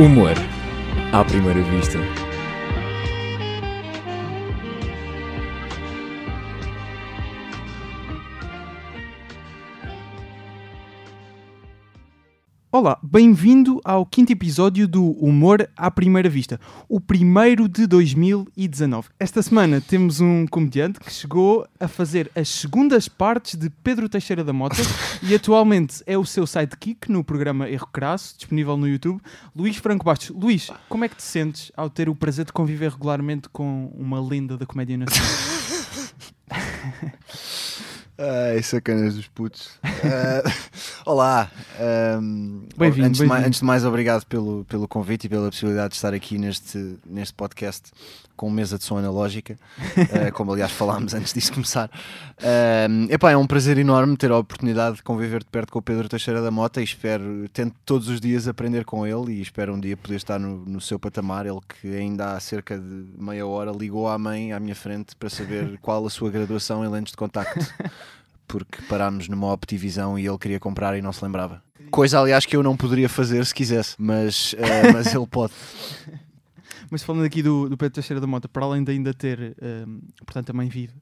Humor 0.00 0.32
à 1.12 1.22
primeira 1.22 1.60
vista. 1.60 1.98
Olá, 12.72 12.96
bem-vindo 13.02 13.80
ao 13.84 14.06
quinto 14.06 14.30
episódio 14.30 14.86
do 14.86 15.10
Humor 15.18 15.68
à 15.76 15.90
Primeira 15.90 16.28
Vista, 16.28 16.60
o 16.88 17.00
primeiro 17.00 17.68
de 17.68 17.84
2019. 17.84 19.08
Esta 19.18 19.42
semana 19.42 19.80
temos 19.80 20.20
um 20.20 20.46
comediante 20.46 21.00
que 21.00 21.12
chegou 21.12 21.66
a 21.80 21.88
fazer 21.88 22.30
as 22.32 22.48
segundas 22.48 23.08
partes 23.08 23.56
de 23.56 23.68
Pedro 23.68 24.08
Teixeira 24.08 24.44
da 24.44 24.52
Mota 24.52 24.76
e 25.20 25.34
atualmente 25.34 26.00
é 26.06 26.16
o 26.16 26.24
seu 26.24 26.46
sidekick 26.46 27.10
no 27.10 27.24
programa 27.24 27.68
Erro 27.68 27.88
Crasso, 27.88 28.36
disponível 28.36 28.76
no 28.76 28.86
YouTube, 28.86 29.20
Luís 29.54 29.76
Franco 29.76 30.04
Bastos. 30.04 30.30
Luís, 30.30 30.70
como 30.88 31.04
é 31.04 31.08
que 31.08 31.16
te 31.16 31.24
sentes 31.24 31.72
ao 31.76 31.90
ter 31.90 32.08
o 32.08 32.14
prazer 32.14 32.44
de 32.44 32.52
conviver 32.52 32.92
regularmente 32.92 33.48
com 33.48 33.92
uma 33.98 34.20
lenda 34.20 34.56
da 34.56 34.64
comédia 34.64 34.96
nacional? 34.96 35.28
Ai, 38.22 38.62
sacanas 38.62 39.14
dos 39.14 39.28
putos. 39.28 39.78
Uh, 39.82 40.44
olá. 41.06 41.50
Um, 42.20 42.66
Bem-vindo, 42.76 43.06
antes, 43.06 43.18
de 43.22 43.26
mais- 43.26 43.30
bem-vindo. 43.30 43.46
antes 43.46 43.60
de 43.60 43.64
mais, 43.64 43.82
obrigado 43.86 44.26
pelo, 44.26 44.66
pelo 44.66 44.86
convite 44.86 45.24
e 45.24 45.28
pela 45.30 45.48
possibilidade 45.48 45.92
de 45.92 45.94
estar 45.94 46.12
aqui 46.12 46.36
neste, 46.36 46.98
neste 47.06 47.32
podcast 47.32 47.90
com 48.36 48.50
mesa 48.50 48.78
de 48.78 48.84
som 48.84 48.96
analógica, 48.96 49.58
uh, 49.78 50.32
como 50.32 50.52
aliás 50.52 50.72
falámos 50.72 51.12
antes 51.12 51.34
disso 51.34 51.52
começar. 51.52 51.90
Um, 52.88 53.04
epá, 53.10 53.30
é 53.32 53.36
um 53.36 53.46
prazer 53.46 53.76
enorme 53.76 54.16
ter 54.16 54.30
a 54.30 54.38
oportunidade 54.38 54.96
de 54.96 55.02
conviver 55.02 55.40
de 55.40 55.50
perto 55.50 55.70
com 55.70 55.78
o 55.78 55.82
Pedro 55.82 56.08
Teixeira 56.08 56.40
da 56.40 56.50
Mota 56.50 56.80
e 56.80 56.84
espero, 56.84 57.46
tento 57.50 57.74
todos 57.84 58.08
os 58.08 58.18
dias 58.18 58.48
aprender 58.48 58.86
com 58.86 59.06
ele 59.06 59.32
e 59.32 59.42
espero 59.42 59.74
um 59.74 59.80
dia 59.80 59.94
poder 59.94 60.16
estar 60.16 60.38
no, 60.38 60.64
no 60.64 60.80
seu 60.80 60.98
patamar. 60.98 61.44
Ele 61.44 61.60
que 61.68 61.94
ainda 61.94 62.32
há 62.32 62.40
cerca 62.40 62.78
de 62.78 63.04
meia 63.18 63.46
hora 63.46 63.72
ligou 63.72 64.08
à 64.08 64.18
mãe 64.18 64.54
à 64.54 64.60
minha 64.60 64.74
frente 64.74 65.14
para 65.16 65.28
saber 65.28 65.78
qual 65.82 66.06
a 66.06 66.10
sua 66.10 66.30
graduação 66.30 66.82
em 66.82 66.88
lentes 66.88 67.10
de 67.10 67.18
contacto 67.18 67.60
porque 68.50 68.82
parámos 68.88 69.28
numa 69.28 69.52
Optivisão 69.52 70.18
e 70.18 70.26
ele 70.26 70.38
queria 70.38 70.58
comprar 70.60 70.96
e 70.98 71.02
não 71.02 71.12
se 71.12 71.24
lembrava. 71.24 71.62
Coisa, 71.90 72.18
aliás, 72.20 72.44
que 72.46 72.56
eu 72.56 72.62
não 72.62 72.76
poderia 72.76 73.08
fazer 73.08 73.44
se 73.46 73.54
quisesse, 73.54 73.94
mas, 73.98 74.54
eh, 74.58 74.90
mas 74.92 75.14
ele 75.14 75.26
pode. 75.26 75.52
Mas 76.90 77.02
falando 77.02 77.24
aqui 77.24 77.42
do, 77.42 77.68
do 77.68 77.76
Pedro 77.76 77.94
Teixeira 77.94 78.20
da 78.20 78.26
Mota, 78.26 78.48
para 78.48 78.64
além 78.64 78.82
de 78.82 78.90
ainda 78.92 79.14
ter, 79.14 79.56
hum, 79.62 80.00
portanto, 80.24 80.50
a 80.50 80.52
mãe 80.52 80.68
viva. 80.68 80.94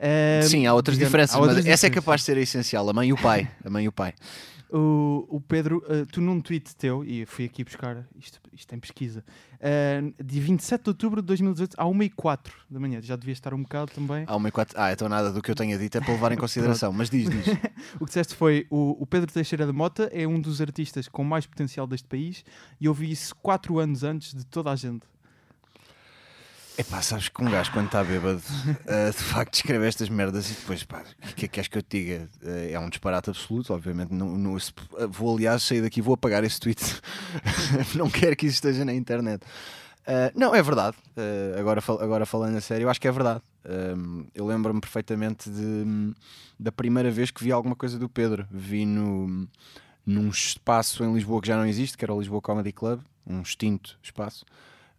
hum, 0.00 0.48
Sim, 0.48 0.66
há 0.66 0.74
outras 0.74 0.96
digamos- 0.96 1.10
diferenças, 1.10 1.36
há 1.36 1.38
outras 1.38 1.56
mas 1.58 1.66
essa 1.66 1.86
é 1.86 1.88
diferenças. 1.90 2.04
capaz 2.04 2.20
de 2.20 2.24
ser 2.26 2.36
a 2.36 2.40
essencial. 2.40 2.88
A 2.88 2.92
mãe 2.92 3.08
e 3.08 3.12
o 3.12 3.16
pai. 3.16 3.48
A 3.64 3.70
mãe 3.70 3.84
e 3.84 3.88
o 3.88 3.92
pai. 3.92 4.14
O, 4.72 5.26
o 5.28 5.40
Pedro, 5.40 5.84
uh, 5.86 6.06
tu 6.06 6.22
num 6.22 6.40
tweet 6.40 6.74
teu, 6.76 7.04
e 7.04 7.26
fui 7.26 7.44
aqui 7.44 7.62
buscar, 7.62 8.06
isto, 8.18 8.40
isto 8.54 8.66
tem 8.66 8.78
pesquisa, 8.78 9.22
uh, 9.58 10.24
de 10.24 10.40
27 10.40 10.84
de 10.84 10.88
outubro 10.88 11.20
de 11.20 11.26
2018, 11.26 11.74
à 11.78 11.84
1h04 11.84 12.50
da 12.70 12.80
manhã, 12.80 13.02
já 13.02 13.14
devia 13.14 13.34
estar 13.34 13.52
um 13.52 13.62
bocado 13.62 13.92
também. 13.92 14.24
Há 14.26 14.34
uma 14.34 14.48
e 14.48 14.50
quatro. 14.50 14.74
Ah, 14.80 14.90
então 14.90 15.10
nada 15.10 15.30
do 15.30 15.42
que 15.42 15.50
eu 15.50 15.54
tenha 15.54 15.76
dito 15.78 15.98
é 15.98 16.00
para 16.00 16.14
levar 16.14 16.32
em 16.32 16.36
consideração. 16.38 16.90
Mas 16.90 17.10
diz, 17.10 17.28
diz. 17.28 17.46
O 18.00 18.04
que 18.04 18.06
disseste 18.06 18.34
foi: 18.34 18.66
o, 18.70 19.02
o 19.02 19.06
Pedro 19.06 19.30
Teixeira 19.30 19.66
da 19.66 19.72
Mota 19.72 20.08
é 20.12 20.26
um 20.26 20.40
dos 20.40 20.60
artistas 20.62 21.06
com 21.06 21.22
mais 21.22 21.44
potencial 21.44 21.86
deste 21.86 22.08
país, 22.08 22.42
e 22.80 22.86
eu 22.86 22.94
vi 22.94 23.10
isso 23.10 23.36
4 23.42 23.78
anos 23.78 24.02
antes 24.02 24.34
de 24.34 24.46
toda 24.46 24.70
a 24.70 24.76
gente. 24.76 25.11
Epá, 26.78 27.02
sabes 27.02 27.28
que 27.28 27.42
um 27.42 27.50
gajo 27.50 27.70
quando 27.72 27.86
está 27.86 28.02
bêbado 28.02 28.40
eh, 28.86 29.10
de 29.10 29.16
facto 29.18 29.54
escreve 29.54 29.86
estas 29.86 30.08
merdas 30.08 30.50
e 30.50 30.54
depois 30.54 30.82
pá, 30.82 31.02
o 31.22 31.34
que 31.34 31.44
é 31.44 31.48
que 31.48 31.48
queres 31.48 31.68
que 31.68 31.76
eu 31.78 31.82
te 31.82 31.98
diga? 32.00 32.28
Eh, 32.42 32.70
é 32.72 32.80
um 32.80 32.88
disparate 32.88 33.28
absoluto, 33.28 33.74
obviamente. 33.74 34.12
Não, 34.12 34.36
não- 34.38 34.58
se- 34.58 34.72
vou 35.10 35.34
aliás 35.36 35.62
sair 35.62 35.82
daqui, 35.82 36.00
vou 36.00 36.14
apagar 36.14 36.42
esse 36.44 36.58
tweet. 36.58 36.82
não 37.94 38.08
quero 38.08 38.34
que 38.34 38.46
isso 38.46 38.54
esteja 38.54 38.84
na 38.86 38.94
internet. 38.94 39.44
Eh, 40.06 40.32
não, 40.34 40.54
é 40.54 40.62
verdade. 40.62 40.96
Eh, 41.14 41.56
agora, 41.58 41.82
agora 42.00 42.24
falando 42.24 42.56
a 42.56 42.60
sério, 42.60 42.84
eu 42.86 42.90
acho 42.90 43.00
que 43.00 43.06
é 43.08 43.12
verdade. 43.12 43.42
Eu 44.34 44.44
lembro-me 44.46 44.80
perfeitamente 44.80 45.48
de, 45.48 46.12
da 46.58 46.72
primeira 46.72 47.10
vez 47.12 47.30
que 47.30 47.44
vi 47.44 47.52
alguma 47.52 47.76
coisa 47.76 47.96
do 47.98 48.08
Pedro. 48.08 48.44
Vi 48.50 48.84
no, 48.86 49.46
num 50.06 50.30
espaço 50.30 51.04
em 51.04 51.12
Lisboa 51.14 51.40
que 51.40 51.46
já 51.48 51.56
não 51.56 51.66
existe, 51.66 51.96
que 51.96 52.04
era 52.04 52.12
o 52.12 52.18
Lisboa 52.18 52.40
Comedy 52.40 52.72
Club, 52.72 53.00
um 53.26 53.40
extinto 53.42 53.96
espaço. 54.02 54.44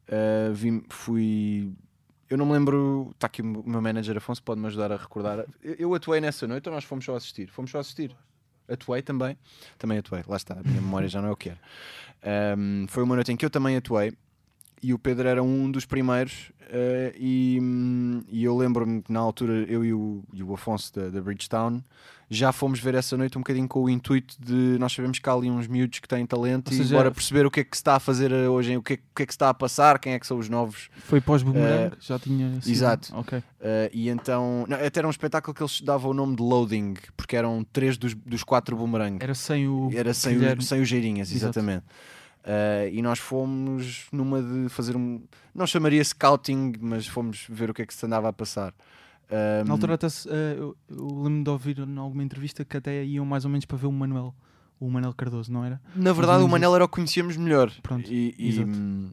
Uh, 0.10 0.54
vi- 0.54 0.84
fui. 0.90 1.72
Eu 2.30 2.38
não 2.38 2.46
me 2.46 2.54
lembro. 2.54 3.10
Está 3.14 3.28
aqui 3.28 3.42
o 3.42 3.46
meu 3.46 3.82
manager 3.82 4.18
Afonso, 4.18 4.42
pode-me 4.44 4.68
ajudar 4.68 4.92
a 4.92 4.98
recordar. 4.98 5.46
Eu, 5.62 5.76
eu 5.80 5.94
atuei 5.94 6.20
nessa 6.20 6.48
noite 6.48 6.68
ou 6.68 6.74
nós 6.76 6.84
fomos 6.84 7.06
só 7.06 7.16
assistir? 7.16 7.50
Fomos 7.50 7.72
só 7.72 7.80
assistir. 7.80 8.16
Atuei 8.68 9.02
também. 9.02 9.38
Também 9.78 9.98
atuei, 9.98 10.24
lá 10.28 10.38
está. 10.38 10.56
A 10.56 10.64
minha 10.64 10.82
memória 10.82 11.08
já 11.08 11.22
não 11.22 11.30
é 11.30 11.32
o 11.32 11.36
que 11.36 11.50
era. 11.50 11.60
Um, 12.58 12.86
foi 12.88 13.04
uma 13.04 13.16
noite 13.16 13.32
em 13.32 13.36
que 13.38 13.46
eu 13.46 13.50
também 13.50 13.76
atuei 13.76 14.14
e 14.84 14.94
o 14.94 15.00
Pedro 15.00 15.28
era 15.28 15.42
um 15.42 15.72
dos 15.72 15.86
primeiros. 15.86 16.52
uh, 16.64 17.16
e, 17.18 17.58
hum, 17.62 18.22
e 18.30 18.44
eu 18.44 18.56
lembro-me 18.58 19.02
que 19.02 19.12
na 19.12 19.20
altura 19.20 19.66
eu 19.70 19.84
e 19.86 19.94
o, 19.94 20.24
e 20.34 20.44
o 20.44 20.54
Afonso 20.54 20.94
da, 20.94 21.10
da 21.10 21.22
Bridgetown 21.22 21.82
já 22.30 22.52
fomos 22.52 22.80
ver 22.80 22.96
essa 22.96 23.16
noite 23.16 23.38
um 23.38 23.42
bocadinho 23.42 23.68
com 23.68 23.84
o 23.84 23.90
intuito 23.90 24.36
de 24.40 24.78
nós 24.80 24.92
sabemos 24.92 25.20
que 25.20 25.30
há 25.30 25.34
ali 25.34 25.52
uns 25.52 25.68
miúdos 25.68 26.00
que 26.00 26.08
têm 26.08 26.26
talento 26.26 26.70
Ou 26.70 26.74
e 26.74 26.78
seja, 26.78 26.96
bora 26.96 27.12
perceber 27.12 27.46
o 27.46 27.52
que 27.52 27.60
é 27.60 27.64
que 27.64 27.76
se 27.78 27.82
está 27.82 27.96
a 27.96 28.00
fazer 28.00 28.32
hoje, 28.34 28.72
em- 28.72 28.78
o 28.78 28.82
que 28.82 28.94
é, 28.94 28.96
o 28.96 29.16
que 29.16 29.24
é 29.24 29.26
que 29.28 29.34
se 29.34 29.36
está 29.36 29.50
a 29.50 29.54
passar, 29.54 30.00
quem 30.00 30.14
é 30.14 30.20
que 30.20 30.26
são 30.26 30.40
os 30.40 30.50
novos. 30.50 30.90
Foi 31.04 31.22
pós-boomerang, 31.22 31.96
já 32.00 32.18
tinha. 32.18 32.60
sido- 32.60 32.72
exato. 32.72 33.16
Ok. 33.16 33.38
Uh, 33.38 33.44
e 33.94 34.10
então, 34.10 34.66
não, 34.68 34.78
até 34.78 35.00
era 35.00 35.08
um 35.08 35.12
espetáculo 35.12 35.54
que 35.54 35.62
eles 35.62 35.80
davam 35.82 36.10
o 36.10 36.14
nome 36.14 36.36
de 36.36 36.42
Loading, 36.42 36.96
porque 37.16 37.36
eram 37.36 37.64
três 37.72 37.98
dos, 37.98 38.16
dos 38.16 38.44
quatro 38.44 38.76
boomerang. 38.76 39.18
Era 39.22 39.36
sem 39.36 39.68
o. 39.68 39.92
Era 39.94 40.12
sem, 40.14 40.36
o, 40.38 40.62
sem 40.62 40.82
os 40.82 40.88
geirinhas, 40.90 41.32
Exato. 41.32 41.60
Uh, 42.44 42.90
e 42.92 43.02
nós 43.02 43.20
fomos 43.20 44.08
numa 44.12 44.42
de 44.42 44.68
fazer 44.68 44.98
um. 44.98 45.24
Não 45.56 45.66
chamaria 45.66 46.04
scouting, 46.04 46.74
mas 46.82 47.08
fomos 47.08 47.46
ver 47.50 47.70
o 47.70 47.74
que 47.74 47.82
é 47.82 47.86
que 47.86 47.94
se 47.94 48.06
andava 48.06 48.28
a 48.28 48.34
passar. 48.34 48.74
Um, 49.32 49.66
Na 49.66 49.74
altura 49.74 49.94
até 49.94 50.10
se, 50.10 50.30
eh, 50.30 50.56
eu, 50.58 50.76
eu 50.90 51.24
lembro 51.24 51.44
de 51.44 51.50
ouvir 51.50 51.80
em 51.80 51.98
alguma 51.98 52.22
entrevista 52.22 52.66
que 52.66 52.76
até 52.76 53.04
iam 53.06 53.26
mais 53.26 53.46
ou 53.46 53.50
menos 53.52 53.66
para 53.66 53.78
ver 53.78 53.88
o 53.88 53.92
Manuel, 53.92 54.36
o 54.80 54.90
Manuel 54.90 55.14
Cardoso, 55.14 55.52
não 55.52 55.64
era? 55.64 55.82
na 55.96 56.12
verdade, 56.12 56.44
o 56.44 56.48
Manel 56.50 56.76
era 56.76 56.84
o 56.84 56.88
que 56.88 56.96
conhecíamos 56.96 57.38
melhor. 57.38 57.72
Pronto, 57.82 58.12
E, 58.12 58.36
e, 58.38 59.12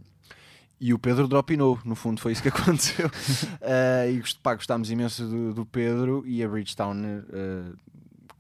e 0.80 0.92
o 0.92 0.98
Pedro 0.98 1.28
dropinou, 1.28 1.78
no 1.84 1.94
fundo, 1.94 2.20
foi 2.20 2.32
isso 2.32 2.42
que 2.42 2.48
aconteceu. 2.50 3.06
Uh, 3.06 4.10
e 4.10 4.22
pá, 4.42 4.54
gostámos 4.54 4.90
imenso 4.90 5.24
do, 5.26 5.54
do 5.54 5.64
Pedro 5.64 6.24
e 6.26 6.42
a 6.42 6.48
Bridgetown, 6.48 6.96
uh, 6.96 7.76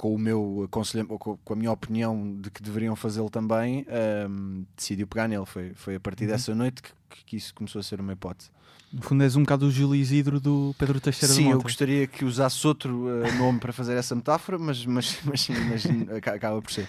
com 0.00 0.14
o 0.14 0.18
meu 0.18 0.62
aconselhamento, 0.64 1.18
com, 1.18 1.52
a 1.52 1.54
minha 1.56 1.70
opinião 1.70 2.34
de 2.40 2.50
que 2.50 2.62
deveriam 2.62 2.96
fazê-lo 2.96 3.28
também, 3.28 3.84
um, 4.30 4.64
decidiu 4.74 5.06
pegar 5.06 5.28
nele. 5.28 5.44
Foi, 5.44 5.72
foi 5.74 5.96
a 5.96 6.00
partir 6.00 6.24
Uhum. 6.24 6.30
dessa 6.30 6.54
noite 6.54 6.80
que, 6.82 6.90
que 7.26 7.36
isso 7.36 7.52
começou 7.54 7.80
a 7.80 7.82
ser 7.82 8.00
uma 8.00 8.14
hipótese. 8.14 8.48
No 8.90 9.02
fundo 9.02 9.22
és 9.22 9.36
um 9.36 9.42
bocado 9.42 9.66
o 9.66 9.70
Júlio 9.70 9.94
Isidro 10.00 10.40
do 10.40 10.74
Pedro 10.78 10.98
Teixeira 11.02 11.34
Sim, 11.34 11.50
eu 11.50 11.60
gostaria 11.60 12.06
que 12.06 12.24
usasse 12.24 12.66
outro 12.66 13.08
uh, 13.08 13.30
nome 13.36 13.60
para 13.60 13.74
fazer 13.74 13.92
essa 13.94 14.14
metáfora, 14.14 14.58
mas, 14.58 14.86
mas, 14.86 15.18
mas, 15.22 15.46
mas 15.68 15.84
aca- 16.16 16.32
acaba 16.32 16.62
por 16.62 16.72
ser. 16.72 16.88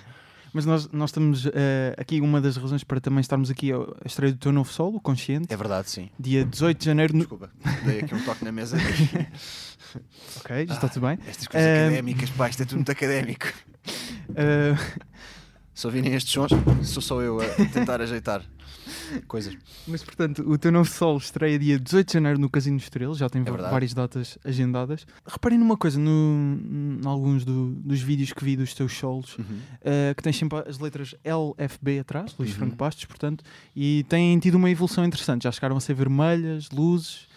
Mas 0.53 0.66
nós, 0.66 0.89
nós 0.91 1.09
estamos 1.09 1.45
eh, 1.47 1.95
aqui, 1.97 2.19
uma 2.19 2.41
das 2.41 2.57
razões 2.57 2.83
para 2.83 2.99
também 2.99 3.22
estarmos 3.22 3.49
aqui 3.49 3.72
é 3.72 3.75
a 3.75 3.88
estreia 4.05 4.33
do 4.33 4.38
teu 4.38 4.51
novo 4.51 4.69
solo, 4.72 4.99
Consciente, 4.99 5.53
É 5.53 5.55
verdade, 5.55 5.89
sim. 5.89 6.09
dia 6.19 6.43
18 6.43 6.78
de 6.78 6.85
janeiro. 6.85 7.13
No... 7.13 7.19
Desculpa, 7.19 7.49
dei 7.85 7.99
aqui 8.01 8.13
um 8.13 8.22
toque 8.23 8.43
na 8.43 8.51
mesa. 8.51 8.78
Ok, 10.38 10.68
já 10.68 10.74
está 10.74 10.88
tudo 10.90 11.07
bem. 11.07 11.18
Estas 11.28 11.47
coisas 11.47 11.69
académicas, 11.69 12.29
pá, 12.31 12.50
isto 12.50 12.63
é 12.63 12.66
tudo 12.66 12.78
muito 12.78 12.91
académico. 12.91 13.47
Eh, 14.35 14.75
Se 15.74 15.88
ouvirem 15.88 16.13
estes 16.13 16.31
sons, 16.31 16.52
sou 16.84 17.02
só 17.02 17.22
eu 17.22 17.41
a 17.41 17.46
tentar 17.74 18.00
ajeitar 18.02 18.44
coisas. 19.28 19.57
mas 19.88 20.03
portanto, 20.03 20.44
o 20.47 20.57
teu 20.57 20.72
novo 20.72 20.90
solo 20.90 21.17
estreia 21.17 21.58
dia 21.58 21.79
18 21.79 22.08
de 22.08 22.14
janeiro 22.14 22.40
no 22.40 22.49
Casino 22.49 22.78
Estrela, 22.78 23.14
já 23.16 23.28
tem 23.29 23.41
É 23.41 23.52
várias 23.52 23.93
datas 23.93 24.38
agendadas. 24.46 25.05
Reparem 25.26 25.58
numa 25.58 25.76
coisa, 25.76 25.99
no, 25.99 26.59
em 27.02 27.05
alguns 27.05 27.43
do- 27.43 27.72
dos 27.73 27.99
vídeos 28.02 28.32
que 28.32 28.43
vi 28.46 28.55
dos 28.55 28.73
teus 28.73 28.93
solos, 28.96 29.35
Uh, 29.38 30.14
que 30.16 30.22
tem 30.23 30.32
sempre 30.32 30.59
as 30.67 30.78
letras 30.79 31.16
LFB 31.26 31.99
atrás, 31.99 32.35
Luís 32.38 32.52
Uhum. 32.52 32.58
Franco 32.58 32.76
Bastos, 32.76 33.05
portanto, 33.05 33.43
e 33.76 34.05
têm 34.08 34.38
tido 34.40 34.55
uma 34.55 34.70
evolução 34.70 35.03
interessante. 35.03 35.43
Já 35.43 35.52
chegaram 35.52 35.76
a 35.76 35.79
ser 35.82 35.96
vermelhas, 35.96 36.70
luzes. 36.72 37.28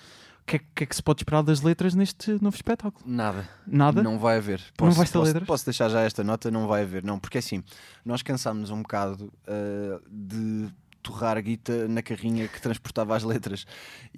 O 0.45 0.47
que 0.47 0.57
é, 0.57 0.61
que 0.75 0.85
é 0.85 0.87
que 0.87 0.95
se 0.95 1.03
pode 1.03 1.21
esperar 1.23 1.43
das 1.43 1.63
letras 1.63 1.95
neste 1.95 2.33
novo 2.43 2.55
espetáculo? 2.55 3.03
Nada. 3.07 3.49
Nada? 3.67 4.03
Não 4.03 4.19
vai 4.19 4.37
haver. 4.37 4.61
Não 4.79 4.91
vai 4.91 5.07
ter 5.07 5.13
posso, 5.13 5.25
letras? 5.25 5.47
posso 5.47 5.65
deixar 5.65 5.89
já 5.89 6.03
esta 6.03 6.23
nota? 6.23 6.51
Não 6.51 6.67
vai 6.67 6.83
haver. 6.83 7.03
Não, 7.03 7.19
porque 7.19 7.39
assim, 7.39 7.65
nós 8.05 8.21
cansámos 8.21 8.69
um 8.71 8.83
bocado 8.83 9.33
uh, 9.49 10.03
de 10.11 10.69
torrar 11.03 11.41
guita 11.43 11.89
na 11.89 12.03
carrinha 12.03 12.47
que 12.49 12.61
transportava 12.61 13.15
as 13.17 13.23
letras 13.23 13.67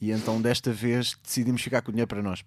e 0.01 0.11
então 0.13 0.41
desta 0.41 0.73
vez 0.73 1.17
decidimos 1.23 1.61
ficar 1.61 1.83
com 1.83 1.91
o 1.91 1.93
dinheiro 1.93 2.09
para 2.09 2.23
nós. 2.23 2.45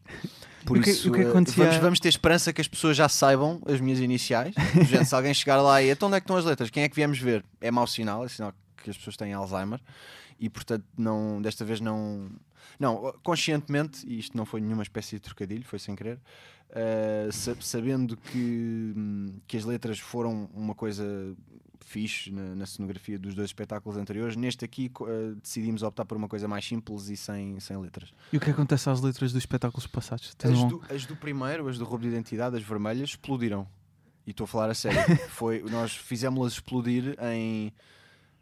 Por 0.65 0.77
o 0.79 0.81
que- 0.81 0.89
isso, 0.91 1.09
o 1.09 1.13
que 1.13 1.23
uh, 1.23 1.29
acontecia- 1.29 1.65
vamos, 1.65 1.79
vamos 1.81 1.99
ter 2.01 2.09
esperança 2.09 2.51
que 2.51 2.59
as 2.61 2.67
pessoas 2.67 2.95
já 2.97 3.07
saibam 3.07 3.61
as 3.65 3.79
minhas 3.79 3.99
iniciais. 3.99 4.53
Género, 4.87 5.05
se 5.05 5.15
alguém 5.15 5.33
chegar 5.33 5.61
lá 5.61 5.81
e 5.81 5.89
então 5.89 6.07
onde 6.09 6.17
é 6.17 6.19
que 6.19 6.25
estão 6.25 6.35
as 6.37 6.43
letras? 6.45 6.69
Quem 6.69 6.83
é 6.83 6.89
que 6.89 6.95
viemos 6.95 7.17
ver? 7.17 7.43
É 7.61 7.71
mau 7.71 7.87
sinal, 7.87 8.25
é 8.25 8.27
sinal 8.29 8.53
que 8.89 8.91
as 8.91 8.97
pessoas 8.97 9.15
têm 9.17 9.33
Alzheimer 9.33 9.79
e 10.39 10.49
portanto 10.49 10.85
não, 10.97 11.41
desta 11.41 11.63
vez 11.63 11.79
não. 11.79 12.29
Não, 12.79 13.13
conscientemente, 13.23 14.05
e 14.07 14.19
isto 14.19 14.35
não 14.37 14.45
foi 14.45 14.61
nenhuma 14.61 14.83
espécie 14.83 15.15
de 15.15 15.21
trocadilho, 15.21 15.63
foi 15.63 15.79
sem 15.79 15.95
querer, 15.95 16.19
uh, 16.69 17.31
sa- 17.31 17.55
sabendo 17.59 18.15
que, 18.17 18.93
que 19.47 19.57
as 19.57 19.65
letras 19.65 19.97
foram 19.99 20.49
uma 20.53 20.75
coisa 20.75 21.35
fixe 21.85 22.31
na, 22.31 22.55
na 22.55 22.65
cenografia 22.65 23.17
dos 23.17 23.33
dois 23.33 23.49
espetáculos 23.49 23.97
anteriores. 23.97 24.35
Neste 24.35 24.63
aqui 24.65 24.91
uh, 24.99 25.35
decidimos 25.41 25.81
optar 25.83 26.05
por 26.05 26.15
uma 26.17 26.27
coisa 26.27 26.47
mais 26.47 26.65
simples 26.65 27.09
e 27.09 27.17
sem, 27.17 27.59
sem 27.59 27.77
letras. 27.77 28.13
E 28.31 28.37
o 28.37 28.39
que 28.39 28.49
acontece 28.51 28.89
às 28.89 29.01
letras 29.01 29.31
dos 29.31 29.41
espetáculos 29.41 29.87
passados? 29.87 30.35
As 30.43 30.63
do, 30.69 30.81
as 30.89 31.05
do, 31.05 31.15
primeiro, 31.15 31.67
as 31.67 31.77
do 31.77 31.85
roubo 31.85 32.03
de 32.03 32.09
identidade, 32.09 32.55
as 32.55 32.63
vermelhas, 32.63 33.09
explodiram. 33.09 33.67
E 34.27 34.31
estou 34.31 34.43
a 34.43 34.47
falar 34.47 34.69
a 34.69 34.75
sério. 34.75 34.99
Foi, 35.29 35.63
nós 35.63 35.95
fizemos-las 35.95 36.53
explodir 36.53 37.15
em. 37.23 37.73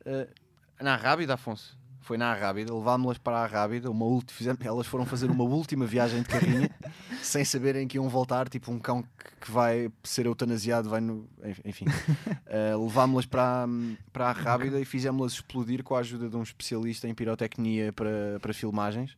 Uh, 0.07 0.83
na 0.83 0.95
Rábida, 0.95 1.33
Afonso 1.33 1.77
foi 2.07 2.17
na 2.17 2.33
Rábida, 2.33 2.73
levámos-las 2.73 3.17
para 3.17 3.39
a 3.39 3.45
Rábida, 3.45 3.91
uma 3.91 4.21
fizemos, 4.27 4.65
elas 4.65 4.87
foram 4.87 5.05
fazer 5.05 5.29
uma 5.29 5.43
última 5.43 5.85
viagem 5.85 6.21
de 6.21 6.29
carrinha, 6.29 6.69
sem 7.21 7.43
saberem 7.43 7.85
que 7.85 7.97
iam 7.97 8.07
voltar, 8.07 8.47
tipo 8.47 8.71
um 8.71 8.79
cão 8.79 9.03
que, 9.03 9.09
que 9.41 9.51
vai 9.51 9.91
ser 10.05 10.25
eutanasiado, 10.25 10.89
vai 10.89 11.01
no. 11.01 11.27
Enfim. 11.65 11.83
Uh, 11.85 12.81
levámos-las 12.81 13.25
para, 13.25 13.67
para 14.13 14.29
a 14.29 14.31
Rábida 14.31 14.79
e 14.79 14.85
fizemos-las 14.85 15.33
explodir 15.33 15.83
com 15.83 15.95
a 15.95 15.99
ajuda 15.99 16.29
de 16.29 16.37
um 16.37 16.43
especialista 16.43 17.09
em 17.09 17.13
pirotecnia 17.13 17.91
para, 17.91 18.39
para 18.41 18.53
filmagens. 18.53 19.11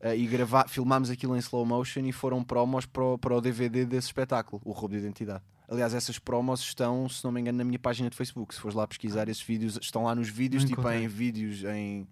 Uh, 0.00 0.14
e 0.16 0.24
gravar, 0.28 0.68
filmámos 0.68 1.10
aquilo 1.10 1.34
em 1.34 1.40
slow 1.40 1.66
motion 1.66 2.06
e 2.06 2.12
foram 2.12 2.44
promos 2.44 2.86
para 2.86 3.02
o, 3.02 3.18
para 3.18 3.34
o 3.34 3.40
DVD 3.40 3.84
desse 3.84 4.06
espetáculo, 4.06 4.62
o 4.64 4.70
roubo 4.70 4.94
de 4.94 5.00
identidade. 5.00 5.42
Aliás, 5.68 5.92
essas 5.92 6.18
promos 6.18 6.60
estão, 6.60 7.08
se 7.08 7.22
não 7.22 7.30
me 7.30 7.40
engano, 7.40 7.58
na 7.58 7.64
minha 7.64 7.78
página 7.78 8.08
de 8.08 8.16
Facebook. 8.16 8.54
Se 8.54 8.60
fores 8.60 8.74
lá 8.74 8.86
pesquisar 8.86 9.28
esses 9.28 9.42
vídeos, 9.42 9.78
estão 9.80 10.04
lá 10.04 10.14
nos 10.14 10.28
vídeos, 10.28 10.62
não 10.62 10.68
tipo 10.68 10.80
encontrei. 10.80 11.04
em 11.04 11.08
vídeos 11.08 11.62
em 11.64 12.08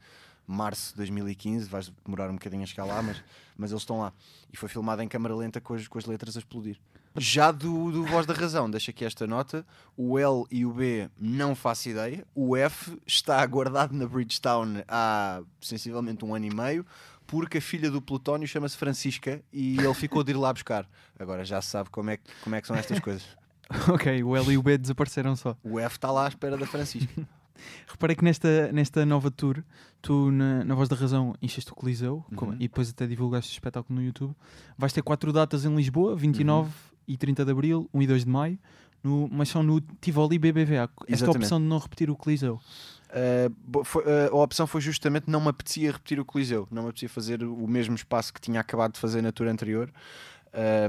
março 0.46 0.90
de 0.90 0.96
2015. 0.98 1.66
Vais 1.68 1.90
demorar 2.04 2.28
um 2.28 2.34
bocadinho 2.34 2.62
a 2.62 2.66
chegar 2.66 2.84
lá, 2.84 3.02
mas, 3.02 3.22
mas 3.56 3.70
eles 3.70 3.82
estão 3.82 3.98
lá. 3.98 4.12
E 4.52 4.56
foi 4.56 4.68
filmado 4.68 5.00
em 5.02 5.08
câmara 5.08 5.34
lenta 5.34 5.58
com 5.60 5.72
as, 5.72 5.88
com 5.88 5.98
as 5.98 6.04
letras 6.04 6.36
a 6.36 6.40
explodir. 6.40 6.78
Já 7.18 7.50
do, 7.50 7.90
do 7.90 8.04
Voz 8.04 8.26
da 8.26 8.34
Razão, 8.34 8.70
deixa 8.70 8.90
aqui 8.90 9.02
esta 9.02 9.26
nota: 9.26 9.64
o 9.96 10.18
L 10.18 10.44
e 10.50 10.66
o 10.66 10.72
B 10.72 11.08
não 11.18 11.54
faço 11.54 11.88
ideia. 11.88 12.26
O 12.34 12.54
F 12.54 13.00
está 13.06 13.44
guardado 13.46 13.94
na 13.94 14.06
Bridgetown 14.06 14.82
há 14.86 15.40
sensivelmente 15.62 16.26
um 16.26 16.34
ano 16.34 16.44
e 16.44 16.54
meio 16.54 16.86
porque 17.26 17.58
a 17.58 17.60
filha 17.60 17.90
do 17.90 18.00
Plutónio 18.00 18.46
chama-se 18.46 18.76
Francisca 18.76 19.42
e 19.52 19.78
ele 19.78 19.94
ficou 19.94 20.22
de 20.22 20.32
ir 20.32 20.36
lá 20.36 20.52
buscar. 20.52 20.88
Agora 21.18 21.44
já 21.44 21.60
se 21.60 21.70
sabe 21.70 21.90
como 21.90 22.10
é, 22.10 22.18
como 22.42 22.54
é 22.54 22.60
que 22.60 22.66
são 22.66 22.76
estas 22.76 23.00
coisas. 23.00 23.26
ok, 23.92 24.22
o 24.22 24.36
L 24.36 24.52
e 24.52 24.58
o 24.58 24.62
B 24.62 24.78
desapareceram 24.78 25.34
só. 25.36 25.56
O 25.62 25.78
F 25.78 25.96
está 25.96 26.10
lá 26.10 26.26
à 26.26 26.28
espera 26.28 26.56
da 26.56 26.66
Francisca. 26.66 27.26
Reparei 27.86 28.14
que 28.14 28.24
nesta, 28.24 28.70
nesta 28.72 29.06
nova 29.06 29.30
tour, 29.30 29.62
tu 30.02 30.30
na, 30.30 30.64
na 30.64 30.74
Voz 30.74 30.88
da 30.88 30.96
Razão 30.96 31.34
encheste 31.40 31.72
o 31.72 31.74
Coliseu 31.74 32.24
uhum. 32.30 32.54
e 32.54 32.68
depois 32.68 32.90
até 32.90 33.06
divulgaste 33.06 33.50
o 33.50 33.54
espetáculo 33.54 33.98
no 33.98 34.04
YouTube. 34.04 34.34
Vais 34.76 34.92
ter 34.92 35.02
quatro 35.02 35.32
datas 35.32 35.64
em 35.64 35.74
Lisboa, 35.74 36.14
29 36.14 36.68
uhum. 36.68 36.74
e 37.08 37.16
30 37.16 37.44
de 37.44 37.50
Abril, 37.50 37.88
1 37.92 38.02
e 38.02 38.06
2 38.06 38.24
de 38.24 38.30
Maio, 38.30 38.58
no, 39.02 39.28
mas 39.32 39.48
são 39.48 39.62
no 39.62 39.80
Tivoli 40.00 40.38
BBVA. 40.38 40.82
Esta 40.82 41.04
Exatamente. 41.08 41.36
opção 41.38 41.58
de 41.58 41.66
não 41.66 41.78
repetir 41.78 42.10
o 42.10 42.16
Coliseu. 42.16 42.60
Uh, 43.06 43.84
foi, 43.84 44.02
uh, 44.02 44.32
a 44.32 44.42
opção 44.42 44.66
foi 44.66 44.80
justamente 44.80 45.30
não 45.30 45.40
me 45.40 45.48
apetecia 45.48 45.92
repetir 45.92 46.18
o 46.18 46.24
Coliseu, 46.24 46.66
não 46.70 46.82
me 46.82 46.88
apetecia 46.88 47.08
fazer 47.08 47.42
o 47.42 47.66
mesmo 47.66 47.94
espaço 47.94 48.34
que 48.34 48.40
tinha 48.40 48.60
acabado 48.60 48.94
de 48.94 49.00
fazer 49.00 49.22
na 49.22 49.32
tour 49.32 49.46
anterior. 49.46 49.90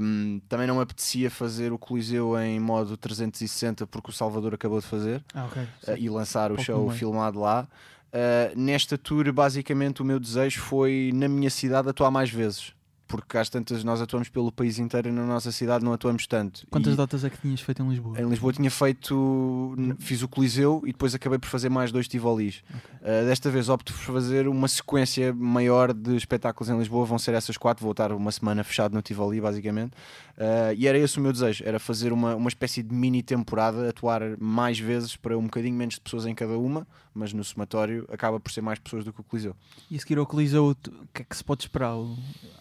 Um, 0.02 0.40
também 0.48 0.66
não 0.66 0.76
me 0.76 0.82
apetecia 0.82 1.30
fazer 1.30 1.72
o 1.72 1.78
Coliseu 1.78 2.38
em 2.40 2.58
modo 2.58 2.96
360 2.96 3.86
porque 3.86 4.08
o 4.08 4.12
Salvador 4.12 4.54
acabou 4.54 4.80
de 4.80 4.86
fazer 4.86 5.22
ah, 5.34 5.44
okay. 5.44 5.62
uh, 5.62 5.98
e 5.98 6.08
lançar 6.08 6.50
o 6.50 6.58
show 6.58 6.90
filmado 6.90 7.38
lá. 7.38 7.68
Uh, 8.08 8.58
nesta 8.58 8.96
tour, 8.96 9.30
basicamente, 9.30 10.00
o 10.00 10.04
meu 10.04 10.18
desejo 10.18 10.60
foi 10.60 11.10
na 11.14 11.28
minha 11.28 11.50
cidade 11.50 11.88
atuar 11.88 12.10
mais 12.10 12.30
vezes 12.30 12.72
porque 13.08 13.38
às 13.38 13.48
tantas 13.48 13.82
nós 13.82 14.00
atuamos 14.00 14.28
pelo 14.28 14.52
país 14.52 14.78
inteiro 14.78 15.08
e 15.08 15.12
na 15.12 15.24
nossa 15.24 15.50
cidade 15.50 15.82
não 15.82 15.94
atuamos 15.94 16.26
tanto. 16.26 16.66
Quantas 16.70 16.92
e 16.92 16.96
datas 16.96 17.24
é 17.24 17.30
que 17.30 17.38
tinhas 17.38 17.60
feito 17.60 17.82
em 17.82 17.88
Lisboa? 17.88 18.20
Em 18.20 18.28
Lisboa 18.28 18.52
tinha 18.52 18.70
feito, 18.70 19.74
fiz 19.98 20.22
o 20.22 20.28
Coliseu 20.28 20.82
e 20.84 20.92
depois 20.92 21.14
acabei 21.14 21.38
por 21.38 21.48
fazer 21.48 21.70
mais 21.70 21.90
dois 21.90 22.06
Tivolis. 22.06 22.62
Okay. 22.68 23.22
Uh, 23.22 23.26
desta 23.26 23.50
vez 23.50 23.70
opto 23.70 23.92
por 23.92 24.00
fazer 24.00 24.46
uma 24.46 24.68
sequência 24.68 25.32
maior 25.32 25.94
de 25.94 26.14
espetáculos 26.16 26.68
em 26.68 26.78
Lisboa, 26.78 27.06
vão 27.06 27.18
ser 27.18 27.32
essas 27.32 27.56
quatro, 27.56 27.82
vou 27.82 27.92
estar 27.92 28.12
uma 28.12 28.30
semana 28.30 28.62
fechado 28.62 28.94
no 28.94 29.00
Tivoli, 29.00 29.40
basicamente. 29.40 29.92
Uh, 30.36 30.74
e 30.76 30.86
era 30.86 30.98
esse 30.98 31.18
o 31.18 31.20
meu 31.22 31.32
desejo, 31.32 31.64
era 31.66 31.78
fazer 31.78 32.12
uma, 32.12 32.36
uma 32.36 32.48
espécie 32.48 32.82
de 32.82 32.94
mini 32.94 33.22
temporada, 33.22 33.88
atuar 33.88 34.36
mais 34.38 34.78
vezes 34.78 35.16
para 35.16 35.36
um 35.36 35.44
bocadinho 35.44 35.74
menos 35.74 35.94
de 35.94 36.00
pessoas 36.00 36.26
em 36.26 36.34
cada 36.34 36.58
uma, 36.58 36.86
mas 37.18 37.32
no 37.32 37.42
somatório 37.42 38.06
acaba 38.10 38.38
por 38.38 38.52
ser 38.52 38.60
mais 38.60 38.78
pessoas 38.78 39.04
do 39.04 39.12
que 39.12 39.20
o 39.20 39.24
Coliseu. 39.24 39.54
E 39.90 39.96
a 39.96 39.98
seguir 39.98 40.18
ao 40.18 40.26
Coliseu, 40.26 40.70
o 40.70 40.74
que 41.12 41.22
é 41.22 41.24
que 41.24 41.36
se 41.36 41.42
pode 41.42 41.62
esperar? 41.62 41.94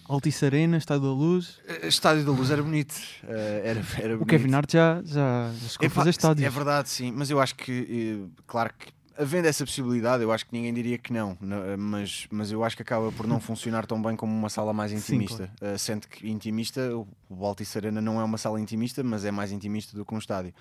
Altice 0.05 0.45
Arena, 0.45 0.77
Estádio 0.77 1.03
da 1.03 1.13
Luz? 1.13 1.59
Eh, 1.67 1.87
estádio 1.87 2.25
da 2.25 2.31
Luz 2.31 2.49
era 2.49 2.63
bonito. 2.63 2.95
Uh, 3.23 3.27
era, 3.63 3.81
era 4.01 4.17
o 4.17 4.25
Kevin 4.25 4.53
Hart 4.53 4.71
já, 4.71 5.01
já, 5.05 5.51
já 5.53 5.69
chegou 5.69 5.87
a 5.87 5.89
fazer 5.89 6.09
estádio. 6.09 6.45
É 6.45 6.49
verdade, 6.49 6.89
sim, 6.89 7.11
mas 7.11 7.29
eu 7.29 7.39
acho 7.39 7.55
que, 7.55 8.25
claro 8.47 8.73
que 8.77 8.87
havendo 9.17 9.47
essa 9.47 9.65
possibilidade, 9.65 10.23
eu 10.23 10.31
acho 10.31 10.45
que 10.45 10.53
ninguém 10.53 10.73
diria 10.73 10.97
que 10.97 11.11
não, 11.11 11.37
mas, 11.77 12.27
mas 12.29 12.51
eu 12.51 12.63
acho 12.63 12.75
que 12.75 12.83
acaba 12.83 13.11
por 13.11 13.25
não 13.27 13.39
funcionar 13.39 13.85
tão 13.85 14.01
bem 14.01 14.15
como 14.15 14.31
uma 14.31 14.49
sala 14.49 14.71
mais 14.73 14.91
intimista. 14.91 15.47
Sim, 15.47 15.51
claro. 15.59 15.75
uh, 15.75 15.79
sendo 15.79 16.07
que 16.07 16.29
intimista, 16.29 16.81
o 16.95 17.45
Altice 17.45 17.77
Arena 17.77 17.99
não 17.99 18.19
é 18.21 18.23
uma 18.23 18.37
sala 18.37 18.61
intimista, 18.61 19.03
mas 19.03 19.25
é 19.25 19.31
mais 19.31 19.51
intimista 19.51 19.97
do 19.97 20.05
que 20.05 20.13
um 20.13 20.19
estádio. 20.19 20.53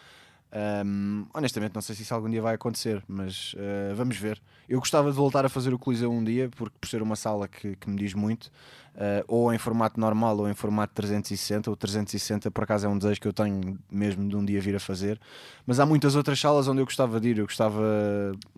Um, 0.56 1.26
honestamente, 1.35 1.75
não 1.75 1.82
sei 1.82 1.94
se 1.94 2.03
isso 2.03 2.14
algum 2.14 2.31
dia 2.31 2.41
vai 2.41 2.55
acontecer, 2.55 3.03
mas 3.06 3.53
uh, 3.55 3.94
vamos 3.94 4.17
ver. 4.17 4.41
Eu 4.67 4.79
gostava 4.79 5.11
de 5.11 5.17
voltar 5.17 5.44
a 5.44 5.50
fazer 5.50 5.75
o 5.75 5.79
Coliseu 5.79 6.11
um 6.11 6.25
dia, 6.25 6.49
porque 6.56 6.75
por 6.81 6.88
ser 6.88 7.03
uma 7.03 7.14
sala 7.14 7.47
que, 7.47 7.76
que 7.76 7.91
me 7.91 7.97
diz 7.97 8.14
muito, 8.14 8.47
uh, 8.94 9.23
ou 9.29 9.53
em 9.53 9.58
formato 9.58 10.00
normal 10.00 10.38
ou 10.38 10.49
em 10.49 10.55
formato 10.55 10.94
360. 10.94 11.70
O 11.70 11.76
360 11.76 12.50
por 12.50 12.64
acaso 12.64 12.87
é 12.87 12.88
um 12.88 12.97
desejo 12.97 13.20
que 13.20 13.29
eu 13.29 13.35
tenho 13.35 13.79
mesmo 13.91 14.26
de 14.26 14.35
um 14.35 14.44
dia 14.44 14.61
vir 14.61 14.75
a 14.75 14.81
fazer. 14.81 15.20
Mas 15.67 15.79
há 15.79 15.85
muitas 15.85 16.17
outras 16.17 16.41
salas 16.41 16.67
onde 16.69 16.81
eu 16.81 16.87
gostava 16.87 17.20
de 17.20 17.29
ir. 17.29 17.38
Eu 17.38 17.44
gostava. 17.44 17.82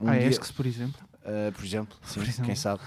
Um 0.00 0.09
ah, 0.09 0.17
dia... 0.17 0.29
Esques, 0.29 0.53
por 0.53 0.67
exemplo. 0.67 1.00
Uh, 1.25 1.53
por 1.53 1.65
exemplo, 1.65 1.97
sim, 2.05 2.21
por 2.21 2.29
exemplo. 2.29 2.45
quem 2.45 2.55
sabe. 2.55 2.81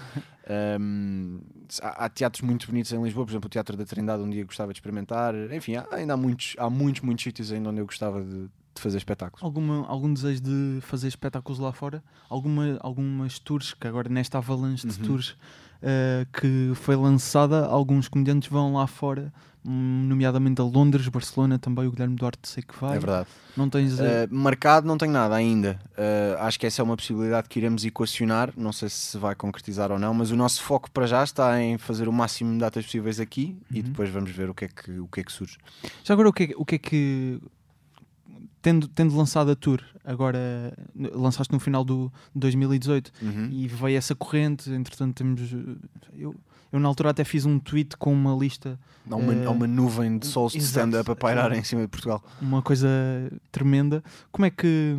Um, 0.80 1.38
há, 1.80 2.06
há, 2.06 2.08
teatros 2.08 2.42
muito 2.42 2.66
bonitos 2.66 2.92
em 2.92 3.00
Lisboa, 3.00 3.24
por 3.24 3.30
exemplo, 3.30 3.46
o 3.46 3.50
Teatro 3.50 3.76
da 3.76 3.84
Trindade, 3.84 4.20
um 4.20 4.30
dia 4.30 4.44
gostava 4.44 4.72
de 4.72 4.78
experimentar. 4.78 5.34
Enfim, 5.52 5.76
há, 5.76 5.86
ainda 5.92 6.14
há 6.14 6.16
muitos, 6.16 6.56
há 6.58 6.68
muitos, 6.68 7.02
muitos 7.02 7.22
sítios 7.22 7.52
ainda 7.52 7.70
onde 7.70 7.80
eu 7.80 7.86
gostava 7.86 8.20
de, 8.20 8.48
de 8.74 8.80
fazer 8.80 8.98
espetáculos. 8.98 9.42
Alguma, 9.42 9.86
algum 9.86 10.12
desejo 10.12 10.40
de 10.40 10.78
fazer 10.82 11.08
espetáculos 11.08 11.58
lá 11.58 11.72
fora? 11.72 12.02
Alguma, 12.28 12.78
algumas 12.80 13.38
tours, 13.38 13.74
que 13.74 13.86
agora 13.86 14.08
nesta 14.08 14.38
avalanche 14.38 14.86
de 14.86 15.00
uhum. 15.00 15.06
tours 15.06 15.36
uh, 15.82 16.26
que 16.32 16.72
foi 16.74 16.96
lançada, 16.96 17.66
alguns 17.66 18.08
comediantes 18.08 18.48
vão 18.48 18.74
lá 18.74 18.86
fora, 18.86 19.32
nomeadamente 19.64 20.60
a 20.60 20.64
Londres, 20.64 21.06
Barcelona, 21.08 21.58
também 21.58 21.86
o 21.86 21.92
Guilherme 21.92 22.16
Duarte 22.16 22.48
sei 22.48 22.62
que 22.62 22.74
vai. 22.80 22.96
É 22.96 22.98
verdade. 22.98 23.28
Não 23.56 23.68
tens... 23.68 23.98
Uh, 23.98 24.26
marcado 24.30 24.86
não 24.86 24.98
tenho 24.98 25.12
nada 25.12 25.34
ainda. 25.34 25.78
Uh, 25.92 26.40
acho 26.40 26.58
que 26.58 26.66
essa 26.66 26.82
é 26.82 26.84
uma 26.84 26.96
possibilidade 26.96 27.48
que 27.48 27.60
iremos 27.60 27.84
equacionar, 27.84 28.52
não 28.56 28.72
sei 28.72 28.88
se 28.88 29.16
vai 29.18 29.34
concretizar 29.34 29.92
ou 29.92 29.98
não, 29.98 30.12
mas 30.14 30.30
o 30.30 30.36
nosso 30.36 30.62
foco 30.62 30.90
para 30.90 31.06
já 31.06 31.22
está 31.22 31.60
em 31.60 31.78
fazer 31.78 32.08
o 32.08 32.12
máximo 32.12 32.52
de 32.52 32.58
datas 32.58 32.84
possíveis 32.84 33.20
aqui 33.20 33.56
uhum. 33.70 33.78
e 33.78 33.82
depois 33.82 34.10
vamos 34.10 34.30
ver 34.30 34.50
o 34.50 34.54
que 34.54 34.64
é 34.64 34.68
que, 34.68 34.98
o 34.98 35.06
que, 35.06 35.20
é 35.20 35.24
que 35.24 35.32
surge. 35.32 35.58
Já 36.02 36.14
agora 36.14 36.28
o 36.28 36.32
que 36.32 36.44
é, 36.44 36.54
o 36.56 36.64
que, 36.64 36.74
é 36.74 36.78
que 36.78 37.40
tendo, 38.62 38.88
tendo 38.88 39.14
lançado 39.16 39.50
a 39.50 39.56
tour, 39.56 39.82
agora 40.04 40.72
lançaste 40.94 41.52
no 41.52 41.58
final 41.58 41.84
do 41.84 42.10
2018 42.34 43.12
uhum. 43.20 43.48
e 43.50 43.66
veio 43.66 43.98
essa 43.98 44.14
corrente, 44.14 44.70
entretanto 44.70 45.16
temos. 45.16 45.52
Eu, 46.16 46.34
eu 46.72 46.80
na 46.80 46.88
altura 46.88 47.10
até 47.10 47.24
fiz 47.24 47.44
um 47.44 47.58
tweet 47.58 47.96
com 47.96 48.12
uma 48.12 48.34
lista. 48.34 48.78
Há 49.10 49.16
uma, 49.16 49.32
uh, 49.32 49.50
uma 49.50 49.66
nuvem 49.66 50.16
de 50.16 50.26
sols 50.26 50.52
de 50.52 50.58
stand-up 50.58 51.10
a 51.10 51.16
pairar 51.16 51.52
em 51.52 51.64
cima 51.64 51.82
de 51.82 51.88
Portugal. 51.88 52.22
Uma 52.40 52.62
coisa 52.62 52.88
tremenda. 53.50 54.02
Como 54.30 54.46
é 54.46 54.50
que 54.50 54.96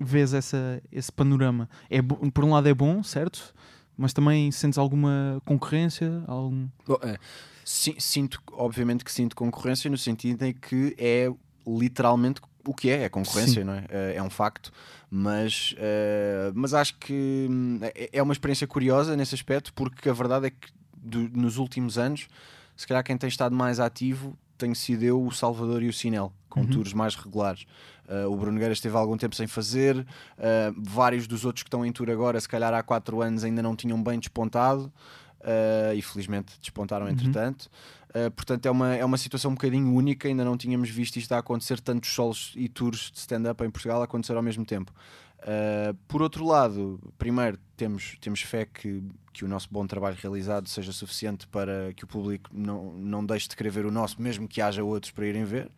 vês 0.00 0.32
essa, 0.32 0.82
esse 0.90 1.12
panorama? 1.12 1.68
É, 1.88 2.00
por 2.02 2.44
um 2.44 2.50
lado 2.50 2.68
é 2.68 2.74
bom, 2.74 3.02
certo? 3.02 3.54
Mas 3.96 4.12
também 4.12 4.50
sentes 4.50 4.78
alguma 4.78 5.40
concorrência? 5.44 6.24
Algum... 6.26 6.66
Bom, 6.86 6.98
é, 7.02 7.18
sinto, 7.64 8.42
obviamente 8.52 9.04
que 9.04 9.12
sinto 9.12 9.36
concorrência 9.36 9.90
no 9.90 9.98
sentido 9.98 10.42
em 10.42 10.52
que 10.52 10.94
é 10.98 11.30
literalmente 11.66 12.40
o 12.66 12.74
que 12.74 12.90
é, 12.90 13.04
é 13.04 13.08
concorrência, 13.08 13.60
Sim. 13.60 13.64
não 13.64 13.74
é? 13.74 13.84
Eh, 13.88 14.14
é 14.16 14.22
um 14.22 14.30
facto, 14.30 14.72
mas, 15.10 15.74
uh, 15.78 16.52
mas 16.54 16.74
acho 16.74 16.96
que 16.98 17.46
hum, 17.50 17.78
é, 17.82 18.10
é 18.12 18.22
uma 18.22 18.32
experiência 18.32 18.66
curiosa 18.66 19.16
nesse 19.16 19.34
aspecto, 19.34 19.72
porque 19.74 20.08
a 20.08 20.12
verdade 20.12 20.46
é 20.46 20.50
que 20.50 20.72
do, 20.96 21.28
nos 21.30 21.58
últimos 21.58 21.98
anos, 21.98 22.28
se 22.76 22.86
calhar 22.86 23.02
quem 23.02 23.16
tem 23.16 23.28
estado 23.28 23.54
mais 23.54 23.80
ativo 23.80 24.36
tem 24.56 24.74
sido 24.74 25.02
eu, 25.02 25.20
o 25.20 25.32
Salvador 25.32 25.82
e 25.82 25.88
o 25.88 25.92
Sinel, 25.92 26.32
com 26.48 26.60
uhum. 26.60 26.66
tours 26.66 26.92
mais 26.92 27.16
regulares. 27.16 27.66
Uh, 28.08 28.30
o 28.30 28.36
Bruno 28.36 28.58
Gueiras 28.58 28.78
esteve 28.78 28.96
algum 28.96 29.16
tempo 29.16 29.34
sem 29.34 29.46
fazer, 29.46 29.96
uh, 29.98 30.04
vários 30.76 31.26
dos 31.26 31.44
outros 31.44 31.62
que 31.62 31.68
estão 31.68 31.84
em 31.84 31.90
tour 31.90 32.08
agora, 32.10 32.40
se 32.40 32.48
calhar 32.48 32.72
há 32.72 32.82
4 32.82 33.22
anos, 33.22 33.42
ainda 33.42 33.62
não 33.62 33.74
tinham 33.74 34.00
bem 34.02 34.18
despontado. 34.18 34.92
Uh, 35.40 35.92
e 35.96 36.00
felizmente 36.00 36.52
despontaram 36.60 37.06
uhum. 37.06 37.12
entretanto. 37.12 37.68
Uh, 38.14 38.30
portanto, 38.30 38.66
é 38.66 38.70
uma, 38.70 38.94
é 38.94 39.04
uma 39.04 39.16
situação 39.16 39.50
um 39.50 39.54
bocadinho 39.54 39.92
única, 39.94 40.28
ainda 40.28 40.44
não 40.44 40.56
tínhamos 40.56 40.90
visto 40.90 41.16
isto 41.16 41.32
a 41.32 41.38
acontecer, 41.38 41.80
tantos 41.80 42.12
solos 42.12 42.52
e 42.54 42.68
tours 42.68 43.10
de 43.10 43.18
stand-up 43.18 43.64
em 43.64 43.70
Portugal 43.70 44.02
acontecer 44.02 44.36
ao 44.36 44.42
mesmo 44.42 44.64
tempo. 44.66 44.92
Uh, 45.42 45.94
por 46.06 46.22
outro 46.22 46.46
lado, 46.46 47.00
primeiro, 47.18 47.58
temos, 47.76 48.16
temos 48.20 48.42
fé 48.42 48.64
que, 48.64 49.02
que 49.32 49.44
o 49.44 49.48
nosso 49.48 49.68
bom 49.70 49.86
trabalho 49.86 50.16
realizado 50.20 50.68
seja 50.68 50.92
suficiente 50.92 51.46
para 51.48 51.92
que 51.94 52.04
o 52.04 52.06
público 52.06 52.50
não, 52.52 52.92
não 52.92 53.24
deixe 53.24 53.48
de 53.48 53.56
querer 53.56 53.70
ver 53.70 53.86
o 53.86 53.90
nosso, 53.90 54.20
mesmo 54.20 54.46
que 54.46 54.60
haja 54.60 54.84
outros 54.84 55.10
para 55.10 55.26
irem 55.26 55.44
ver. 55.44 55.70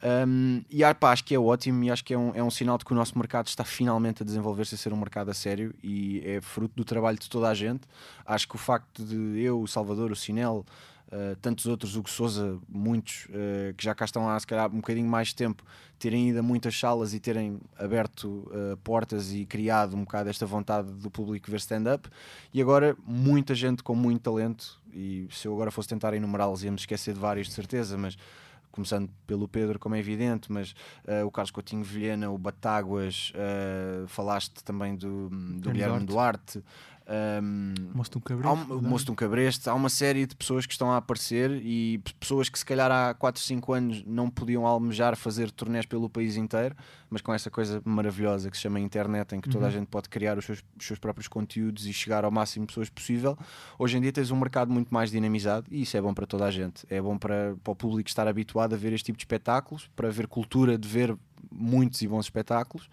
Um, 0.00 0.62
e 0.70 0.84
ah, 0.84 0.96
acho 1.00 1.24
que 1.24 1.34
é 1.34 1.38
ótimo 1.38 1.82
e 1.82 1.90
acho 1.90 2.04
que 2.04 2.14
é 2.14 2.18
um, 2.18 2.32
é 2.34 2.42
um 2.42 2.50
sinal 2.50 2.78
de 2.78 2.84
que 2.84 2.92
o 2.92 2.94
nosso 2.94 3.18
mercado 3.18 3.48
está 3.48 3.64
finalmente 3.64 4.22
a 4.22 4.26
desenvolver-se 4.26 4.74
a 4.74 4.78
ser 4.78 4.92
um 4.92 4.96
mercado 4.96 5.30
a 5.30 5.34
sério 5.34 5.74
e 5.82 6.22
é 6.24 6.40
fruto 6.40 6.74
do 6.76 6.84
trabalho 6.84 7.18
de 7.18 7.28
toda 7.28 7.48
a 7.48 7.54
gente. 7.54 7.80
Acho 8.24 8.46
que 8.46 8.54
o 8.54 8.58
facto 8.58 9.02
de 9.02 9.40
eu, 9.40 9.60
o 9.60 9.66
Salvador, 9.66 10.12
o 10.12 10.16
Sinel, 10.16 10.64
uh, 11.08 11.36
tantos 11.36 11.66
outros, 11.66 11.96
o 11.96 12.02
Souza, 12.06 12.58
muitos 12.68 13.26
uh, 13.26 13.74
que 13.76 13.84
já 13.84 13.94
cá 13.94 14.04
estão 14.04 14.28
há 14.28 14.38
se 14.38 14.46
calhar 14.46 14.70
um 14.70 14.76
bocadinho 14.76 15.08
mais 15.08 15.32
tempo, 15.32 15.62
terem 15.98 16.28
ido 16.30 16.38
a 16.38 16.42
muitas 16.42 16.78
salas 16.78 17.12
e 17.12 17.20
terem 17.20 17.60
aberto 17.78 18.26
uh, 18.26 18.76
portas 18.84 19.32
e 19.32 19.44
criado 19.44 19.96
um 19.96 20.00
bocado 20.00 20.30
esta 20.30 20.46
vontade 20.46 20.90
do 20.92 21.10
público 21.10 21.50
ver 21.50 21.58
stand-up. 21.58 22.08
E 22.52 22.62
agora 22.62 22.96
muita 23.04 23.54
gente 23.54 23.82
com 23.82 23.94
muito 23.94 24.22
talento, 24.22 24.80
e 24.92 25.26
se 25.30 25.46
eu 25.48 25.54
agora 25.54 25.70
fosse 25.70 25.88
tentar 25.88 26.14
enumerá-los, 26.14 26.62
íamos 26.62 26.82
esquecer 26.82 27.14
de 27.14 27.20
vários 27.20 27.48
de 27.48 27.54
certeza, 27.54 27.98
mas 27.98 28.16
começando 28.78 29.10
pelo 29.26 29.48
Pedro, 29.48 29.76
como 29.76 29.96
é 29.96 29.98
evidente, 29.98 30.52
mas 30.52 30.70
uh, 31.04 31.26
o 31.26 31.30
Carlos 31.32 31.50
Coutinho 31.50 31.82
Vilhena, 31.82 32.30
o 32.30 32.38
Batáguas, 32.38 33.32
uh, 33.34 34.06
falaste 34.06 34.62
também 34.62 34.94
do, 34.94 35.28
do 35.28 35.72
Guilherme 35.72 36.06
Duarte. 36.06 36.62
Um, 37.10 37.72
de 37.74 38.18
um 38.18 38.20
há 38.46 38.52
um, 38.52 38.56
Cabreste. 38.56 38.72
o 38.72 38.82
Moço 38.82 39.04
de 39.06 39.10
um 39.10 39.14
Cabreste, 39.14 39.68
há 39.70 39.74
uma 39.74 39.88
série 39.88 40.26
de 40.26 40.36
pessoas 40.36 40.66
que 40.66 40.72
estão 40.72 40.92
a 40.92 40.98
aparecer 40.98 41.50
e 41.64 42.02
pessoas 42.20 42.50
que 42.50 42.58
se 42.58 42.66
calhar 42.66 42.90
há 42.90 43.14
4, 43.14 43.40
5 43.40 43.72
anos 43.72 44.04
não 44.06 44.28
podiam 44.28 44.66
almejar 44.66 45.16
fazer 45.16 45.50
turnés 45.50 45.86
pelo 45.86 46.10
país 46.10 46.36
inteiro, 46.36 46.76
mas 47.08 47.22
com 47.22 47.32
essa 47.32 47.50
coisa 47.50 47.80
maravilhosa 47.82 48.50
que 48.50 48.56
se 48.58 48.62
chama 48.64 48.78
internet, 48.78 49.34
em 49.34 49.40
que 49.40 49.48
toda 49.48 49.64
a 49.64 49.68
Uhum. 49.68 49.72
gente 49.74 49.86
pode 49.86 50.08
criar 50.10 50.36
os 50.36 50.44
seus, 50.44 50.62
os 50.78 50.86
seus 50.86 50.98
próprios 50.98 51.28
conteúdos 51.28 51.86
e 51.86 51.92
chegar 51.94 52.24
ao 52.26 52.30
máximo 52.30 52.64
de 52.66 52.68
pessoas 52.68 52.90
possível. 52.90 53.38
Hoje 53.78 53.96
em 53.96 54.00
dia 54.02 54.12
tens 54.12 54.30
um 54.30 54.36
mercado 54.38 54.70
muito 54.70 54.92
mais 54.92 55.10
dinamizado 55.10 55.66
e 55.70 55.80
isso 55.82 55.96
é 55.96 56.02
bom 56.02 56.12
para 56.12 56.26
toda 56.26 56.44
a 56.44 56.50
gente. 56.50 56.84
É 56.90 57.00
bom 57.00 57.16
para, 57.16 57.56
para 57.64 57.72
o 57.72 57.74
público 57.74 58.08
estar 58.08 58.28
habituado 58.28 58.74
a 58.74 58.76
ver 58.76 58.92
este 58.92 59.06
tipo 59.06 59.16
de 59.16 59.22
espetáculos, 59.22 59.88
para 59.96 60.10
ver 60.10 60.26
cultura 60.26 60.76
de 60.76 60.86
ver 60.86 61.16
muitos 61.50 62.02
e 62.02 62.06
bons 62.08 62.26
espetáculos. 62.26 62.88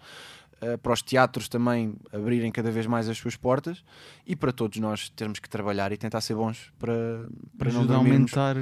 Uh, 0.56 0.78
para 0.78 0.92
os 0.92 1.02
teatros 1.02 1.48
também 1.48 1.94
abrirem 2.10 2.50
cada 2.50 2.70
vez 2.70 2.86
mais 2.86 3.10
as 3.10 3.18
suas 3.18 3.36
portas 3.36 3.84
e 4.26 4.34
para 4.34 4.50
todos 4.50 4.78
nós 4.78 5.10
termos 5.10 5.38
que 5.38 5.50
trabalhar 5.50 5.92
e 5.92 5.98
tentar 5.98 6.22
ser 6.22 6.34
bons 6.34 6.72
para, 6.78 6.94
para 7.58 7.70
não 7.70 7.80
ajuda 7.80 7.94
a 7.94 7.96
dormirmos. 7.98 8.34
aumentar. 8.34 8.56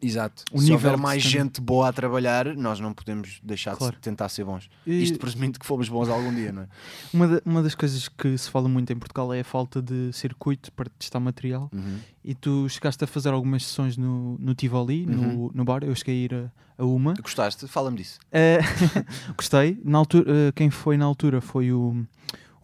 Exato. 0.00 0.44
o 0.52 0.58
Se 0.58 0.64
nível 0.64 0.74
houver 0.90 0.96
mais 0.96 1.22
gente 1.22 1.60
boa 1.60 1.88
a 1.88 1.92
trabalhar, 1.92 2.54
nós 2.56 2.80
não 2.80 2.92
podemos 2.92 3.38
deixar 3.42 3.76
Claro. 3.76 3.94
de 3.94 4.00
tentar 4.00 4.28
ser 4.28 4.44
bons. 4.44 4.68
E 4.86 5.02
Isto 5.02 5.18
presumindo 5.18 5.58
que 5.58 5.64
fomos 5.66 5.88
bons 5.88 6.08
algum 6.08 6.34
dia, 6.34 6.52
não 6.52 6.62
é? 6.62 6.68
uma, 7.14 7.28
da- 7.28 7.42
uma 7.44 7.62
das 7.62 7.74
coisas 7.74 8.08
que 8.08 8.36
se 8.36 8.50
fala 8.50 8.68
muito 8.68 8.92
em 8.92 8.96
Portugal 8.96 9.32
é 9.32 9.40
a 9.40 9.44
falta 9.44 9.80
de 9.80 10.12
circuito 10.12 10.72
para 10.72 10.90
testar 10.98 11.20
material. 11.20 11.70
Uhum. 11.72 11.98
E 12.24 12.34
tu 12.34 12.68
chegaste 12.68 13.02
a 13.04 13.06
fazer 13.06 13.30
algumas 13.30 13.64
sessões 13.64 13.96
no, 13.96 14.36
no 14.38 14.54
Tivoli, 14.54 15.06
Uhum. 15.06 15.14
no, 15.14 15.52
no 15.54 15.64
bar. 15.64 15.82
Eu 15.84 15.94
cheguei 15.94 16.14
a 16.14 16.24
ir 16.24 16.34
a, 16.34 16.82
a 16.82 16.84
uma. 16.84 17.14
Gostaste? 17.14 17.66
Fala-me 17.68 17.96
disso. 17.98 18.18
Eh, 18.32 18.58
gostei. 19.36 19.80
Na 19.84 19.98
altura, 19.98 20.24
eh, 20.30 20.52
quem 20.54 20.70
foi 20.70 20.96
na 20.96 21.04
altura 21.04 21.40
foi 21.40 21.72
o 21.72 22.04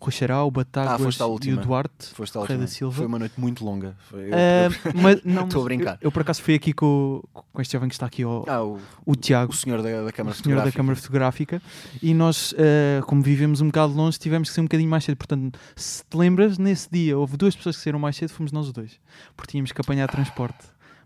Rui 0.00 0.12
Xará, 0.12 0.44
o 0.44 0.48
Ah, 0.48 0.50
Batáguas 0.50 1.20
à 1.20 1.24
e 1.44 1.52
o. 1.52 1.56
Duarte. 1.56 2.14
Correia 2.32 2.58
da. 2.60 2.66
Silva. 2.66 2.96
Foi 2.96 3.06
uma 3.06 3.18
noite 3.18 3.34
muito 3.38 3.64
longa. 3.64 3.96
Foi- 4.08 4.20
eu- 4.20 4.26
eu- 4.28 4.92
mas, 5.02 5.22
não, 5.24 5.44
Estou 5.48 5.62
a 5.62 5.64
brincar. 5.64 5.92
Eu, 5.94 5.98
eu 6.08 6.12
por 6.12 6.22
acaso 6.22 6.42
fui 6.42 6.54
aqui 6.54 6.72
com, 6.72 7.22
com 7.52 7.60
este 7.62 7.72
jovem 7.72 7.88
que 7.88 7.94
está 7.94 8.06
aqui, 8.06 8.24
o, 8.24 8.44
Ah, 8.46 8.62
o, 8.64 8.78
o 9.04 9.16
Tiago. 9.16 9.52
o 9.52 9.56
senhor 9.56 9.82
da, 9.82 10.02
da 10.02 10.08
o 10.08 10.12
Câmara 10.12 10.12
senhor 10.12 10.24
da 10.34 10.34
Fotográfica. 10.34 10.76
Câmara 10.76 10.96
Fotográfica 10.96 11.62
e 12.02 12.14
nós, 12.14 12.54
eh, 12.56 13.00
como 13.06 13.22
vivemos 13.22 13.60
um 13.60 13.66
bocado 13.66 13.92
longe, 13.92 14.18
tivemos 14.18 14.48
que 14.48 14.54
ser 14.54 14.60
um 14.60 14.64
bocadinho 14.64 14.88
mais 14.90 15.04
cedo. 15.04 15.16
Portanto, 15.16 15.58
se 15.76 16.04
te 16.04 16.16
lembras, 16.16 16.58
nesse 16.58 16.88
dia 16.90 17.18
houve 17.18 17.36
duas 17.36 17.54
pessoas 17.56 17.76
que 17.76 17.82
saíram 17.82 17.98
mais 17.98 18.16
cedo, 18.16 18.30
fomos 18.30 18.52
nós 18.52 18.66
os 18.66 18.72
dois, 18.72 19.00
porque 19.36 19.50
tínhamos 19.52 19.72
que 19.72 19.80
apanhar 19.80 20.08
transporte. 20.08 20.58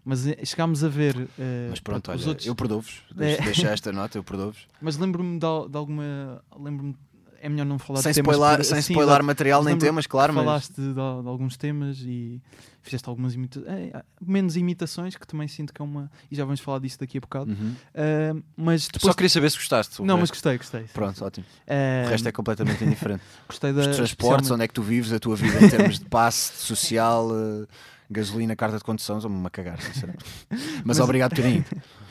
Mas 0.04 0.26
eh, 0.26 0.36
chegámos 0.44 0.82
a 0.82 0.88
ver. 0.88 1.28
eh, 1.38 1.68
Mas 1.70 1.78
pronto, 1.78 2.10
os 2.10 2.20
olha, 2.22 2.28
outros, 2.30 2.46
eu 2.46 2.54
perdoo-vos. 2.56 3.02
É. 3.12 3.14
Deixo, 3.14 3.42
deixo 3.44 3.66
esta 3.68 3.92
nota, 3.92 4.18
eu 4.18 4.24
perdoo-vos. 4.24 4.66
Mas 4.80 4.96
lembro-me 4.96 5.38
de, 5.38 5.68
de 5.70 5.76
alguma. 5.78 6.42
Lembro-me. 6.58 6.96
É 7.44 7.48
melhor 7.48 7.64
não 7.64 7.76
falar 7.76 8.00
Sem 8.02 8.12
de 8.12 8.22
temas. 8.22 8.36
spoiler, 8.36 8.64
sem 8.64 8.80
Sim, 8.80 8.92
spoiler 8.92 9.20
material 9.24 9.64
nem 9.64 9.76
temas, 9.76 10.06
claro, 10.06 10.32
mas. 10.32 10.44
Falaste 10.44 10.74
de, 10.80 10.94
de 10.94 11.00
alguns 11.00 11.56
temas 11.56 11.98
e 11.98 12.40
fizeste 12.82 13.08
algumas 13.08 13.34
imitações. 13.34 13.90
menos 14.24 14.56
imitações, 14.56 15.16
que 15.16 15.26
também 15.26 15.48
sinto 15.48 15.74
que 15.74 15.82
é 15.82 15.84
uma. 15.84 16.08
E 16.30 16.36
já 16.36 16.44
vamos 16.44 16.60
falar 16.60 16.78
disso 16.78 17.00
daqui 17.00 17.18
a 17.18 17.20
bocado. 17.20 17.50
Uhum. 17.50 17.74
Eh, 17.94 18.32
mas 18.56 18.86
depois. 18.86 19.10
Só 19.10 19.12
queria 19.12 19.28
saber 19.28 19.50
se 19.50 19.56
gostaste. 19.56 20.00
Não, 20.02 20.16
mas 20.16 20.30
gostei, 20.30 20.56
gostei. 20.56 20.82
sim. 20.82 20.90
Pronto, 20.94 21.24
ótimo. 21.24 21.44
Eh, 21.66 22.04
O 22.06 22.10
resto 22.10 22.28
é 22.28 22.32
completamente 22.32 22.84
indiferente. 22.84 23.24
gostei 23.48 23.72
da. 23.72 23.80
Os 23.90 23.96
transportes, 23.96 24.48
onde 24.48 24.62
é 24.62 24.68
que 24.68 24.74
tu 24.74 24.82
vives, 24.82 25.12
a 25.12 25.18
tua 25.18 25.34
vida 25.34 25.64
em 25.66 25.68
termos 25.68 25.98
de 25.98 26.04
passe, 26.04 26.52
de 26.52 26.58
social, 26.60 27.28
eh, 27.34 27.66
gasolina, 28.08 28.54
carta 28.54 28.78
de 28.78 28.84
condução, 28.84 29.20
são-me 29.20 29.44
a 29.44 29.50
cagar, 29.50 29.80
sinceramente. 29.80 30.24
Mas, 30.48 30.60
Mas- 30.84 31.00
obrigado 31.00 31.30
por 31.30 31.36
terem 31.36 31.56
ido. 31.56 31.66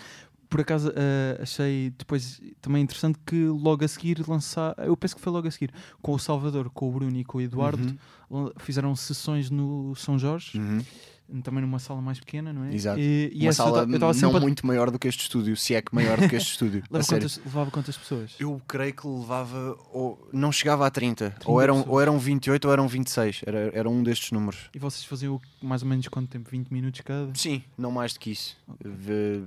por 0.51 0.61
acaso 0.61 0.91
eh, 0.95 1.39
achei 1.41 1.89
depois 1.97 2.39
também 2.61 2.83
interessante 2.83 3.17
que 3.25 3.45
logo 3.45 3.83
a 3.83 3.87
seguir 3.87 4.23
lançar, 4.27 4.75
eu 4.79 4.95
penso 4.95 5.15
que 5.15 5.21
foi 5.21 5.31
logo 5.31 5.47
a 5.47 5.51
seguir, 5.51 5.73
com 6.01 6.11
o 6.13 6.19
Salvador, 6.19 6.69
com 6.69 6.87
o 6.89 6.91
Bruno 6.91 7.17
e 7.17 7.23
com 7.23 7.37
o 7.39 7.41
Eduardo, 7.41 7.97
Uhum. 8.29 8.51
fizeram 8.59 8.95
sessões 8.95 9.49
no 9.49 9.95
São 9.95 10.19
Jorge, 10.19 10.57
Uhum. 10.59 11.41
também 11.41 11.61
numa 11.61 11.79
sala 11.79 12.01
mais 12.01 12.19
pequena, 12.19 12.51
não 12.53 12.65
é? 12.65 12.73
Exato. 12.75 12.99
E, 12.99 13.31
e 13.33 13.39
Uma 13.43 13.49
essa 13.49 13.61
eu 13.61 13.65
sala 13.65 13.85
ta- 13.85 13.91
eu 13.91 13.95
estava 13.95 14.13
não 14.31 14.37
a... 14.37 14.39
muito 14.41 14.67
maior 14.67 14.91
do 14.91 14.99
que 14.99 15.07
este 15.07 15.21
estúdio, 15.21 15.55
se 15.55 15.73
é 15.73 15.81
que 15.81 15.95
maior 15.95 16.19
do 16.19 16.27
que 16.29 16.35
este 16.35 16.51
estúdio. 16.51 16.83
quantas, 16.91 17.37
levava 17.45 17.71
quantas 17.71 17.97
pessoas? 17.97 18.35
Eu 18.39 18.61
creio 18.67 18.93
que 18.93 19.07
levava, 19.07 19.77
ou 19.93 20.29
não 20.33 20.51
chegava 20.51 20.85
a 20.85 20.91
30, 20.91 21.31
30 21.31 21.49
ou, 21.49 21.61
eram, 21.61 21.75
pessoas. 21.75 21.93
ou 21.93 22.01
eram 22.01 22.19
28 22.19 22.65
ou 22.65 22.71
eram 22.73 22.87
26, 22.87 23.41
era, 23.45 23.71
era 23.73 23.89
um 23.89 24.03
destes 24.03 24.31
números. 24.31 24.69
E 24.75 24.79
vocês 24.79 25.05
faziam 25.05 25.39
mais 25.61 25.81
ou 25.83 25.87
menos 25.89 26.05
quanto 26.09 26.27
tempo? 26.29 26.49
20 26.49 26.67
minutos 26.69 26.99
cada? 27.01 27.33
Sim, 27.33 27.63
não 27.77 27.91
mais 27.91 28.13
do 28.13 28.19
que 28.19 28.31
isso. 28.31 28.57
Vê 28.83 29.41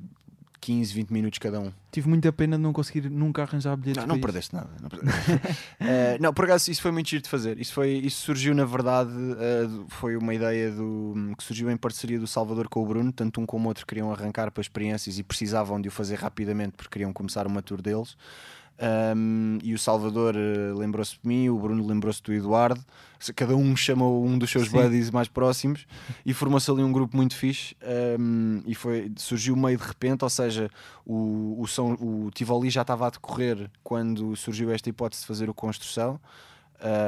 15, 0.61 0.95
20 0.95 1.11
minutos 1.11 1.39
cada 1.39 1.61
um. 1.61 1.71
Tive 1.93 2.09
muita 2.09 2.33
pena 2.33 2.57
de 2.57 2.63
não 2.63 2.73
conseguir 2.73 3.09
nunca 3.11 3.43
arranjar 3.43 3.77
bilhetes 3.77 4.03
Não, 4.07 4.15
não 4.15 4.21
perdeste 4.21 4.55
nada. 4.55 4.71
Não, 4.81 4.89
perdeste. 4.89 5.19
Eh, 5.81 6.17
não, 6.21 6.33
por 6.33 6.45
acaso 6.47 6.71
isso 6.71 6.81
foi 6.81 6.91
muito 6.91 7.09
giro 7.11 7.23
de 7.23 7.29
fazer. 7.29 7.59
Isso, 7.61 7.73
foi, 7.73 7.91
isso 7.93 8.23
surgiu, 8.23 8.55
na 8.55 8.65
verdade, 8.65 9.11
do- 9.11 9.87
foi 9.89 10.17
uma 10.17 10.33
ideia 10.35 10.71
do, 10.71 11.15
que 11.37 11.45
surgiu 11.45 11.71
em 11.71 11.77
parceria 11.77 12.19
do 12.19 12.27
Salvador 12.27 12.69
com 12.69 12.83
o 12.83 12.87
Bruno. 12.87 13.13
Tanto 13.13 13.41
um 13.41 13.47
como 13.47 13.67
o 13.67 13.69
outro 13.69 13.87
queriam 13.87 14.11
arrancar 14.11 14.51
para 14.51 14.61
experiências 14.63 15.19
e 15.19 15.23
precisavam 15.23 15.81
de 15.81 15.89
o 15.89 15.91
fazer 15.91 16.17
rapidamente 16.17 16.73
porque 16.77 16.91
queriam 16.91 17.13
começar 17.13 17.47
uma 17.47 17.61
tour 17.63 17.81
deles. 17.83 18.17
Um, 19.17 19.59
e 19.63 19.73
o 19.73 19.79
Salvador 19.79 20.35
eh, 20.37 20.73
lembrou-se 20.77 21.13
de 21.13 21.21
mim, 21.29 21.49
o 21.49 21.57
Bruno 21.59 21.87
lembrou-se 21.87 22.21
do 22.23 22.33
Eduardo. 22.33 22.85
Cada 23.37 23.55
um 23.57 23.75
chamou 23.77 24.27
um 24.27 24.37
dos 24.37 24.51
seus 24.51 24.69
Sim. 24.69 24.73
buddies 24.83 25.11
mais 25.11 25.29
próximos 25.29 25.87
e 26.27 26.35
formou-se 26.35 26.71
ali 26.71 26.83
um 26.83 26.93
grupo 26.93 27.17
muito 27.17 27.35
fixe. 27.37 27.75
um, 28.19 28.63
e 28.67 28.75
foi, 28.75 29.11
surgiu 29.17 29.57
meio 29.57 29.79
de 29.79 29.85
repente, 29.85 30.25
ou 30.25 30.29
seja, 30.31 30.69
o, 31.07 31.57
o, 31.59 31.67
São, 31.67 31.93
o 31.95 32.31
Tivoli 32.35 32.69
já 32.69 32.83
estava 32.83 33.07
a 33.07 33.11
decorrer 33.11 33.71
quando 33.83 34.35
surgiu 34.37 34.71
esta 34.73 34.89
hipótese 34.91 35.23
de 35.23 35.29
fazer 35.29 35.49
o 35.49 35.55
construção. 35.55 36.21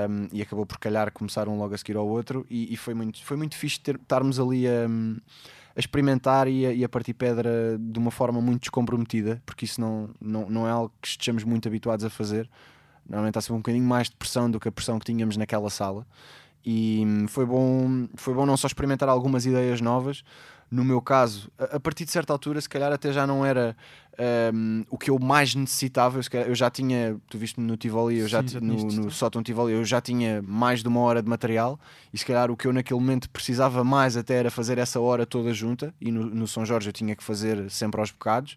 um, 0.08 0.28
e 0.32 0.40
acabou 0.40 0.64
por 0.64 0.78
calhar 0.78 1.10
começar 1.12 1.48
um 1.48 1.58
logo 1.58 1.74
a 1.74 1.78
seguir 1.78 1.96
ao 1.96 2.06
outro 2.06 2.46
e, 2.48 2.72
e 2.72 2.76
foi, 2.76 2.94
muito, 2.94 3.22
foi 3.24 3.36
muito 3.36 3.56
fixe 3.56 3.78
ter- 3.80 3.96
estarmos 3.96 4.38
ali 4.38 4.66
a, 4.68 4.86
a 5.76 5.80
experimentar 5.80 6.48
e 6.48 6.64
a, 6.64 6.72
e 6.72 6.82
a 6.82 6.88
partir 6.88 7.12
pedra 7.12 7.76
de 7.78 7.98
uma 7.98 8.10
forma 8.10 8.40
muito 8.40 8.62
descomprometida, 8.62 9.42
porque 9.44 9.66
isso 9.66 9.78
não, 9.78 10.08
não, 10.18 10.48
não 10.48 10.66
é 10.66 10.70
algo 10.70 10.92
que 11.02 11.08
estejamos 11.08 11.44
muito 11.44 11.68
habituados 11.68 12.04
a 12.04 12.08
fazer. 12.08 12.48
Normalmente 13.06 13.36
há 13.38 13.40
sempre 13.42 13.54
um 13.54 13.58
bocadinho 13.58 13.84
mais 13.84 14.08
de 14.08 14.16
pressão 14.16 14.50
do 14.50 14.58
que 14.58 14.68
a 14.68 14.72
pressão 14.72 14.98
que 14.98 15.04
tínhamos 15.04 15.36
naquela 15.36 15.68
sala. 15.68 16.06
E 16.64 17.04
hum, 17.06 17.28
foi 17.28 17.44
bom, 17.44 18.08
foi 18.16 18.34
bom 18.34 18.46
não 18.46 18.56
só 18.56 18.66
experimentar 18.66 19.08
algumas 19.08 19.44
ideias 19.44 19.80
novas, 19.80 20.24
no 20.70 20.84
meu 20.84 21.00
caso, 21.00 21.50
a, 21.58 21.78
partir 21.78 22.04
de 22.04 22.10
certa 22.10 22.32
altura, 22.32 22.60
se 22.60 22.68
calhar 22.68 22.92
até 22.92 23.12
já 23.12 23.26
não 23.26 23.44
era 23.46 23.76
hum, 24.52 24.84
o 24.90 24.98
que 24.98 25.10
eu 25.10 25.18
mais 25.18 25.54
necessitava. 25.54 26.18
Eu, 26.18 26.22
calhar- 26.30 26.48
eu 26.48 26.54
já 26.54 26.68
tinha, 26.70 27.16
tu 27.28 27.38
viste 27.38 27.60
no 27.60 27.76
Tivoli, 27.76 28.18
eu 28.18 28.28
já 28.28 28.40
Sim, 28.40 28.46
ti- 28.46 28.52
já 28.54 28.60
no, 28.60 28.76
no 28.86 29.10
sótão 29.10 29.42
Tivoli, 29.42 29.72
eu 29.74 29.84
já 29.84 30.00
tinha 30.00 30.42
mais 30.42 30.82
de 30.82 30.88
uma 30.88 31.00
hora 31.00 31.22
de 31.22 31.28
material 31.28 31.78
e 32.12 32.18
se 32.18 32.24
calhar 32.26 32.50
o 32.50 32.56
que 32.56 32.66
eu 32.66 32.72
naquele 32.72 32.98
momento 32.98 33.30
precisava 33.30 33.84
mais 33.84 34.16
até 34.16 34.34
era 34.34 34.50
fazer 34.50 34.78
essa 34.78 34.98
hora 35.00 35.24
toda 35.24 35.52
junta 35.54 35.94
e 36.00 36.10
no, 36.10 36.24
no 36.26 36.46
São 36.48 36.64
Jorge 36.66 36.88
eu 36.88 36.92
tinha 36.92 37.14
que 37.14 37.22
fazer 37.22 37.70
sempre 37.70 38.00
aos 38.00 38.10
bocados. 38.10 38.56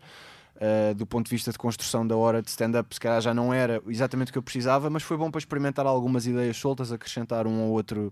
Uh, 0.61 0.93
do 0.93 1.05
ponto 1.05 1.25
de 1.27 1.29
vista 1.31 1.53
de 1.53 1.57
construção 1.57 2.05
da 2.05 2.17
hora 2.17 2.41
de 2.41 2.49
stand-up, 2.49 2.93
se 2.93 2.99
calhar 2.99 3.21
já 3.21 3.33
não 3.33 3.53
era 3.53 3.81
exatamente 3.87 4.27
o 4.27 4.31
que 4.33 4.37
eu 4.37 4.43
precisava, 4.43 4.89
mas 4.89 5.03
foi 5.03 5.15
bom 5.15 5.31
para 5.31 5.39
experimentar 5.39 5.85
algumas 5.85 6.27
ideias 6.27 6.57
soltas, 6.57 6.91
acrescentar 6.91 7.47
um 7.47 7.61
ou 7.61 7.71
outro, 7.71 8.11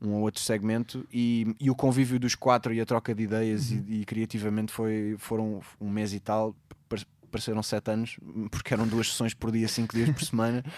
um 0.00 0.10
ou 0.14 0.20
outro 0.22 0.40
segmento 0.40 1.06
e, 1.12 1.54
e 1.60 1.70
o 1.70 1.74
convívio 1.74 2.18
dos 2.20 2.34
quatro 2.34 2.72
e 2.72 2.80
a 2.80 2.86
troca 2.86 3.14
de 3.14 3.22
ideias 3.24 3.70
Uhum. 3.70 3.84
e, 3.88 4.00
e 4.00 4.04
criativamente 4.04 4.72
foi, 4.72 5.16
foram 5.18 5.60
um 5.80 5.90
mês 5.90 6.12
e 6.14 6.20
tal, 6.20 6.54
par- 6.88 7.04
pareceram 7.30 7.62
sete 7.62 7.90
anos, 7.90 8.16
porque 8.50 8.72
eram 8.72 8.86
duas 8.86 9.08
sessões 9.08 9.34
por 9.34 9.50
dia, 9.52 9.68
cinco 9.68 9.94
dias 9.96 10.10
por 10.10 10.22
semana. 10.24 10.64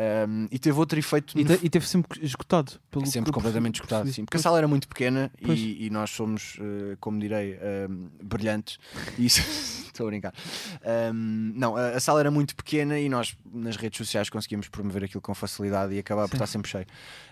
Um, 0.00 0.46
e 0.50 0.58
teve 0.58 0.78
outro 0.78 0.98
efeito 0.98 1.38
E, 1.38 1.44
no 1.44 1.58
te- 1.58 1.66
e 1.66 1.68
teve 1.68 1.86
sempre 1.86 2.24
esgotado. 2.24 2.72
Pelo 2.90 3.04
sempre 3.06 3.30
completamente 3.32 3.82
percebi. 3.82 4.12
sim. 4.12 4.24
Porque 4.24 4.38
a 4.38 4.40
sala 4.40 4.56
era 4.56 4.66
muito 4.66 4.88
pequena 4.88 5.30
e, 5.38 5.84
e 5.86 5.90
nós 5.90 6.08
somos, 6.10 6.56
eh, 6.58 6.96
como 7.00 7.20
direi, 7.20 7.52
ehm, 7.60 8.08
brilhantes. 8.22 8.78
Isso- 9.18 9.42
Estou 9.90 10.06
a 10.06 10.10
brincar. 10.10 10.32
Ehm, 10.82 11.52
não, 11.54 11.76
a, 11.76 11.88
a 11.90 12.00
sala 12.00 12.20
era 12.20 12.30
muito 12.30 12.56
pequena 12.56 12.98
e 12.98 13.08
nós 13.10 13.36
nas 13.52 13.76
redes 13.76 13.98
sociais 13.98 14.30
conseguíamos 14.30 14.68
promover 14.68 15.04
aquilo 15.04 15.20
com 15.20 15.34
facilidade 15.34 15.92
e 15.94 15.98
acabava 15.98 16.28
por 16.28 16.36
estar 16.36 16.46
sempre 16.46 16.70
cheio. 16.70 16.86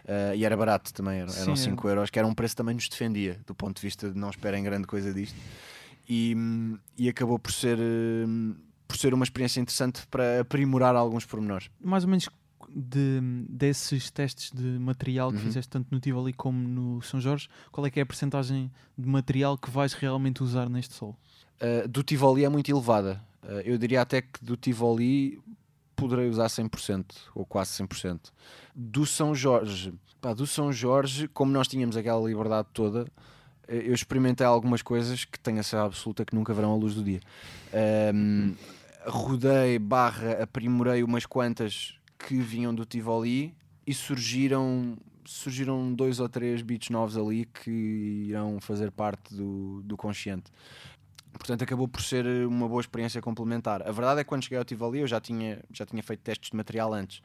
Eh, 0.06 0.34
e 0.37 0.44
era 0.44 0.54
barato 0.56 0.92
também, 0.92 1.20
era- 1.20 1.32
eram 1.32 1.56
Sim, 1.56 1.70
5 1.70 1.88
euros, 1.88 2.10
que 2.10 2.18
era 2.18 2.28
um 2.28 2.34
preço 2.34 2.52
que 2.54 2.58
também 2.58 2.75
nos 2.75 2.88
defendia, 2.88 3.40
do 3.46 3.54
ponto 3.54 3.76
de 3.76 3.82
vista 3.82 4.10
de 4.10 4.18
não 4.18 4.28
esperem 4.28 4.62
grande 4.62 4.87
coisa 4.87 5.14
disto. 5.14 5.37
E, 6.06 6.37
e 6.98 7.08
acabou 7.08 7.38
por 7.38 7.52
ser. 7.52 7.78
por 8.87 8.96
ser 8.96 9.12
uma 9.12 9.22
experiência 9.25 9.60
interessante 9.60 10.06
para 10.10 10.40
aprimorar 10.40 10.96
alguns 10.96 11.25
pormenores. 11.26 11.70
Mais 11.80 12.04
ou 12.04 12.10
menos 12.10 12.28
de, 12.75 13.20
desses 13.48 14.10
testes 14.10 14.50
de 14.52 14.62
material 14.78 15.30
que 15.30 15.38
Uhum. 15.38 15.44
fizeste 15.44 15.68
tanto 15.70 15.88
no 15.90 16.00
Tivoli 16.00 16.32
como 16.32 16.58
no 16.68 17.02
São 17.02 17.20
Jorge, 17.20 17.48
qual 17.72 17.87
é 17.87 17.90
que 17.90 17.98
é 17.98 18.02
a 18.02 18.06
percentagem 18.06 18.70
de 18.96 19.08
material 19.08 19.56
que 19.58 19.70
vais 19.70 19.92
realmente 19.92 20.42
usar 20.42 20.68
neste 20.68 20.94
solo? 20.94 21.16
Uh, 21.60 21.88
do 21.88 22.02
Tivoli 22.02 22.44
é 22.44 22.48
muito 22.48 22.70
elevada. 22.70 23.20
Uh, 23.42 23.60
eu 23.64 23.78
diria 23.78 24.00
até 24.02 24.20
que 24.22 24.44
do 24.44 24.56
Tivoli 24.56 25.40
poderei 25.96 26.28
usar 26.28 26.46
100% 26.46 27.04
ou 27.34 27.44
quase 27.44 27.72
100%. 27.82 28.20
Do 28.75 29.04
São 29.04 29.34
Jorge, 29.34 29.92
pá, 30.20 30.32
do 30.32 30.46
São 30.46 30.72
Jorge, 30.72 31.26
como 31.28 31.50
nós 31.50 31.66
tínhamos 31.66 31.96
aquela 31.96 32.25
liberdade 32.25 32.68
toda, 32.72 33.06
eh, 33.66 33.82
eu 33.84 33.92
experimentei 33.94 34.46
algumas 34.46 34.80
coisas 34.80 35.25
que 35.25 35.40
tenho 35.40 35.58
a 35.58 35.62
ser 35.64 35.76
absoluta 35.76 36.25
que 36.25 36.37
nunca 36.37 36.54
verão 36.54 36.72
a 36.72 36.76
luz 36.76 36.94
do 36.94 37.02
dia. 37.02 37.20
Um, 38.14 38.54
rodei, 39.06 39.78
barra, 39.80 40.42
aprimorei 40.42 41.02
umas 41.02 41.26
quantas 41.26 41.97
que 42.18 42.40
vinham 42.40 42.75
do 42.75 42.84
Tivoli 42.84 43.54
e 43.87 43.94
surgiram 43.94 44.96
surgiram 45.25 45.92
dois 45.92 46.20
ou 46.20 46.28
três 46.28 46.62
beats 46.62 46.88
novos 46.88 47.16
ali 47.16 47.44
que 47.44 47.70
irão 48.28 48.58
fazer 48.60 48.90
parte 48.90 49.34
do, 49.34 49.82
do 49.82 49.94
consciente. 49.94 50.50
Portanto, 51.32 51.62
acabou 51.62 51.87
por 51.87 52.02
ser 52.02 52.25
uma 52.46 52.66
boa 52.66 52.80
experiência 52.80 53.20
complementar. 53.20 53.87
A 53.87 53.92
verdade 53.92 54.20
é 54.20 54.25
que 54.25 54.28
quando 54.28 54.42
cheguei 54.42 54.58
ao 54.58 54.64
Tivoli 54.64 55.00
eu 55.00 55.06
já 55.06 55.20
tinha, 55.20 55.62
já 55.70 55.84
tinha 55.84 56.02
feito 56.02 56.20
testes 56.20 56.50
de 56.50 56.56
material 56.56 56.94
antes. 56.94 57.18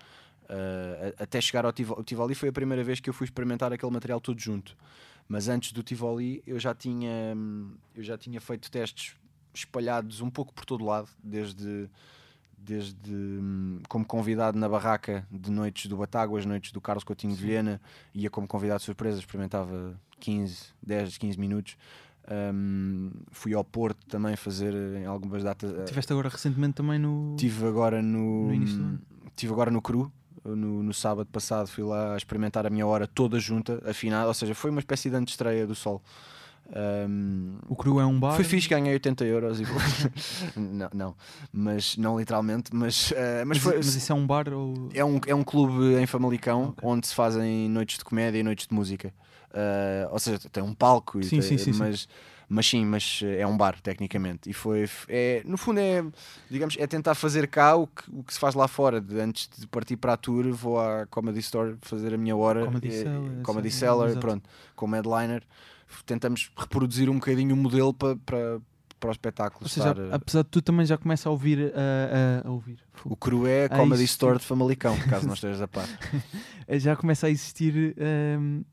Uh, 0.44 1.16
até 1.18 1.40
chegar 1.40 1.66
ao 1.66 1.72
Tivoli, 1.72 2.36
foi 2.36 2.50
a 2.50 2.52
primeira 2.52 2.84
vez 2.84 3.00
que 3.00 3.10
eu 3.10 3.14
fui 3.14 3.24
experimentar 3.24 3.72
aquele 3.72 3.92
material 3.92 4.20
todo 4.20 4.40
junto. 4.40 4.76
Mas 5.28 5.48
antes 5.48 5.72
do 5.72 5.82
Tivoli 5.82 6.44
eu 6.46 6.60
já 6.60 6.76
tinha, 6.76 7.36
eu 7.96 8.04
já 8.04 8.18
tinha 8.18 8.42
feito 8.42 8.70
testes 8.70 9.16
espalhados 9.54 10.20
um 10.20 10.30
pouco 10.30 10.54
por 10.54 10.66
todo 10.66 10.84
lado, 10.84 11.10
desde, 11.24 11.90
desde 12.64 13.12
hum, 13.14 13.80
como 13.90 14.06
convidado 14.06 14.58
na 14.58 14.68
barraca 14.70 15.28
de 15.32 15.52
noites 15.52 15.88
do 15.88 15.98
Batáguas, 15.98 16.46
noites 16.46 16.72
do 16.72 16.80
Carlos 16.82 17.04
Coutinho 17.04 17.36
de 17.36 17.42
Vilhena, 17.42 17.82
ia 18.14 18.30
como 18.30 18.48
convidado 18.48 18.80
de 18.80 18.86
surpresa, 18.86 19.20
experimentava 19.20 20.00
15, 20.20 20.68
10, 20.82 21.18
15 21.18 21.40
minutos. 21.40 21.78
Hum, 22.32 23.12
fui 23.32 23.54
ao 23.54 23.64
Porto 23.64 24.06
também 24.08 24.36
fazer 24.36 24.74
em 24.74 25.06
algumas 25.06 25.44
datas. 25.44 25.74
eh, 25.78 25.84
Tiveste 25.84 26.14
agora 26.14 26.30
recentemente 26.30 26.76
também 26.76 26.98
no. 26.98 27.36
Tive 27.38 27.68
agora 27.68 28.02
no, 28.02 28.48
No 28.48 28.54
início 28.54 29.00
tive 29.36 29.52
agora 29.52 29.70
no 29.70 29.82
Cru. 29.82 30.12
No, 30.46 30.84
no 30.84 30.94
sábado 30.94 31.28
passado 31.32 31.68
fui 31.68 31.84
lá 31.86 32.18
experimentar 32.18 32.66
a 32.66 32.70
minha 32.70 32.86
hora 32.86 33.08
toda 33.08 33.40
junta, 33.40 33.82
afinada, 33.90 34.28
ou 34.28 34.34
seja, 34.34 34.54
foi 34.54 34.72
uma 34.72 34.80
espécie 34.80 35.10
de 35.10 35.16
antestreia 35.16 35.66
do 35.66 35.74
Sol. 35.74 36.02
Um, 36.76 37.58
O 37.68 37.76
Cru 37.76 38.00
é 38.00 38.06
um 38.06 38.20
bar. 38.20 38.36
foi 38.36 38.44
fixe, 38.44 38.68
ganhei 38.68 38.94
80 38.94 39.26
euros 39.26 39.60
e 39.60 39.64
não, 40.56 40.90
não, 40.94 41.16
mas 41.52 41.98
não 41.98 42.18
literalmente, 42.18 42.74
mas, 42.74 43.12
uh, 43.12 43.16
mas, 43.46 43.46
Mas, 43.46 43.58
foi, 43.60 43.78
mas 43.78 43.96
isso 43.96 44.12
é 44.12 44.16
um 44.16 44.26
bar 44.26 44.50
ou. 44.52 44.90
é, 44.94 45.04
um, 45.04 45.20
é 45.28 45.36
um 45.36 45.44
clube 45.44 45.96
em 45.96 46.06
Famalicão 46.08 46.70
Ok. 46.70 46.88
onde 46.88 47.08
se 47.08 47.14
fazem 47.14 47.70
noites 47.70 47.98
de 47.98 48.06
comédia 48.06 48.40
e 48.40 48.44
noites 48.44 48.66
de 48.68 48.74
música. 48.74 49.14
Uh, 49.52 50.12
ou 50.12 50.20
seja, 50.20 50.40
tem 50.52 50.64
um 50.64 50.74
palco, 50.74 51.20
e 51.20 51.26
Sim, 51.26 51.40
tem- 51.42 51.42
sim, 51.42 51.58
sim, 51.60 51.74
sim. 51.74 51.80
mas, 51.80 52.08
mas 52.50 52.66
sim, 52.68 52.84
mas 52.86 53.22
é 53.38 53.46
um 53.46 53.56
bar 53.56 53.80
tecnicamente. 53.80 54.50
E 54.50 54.54
foi, 54.54 54.90
é, 55.08 55.44
no 55.46 55.58
fundo, 55.58 55.80
é, 55.80 56.04
digamos, 56.50 56.76
é 56.80 56.88
tentar 56.88 57.14
fazer 57.14 57.48
cá 57.48 57.76
o 57.76 57.86
que, 57.86 58.04
o 58.12 58.24
que 58.24 58.34
se 58.34 58.40
faz 58.40 58.56
lá 58.56 58.68
fora. 58.68 59.00
De, 59.00 59.20
antes 59.20 59.48
de 59.56 59.68
partir 59.68 59.96
para 59.98 60.14
a 60.14 60.18
tour, 60.18 60.52
vou 60.54 60.80
à 60.80 61.06
Comedy 61.06 61.40
Store 61.40 61.76
fazer 61.82 62.16
a 62.16 62.18
minha 62.18 62.36
hora. 62.36 62.66
Comedy 62.66 62.88
eh, 62.88 63.04
Cellar, 63.04 63.42
Comedy 63.44 63.70
Cellar, 63.72 64.08
exato. 64.10 64.26
pronto, 64.26 64.50
como 64.76 64.96
headliner. 64.96 65.44
Tentamos 66.06 66.52
reproduzir 66.58 67.10
um 67.10 67.16
bocadinho 67.16 67.54
o 67.54 67.58
modelo 67.58 67.94
para, 67.94 68.16
para, 68.18 68.62
para 69.00 69.10
o 69.10 69.12
espetáculo. 69.12 69.64
Ou 69.64 69.70
seja, 69.70 69.90
estar, 69.92 70.02
eh, 70.02 70.10
apesar 70.12 70.44
de 70.44 70.50
tu 70.50 70.62
também 70.62 70.86
já 70.86 70.98
começa 70.98 71.28
a 71.30 71.32
ouvir. 71.32 71.74
A, 71.76 72.44
a- 72.46 72.48
a 72.48 72.52
ouvir. 72.52 72.80
o 73.06 73.16
Cru 73.16 73.46
é 73.48 73.66
a 73.66 73.70
Comedy. 73.70 74.04
Store 74.06 74.40
de 74.40 74.46
Famalicão, 74.46 74.98
caso 75.10 75.28
não 75.28 75.34
estejas 75.36 75.62
a 75.62 75.68
par. 75.68 75.88
Já 76.70 76.96
começa 76.96 77.28
a 77.28 77.30
existir 77.30 77.96
um, 78.40 78.64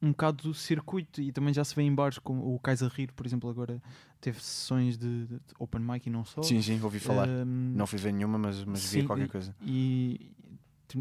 um 0.00 0.10
bocado 0.10 0.42
do 0.44 0.54
circuito 0.54 1.20
e 1.20 1.30
também 1.32 1.52
já 1.54 1.64
se 1.64 1.74
vê 1.74 1.82
em 1.82 1.94
bares 1.94 2.18
como 2.18 2.54
o 2.54 2.58
Kaiser 2.58 2.88
Rir, 2.90 3.12
por 3.12 3.26
exemplo, 3.26 3.48
agora 3.50 3.80
teve 4.20 4.40
sessões 4.42 4.96
de, 4.96 5.26
de 5.26 5.38
open 5.58 5.80
mic 5.80 6.06
e 6.06 6.10
não 6.10 6.24
só. 6.24 6.42
Sim, 6.42 6.62
sim, 6.62 6.80
ouvi 6.82 6.98
falar. 7.00 7.28
Um, 7.28 7.72
Não 7.76 7.86
fui 7.86 7.98
ver 7.98 8.12
nenhuma, 8.12 8.38
mas, 8.38 8.64
mas 8.64 8.80
vi 8.82 9.00
sim, 9.00 9.06
qualquer 9.06 9.26
e- 9.26 9.28
coisa. 9.28 9.54
E 9.62 10.30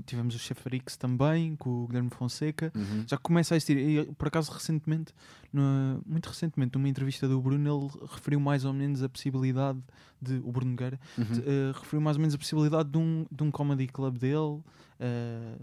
tivemos 0.05 0.35
o 0.35 0.39
Chef 0.39 0.61
Arix 0.65 0.95
também, 0.95 1.55
com 1.55 1.83
o 1.83 1.87
Guilherme 1.87 2.09
Fonseca. 2.09 2.71
Uhum. 2.75 3.03
Já 3.07 3.17
começa 3.17 3.53
a 3.53 3.57
existir. 3.57 3.77
E, 3.77 4.05
por 4.13 4.27
acaso, 4.27 4.51
recentemente, 4.51 5.13
no- 5.51 6.01
muito 6.05 6.27
recentemente, 6.29 6.77
numa 6.77 6.87
entrevista 6.87 7.27
do 7.27 7.41
Bruno, 7.41 7.67
ele 7.91 8.05
referiu 8.11 8.39
mais 8.39 8.63
ou 8.65 8.73
menos 8.73 9.01
a 9.03 9.09
possibilidade 9.09 9.79
de. 10.21 10.35
O 10.43 10.51
Bruno 10.51 10.71
Nogueira 10.71 10.99
Uhum. 11.17 11.25
eh, 11.45 11.71
referiu 11.73 12.01
mais 12.01 12.15
ou 12.17 12.21
menos 12.21 12.35
a 12.35 12.37
possibilidade 12.37 12.89
de 12.89 12.97
um, 12.97 13.25
de 13.31 13.43
um 13.43 13.51
comedy 13.51 13.87
club 13.87 14.17
dele. 14.17 14.61
Eh, 14.99 15.55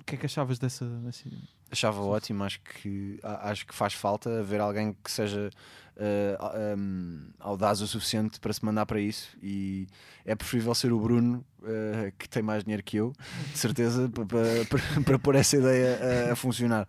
O 0.00 0.04
que 0.04 0.14
é 0.14 0.18
que 0.18 0.26
achavas 0.26 0.58
dessa. 0.58 0.84
assim, 1.08 1.30
Achava 1.70 2.00
ótimo, 2.00 2.44
acho 2.44 2.60
que, 2.60 3.18
acho 3.22 3.66
que 3.66 3.74
faz 3.74 3.92
falta 3.92 4.40
haver 4.40 4.60
alguém 4.60 4.96
que 5.02 5.10
seja 5.10 5.50
eh, 5.96 6.36
a- 6.38 6.76
um, 6.78 7.28
audaz 7.40 7.80
o 7.80 7.88
suficiente 7.88 8.38
para 8.38 8.52
se 8.52 8.64
mandar 8.64 8.86
para 8.86 9.00
isso 9.00 9.36
e 9.42 9.86
é 10.24 10.34
preferível 10.36 10.72
ser 10.74 10.92
o 10.92 11.00
Bruno 11.00 11.44
eh, 11.64 12.12
que 12.18 12.28
tem 12.28 12.40
mais 12.42 12.62
dinheiro 12.62 12.82
que 12.84 12.96
eu, 12.98 13.12
de 13.52 13.58
certeza, 13.58 14.08
para 15.04 15.18
pôr 15.18 15.34
essa 15.34 15.56
ideia 15.56 16.28
a, 16.28 16.32
a 16.32 16.36
funcionar. 16.36 16.86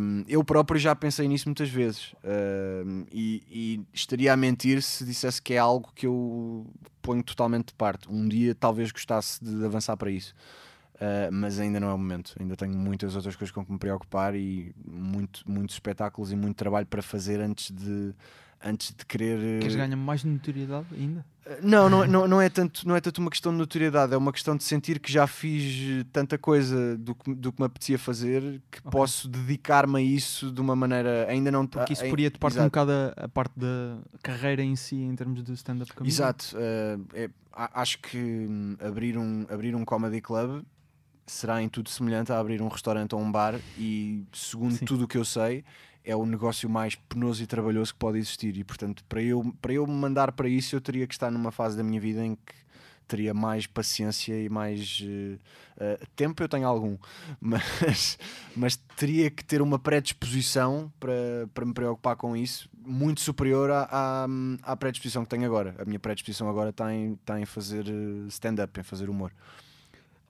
Um, 0.00 0.24
eu 0.28 0.44
próprio 0.44 0.78
já 0.78 0.94
pensei 0.94 1.26
nisso 1.26 1.48
muitas 1.48 1.70
vezes 1.70 2.14
um, 2.84 3.06
e, 3.10 3.42
e 3.48 3.80
estaria 3.94 4.32
a 4.32 4.36
mentir 4.36 4.82
se 4.82 5.04
dissesse 5.06 5.40
que 5.40 5.54
é 5.54 5.58
algo 5.58 5.90
que 5.94 6.06
eu 6.06 6.66
ponho 7.00 7.22
totalmente 7.22 7.68
de 7.68 7.74
parte. 7.74 8.10
Um 8.10 8.28
dia 8.28 8.54
talvez 8.54 8.90
gostasse 8.90 9.42
de 9.42 9.64
avançar 9.64 9.96
para 9.96 10.10
isso. 10.10 10.34
Uh, 11.00 11.30
mas 11.30 11.60
ainda 11.60 11.78
não 11.78 11.88
é 11.90 11.94
o 11.94 11.98
momento. 11.98 12.34
Ainda 12.40 12.56
tenho 12.56 12.74
muitas 12.76 13.14
outras 13.14 13.36
coisas 13.36 13.54
com 13.54 13.64
que 13.64 13.70
me 13.70 13.78
preocupar 13.78 14.34
e 14.34 14.74
muito, 14.84 15.42
muitos 15.46 15.76
espetáculos 15.76 16.32
e 16.32 16.36
muito 16.36 16.56
trabalho 16.56 16.86
para 16.86 17.00
fazer 17.00 17.38
antes 17.40 17.70
de, 17.70 18.12
antes 18.60 18.92
de 18.96 19.06
querer. 19.06 19.60
Queres 19.60 19.76
ganhar 19.76 19.96
mais 19.96 20.24
notoriedade 20.24 20.86
ainda? 20.92 21.24
Uh, 21.46 21.50
Não, 21.62 21.88
não, 21.88 22.04
não, 22.04 22.26
não, 22.26 22.42
é 22.42 22.48
tanto, 22.48 22.86
não 22.86 22.96
é 22.96 23.00
tanto 23.00 23.18
uma 23.18 23.30
questão 23.30 23.52
de 23.52 23.58
notoriedade, 23.58 24.12
é 24.12 24.16
uma 24.16 24.32
questão 24.32 24.56
de 24.56 24.64
sentir 24.64 24.98
que 24.98 25.10
já 25.12 25.24
fiz 25.28 26.04
tanta 26.12 26.36
coisa 26.36 26.98
do 26.98 27.14
que, 27.14 27.32
do 27.32 27.52
que 27.52 27.60
me 27.62 27.66
apetecia 27.66 27.96
fazer 27.96 28.60
que 28.68 28.78
Ok. 28.80 28.90
posso 28.90 29.28
dedicar-me 29.28 29.98
a 29.98 30.02
isso 30.02 30.50
de 30.50 30.60
uma 30.60 30.74
maneira 30.74 31.26
ainda 31.28 31.52
não 31.52 31.64
Porque 31.64 31.92
isso 31.92 32.08
poria-te 32.08 32.40
parte 32.40 32.58
um 32.58 32.64
bocado 32.64 32.90
a, 32.90 33.24
a 33.24 33.28
parte 33.28 33.52
da 33.56 33.98
carreira 34.20 34.64
em 34.64 34.74
si, 34.74 34.96
em 34.96 35.14
termos 35.14 35.44
de 35.44 35.52
stand-up 35.52 35.92
comedy. 35.92 36.12
Exato, 36.12 36.56
uh, 36.56 37.06
é- 37.14 37.30
acho 37.52 37.98
que 38.00 38.18
hum, 38.18 38.76
abrir 38.80 39.16
um, 39.16 39.46
abrir 39.48 39.76
um 39.76 39.84
comedy 39.84 40.20
club 40.20 40.64
será 41.28 41.62
em 41.62 41.68
tudo 41.68 41.90
semelhante 41.90 42.32
a 42.32 42.38
abrir 42.38 42.60
um 42.62 42.68
restaurante 42.68 43.14
ou 43.14 43.20
um 43.20 43.30
bar 43.30 43.54
e 43.78 44.24
segundo 44.32 44.76
Sim. 44.76 44.84
tudo 44.84 45.04
o 45.04 45.08
que 45.08 45.18
eu 45.18 45.24
sei 45.24 45.64
é 46.04 46.16
o 46.16 46.24
negócio 46.24 46.68
mais 46.70 46.94
penoso 46.94 47.42
e 47.42 47.46
trabalhoso 47.46 47.92
que 47.92 47.98
pode 47.98 48.18
existir. 48.18 48.56
E 48.56 48.64
portanto 48.64 49.04
para 49.08 49.22
eu, 49.22 49.54
para 49.60 49.72
eu 49.72 49.86
me 49.86 49.92
mandar 49.92 50.32
para 50.32 50.48
isso 50.48 50.74
eu 50.74 50.80
teria 50.80 51.06
que 51.06 51.14
estar 51.14 51.30
numa 51.30 51.52
fase 51.52 51.76
da 51.76 51.82
minha 51.82 52.00
vida 52.00 52.24
em 52.24 52.34
que 52.34 52.54
teria 53.06 53.32
mais 53.32 53.66
paciência 53.66 54.34
e 54.38 54.48
mais 54.48 55.02
eh, 55.02 55.38
eh, 55.78 56.00
tempo. 56.14 56.42
Eu 56.42 56.48
tenho 56.48 56.66
algum 56.66 56.96
mas, 57.40 58.18
mas 58.54 58.76
teria 58.96 59.30
que 59.30 59.44
ter 59.44 59.62
uma 59.62 59.78
predisposição 59.78 60.92
para, 61.00 61.48
para 61.54 61.64
me 61.64 61.72
preocupar 61.72 62.16
com 62.16 62.36
isso 62.36 62.68
muito 62.78 63.20
superior 63.20 63.70
à, 63.70 63.88
à, 63.90 64.26
à 64.62 64.76
predisposição 64.76 65.24
que 65.24 65.30
tenho 65.30 65.44
agora. 65.44 65.74
A 65.78 65.84
minha 65.84 65.98
predisposição 65.98 66.48
agora 66.48 66.70
está 66.70 66.92
em, 66.94 67.14
está 67.14 67.40
em 67.40 67.46
fazer 67.46 67.86
eh, 67.86 68.28
stand-up, 68.28 68.78
em 68.78 68.82
fazer 68.82 69.08
humor 69.08 69.32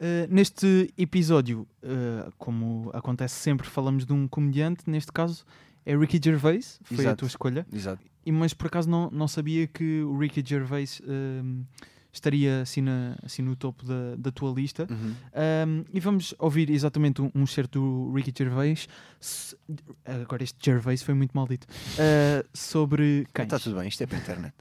Uh, 0.01 0.33
neste 0.33 0.93
episódio, 0.97 1.67
uh, 1.83 2.33
como 2.39 2.91
acontece 2.95 3.35
sempre, 3.35 3.67
falamos 3.69 4.07
de 4.07 4.13
um 4.13 4.29
comediante, 4.29 4.89
neste 4.89 5.11
caso 5.13 5.45
é 5.85 5.97
Ricky 5.97 6.21
Gervais, 6.23 6.79
foi 6.85 6.99
a 6.99 7.01
Exato. 7.01 7.17
tua 7.17 7.27
escolha, 7.29 7.67
exato 7.73 8.03
e, 8.25 8.31
mas 8.31 8.53
por 8.53 8.67
acaso 8.67 8.89
não, 8.91 9.11
não 9.11 9.27
sabia 9.27 9.67
que 9.67 10.03
o 10.03 10.19
Ricky 10.19 10.43
Gervais 10.47 11.01
um, 11.07 11.65
estaria 12.13 12.61
assim, 12.61 12.83
na, 12.83 13.17
assim 13.23 13.41
no 13.41 13.57
topo 13.57 13.85
da, 13.87 14.17
da 14.19 14.31
tua 14.31 14.53
lista. 14.53 14.87
Uhum. 14.91 15.15
Um, 15.67 15.85
e 15.93 15.99
vamos 15.99 16.35
ouvir 16.39 16.69
exatamente 16.71 17.23
um, 17.23 17.31
um 17.35 17.47
certo 17.47 17.81
do 17.81 18.13
Ricky 18.13 18.33
Gervais. 18.37 18.87
Se- 19.19 19.57
agora 20.05 20.43
este 20.45 20.59
Gervais 20.63 21.03
foi 21.03 21.15
muito 21.15 21.33
maldito. 21.33 21.67
Uh, 21.95 22.47
sobre 22.53 23.27
quem? 23.35 23.45
Está 23.45 23.59
tudo 23.59 23.79
bem, 23.79 23.89
isto 23.89 24.03
é 24.03 24.07
para 24.07 24.19
a 24.19 24.21
internet 24.21 24.55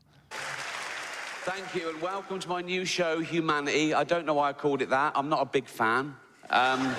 Thank 1.47 1.75
you 1.75 1.88
and 1.88 2.01
welcome 2.01 2.39
to 2.39 2.49
my 2.49 2.60
new 2.60 2.83
show, 2.83 3.21
Humanity. 3.21 3.93
I 3.93 4.03
don't 4.03 4.25
know 4.25 4.33
why 4.33 4.49
I 4.49 4.51
called 4.51 4.81
it 4.81 4.89
that. 4.89 5.13
I'm 5.15 5.29
not 5.29 5.41
a 5.41 5.45
big 5.45 5.65
fan. 5.65 6.13
Um, 6.49 6.93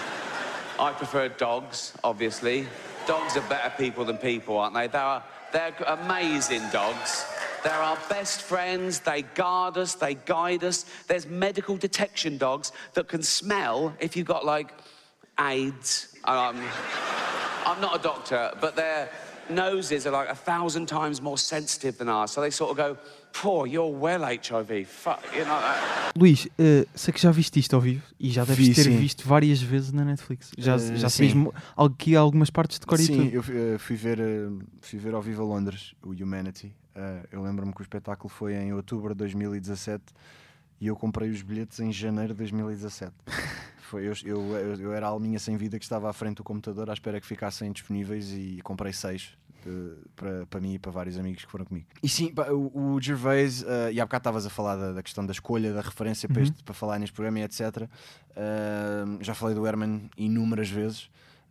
I 0.80 0.94
prefer 0.96 1.28
dogs, 1.28 1.92
obviously. 2.02 2.66
Dogs 3.06 3.36
are 3.36 3.42
better 3.42 3.70
people 3.76 4.06
than 4.06 4.16
people, 4.16 4.56
aren't 4.56 4.72
they? 4.72 4.86
They're, 4.86 5.22
they're 5.52 5.74
amazing 5.86 6.62
dogs. 6.72 7.26
They're 7.62 7.74
our 7.74 7.98
best 8.08 8.40
friends. 8.40 9.00
They 9.00 9.20
guard 9.20 9.76
us, 9.76 9.94
they 9.96 10.14
guide 10.14 10.64
us. 10.64 10.86
There's 11.08 11.26
medical 11.26 11.76
detection 11.76 12.38
dogs 12.38 12.72
that 12.94 13.06
can 13.06 13.22
smell 13.22 13.94
if 14.00 14.16
you've 14.16 14.26
got 14.26 14.46
like 14.46 14.72
AIDS. 15.38 16.16
Um, 16.24 16.58
I'm 17.66 17.82
not 17.82 18.00
a 18.00 18.02
doctor, 18.02 18.52
but 18.62 18.76
their 18.76 19.10
noses 19.50 20.06
are 20.06 20.12
like 20.12 20.30
a 20.30 20.34
thousand 20.34 20.86
times 20.86 21.20
more 21.20 21.36
sensitive 21.36 21.98
than 21.98 22.08
ours. 22.08 22.30
So 22.30 22.40
they 22.40 22.50
sort 22.50 22.70
of 22.70 22.76
go, 22.78 22.96
poor, 23.32 23.66
you're 23.66 23.94
well 23.96 24.22
HIV. 24.24 24.84
Fuck, 24.84 25.20
you 25.36 25.44
know 25.44 25.58
that. 25.60 26.12
Luís, 26.16 26.48
eh, 26.58 26.86
sei 26.94 27.12
que 27.12 27.20
já 27.20 27.30
viste 27.30 27.58
isto 27.58 27.74
ao 27.74 27.80
vivo 27.80 28.02
e 28.18 28.30
já 28.30 28.44
deves 28.44 28.68
Vi, 28.68 28.74
ter 28.74 28.84
sim. 28.84 28.96
visto 28.96 29.26
várias 29.26 29.60
vezes 29.62 29.92
na 29.92 30.04
Netflix. 30.04 30.50
Já, 30.58 30.76
Eh, 30.76 30.96
já 30.96 31.08
aqui 31.76 32.16
algumas 32.16 32.50
partes 32.50 32.78
de 32.78 32.86
cor 32.86 32.98
e 32.98 33.04
Sim, 33.04 33.30
eu 33.32 33.42
fui, 33.42 33.56
eh, 33.56 33.78
fui 33.78 33.96
ver, 33.96 34.18
eh, 34.20 34.48
fui 34.80 34.98
ver 34.98 35.14
ao 35.14 35.22
vivo 35.22 35.42
a 35.42 35.44
Londres, 35.46 35.94
o 36.02 36.10
Humanity. 36.10 36.74
Eu 37.30 37.42
lembro-me 37.42 37.72
que 37.72 37.80
o 37.80 37.82
espetáculo 37.84 38.28
foi 38.28 38.54
em 38.54 38.72
outubro 38.72 39.14
de 39.14 39.18
2017 39.18 40.02
e 40.80 40.88
eu 40.88 40.96
comprei 40.96 41.30
os 41.30 41.42
bilhetes 41.42 41.78
em 41.78 41.92
janeiro 41.92 42.32
de 42.34 42.38
2017. 42.38 43.12
Foi, 43.88 44.02
eu, 44.06 44.12
eu, 44.22 44.54
eu, 44.78 44.92
era 44.92 45.06
a 45.06 45.08
alminha 45.08 45.38
sem 45.38 45.56
vida 45.56 45.78
que 45.78 45.84
estava 45.84 46.10
à 46.10 46.12
frente 46.12 46.36
do 46.38 46.44
computador 46.44 46.90
à 46.90 46.92
espera 46.92 47.18
que 47.18 47.26
ficassem 47.26 47.72
disponíveis 47.72 48.30
e 48.32 48.60
comprei 48.62 48.92
seis 48.92 49.30
para, 50.16 50.46
para 50.46 50.60
mim 50.60 50.74
e 50.74 50.78
para 50.78 50.90
vários 50.90 51.18
amigos 51.18 51.44
que 51.44 51.50
foram 51.50 51.64
comigo. 51.64 51.86
E 52.02 52.08
sim, 52.08 52.32
pá, 52.32 52.48
o, 52.50 52.94
o 52.94 53.00
Gervais, 53.00 53.62
eh, 53.66 53.92
e 53.92 54.00
há 54.00 54.04
bocado 54.04 54.20
estavas 54.20 54.46
a 54.46 54.50
falar 54.50 54.76
da, 54.76 54.92
da 54.92 55.02
questão 55.02 55.24
da 55.26 55.32
escolha, 55.32 55.72
da 55.72 55.80
referência 55.80 56.28
para, 56.28 56.38
Uhum. 56.38 56.44
este, 56.44 56.62
para 56.64 56.74
falar 56.74 56.98
neste 56.98 57.12
programa 57.14 57.40
e 57.40 57.42
etc. 57.42 57.88
Eh, 58.36 59.04
já 59.20 59.34
falei 59.34 59.54
do 59.54 59.66
Herman 59.66 60.10
inúmeras 60.16 60.68
vezes. 60.70 61.10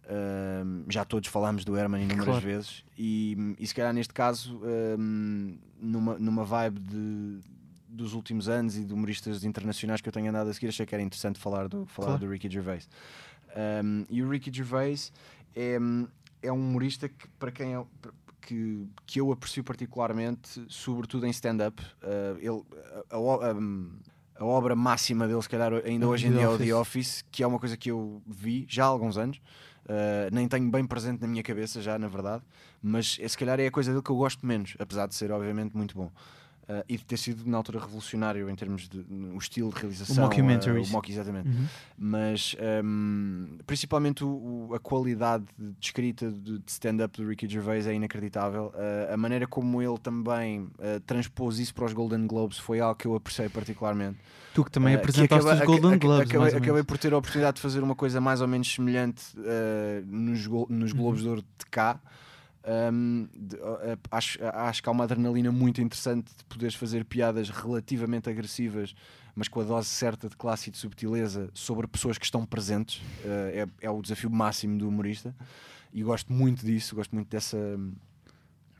Um, 0.09 0.85
já 0.89 1.03
todos 1.03 1.27
falámos 1.27 1.65
do 1.65 1.75
Herman 1.75 2.01
inúmeras 2.03 2.25
Claro. 2.27 2.45
vezes 2.45 2.81
e, 2.97 3.55
e 3.59 3.67
se 3.67 3.75
calhar 3.75 3.93
neste 3.93 4.13
caso 4.13 4.57
um, 4.97 5.57
numa, 5.81 6.17
numa 6.17 6.45
vibe 6.45 6.79
de, 6.79 7.39
dos 7.89 8.13
últimos 8.13 8.47
anos 8.47 8.77
e 8.77 8.85
de 8.85 8.93
humoristas 8.93 9.43
internacionais 9.43 9.99
que 9.99 10.07
eu 10.07 10.13
tenho 10.13 10.29
andado 10.29 10.49
a 10.49 10.53
seguir 10.53 10.69
achei 10.69 10.85
que 10.85 10.95
era 10.95 11.03
interessante 11.03 11.37
falar 11.37 11.67
do, 11.67 11.85
falar 11.87 12.11
Claro. 12.11 12.25
do 12.25 12.31
Ricky 12.31 12.49
Gervais 12.49 12.87
Um, 13.83 14.05
e 14.09 14.23
o 14.23 14.29
Ricky 14.29 14.49
Gervais 14.53 15.11
é, 15.53 15.77
é 16.41 16.51
um 16.51 16.55
humorista 16.55 17.09
que 17.09 17.27
para 17.39 17.51
quem 17.51 17.73
eu, 17.73 17.87
que, 18.41 18.87
que 19.05 19.19
eu 19.19 19.31
aprecio 19.31 19.63
particularmente 19.63 20.65
sobretudo 20.67 21.25
em 21.25 21.29
stand-up 21.29 21.81
Uh, 22.01 22.37
ele 22.39 22.63
a, 23.11 23.51
a 23.51 23.55
a 24.39 24.45
obra 24.45 24.75
máxima 24.75 25.27
dele, 25.27 25.41
se 25.41 25.49
calhar 25.49 25.73
ainda 25.73 26.05
É 26.05 26.07
o 26.07 26.11
hoje 26.11 26.27
em 26.27 26.31
dia 26.31 26.43
é 26.43 26.47
o 26.47 26.53
Office. 26.53 26.67
The 26.67 26.75
Office, 26.75 27.25
que 27.31 27.41
é 27.41 27.47
uma 27.47 27.57
coisa 27.57 27.75
que 27.75 27.89
eu 27.89 28.21
vi 28.27 28.67
já 28.69 28.83
há 28.83 28.87
alguns 28.87 29.17
anos, 29.17 29.41
Uh, 29.87 30.27
nem 30.33 30.49
tenho 30.49 30.69
bem 30.69 30.85
presente 30.85 31.21
na 31.21 31.27
minha 31.29 31.41
cabeça 31.41 31.81
já, 31.81 31.97
na 31.97 32.09
verdade, 32.09 32.43
mas 32.81 33.17
é, 33.21 33.25
se 33.25 33.37
calhar 33.37 33.57
é 33.57 33.67
a 33.67 33.71
coisa 33.71 33.89
dele 33.89 34.03
que 34.03 34.09
eu 34.09 34.17
gosto 34.17 34.45
menos, 34.45 34.75
apesar 34.79 35.07
de 35.07 35.15
ser 35.15 35.31
obviamente 35.31 35.77
muito 35.77 35.95
bom. 35.95 36.11
Uh, 36.69 36.83
e 36.89 36.97
de 36.97 37.05
ter 37.05 37.15
sido 37.15 37.49
na 37.49 37.55
altura 37.55 37.79
revolucionário 37.79 38.49
em 38.49 38.53
termos 38.55 38.89
de 38.89 38.99
o 39.33 39.37
estilo 39.37 39.69
de 39.71 39.79
realização, 39.79 40.25
O 40.25 40.27
mockumentaries. 40.27 40.87
uh, 40.87 40.89
o 40.89 40.93
mock, 40.97 41.09
exatamente. 41.09 41.47
Uhum. 41.47 41.65
Mas 41.97 42.57
um, 42.83 43.57
principalmente 43.65 44.21
o- 44.25 44.67
o- 44.69 44.75
a 44.75 44.79
qualidade 44.79 45.45
de 45.57 45.67
de 45.71 45.85
escrita 45.85 46.29
de, 46.29 46.59
de 46.59 46.63
stand-up 46.71 47.15
do 47.21 47.25
Ricky 47.25 47.47
Gervais 47.47 47.87
é 47.87 47.93
inacreditável. 47.93 48.73
Uh, 48.75 49.13
a 49.13 49.15
maneira 49.15 49.47
como 49.47 49.81
ele 49.81 49.97
também 49.97 50.67
transpôs 51.05 51.57
isso 51.57 51.73
para 51.73 51.85
os 51.85 51.93
Golden 51.93 52.27
Globes 52.27 52.57
foi 52.57 52.81
algo 52.81 52.95
que 52.99 53.05
eu 53.07 53.15
apreciei 53.15 53.47
particularmente. 53.47 54.17
Tu 54.53 54.65
que 54.65 54.71
também 54.71 54.93
que 54.95 54.99
apresentaste 54.99 55.33
acaba- 55.49 55.53
os 55.61 55.65
Golden 55.79 55.97
Globes. 55.99 56.29
Acabei, 56.29 56.53
acabei 56.53 56.83
por 56.83 56.97
ter 56.97 57.13
a 57.13 57.17
oportunidade 57.17 57.55
de 57.55 57.61
fazer 57.61 57.81
uma 57.81 57.95
coisa 57.95 58.19
mais 58.19 58.41
ou 58.41 58.47
menos 58.49 58.69
semelhante 58.73 59.23
nos, 60.05 60.45
nos 60.69 60.91
Uhum. 60.91 60.97
Globos 60.97 61.21
de 61.21 61.29
Ouro 61.29 61.41
de 61.41 61.65
cá. 61.71 61.97
Um, 62.69 63.29
de- 63.33 63.55
eh, 63.55 63.97
acho, 64.11 64.39
acho 64.43 64.83
que 64.83 64.89
há 64.89 64.91
uma 64.91 65.05
adrenalina 65.05 65.51
muito 65.53 65.79
interessante 65.81 66.35
de 66.37 66.43
poderes 66.43 66.75
fazer 66.75 67.05
piadas 67.05 67.49
relativamente 67.49 68.29
agressivas, 68.29 68.93
mas 69.33 69.47
com 69.47 69.61
a 69.61 69.63
dose 69.63 69.87
certa 69.87 70.27
de 70.27 70.35
classe 70.35 70.67
e 70.67 70.71
de 70.71 70.77
subtileza 70.77 71.49
sobre 71.53 71.87
pessoas 71.87 72.17
que 72.17 72.25
estão 72.25 72.45
presentes. 72.45 73.01
Eh, 73.23 73.65
é, 73.81 73.85
é 73.85 73.89
o 73.89 74.01
desafio 74.01 74.29
máximo 74.29 74.77
do 74.77 74.87
humorista 74.89 75.33
e 75.93 76.03
gosto 76.03 76.33
muito 76.33 76.65
disso, 76.65 76.93
gosto 76.93 77.15
muito 77.15 77.29
dessa, 77.29 77.57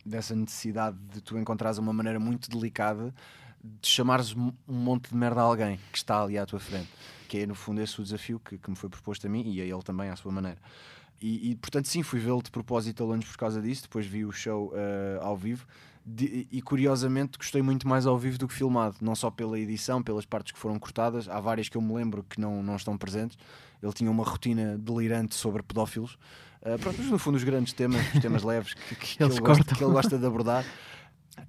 dessa 0.06 0.36
necessidade 0.36 0.98
de 1.14 1.22
tu 1.22 1.38
encontrares 1.38 1.78
uma 1.78 1.94
maneira 1.94 2.20
muito 2.20 2.50
delicada 2.50 3.14
de 3.64 3.88
chamares 3.88 4.36
um 4.36 4.52
monte 4.68 5.10
de 5.10 5.16
merda 5.16 5.40
a 5.42 5.44
alguém 5.44 5.80
que 5.92 5.98
está 5.98 6.22
ali 6.22 6.38
à 6.38 6.46
tua 6.46 6.60
frente. 6.60 6.90
Que 7.28 7.40
é, 7.40 7.46
no 7.46 7.56
fundo, 7.56 7.82
esse 7.82 8.00
o 8.00 8.04
desafio 8.04 8.40
que, 8.40 8.58
que 8.58 8.70
me 8.70 8.76
foi 8.76 8.90
proposto 8.90 9.26
a 9.28 9.30
mim 9.30 9.44
e 9.50 9.62
a 9.62 9.66
ele 9.66 9.82
também, 9.84 10.10
à 10.10 10.16
sua 10.16 10.32
maneira. 10.32 10.58
E, 11.22 11.52
e, 11.52 11.56
portanto, 11.56 11.88
sim, 11.88 12.04
fui 12.04 12.20
vê-lo 12.20 12.42
de 12.44 12.52
propósito 12.52 13.04
a 13.04 13.06
Londres 13.08 13.32
por 13.32 13.38
causa 13.38 13.62
disso. 13.62 13.84
Depois 13.84 14.06
vi 14.06 14.24
o 14.26 14.32
show 14.32 14.72
eh, 14.76 15.20
ao 15.22 15.36
vivo. 15.36 15.66
De- 16.06 16.48
e 16.52 16.62
curiosamente 16.62 17.38
gostei 17.38 17.62
muito 17.62 17.86
mais 17.88 18.06
ao 18.06 18.18
vivo 18.18 18.38
do 18.38 18.48
que 18.48 18.54
filmado, 18.54 18.96
não 19.02 19.14
só 19.14 19.30
pela 19.30 19.60
edição, 19.60 20.02
pelas 20.02 20.26
partes 20.26 20.54
que 20.54 20.60
foram 20.60 20.80
cortadas. 20.80 21.28
Há 21.28 21.40
várias 21.40 21.68
que 21.68 21.76
eu 21.76 21.82
me 21.82 21.94
lembro 21.94 22.24
que 22.30 22.40
não, 22.40 22.64
não 22.64 22.76
estão 22.78 22.98
presentes. 22.98 23.38
Ele 23.84 23.92
tinha 23.94 24.10
uma 24.10 24.24
rotina 24.24 24.78
delirante 24.78 25.36
sobre 25.36 25.62
pedófilos. 25.64 26.18
Eh, 26.62 26.78
pronto, 26.78 26.98
mas 27.00 27.12
no 27.12 27.20
fundo, 27.20 27.36
os 27.36 27.44
grandes 27.44 27.74
temas, 27.74 28.02
os 28.14 28.22
temas 28.22 28.42
leves 28.46 28.74
que, 28.74 28.96
que- 28.96 29.18
que 29.18 29.24
ele 29.24 29.40
gosta, 29.40 29.76
que 29.76 29.84
ele 29.84 29.92
gosta 29.94 30.18
de 30.18 30.26
abordar. 30.26 30.64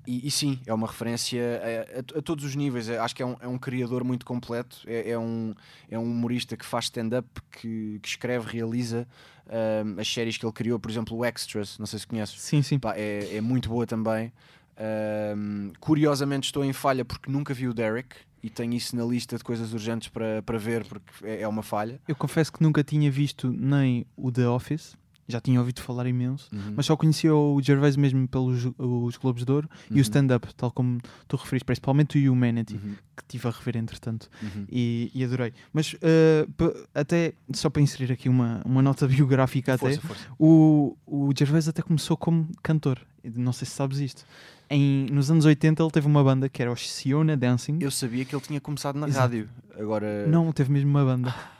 E, 0.06 0.26
e 0.26 0.30
sim, 0.30 0.58
é 0.66 0.72
uma 0.72 0.86
referência 0.86 1.40
a, 1.42 2.16
a- 2.16 2.18
a 2.18 2.22
todos 2.22 2.44
os 2.44 2.54
níveis. 2.54 2.88
É- 2.88 2.98
acho 2.98 3.14
que 3.14 3.22
é 3.22 3.26
um, 3.26 3.36
é 3.40 3.48
um 3.48 3.58
criador 3.58 4.04
muito 4.04 4.24
completo. 4.24 4.78
É, 4.86 5.10
é 5.10 5.18
um, 5.18 5.54
é 5.90 5.98
um 5.98 6.04
humorista 6.04 6.56
que 6.56 6.64
faz 6.64 6.86
stand-up, 6.86 7.28
que, 7.52 7.98
que 8.02 8.08
escreve, 8.08 8.50
realiza 8.50 9.06
ahm, 9.48 9.98
as 10.00 10.08
séries 10.12 10.36
que 10.36 10.44
ele 10.46 10.52
criou, 10.52 10.78
por 10.78 10.90
exemplo, 10.90 11.16
o 11.16 11.24
Extras. 11.24 11.78
Não 11.78 11.86
sei 11.86 11.98
se 11.98 12.06
conheces. 12.06 12.40
Sim, 12.40 12.62
sim. 12.62 12.78
Pá, 12.78 12.94
é, 12.96 13.36
é 13.36 13.40
muito 13.40 13.68
boa 13.68 13.86
também. 13.86 14.32
Ahm, 14.78 15.72
curiosamente, 15.80 16.44
estou 16.46 16.64
em 16.64 16.72
falha 16.72 17.04
porque 17.04 17.30
nunca 17.30 17.52
vi 17.52 17.66
o 17.68 17.74
Derek 17.74 18.14
e 18.42 18.48
tenho 18.48 18.74
isso 18.74 18.94
na 18.94 19.04
lista 19.04 19.36
de 19.36 19.42
coisas 19.42 19.72
urgentes 19.72 20.08
para, 20.08 20.40
para 20.42 20.56
ver 20.58 20.84
porque 20.84 21.10
é, 21.24 21.42
é 21.42 21.48
uma 21.48 21.62
falha. 21.62 22.00
Eu 22.06 22.14
confesso 22.14 22.52
que 22.52 22.62
nunca 22.62 22.84
tinha 22.84 23.10
visto 23.10 23.50
nem 23.50 24.06
o 24.16 24.30
The 24.30 24.46
Office, 24.48 24.96
já 25.28 25.40
tinha 25.40 25.60
ouvido 25.60 25.80
falar 25.82 26.06
imenso, 26.06 26.48
Uhum. 26.52 26.72
mas 26.76 26.86
só 26.86 26.96
conhecia 26.96 27.34
o 27.34 27.60
Gervais 27.62 27.96
mesmo 27.96 28.26
pelos 28.26 28.64
os 28.78 29.16
Globos 29.18 29.44
de 29.44 29.52
Ouro 29.52 29.68
e 29.90 29.92
Uhum. 29.94 29.98
o 29.98 30.00
stand-up, 30.00 30.54
tal 30.54 30.70
como 30.72 30.98
tu 31.28 31.36
referiste, 31.36 31.66
principalmente 31.66 32.18
o 32.26 32.32
Humanity, 32.32 32.74
Uhum, 32.74 32.94
que 33.16 33.22
estive 33.22 33.46
a 33.48 33.50
rever 33.50 33.76
entretanto 33.76 34.30
uhum. 34.42 34.64
e, 34.70 35.10
e 35.14 35.22
adorei. 35.22 35.52
Mas 35.72 35.92
p- 35.94 36.86
até, 36.94 37.34
só 37.52 37.68
para 37.68 37.82
inserir 37.82 38.10
aqui 38.12 38.28
uma, 38.28 38.62
uma 38.64 38.80
nota 38.82 39.06
biográfica 39.08 39.74
até, 39.74 39.92
Força, 39.92 40.00
força. 40.00 40.26
o, 40.38 40.96
o 41.06 41.30
Gervais 41.36 41.68
até 41.68 41.82
começou 41.82 42.16
como 42.16 42.48
cantor, 42.62 42.98
não 43.36 43.52
sei 43.52 43.66
se 43.66 43.74
sabes 43.74 43.98
isto. 43.98 44.24
Em, 44.70 45.06
nos 45.10 45.30
anos 45.30 45.44
80 45.44 45.82
ele 45.82 45.90
teve 45.90 46.06
uma 46.06 46.22
banda 46.22 46.48
que 46.48 46.60
era 46.62 46.70
o 46.72 46.76
Siona 46.76 47.36
Dancing. 47.36 47.78
Eu 47.80 47.90
sabia 47.90 48.24
que 48.24 48.34
ele 48.34 48.42
tinha 48.42 48.60
começado 48.60 48.96
na 48.98 49.08
Exato. 49.08 49.22
rádio. 49.34 49.48
Agora, 49.78 50.26
Não, 50.26 50.52
teve 50.52 50.70
mesmo 50.72 50.90
uma 50.90 51.04
banda. 51.04 51.34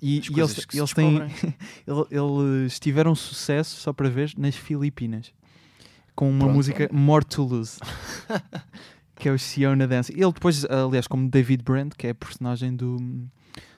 E, 0.00 0.20
e 0.20 0.40
eles, 0.40 0.66
eles 0.72 0.92
têm, 0.92 1.22
eles 2.10 2.78
tiveram 2.78 3.14
sucesso, 3.14 3.80
só 3.80 3.92
para 3.92 4.08
ver, 4.08 4.32
nas 4.36 4.56
Filipinas. 4.56 5.32
Com 6.14 6.30
uma 6.30 6.40
Pronto, 6.40 6.54
música 6.54 6.88
More 6.92 7.24
to 7.24 7.42
Lose. 7.42 7.78
que 9.16 9.28
é 9.28 9.32
o 9.32 9.38
Siona 9.38 9.86
Dance. 9.86 10.12
Ele 10.12 10.32
depois, 10.32 10.64
aliás, 10.64 11.06
como 11.06 11.28
David 11.28 11.62
Brent, 11.62 11.94
que 11.96 12.06
é 12.06 12.10
a 12.10 12.14
personagem 12.14 12.74
do, 12.74 12.96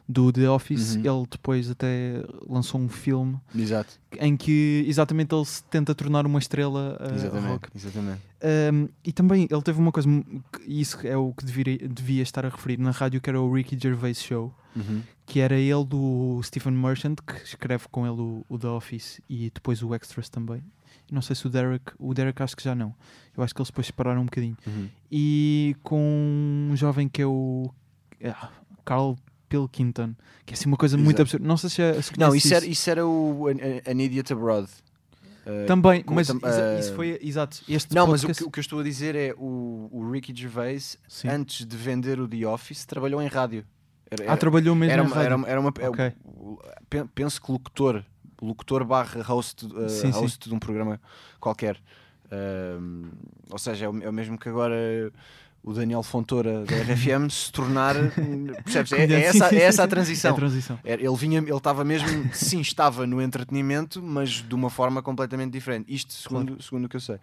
do 0.08 0.32
The 0.32 0.48
Office, 0.48 0.94
Uhum. 0.96 1.00
ele 1.20 1.26
depois 1.30 1.70
até 1.70 2.22
lançou 2.48 2.80
um 2.80 2.88
filme 2.88 3.38
Exato, 3.54 3.98
em 4.20 4.36
que 4.36 4.84
exatamente 4.86 5.34
ele 5.34 5.44
se 5.44 5.62
tenta 5.64 5.94
tornar 5.94 6.24
uma 6.26 6.38
estrela 6.38 6.96
uh, 7.00 7.14
exatamente, 7.14 7.48
rock. 7.50 7.68
exatamente. 7.74 8.20
Um, 8.72 8.88
e 9.04 9.12
também 9.12 9.48
ele 9.50 9.62
teve 9.62 9.80
uma 9.80 9.90
coisa, 9.90 10.08
e 10.66 10.80
isso 10.80 11.04
é 11.04 11.16
o 11.16 11.32
que 11.32 11.44
deveria, 11.44 11.88
devia 11.88 12.22
estar 12.22 12.46
a 12.46 12.48
referir 12.48 12.78
na 12.78 12.92
rádio, 12.92 13.20
que 13.20 13.28
era 13.28 13.40
o 13.40 13.52
Ricky 13.52 13.76
Gervais 13.78 14.22
Show 14.22 14.54
Uhum. 14.76 15.00
que 15.24 15.40
era 15.40 15.54
ele 15.58 15.84
do 15.86 16.38
Stephen 16.44 16.74
Merchant, 16.74 17.16
que 17.26 17.32
escreve 17.42 17.86
com 17.90 18.06
ele 18.06 18.20
o, 18.20 18.44
o 18.46 18.58
The 18.58 18.68
Office 18.68 19.22
e 19.26 19.50
depois 19.52 19.82
o 19.82 19.94
Extras 19.94 20.28
também. 20.28 20.62
Não 21.10 21.22
sei 21.22 21.34
se 21.34 21.46
o 21.46 21.50
Derek, 21.50 21.92
o 21.98 22.12
Derek 22.12 22.42
acho 22.42 22.54
que 22.54 22.62
já 22.62 22.74
não. 22.74 22.94
Eu 23.34 23.42
acho 23.42 23.54
que 23.54 23.60
eles 23.60 23.70
depois 23.70 23.86
separaram 23.86 24.20
um 24.20 24.24
bocadinho. 24.26 24.56
Uhum. 24.66 24.88
E 25.10 25.74
com 25.82 26.68
um 26.70 26.76
jovem 26.76 27.08
que 27.08 27.22
é 27.22 27.26
o 27.26 27.70
ah, 28.22 28.50
Carl 28.84 29.16
Pilkington, 29.48 30.14
que 30.44 30.52
é 30.52 30.56
assim 30.56 30.66
uma 30.68 30.76
coisa 30.76 30.96
muito 30.96 31.10
Exato. 31.16 31.22
absurda. 31.22 31.46
Não 31.46 31.56
sei 31.56 31.70
se, 31.70 31.82
é- 31.82 32.02
se 32.02 32.18
Não, 32.18 32.28
conheces 32.28 32.44
isso 32.46 32.54
era, 32.54 32.66
isso 32.66 32.90
era 32.90 33.06
o 33.06 33.46
An, 33.48 33.90
An 33.92 34.02
Idiot 34.02 34.32
Abroad. 34.32 34.68
Uh, 35.46 35.64
Também, 35.66 36.04
mas 36.08 36.26
tam- 36.26 36.40
ah, 36.42 36.80
isso 36.80 36.92
foi 36.94 37.18
exato. 37.22 37.62
Este 37.68 37.94
Não, 37.94 38.06
mas 38.08 38.24
o 38.24 38.26
podcast- 38.26 38.42
que, 38.42 38.48
o 38.48 38.50
que 38.50 38.58
eu 38.58 38.62
estou 38.62 38.80
a 38.80 38.82
dizer 38.82 39.14
é 39.14 39.32
o, 39.38 39.88
o 39.92 40.10
Ricky 40.10 40.34
Gervais, 40.34 40.98
Sim. 41.06 41.28
antes 41.28 41.64
de 41.64 41.76
vender 41.76 42.18
o 42.18 42.26
The 42.26 42.44
Office, 42.48 42.84
trabalhou 42.84 43.22
em 43.22 43.28
rádio. 43.28 43.64
Era, 44.10 44.32
Ah, 44.32 44.36
trabalhou 44.36 44.74
mesmo 44.74 44.92
era, 44.92 45.02
em 45.02 45.06
uma, 45.06 45.14
rádio. 45.14 45.26
era, 45.26 45.36
uma- 45.36 45.48
era 45.48 45.60
uma- 45.60 45.72
é 45.78 45.88
o- 45.88 45.92
Ok. 45.92 46.12
o- 46.24 46.58
pen- 46.90 47.06
penso 47.14 47.40
que 47.40 47.52
locutor, 47.52 48.04
locutor 48.42 48.84
barra 48.84 49.22
host, 49.22 49.66
uh, 49.66 49.88
Sim, 49.88 50.12
sim. 50.12 50.18
host 50.20 50.48
de 50.48 50.54
um 50.54 50.58
programa 50.58 51.00
qualquer. 51.38 51.80
Ou 53.50 53.58
seja, 53.58 53.86
é 53.86 53.88
o, 53.88 54.02
é 54.02 54.08
o 54.08 54.12
mesmo 54.12 54.36
que 54.38 54.48
agora 54.48 54.74
o 55.62 55.72
Daniel 55.72 56.02
Fontoura 56.02 56.64
da 56.64 56.76
RFM 56.76 57.28
se 57.30 57.50
tornar. 57.50 57.94
Percebes? 58.64 58.92
É, 58.92 59.04
é 59.04 59.24
essa, 59.24 59.54
é 59.54 59.62
essa 59.62 59.82
a 59.84 59.88
transição. 59.88 60.30
É 60.30 60.32
a 60.32 60.36
transição. 60.36 60.78
Ele 60.84 61.16
vinha, 61.16 61.38
ele 61.38 61.52
estava 61.52 61.84
mesmo, 61.84 62.08
sim, 62.32 62.60
estava 62.60 63.06
no 63.06 63.20
entretenimento, 63.20 64.02
mas 64.02 64.30
de 64.30 64.54
uma 64.54 64.70
forma 64.70 65.02
completamente 65.02 65.52
diferente. 65.52 65.92
Isto 65.92 66.12
segundo, 66.12 66.62
segundo 66.62 66.84
o 66.84 66.88
que 66.88 66.96
eu 66.96 67.00
sei. 67.00 67.18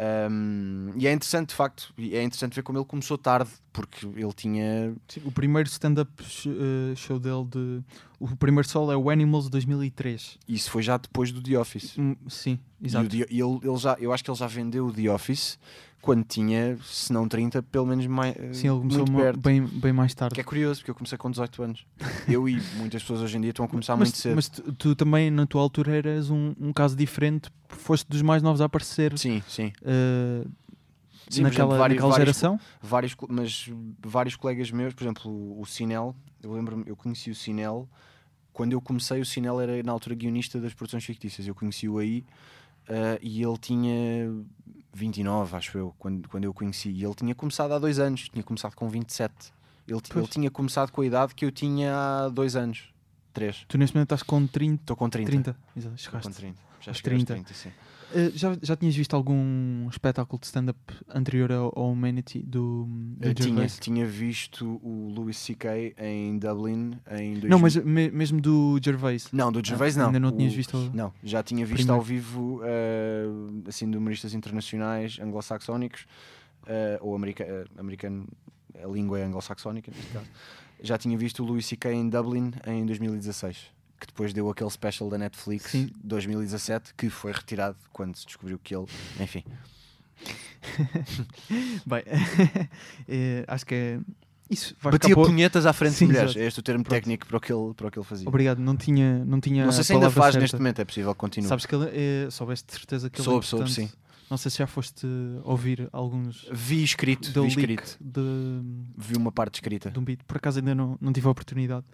Um, 0.00 0.92
e 0.96 1.06
é 1.06 1.12
interessante, 1.12 1.50
de 1.50 1.54
facto, 1.54 1.92
é 1.98 2.22
interessante 2.22 2.54
ver 2.54 2.62
como 2.62 2.78
ele 2.78 2.86
começou 2.86 3.18
tarde 3.18 3.50
porque 3.70 4.06
ele 4.06 4.32
tinha. 4.32 4.94
Sim, 5.06 5.20
o 5.24 5.30
primeiro 5.30 5.68
stand-up 5.68 6.10
eh, 6.22 6.96
show 6.96 7.18
dele 7.18 7.44
de. 7.44 7.82
O 8.18 8.34
primeiro 8.34 8.66
solo 8.66 8.90
é 8.90 8.96
o 8.96 9.10
Animals 9.10 9.50
2003. 9.50 10.38
Isso 10.48 10.70
foi 10.70 10.82
já 10.82 10.96
depois 10.96 11.30
do 11.32 11.42
The 11.42 11.58
Office. 11.58 11.98
Hum, 11.98 12.16
sim, 12.28 12.58
E, 12.80 12.84
o 12.84 12.86
exato. 12.86 13.14
E 13.14 13.22
ele, 13.22 13.60
ele 13.62 13.76
já, 13.76 13.96
eu 14.00 14.12
acho 14.12 14.24
que 14.24 14.30
ele 14.30 14.38
já 14.38 14.46
vendeu 14.46 14.86
o 14.86 14.92
The 14.92 15.10
Office 15.10 15.58
quando 16.00 16.24
tinha, 16.24 16.78
se 16.82 17.12
não 17.12 17.28
30, 17.28 17.62
pelo 17.62 17.86
menos 17.86 18.06
mais, 18.06 18.34
Sim, 18.56 18.68
ele 18.68 18.78
começou 18.88 19.06
bem, 19.38 19.62
bem 19.66 19.92
mais 19.92 20.14
tarde. 20.14 20.34
Que 20.34 20.40
é 20.40 20.44
curioso, 20.44 20.80
porque 20.80 20.90
eu 20.90 20.94
comecei 20.94 21.18
com 21.18 21.30
18 21.30 21.62
anos. 21.62 21.86
Eu 22.28 22.48
e 22.48 22.60
muitas 22.76 23.02
pessoas 23.02 23.20
hoje 23.20 23.36
em 23.36 23.40
dia 23.40 23.50
estão 23.50 23.64
a 23.64 23.68
começar 23.68 23.96
mas, 23.96 24.08
muito 24.08 24.18
cedo. 24.18 24.34
mas 24.36 24.48
tu, 24.48 24.72
tu 24.72 24.96
também, 24.96 25.30
na 25.30 25.46
tua 25.46 25.60
altura, 25.60 25.96
eras 25.96 26.30
um, 26.30 26.54
um 26.58 26.72
caso 26.72 26.96
diferente, 26.96 27.50
foste 27.68 28.08
dos 28.08 28.22
mais 28.22 28.42
novos 28.42 28.60
a 28.60 28.64
aparecer 28.64 29.16
Sim, 29.18 29.42
sim. 29.46 29.72
eh, 29.82 30.44
Sim, 31.28 31.42
naquela, 31.42 31.66
exemplo, 31.68 31.78
vários- 31.78 32.02
naquela 32.02 32.18
geração. 32.18 32.60
vários, 32.82 33.16
mas 33.28 33.70
vários 34.04 34.36
colegas 34.36 34.70
meus, 34.70 34.94
por 34.94 35.04
exemplo, 35.04 35.60
o, 35.60 35.64
Sinel, 35.66 36.14
eu 36.42 36.52
lembro-me, 36.52 36.84
eu 36.86 36.96
conheci 36.96 37.30
o 37.30 37.34
Sinel 37.34 37.88
quando 38.52 38.72
eu 38.72 38.80
comecei. 38.80 39.20
O 39.20 39.26
Sinel 39.26 39.60
era 39.60 39.82
na 39.82 39.92
altura 39.92 40.14
guionista 40.14 40.58
das 40.60 40.72
produções 40.74 41.04
fictícias. 41.04 41.46
Eu 41.46 41.54
conheci-o 41.54 41.98
aí 41.98 42.24
ah, 42.88 43.18
e 43.22 43.42
ele 43.42 43.58
tinha 43.58 44.32
29, 44.92 45.56
acho 45.56 45.78
eu, 45.78 45.94
quando, 45.98 46.28
quando 46.28 46.44
eu 46.44 46.50
o 46.50 46.54
conheci. 46.54 46.90
E 46.90 47.04
ele 47.04 47.14
tinha 47.14 47.34
começado 47.34 47.72
há 47.72 47.78
dois 47.78 47.98
anos, 47.98 48.28
tinha 48.28 48.42
começado 48.42 48.74
com 48.74 48.88
27. 48.88 49.32
Ele, 49.88 50.00
Pois. 50.00 50.16
ele 50.16 50.26
tinha 50.28 50.50
começado 50.50 50.90
com 50.92 51.00
a 51.00 51.06
idade 51.06 51.34
que 51.34 51.44
eu 51.44 51.50
tinha 51.50 51.94
há 51.94 52.28
dois 52.28 52.54
anos, 52.56 52.92
três. 53.32 53.64
Tu 53.68 53.76
neste 53.78 53.94
momento 53.96 54.06
estás 54.06 54.22
com 54.22 54.46
30. 54.46 54.82
Estou 54.82 54.96
com 54.96 55.08
30. 55.08 55.30
30. 55.30 55.56
Exato, 55.76 55.98
chegaste. 55.98 56.28
com 56.28 56.34
30. 56.34 56.58
Já 56.80 56.90
aos 56.92 57.00
30. 57.00 57.34
30, 57.34 57.54
sim. 57.54 57.70
Eh, 58.14 58.30
já, 58.34 58.56
já 58.60 58.74
tinhas 58.76 58.94
visto 58.96 59.14
algum 59.14 59.88
espetáculo 59.88 60.38
de 60.40 60.46
stand-up 60.46 60.78
anterior 61.08 61.52
ao, 61.52 61.72
ao 61.78 61.92
Humanity 61.92 62.40
do, 62.42 62.86
do 62.88 63.34
tinha, 63.34 63.66
tinha 63.66 64.06
visto 64.06 64.80
o 64.82 65.12
Louis 65.14 65.36
C.K. 65.36 65.94
em 65.98 66.38
Dublin 66.38 66.92
em 67.10 67.34
2000. 67.34 67.48
Não, 67.50 67.58
mas 67.58 67.76
me- 67.76 68.10
mesmo 68.10 68.40
do 68.40 68.78
Gervais. 68.82 69.28
Não, 69.32 69.52
do 69.52 69.64
Gervais 69.64 69.96
Ah, 69.96 70.00
não. 70.00 70.06
Ainda 70.08 70.20
não 70.20 70.32
tinhas 70.32 70.52
O- 70.52 70.56
visto. 70.56 70.76
o- 70.76 70.90
Não, 70.94 71.12
já 71.22 71.42
tinha 71.42 71.64
visto 71.64 71.76
Primeiro. 71.76 71.94
ao 71.98 72.02
vivo 72.02 72.60
eh, 72.64 73.24
assim 73.68 73.90
de 73.90 73.96
humoristas 73.96 74.34
internacionais 74.34 75.18
anglo-saxónicos 75.20 76.06
eh, 76.66 76.98
ou 77.00 77.14
america, 77.14 77.64
americano, 77.78 78.26
a 78.82 78.86
língua 78.88 79.18
é 79.20 79.24
anglo-saxónica 79.24 79.90
neste 79.94 80.12
caso. 80.12 80.26
Já 80.82 80.96
tinha 80.96 81.16
visto 81.18 81.42
o 81.42 81.46
Louis 81.46 81.64
C.K. 81.66 81.92
em 81.92 82.08
Dublin 82.08 82.50
em 82.66 82.84
2016, 82.86 83.66
que 84.00 84.06
depois 84.06 84.32
deu 84.32 84.48
aquele 84.50 84.70
special 84.70 85.08
da 85.10 85.18
Netflix 85.18 85.70
Sim. 85.70 85.90
2017 86.02 86.94
que 86.96 87.08
foi 87.10 87.32
retirado 87.32 87.76
quando 87.92 88.16
se 88.16 88.24
descobriu 88.26 88.58
que 88.58 88.74
ele, 88.74 88.86
enfim, 89.20 89.44
Bem, 91.86 92.02
eh, 93.08 93.44
acho 93.48 93.64
que 93.66 93.74
é. 93.74 94.00
Isso 94.50 94.74
vai 94.80 94.92
batia 94.92 95.14
punhetas 95.14 95.64
à 95.64 95.72
frente 95.72 95.94
Sim, 95.94 96.06
de 96.06 96.12
mulheres. 96.12 96.30
exato. 96.32 96.42
É 96.44 96.46
este 96.48 96.58
o 96.60 96.62
termo 96.62 96.82
Pronto. 96.82 96.94
técnico 96.96 97.24
para 97.26 97.36
o 97.36 97.40
que 97.40 97.52
ele, 97.52 97.72
para 97.72 97.86
o 97.86 97.90
que 97.90 97.98
ele 97.98 98.04
fazia. 98.06 98.28
Obrigado, 98.28 98.58
não 98.58 98.76
tinha, 98.76 99.24
não 99.24 99.40
tinha 99.40 99.64
Não 99.64 99.70
sei 99.72 99.80
a 99.82 99.84
se 99.84 99.92
ainda 99.92 100.10
faz 100.10 100.32
certa. 100.32 100.40
neste 100.40 100.56
momento, 100.56 100.80
é 100.80 100.84
possível 100.84 101.14
que 101.14 101.20
continue. 101.20 101.48
Sabes 101.48 101.66
que 101.66 101.74
ele, 101.74 101.88
eh, 101.92 102.28
soubeste 102.30 102.66
de 102.66 102.72
certeza 102.72 103.08
que 103.08 103.20
ele 103.20 103.24
Soube, 103.24 103.44
é 103.44 103.48
soube, 103.48 103.70
sim. 103.70 103.88
Não 104.28 104.36
sei 104.36 104.50
se 104.50 104.58
já 104.58 104.66
foste 104.66 105.06
ouvir 105.44 105.88
alguns 105.92 106.48
Vi 106.52 106.82
escrito, 106.82 107.30
do 107.32 107.42
vi 107.42 107.48
escrito. 107.48 107.96
de, 108.00 108.20
Vi 108.96 109.16
uma 109.16 109.30
parte 109.32 109.54
escrita. 109.56 109.90
de 109.90 109.98
um 109.98 110.04
beat. 110.04 110.20
Por 110.24 110.36
acaso 110.36 110.58
ainda 110.58 110.74
não, 110.74 110.96
não 111.00 111.12
tive 111.12 111.26
a 111.28 111.30
oportunidade. 111.30 111.84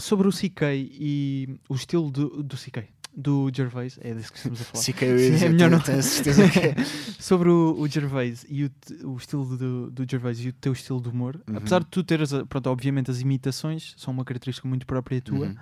Sobre 0.00 0.28
o 0.28 0.30
CK 0.30 0.62
e 0.74 1.58
o 1.68 1.74
estilo 1.74 2.10
do, 2.10 2.42
do 2.42 2.56
CK, 2.56 2.84
do 3.16 3.50
Gervais, 3.52 3.98
é 4.00 4.14
disso 4.14 4.30
que 4.30 4.38
estamos 4.38 4.60
a 4.60 4.64
falar. 4.64 4.84
Caiu 4.94 5.18
Sim, 5.18 5.44
é 5.44 5.48
melhor 5.48 5.70
não- 5.70 5.80
tenho 5.80 5.98
a 5.98 6.02
certeza 6.02 6.48
que 6.48 6.58
é. 6.60 6.74
Sobre 7.18 7.48
o, 7.48 7.74
o 7.80 7.88
Gervais 7.88 8.46
e 8.48 8.64
o, 8.66 8.70
o 9.04 9.16
estilo 9.16 9.56
do, 9.56 9.90
do 9.90 10.06
Gervais 10.08 10.38
e 10.44 10.48
o 10.50 10.52
teu 10.52 10.72
estilo 10.72 11.00
de 11.00 11.08
humor, 11.08 11.40
Uhum. 11.48 11.56
apesar 11.56 11.80
de 11.80 11.86
tu 11.86 12.04
teres, 12.04 12.30
pronto, 12.48 12.68
obviamente 12.70 13.10
as 13.10 13.20
imitações 13.20 13.94
são 13.96 14.14
uma 14.14 14.24
característica 14.24 14.68
muito 14.68 14.86
própria 14.86 15.20
tua, 15.20 15.46
Uhum. 15.48 15.56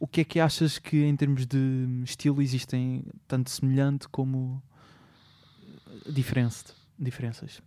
o 0.00 0.06
que 0.08 0.22
é 0.22 0.24
que 0.24 0.40
achas 0.40 0.78
que 0.78 1.04
em 1.04 1.14
termos 1.14 1.46
de 1.46 1.86
estilo 2.04 2.42
existem 2.42 3.04
tanto 3.28 3.48
semelhante 3.48 4.08
como 4.08 4.60
diferença, 6.08 6.64
diferenças? 6.98 7.62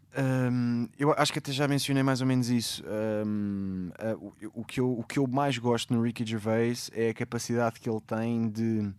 Hum, 0.51 0.89
eu 0.99 1.13
acho 1.13 1.31
que 1.31 1.39
até 1.39 1.51
já 1.51 1.67
mencionei 1.67 2.03
mais 2.03 2.21
ou 2.21 2.27
menos 2.27 2.49
isso. 2.49 2.83
Hum, 3.25 3.89
ah, 3.97 4.15
o, 4.15 4.61
o 4.61 4.65
que 4.65 4.79
eu, 4.79 4.99
o 4.99 5.03
que 5.03 5.19
eu 5.19 5.27
mais 5.27 5.57
gosto 5.57 5.93
no 5.93 6.01
Ricky 6.01 6.25
Gervais 6.25 6.89
é 6.93 7.09
a 7.09 7.13
capacidade 7.13 7.79
que 7.79 7.89
ele 7.89 8.01
tem 8.01 8.49
de 8.49 8.93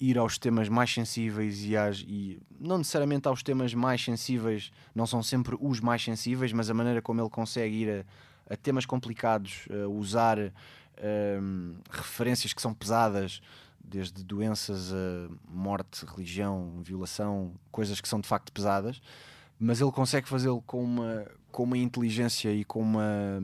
ir 0.00 0.18
aos 0.18 0.38
temas 0.38 0.68
mais 0.68 0.92
sensíveis 0.92 1.64
e, 1.64 1.76
às, 1.76 2.04
e 2.06 2.40
não 2.58 2.78
necessariamente 2.78 3.26
aos 3.26 3.42
temas 3.42 3.74
mais 3.74 4.02
sensíveis, 4.02 4.70
não 4.94 5.06
são 5.06 5.22
sempre 5.22 5.56
os 5.60 5.80
mais 5.80 6.02
sensíveis, 6.02 6.52
mas 6.52 6.70
a 6.70 6.74
maneira 6.74 7.02
como 7.02 7.20
ele 7.20 7.30
consegue 7.30 7.74
ir 7.74 8.06
a, 8.48 8.54
a 8.54 8.56
temas 8.56 8.86
complicados, 8.86 9.66
a 9.70 9.88
usar 9.88 10.38
hum, 10.38 11.74
referências 11.90 12.52
que 12.52 12.62
são 12.62 12.72
pesadas, 12.72 13.40
desde 13.82 14.22
doenças 14.22 14.92
a 14.92 15.28
morte, 15.48 16.04
religião, 16.04 16.80
violação, 16.82 17.54
coisas 17.72 18.00
que 18.00 18.08
são 18.08 18.20
de 18.20 18.28
facto 18.28 18.52
pesadas, 18.52 19.00
mas 19.58 19.80
ele 19.80 19.90
consegue 19.92 20.28
fazê-lo 20.28 20.62
com 20.66 20.82
uma, 20.82 21.26
com 21.50 21.62
uma 21.64 21.76
inteligência 21.78 22.52
e 22.52 22.64
com 22.64 22.80
uma, 22.80 23.42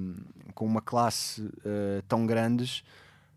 com 0.54 0.64
uma 0.66 0.80
classe 0.80 1.48
eh, 1.64 2.02
tão 2.08 2.26
grandes 2.26 2.84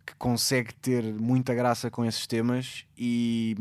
que 0.06 0.14
consegue 0.16 0.74
ter 0.76 1.04
muita 1.14 1.54
graça 1.54 1.90
com 1.92 2.06
esses 2.06 2.26
temas 2.28 2.86
e, 2.98 3.56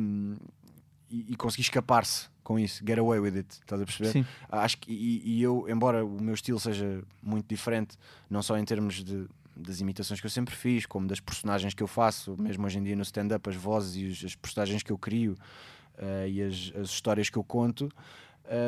e, 1.10 1.32
e 1.32 1.36
conseguir 1.36 1.62
escapar-se 1.62 2.28
com 2.44 2.58
isso, 2.58 2.84
get 2.86 2.98
away 2.98 3.18
with 3.18 3.36
it, 3.36 3.48
estás 3.50 3.82
a 3.82 3.84
perceber? 3.84 4.12
Sim, 4.12 4.24
Acho 4.48 4.78
que, 4.78 4.92
e, 4.92 5.22
e 5.38 5.42
eu, 5.42 5.66
embora 5.68 6.04
o 6.04 6.20
meu 6.22 6.34
estilo 6.34 6.60
seja 6.60 7.02
muito 7.20 7.46
diferente, 7.48 7.96
não 8.30 8.40
só 8.42 8.56
em 8.56 8.64
termos 8.64 9.02
de, 9.02 9.26
das 9.56 9.80
imitações 9.80 10.20
que 10.20 10.26
eu 10.26 10.30
sempre 10.30 10.54
fiz, 10.54 10.86
como 10.86 11.08
das 11.08 11.18
personagens 11.18 11.74
que 11.74 11.82
eu 11.82 11.88
faço, 11.88 12.36
mesmo 12.40 12.64
hoje 12.64 12.78
em 12.78 12.84
dia 12.84 12.94
no 12.94 13.02
stand-up, 13.02 13.48
as 13.50 13.56
vozes 13.56 13.96
e 13.96 14.04
os- 14.06 14.24
as 14.24 14.36
personagens 14.36 14.84
que 14.84 14.92
eu 14.92 14.98
crio 14.98 15.34
eh, 15.98 16.28
e 16.30 16.42
as, 16.42 16.72
as 16.80 16.90
histórias 16.90 17.28
que 17.28 17.36
eu 17.36 17.42
conto, 17.42 17.88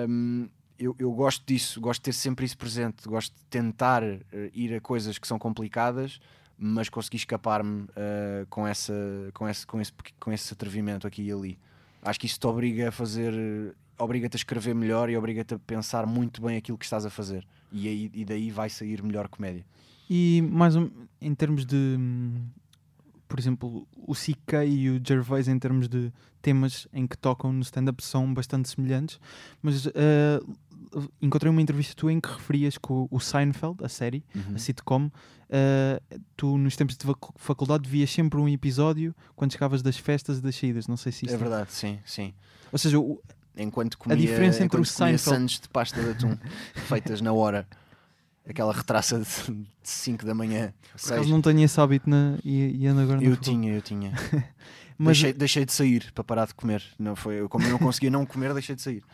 hum, 0.09 0.49
eu, 0.79 0.95
eu 0.99 1.12
gosto 1.12 1.45
disso, 1.45 1.81
gosto 1.81 2.01
de 2.01 2.05
ter 2.05 2.12
sempre 2.12 2.47
isso 2.47 2.57
presente, 2.57 3.09
gosto 3.09 3.35
de 3.35 3.45
tentar 3.47 4.03
eh, 4.05 4.21
ir 4.55 4.75
a 4.75 4.81
coisas 4.81 5.19
que 5.19 5.27
são 5.27 5.38
complicadas, 5.38 6.21
mas 6.57 6.88
conseguir 6.88 7.17
escapar-me 7.17 7.87
eh, 7.97 8.47
com, 8.49 8.67
essa, 8.67 8.95
com, 9.35 9.49
esse, 9.49 9.67
com, 9.67 9.81
esse, 9.81 9.93
com 10.21 10.33
esse 10.33 10.53
atrevimento 10.53 11.07
aqui 11.07 11.23
e 11.23 11.33
ali. 11.33 11.59
Acho 12.03 12.21
que 12.21 12.27
isso 12.27 12.38
te 12.38 12.47
obriga 12.47 12.88
a 12.88 12.93
fazer, 12.93 13.35
obriga-te 13.99 14.37
a 14.37 14.38
escrever 14.38 14.75
melhor 14.75 15.11
e 15.11 15.17
obriga-te 15.17 15.55
a 15.55 15.59
pensar 15.59 16.07
muito 16.07 16.41
bem 16.41 16.57
aquilo 16.57 16.79
que 16.79 16.85
estás 16.85 17.05
a 17.05 17.11
fazer. 17.11 17.45
E, 17.73 17.88
aí, 17.88 18.11
e 18.14 18.25
daí 18.25 18.51
vai 18.51 18.71
sair 18.71 19.03
melhor 19.03 19.29
comédia. 19.29 19.64
E 20.09 20.41
mais 20.43 20.77
um, 20.77 20.88
em 21.21 21.35
termos 21.35 21.67
de, 21.67 21.97
hum, 21.99 22.47
por 23.29 23.38
exemplo, 23.38 23.87
o 23.97 24.14
CK 24.14 24.64
e 24.67 24.91
o 24.91 25.01
Gervais 25.07 25.47
em 25.49 25.59
termos 25.59 25.88
de 25.88 26.12
temas 26.41 26.87
em 26.93 27.07
que 27.07 27.17
tocam 27.19 27.53
no 27.53 27.62
stand-up 27.62 28.03
são 28.03 28.33
bastante 28.33 28.69
semelhantes, 28.69 29.21
mas 29.62 29.87
eh, 29.88 30.41
encontrei 31.21 31.51
uma 31.51 31.61
entrevista 31.61 31.95
tua 31.95 32.12
em 32.12 32.21
que 32.21 32.29
referias 32.29 32.79
que 32.79 32.88
o, 32.91 33.21
Seinfeld, 33.21 33.85
a 33.85 33.88
série, 33.88 34.25
Uhum. 34.35 34.55
a 34.55 34.59
sitcom, 34.59 35.11
eh, 35.51 36.01
tu 36.37 36.57
nos 36.57 36.77
tempos 36.77 36.97
de 36.97 37.05
facu- 37.05 37.35
faculdade 37.37 37.88
vias 37.88 38.11
sempre 38.11 38.41
um 38.41 38.49
episódio 38.49 39.14
quando 39.37 39.53
chegavas 39.53 39.83
das 39.83 39.97
festas 39.97 40.38
e 40.38 40.41
das 40.43 40.55
saídas, 40.57 40.87
não 40.87 40.97
sei 40.97 41.12
se 41.12 41.27
isto... 41.27 41.35
É 41.35 41.38
verdade, 41.38 41.73
sim, 41.73 41.99
sim. 42.05 42.33
Ou 42.73 42.79
seja, 42.79 42.99
o- 42.99 43.21
Enquanto 43.57 43.99
comia, 43.99 44.17
diferença 44.17 44.62
entre 44.64 44.81
o 44.81 44.85
Seinfeld- 44.85 45.21
sandes 45.21 45.61
de 45.61 45.69
pasta 45.69 46.01
de 46.01 46.11
atum 46.11 46.37
feitas 46.87 47.21
na 47.21 47.33
hora. 47.33 47.67
Aquela 48.48 48.72
retraça 48.72 49.18
de 49.20 49.26
5 49.82 50.24
da 50.24 50.34
manhã. 50.34 50.72
por 51.02 51.12
acaso 51.12 51.28
não 51.28 51.42
tenho 51.42 51.61
esse 51.62 51.78
hábito 51.80 52.08
na, 52.08 52.38
e, 52.42 52.76
e 52.82 52.87
ando 52.87 53.02
agora 53.02 53.22
Eu 53.22 53.37
tinha, 53.37 53.72
eu 53.72 53.82
tinha. 53.82 54.12
Mas 54.98 55.18
deixei, 55.18 55.32
deixei 55.32 55.64
de 55.64 55.72
sair 55.72 56.11
para 56.12 56.24
parar 56.24 56.46
de 56.46 56.54
comer. 56.54 56.82
Não 56.98 57.14
foi, 57.14 57.46
como 57.48 57.64
eu 57.64 57.70
não 57.70 57.78
conseguia 57.78 58.11
não 58.11 58.24
comer, 58.26 58.52
deixei 58.54 58.74
de 58.74 58.82
sair. 58.82 59.04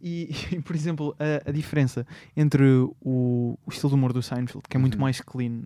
E, 0.00 0.30
e, 0.52 0.60
por 0.60 0.74
exemplo, 0.74 1.14
a, 1.18 1.48
a 1.50 1.52
diferença 1.52 2.06
entre 2.36 2.64
o, 3.00 3.58
o 3.64 3.70
estilo 3.70 3.90
de 3.90 3.94
humor 3.94 4.12
do 4.12 4.22
Seinfeld, 4.22 4.62
que 4.68 4.76
é 4.76 4.80
muito 4.80 4.94
Uhum. 4.94 5.00
mais 5.02 5.20
clean, 5.20 5.60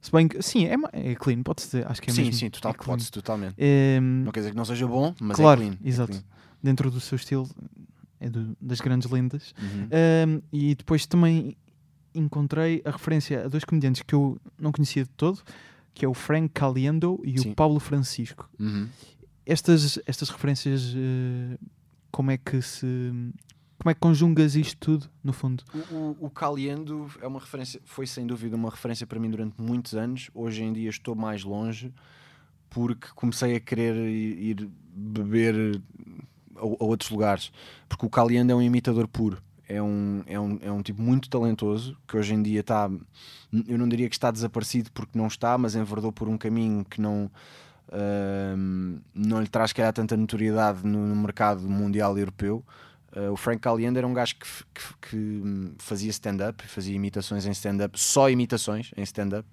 se 0.00 0.12
bem 0.12 0.28
que, 0.28 0.40
sim, 0.40 0.66
é, 0.66 0.74
é 0.92 1.14
clean, 1.16 1.42
pode-se 1.42 1.66
dizer, 1.68 1.86
acho 1.90 2.00
que 2.00 2.10
é 2.10 2.12
sim, 2.14 2.22
mesmo. 2.22 2.32
sim, 2.34 2.50
total, 2.50 2.72
é 2.72 2.74
pode-se 2.84 3.10
totalmente. 3.10 3.54
Ehm, 3.58 4.24
Não 4.24 4.32
quer 4.32 4.40
dizer 4.40 4.50
que 4.52 4.56
não 4.56 4.64
seja 4.64 4.86
bom, 4.86 5.12
mas 5.20 5.36
Claro, 5.36 5.60
é 5.62 5.64
clean. 5.66 5.78
é 5.84 5.88
exato. 5.88 6.12
clean. 6.12 6.24
dentro 6.62 6.90
do 6.90 7.00
seu 7.00 7.16
estilo, 7.16 7.48
é 8.20 8.28
do- 8.30 8.56
das 8.60 8.80
grandes 8.80 9.10
lendas. 9.10 9.54
Uhum. 9.60 10.42
E 10.52 10.74
depois 10.74 11.06
também 11.06 11.56
encontrei 12.14 12.82
a 12.84 12.90
referência 12.90 13.44
a 13.44 13.48
dois 13.48 13.64
comediantes 13.64 14.02
que 14.02 14.14
eu 14.14 14.38
não 14.58 14.72
conhecia 14.72 15.02
de 15.04 15.10
todo, 15.10 15.42
que 15.92 16.04
é 16.04 16.08
o 16.08 16.14
Frank 16.14 16.48
Caliendo 16.54 17.20
e 17.24 17.38
Sim. 17.38 17.50
o 17.50 17.54
Paulo 17.54 17.78
Francisco. 17.80 18.48
Uhum. 18.58 18.88
Estas, 19.44 19.98
estas 20.06 20.28
referências, 20.30 20.92
eh, 20.96 21.58
como 22.10 22.30
é 22.30 22.36
que 22.38 22.60
se... 22.62 22.86
Como 23.78 23.90
é 23.90 23.94
que 23.94 24.00
conjugas 24.00 24.56
isto 24.56 24.78
tudo, 24.78 25.10
no 25.22 25.34
fundo? 25.34 25.62
O, 25.90 25.94
o, 25.94 26.16
o 26.26 26.30
Caliendo 26.30 27.08
é 27.20 27.26
uma 27.26 27.38
referência, 27.38 27.78
foi 27.84 28.06
sem 28.06 28.26
dúvida 28.26 28.56
uma 28.56 28.70
referência 28.70 29.06
para 29.06 29.20
mim 29.20 29.30
durante 29.30 29.60
muitos 29.60 29.94
anos. 29.94 30.30
Hoje 30.34 30.62
em 30.64 30.72
dia 30.72 30.88
estou 30.88 31.14
mais 31.14 31.44
longe 31.44 31.92
porque 32.70 33.08
comecei 33.14 33.54
a 33.54 33.60
querer 33.60 33.94
ir 33.94 34.68
beber 34.94 35.80
a, 36.58 36.84
outros 36.84 37.10
lugares. 37.10 37.52
Porque 37.88 38.06
o 38.06 38.10
Caliendo 38.10 38.52
é 38.52 38.54
um 38.54 38.62
imitador 38.62 39.06
puro. 39.08 39.42
é 39.68 39.82
um, 39.82 40.22
é, 40.26 40.38
um, 40.38 40.58
é 40.62 40.70
um 40.70 40.82
tipo 40.82 41.02
muito 41.02 41.28
talentoso 41.28 41.96
que 42.06 42.16
hoje 42.16 42.34
em 42.34 42.42
dia 42.42 42.60
está, 42.60 42.88
eu 43.66 43.78
não 43.78 43.88
diria 43.88 44.08
que 44.08 44.14
está 44.14 44.30
desaparecido 44.30 44.90
porque 44.92 45.18
não 45.18 45.26
está, 45.26 45.58
mas 45.58 45.74
enverdou 45.74 46.12
por 46.12 46.28
um 46.28 46.38
caminho 46.38 46.84
que 46.84 47.00
não, 47.00 47.30
uh, 47.88 49.00
não 49.14 49.40
lhe 49.40 49.48
traz, 49.48 49.72
calhar, 49.72 49.92
tanta 49.92 50.16
notoriedade 50.16 50.86
no, 50.86 51.06
no 51.06 51.16
mercado 51.16 51.62
mundial 51.68 52.16
europeu. 52.16 52.64
Uh, 53.16 53.32
o 53.32 53.36
Frank 53.36 53.60
Caliendo 53.60 53.98
era 53.98 54.06
um 54.06 54.12
gajo 54.12 54.36
que, 54.36 54.46
que, 54.74 55.08
que 55.08 55.72
fazia 55.78 56.10
stand-up, 56.10 56.66
fazia 56.68 56.94
imitações 56.94 57.46
em 57.46 57.50
stand-up, 57.50 57.98
só 57.98 58.28
imitações 58.28 58.90
em 58.96 59.02
stand-up. 59.02 59.48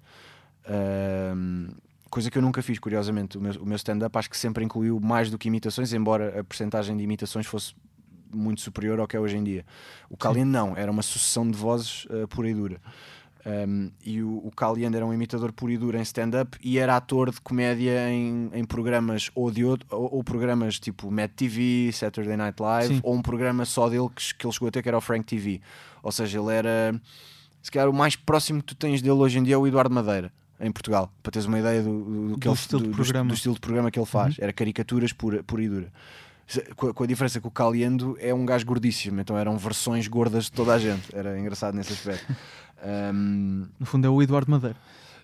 Uh, 0.66 1.74
coisa 2.14 2.30
que 2.30 2.38
eu 2.38 2.42
nunca 2.42 2.62
fiz, 2.62 2.78
curiosamente. 2.78 3.36
O 3.36 3.40
meu, 3.40 3.52
o 3.60 3.66
meu 3.66 3.74
stand-up 3.74 4.16
acho 4.16 4.30
que 4.30 4.36
sempre 4.36 4.64
incluiu 4.64 5.00
mais 5.00 5.30
do 5.30 5.36
que 5.36 5.48
imitações, 5.48 5.92
embora 5.92 6.40
a 6.40 6.44
percentagem 6.44 6.96
de 6.96 7.02
imitações 7.02 7.44
fosse 7.44 7.74
muito 8.32 8.60
superior 8.60 9.00
ao 9.00 9.08
que 9.08 9.16
é 9.16 9.20
hoje 9.20 9.36
em 9.36 9.42
dia. 9.42 9.66
O 10.08 10.16
Caliendo 10.16 10.52
não, 10.52 10.76
era 10.76 10.92
uma 10.92 11.02
sucessão 11.02 11.50
de 11.50 11.58
vozes 11.58 12.04
uh, 12.04 12.28
pura 12.28 12.48
e 12.48 12.54
dura. 12.54 12.80
Um, 13.44 13.90
e 14.04 14.22
o, 14.22 14.38
o 14.46 14.52
era 14.94 15.04
um 15.04 15.12
imitador 15.12 15.52
puro 15.52 15.72
e 15.72 15.76
duro 15.76 15.98
em 15.98 16.02
stand-up 16.02 16.56
e 16.62 16.78
era 16.78 16.96
ator 16.96 17.30
de 17.30 17.40
comédia 17.40 18.08
em, 18.08 18.48
em 18.54 18.64
programas 18.64 19.30
ou, 19.34 19.50
de 19.50 19.64
outro, 19.64 19.86
ou, 19.90 20.14
ou, 20.14 20.24
programas 20.24 20.78
tipo 20.78 21.10
Mad 21.10 21.30
TV, 21.32 21.90
Saturday 21.92 22.36
Night 22.36 22.62
Live, 22.62 22.94
Sim. 22.94 23.00
ou 23.02 23.14
um 23.14 23.20
programa 23.20 23.64
só 23.64 23.88
dele 23.88 24.08
que, 24.14 24.34
que 24.34 24.46
ele 24.46 24.52
chegou 24.52 24.68
a 24.68 24.70
ter 24.70 24.82
que 24.82 24.88
era 24.88 24.96
o 24.96 25.00
Frank 25.00 25.26
TV. 25.26 25.60
Ou 26.02 26.12
seja, 26.12 26.38
ele 26.38 26.52
era 26.52 26.98
se 27.60 27.70
calhar 27.72 27.90
o 27.90 27.92
mais 27.92 28.14
próximo 28.14 28.60
que 28.60 28.68
tu 28.68 28.76
tens 28.76 29.02
dele 29.02 29.16
hoje 29.16 29.38
em 29.38 29.42
dia 29.42 29.56
é 29.56 29.58
o 29.58 29.66
Eduardo 29.66 29.92
Madeira 29.92 30.32
em 30.60 30.70
Portugal, 30.70 31.12
para 31.22 31.32
teres 31.32 31.46
uma 31.46 31.58
ideia 31.58 31.82
do, 31.82 31.90
do, 31.90 32.04
do, 32.04 32.36
do 32.36 32.48
ele, 32.48 32.54
estilo, 32.54 32.82
de 32.82 32.88
programa. 32.90 33.28
do 33.28 33.34
estilo 33.34 33.54
de 33.54 33.60
programa 33.60 33.90
que 33.90 33.98
ele 33.98 34.06
faz. 34.06 34.36
Uhum. 34.36 34.44
Era 34.44 34.52
caricaturas 34.52 35.12
pura, 35.12 35.42
pura 35.42 35.62
e 35.62 35.68
dura. 35.68 35.92
Com 36.76 36.88
a, 36.88 36.94
com 36.94 37.04
a, 37.04 37.06
diferença 37.06 37.40
que 37.40 37.46
o 37.46 37.50
Caliendo 37.50 38.16
é 38.20 38.32
um 38.34 38.44
gajo 38.44 38.66
gordíssimo, 38.66 39.20
então 39.20 39.36
eram 39.36 39.56
versões 39.56 40.06
gordas 40.06 40.44
de 40.44 40.52
toda 40.52 40.74
a 40.74 40.78
gente. 40.78 41.14
Era 41.14 41.38
engraçado 41.38 41.74
nesse 41.74 41.92
aspecto. 41.92 42.34
Um... 42.86 43.66
No 43.80 43.86
fundo 43.86 44.06
é 44.06 44.10
o 44.10 44.22
Eduardo 44.22 44.50
Madeira. 44.50 44.76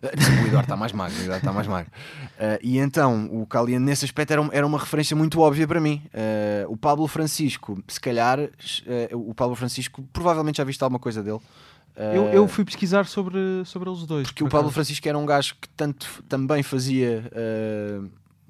o 0.02 0.46
Eduardo 0.46 0.60
está 0.60 0.76
mais 0.78 0.92
magro, 0.92 1.18
o 1.18 1.20
Eduardo 1.20 1.44
está 1.44 1.52
mais 1.52 1.66
magro. 1.66 1.92
Uh, 1.92 2.58
e 2.64 2.78
então, 2.78 3.28
o 3.30 3.46
Caliendo 3.46 3.84
nesse 3.84 4.02
aspecto 4.02 4.30
era, 4.30 4.48
era 4.50 4.66
uma 4.66 4.78
referência 4.78 5.14
muito 5.14 5.38
óbvia 5.40 5.68
para 5.68 5.78
mim. 5.78 6.02
Uh, 6.06 6.72
o 6.72 6.76
Pablo 6.76 7.06
Francisco, 7.06 7.82
se 7.86 8.00
calhar, 8.00 8.40
uh, 8.40 8.48
o 9.28 9.34
Pablo 9.34 9.54
Francisco, 9.54 10.02
provavelmente 10.10 10.56
já 10.56 10.64
viste 10.64 10.82
alguma 10.82 10.98
coisa 10.98 11.22
dele. 11.22 11.40
Eu, 12.14 12.24
eu, 12.28 12.48
fui 12.48 12.64
pesquisar 12.64 13.06
sobre, 13.06 13.38
sobre 13.64 13.88
eles 13.88 14.06
dois. 14.06 14.26
Porque 14.28 14.42
por 14.42 14.48
o 14.48 14.50
Pablo 14.50 14.70
Francisco 14.70 15.06
era 15.08 15.18
um 15.18 15.26
gajo 15.26 15.54
que 15.60 15.68
tanto 15.70 16.22
também 16.28 16.62
fazia 16.62 17.30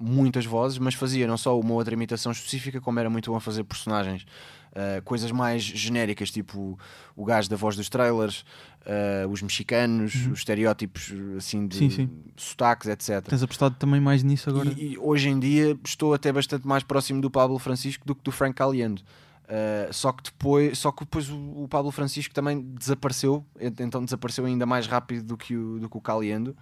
muitas 0.01 0.47
vozes, 0.47 0.79
mas 0.79 0.95
fazia 0.95 1.27
não 1.27 1.37
só 1.37 1.59
uma 1.61 1.75
outra 1.75 1.93
imitação 1.93 2.33
específica, 2.33 2.81
como 2.81 2.99
era 2.99 3.11
muito 3.11 3.31
bom 3.31 3.37
a 3.37 3.41
fazer 3.41 3.63
personagens. 3.65 4.25
Uh, 4.71 5.03
coisas 5.03 5.33
mais 5.33 5.63
genéricas, 5.63 6.31
tipo 6.31 6.79
o 7.17 7.25
gajo 7.25 7.51
da 7.51 7.57
voz 7.57 7.77
dos 7.77 7.89
trailers, 7.89 8.45
uh, 8.87 9.29
os 9.29 9.43
mexicanos, 9.43 10.15
uhum. 10.15 10.33
os 10.33 10.39
estereótipos 10.39 11.13
assim 11.37 11.67
de 11.67 11.77
sim, 11.77 11.91
sim. 11.91 12.11
sotaques, 12.37 12.89
etc. 12.89 13.21
Tens 13.29 13.43
apostado 13.43 13.75
também 13.75 14.01
mais 14.01 14.23
nisso 14.23 14.49
agora? 14.49 14.73
E, 14.77 14.93
e, 14.93 14.99
hoje 14.99 15.29
em 15.29 15.41
dia 15.41 15.77
estou 15.85 16.15
até 16.15 16.33
bastante 16.33 16.69
mais 16.69 16.85
próximo 16.85 17.21
do 17.21 17.29
Pablo 17.29 17.59
Francisco 17.59 18.07
do 18.07 18.15
que 18.15 18.23
do 18.23 18.31
Frank 18.31 18.55
Caliendo. 18.55 19.03
Uh, 19.51 19.93
só 19.93 20.13
que 20.13 20.23
depois, 20.23 20.79
só 20.79 20.93
que 20.93 21.01
depois 21.01 21.29
o, 21.29 21.65
o, 21.65 21.69
Pablo 21.69 21.91
Francisco 21.91 22.33
também 22.33 22.61
desapareceu, 22.61 23.45
então 23.59 24.05
desapareceu 24.05 24.45
ainda 24.47 24.65
mais 24.65 24.87
rápido 24.87 25.25
do 25.25 25.37
que 25.37 25.57
o, 25.57 25.81
do 25.81 25.91
que 25.91 25.97
o 25.97 26.01
Caliendo 26.01 26.57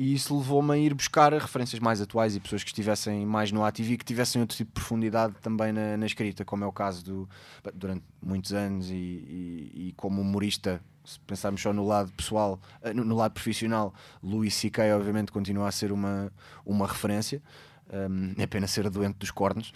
e 0.00 0.14
isso 0.14 0.38
levou-me 0.38 0.72
a 0.72 0.78
ir 0.78 0.94
buscar 0.94 1.32
referências 1.32 1.80
mais 1.80 2.00
atuais 2.00 2.36
e 2.36 2.38
pessoas 2.38 2.62
que 2.62 2.70
estivessem 2.70 3.26
mais 3.26 3.50
no 3.50 3.64
ativo 3.64 3.94
e 3.94 3.98
que 3.98 4.04
tivessem 4.04 4.40
outro 4.40 4.56
tipo 4.56 4.68
de 4.68 4.74
profundidade 4.74 5.34
também 5.42 5.72
na, 5.72 5.96
na 5.96 6.06
escrita, 6.06 6.44
como 6.44 6.62
é 6.62 6.66
o 6.68 6.72
caso 6.72 7.04
do 7.04 7.28
durante 7.74 8.04
muitos 8.22 8.52
anos 8.52 8.90
e, 8.90 8.94
e, 8.94 9.88
e 9.88 9.94
como 9.96 10.20
humorista 10.20 10.80
se 11.04 11.18
pensarmos 11.20 11.60
só 11.60 11.72
no 11.72 11.84
lado 11.84 12.12
pessoal, 12.12 12.60
eh, 12.80 12.92
no, 12.94 13.16
lado 13.16 13.32
profissional, 13.32 13.92
Louis 14.22 14.54
C.K. 14.54 14.94
obviamente 14.94 15.32
continua 15.32 15.66
a 15.66 15.72
ser 15.72 15.90
uma, 15.90 16.30
uma 16.64 16.86
referência, 16.86 17.42
um, 17.90 18.34
é 18.40 18.46
pena 18.46 18.68
ser 18.68 18.88
doente 18.90 19.16
dos 19.16 19.32
cornos. 19.32 19.72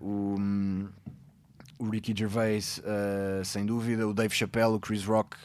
Uh, 0.00 0.04
o, 0.04 0.38
o, 1.80 1.88
Ricky 1.88 2.14
Gervais, 2.16 2.78
uh, 2.78 3.44
sem 3.44 3.64
dúvida, 3.64 4.06
o 4.06 4.14
Dave 4.14 4.34
Chappelle, 4.34 4.74
o 4.74 4.80
Chris 4.80 5.04
Rock, 5.04 5.36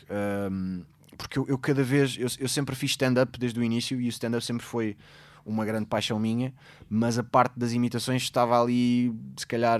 um, 0.51 0.83
porque 1.17 1.39
eu, 1.39 1.45
eu, 1.47 1.57
cada 1.57 1.83
vez, 1.83 2.17
eu, 2.19 2.27
eu 2.39 2.47
sempre 2.47 2.75
fiz 2.75 2.91
stand-up 2.91 3.39
desde 3.39 3.59
o 3.59 3.63
início 3.63 3.99
e 3.99 4.07
o 4.07 4.09
stand-up 4.09 4.43
sempre 4.43 4.65
foi 4.65 4.97
uma 5.45 5.63
grande 5.63 5.85
paixão 5.85 6.17
minha, 6.19 6.51
mas 6.89 7.19
a 7.19 7.23
parte 7.23 7.57
das 7.57 7.71
imitações 7.71 8.23
estava 8.23 8.59
ali, 8.59 9.13
se 9.37 9.45
calhar, 9.45 9.79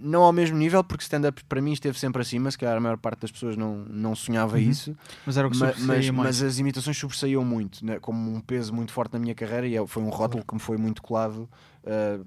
não 0.00 0.22
ao 0.22 0.32
mesmo 0.32 0.56
nível, 0.56 0.82
porque 0.82 1.02
stand-up 1.02 1.44
para 1.44 1.60
mim 1.60 1.72
esteve 1.72 1.98
sempre 1.98 2.22
acima, 2.22 2.50
se 2.50 2.56
calhar 2.56 2.78
a 2.78 2.80
maior 2.80 2.96
parte 2.96 3.20
das 3.20 3.30
pessoas 3.30 3.58
não, 3.58 3.84
não 3.90 4.14
sonhava 4.14 4.56
uhum. 4.56 4.62
isso. 4.62 4.96
Mas 5.26 5.36
era 5.36 5.46
o 5.46 5.50
que 5.50 5.58
mas, 5.58 5.78
mas, 5.78 6.10
mas, 6.10 6.42
as 6.42 6.58
imitações 6.58 6.96
sobressaíam 6.96 7.44
muito, 7.44 7.84
né, 7.84 7.98
como 8.00 8.34
um 8.34 8.40
peso 8.40 8.72
muito 8.72 8.90
forte 8.90 9.12
na 9.12 9.18
minha 9.18 9.34
carreira, 9.34 9.66
e 9.66 9.76
é, 9.76 9.86
foi 9.86 10.02
um 10.02 10.08
rótulo 10.08 10.42
que 10.42 10.54
me 10.54 10.60
foi 10.60 10.78
muito 10.78 11.02
colado 11.02 11.46
uh, 11.84 12.22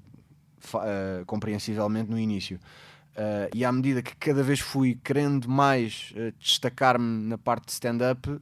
uh, 0.76 1.26
compreensivelmente 1.26 2.12
no 2.12 2.20
início. 2.20 2.60
Uh, 3.20 3.52
e 3.54 3.66
à 3.66 3.72
medida 3.72 4.02
que 4.02 4.16
cada 4.16 4.42
vez 4.42 4.62
fui 4.62 4.98
querendo 5.04 5.50
mais 5.50 6.14
uh, 6.16 6.34
destacar-me 6.40 7.28
na 7.28 7.38
parte 7.38 7.66
de 7.66 7.74
stand-up, 7.74 8.30
uh, 8.30 8.40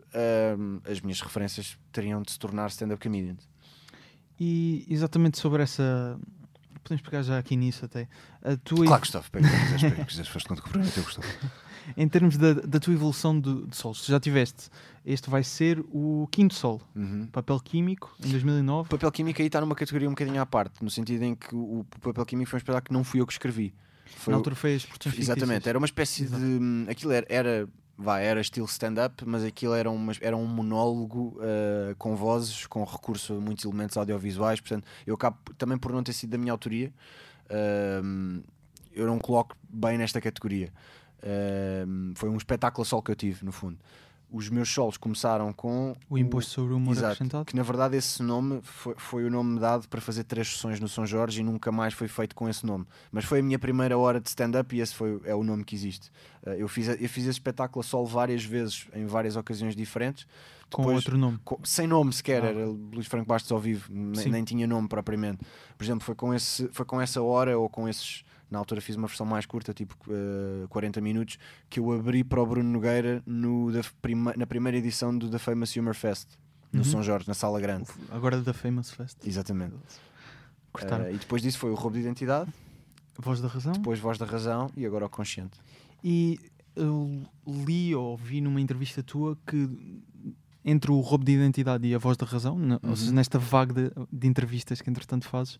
as 0.87 1.01
minhas 1.01 1.19
referências 1.19 1.79
teriam 1.91 2.21
de 2.21 2.31
se 2.31 2.37
tornar 2.37 2.67
stand-up 2.67 3.01
comedians. 3.01 3.49
E 4.39 4.85
exatamente 4.87 5.39
sobre 5.39 5.63
essa. 5.63 6.19
Podemos 6.83 7.03
pegar 7.03 7.23
já 7.23 7.39
aqui 7.39 7.55
nisso 7.55 7.85
até. 7.85 8.07
A 8.43 8.55
tua 8.55 8.85
claro, 8.85 9.01
Gustavo, 9.01 9.31
pega 9.31 9.47
o 9.47 9.49
que 9.49 10.05
quiseres, 10.05 10.29
o 10.29 10.31
foste 10.31 10.47
programa 10.47 10.91
teu, 10.91 11.03
Gustavo. 11.03 11.27
em 11.97 12.07
termos 12.07 12.37
da, 12.37 12.53
da 12.53 12.79
tua 12.79 12.93
evolução 12.93 13.39
de, 13.39 13.65
de 13.65 13.75
solos, 13.75 14.05
já 14.05 14.19
tiveste, 14.19 14.69
este 15.03 15.27
vai 15.27 15.43
ser 15.43 15.79
o 15.91 16.27
quinto 16.31 16.53
solo, 16.53 16.81
uhum. 16.95 17.25
Papel 17.31 17.59
Químico, 17.61 18.15
em 18.23 18.29
2009. 18.29 18.89
Papel 18.89 19.11
Químico 19.11 19.41
aí 19.41 19.47
está 19.47 19.59
numa 19.59 19.75
categoria 19.75 20.07
um 20.07 20.11
bocadinho 20.11 20.39
à 20.39 20.45
parte, 20.45 20.83
no 20.83 20.89
sentido 20.91 21.23
em 21.23 21.33
que 21.33 21.55
o, 21.55 21.79
o 21.79 21.85
Papel 21.99 22.25
Químico 22.27 22.51
foi 22.51 22.57
um 22.57 22.59
espetáculo 22.59 22.85
que 22.85 22.93
não 22.93 23.03
fui 23.03 23.19
eu 23.19 23.25
que 23.25 23.33
escrevi. 23.33 23.73
Foi 24.15 24.31
Na 24.31 24.37
altura 24.37 24.55
fez 24.55 24.85
produções 24.85 25.19
Exatamente, 25.19 25.67
era 25.67 25.77
uma 25.77 25.85
espécie 25.85 26.23
Exato. 26.23 26.41
de. 26.41 26.45
Hum, 26.45 26.85
aquilo 26.89 27.11
era, 27.11 27.25
era 27.29 27.69
vá, 27.97 28.19
era 28.19 28.39
estilo 28.39 28.67
stand-up, 28.67 29.23
mas 29.25 29.43
aquilo 29.43 29.73
era, 29.73 29.89
uma, 29.89 30.13
era 30.21 30.37
um 30.37 30.45
monólogo 30.45 31.37
uh, 31.39 31.95
com 31.97 32.15
vozes, 32.15 32.67
com 32.67 32.83
recurso 32.83 33.33
a 33.33 33.39
muitos 33.39 33.65
elementos 33.65 33.97
audiovisuais. 33.97 34.59
Portanto, 34.59 34.85
eu 35.05 35.15
acabo 35.15 35.37
também 35.57 35.77
por 35.77 35.91
não 35.91 36.03
ter 36.03 36.13
sido 36.13 36.29
da 36.31 36.37
minha 36.37 36.51
autoria, 36.51 36.93
uh, 37.49 38.43
eu 38.93 39.07
não 39.07 39.19
coloco 39.19 39.55
bem 39.67 39.97
nesta 39.97 40.21
categoria. 40.21 40.71
Uh, 41.17 42.13
foi 42.15 42.29
um 42.29 42.37
espetáculo 42.37 42.85
só 42.85 43.01
que 43.01 43.11
eu 43.11 43.15
tive, 43.15 43.43
no 43.43 43.51
fundo 43.51 43.77
os 44.31 44.49
meus 44.49 44.69
solos 44.69 44.97
começaram 44.97 45.53
com 45.53 45.95
o 46.09 46.17
imposto 46.17 46.51
sobre 46.51 46.73
o 46.73 46.77
humor 46.77 46.91
exato, 46.91 47.13
acrescentado. 47.13 47.45
que 47.45 47.55
na 47.55 47.63
verdade 47.63 47.95
esse 47.95 48.21
nome 48.21 48.59
foi, 48.61 48.93
foi, 48.97 49.25
o 49.25 49.29
nome 49.29 49.59
dado 49.59 49.87
para 49.87 50.01
fazer 50.01 50.25
três 50.25 50.47
sessões 50.49 50.79
no 50.79 50.87
São 50.87 51.05
Jorge 51.05 51.39
e 51.39 51.43
nunca 51.43 51.71
mais 51.71 51.93
foi 51.93 52.07
feito 52.07 52.35
com 52.35 52.49
esse 52.49 52.65
nome. 52.65 52.85
Mas 53.11 53.23
foi 53.23 53.39
a 53.39 53.43
minha 53.43 53.57
primeira 53.57 53.97
hora 53.97 54.19
de 54.19 54.27
stand-up 54.27 54.75
e 54.75 54.81
esse 54.81 54.93
foi, 54.93 55.19
é 55.23 55.33
o 55.33 55.43
nome 55.43 55.63
que 55.63 55.75
existe. 55.75 56.11
Uh, 56.45 56.49
eu, 56.51 56.67
fiz, 56.67 56.87
eu 56.87 56.97
fiz 57.09 57.23
esse 57.23 57.29
espetáculo 57.31 57.83
solo 57.83 58.05
várias 58.05 58.43
vezes 58.43 58.87
em 58.93 59.05
várias 59.05 59.35
ocasiões 59.35 59.75
diferentes. 59.75 60.27
Com 60.69 60.81
Depois, 60.81 60.97
outro 60.97 61.17
nome. 61.17 61.39
com, 61.45 61.57
sem 61.63 61.87
nome 61.87 62.11
sequer, 62.11 62.43
ah. 62.43 62.47
era 62.47 62.65
Luís 62.65 63.07
Franco 63.07 63.25
Bastos 63.25 63.51
ao 63.51 63.59
vivo 63.59 63.87
nem, 63.89 64.27
nem, 64.27 64.43
tinha 64.43 64.67
nome 64.67 64.89
propriamente. 64.89 65.39
Por 65.77 65.83
exemplo, 65.85 66.03
foi 66.03 66.15
com, 66.15 66.33
esse, 66.33 66.67
foi 66.73 66.85
com 66.85 66.99
essa 66.99 67.21
hora 67.21 67.57
ou 67.57 67.69
com 67.69 67.87
esses 67.87 68.25
na 68.49 68.59
altura 68.59 68.81
fiz 68.81 68.95
uma 68.95 69.07
versão 69.07 69.25
mais 69.25 69.45
curta, 69.45 69.73
tipo 69.73 69.95
uh, 70.07 70.63
eh, 70.63 70.67
40 70.69 71.01
minutos, 71.01 71.37
que 71.69 71.79
eu 71.79 71.91
abri 71.91 72.23
para 72.23 72.41
o 72.41 72.45
Bruno 72.45 72.69
Nogueira 72.69 73.21
no, 73.25 73.71
da 73.71 73.81
prima, 74.01 74.33
na 74.37 74.47
primeira 74.47 74.77
edição 74.77 75.15
do 75.15 75.29
The 75.29 75.37
Famous 75.37 75.75
Humor 75.75 75.95
Fest, 75.95 76.29
no 76.71 76.79
uhum. 76.79 76.85
São 76.85 77.03
Jorge, 77.03 77.27
na 77.27 77.33
Sala 77.33 77.59
Grande. 77.59 77.89
Agora 78.09 78.41
da 78.41 78.53
Famous 78.53 78.91
Fest. 78.91 79.17
Exatamente. 79.25 79.75
Uh, 80.75 81.13
e 81.13 81.17
depois 81.17 81.41
disso 81.41 81.57
foi 81.57 81.71
o 81.71 81.75
roubo 81.75 81.95
de 81.95 82.01
identidade. 82.01 82.51
Voz 83.17 83.41
da 83.41 83.47
Razão. 83.47 83.73
Depois 83.73 83.99
Voz 83.99 84.17
da 84.17 84.25
Razão 84.25 84.69
e 84.75 84.85
agora 84.85 85.05
o 85.05 85.09
Consciente. 85.09 85.57
E 86.03 86.39
eu 86.75 87.23
li 87.47 87.95
ou 87.95 88.15
vi 88.15 88.39
numa 88.39 88.61
entrevista 88.61 89.01
tua 89.01 89.35
que 89.47 89.67
entre 90.67 90.91
o 90.91 90.99
roubo 90.99 91.23
de 91.23 91.31
identidade 91.31 91.87
e 91.87 91.95
a 91.95 91.97
voz 91.97 92.17
da 92.17 92.25
razão, 92.25 92.57
uhum. 92.57 92.77
ou 92.83 92.95
seja, 92.97 93.13
nesta 93.13 93.39
vaga 93.39 93.73
de, 93.73 93.91
de, 94.11 94.27
entrevistas 94.27 94.81
que 94.81 94.89
entretanto 94.89 95.25
fazes, 95.25 95.57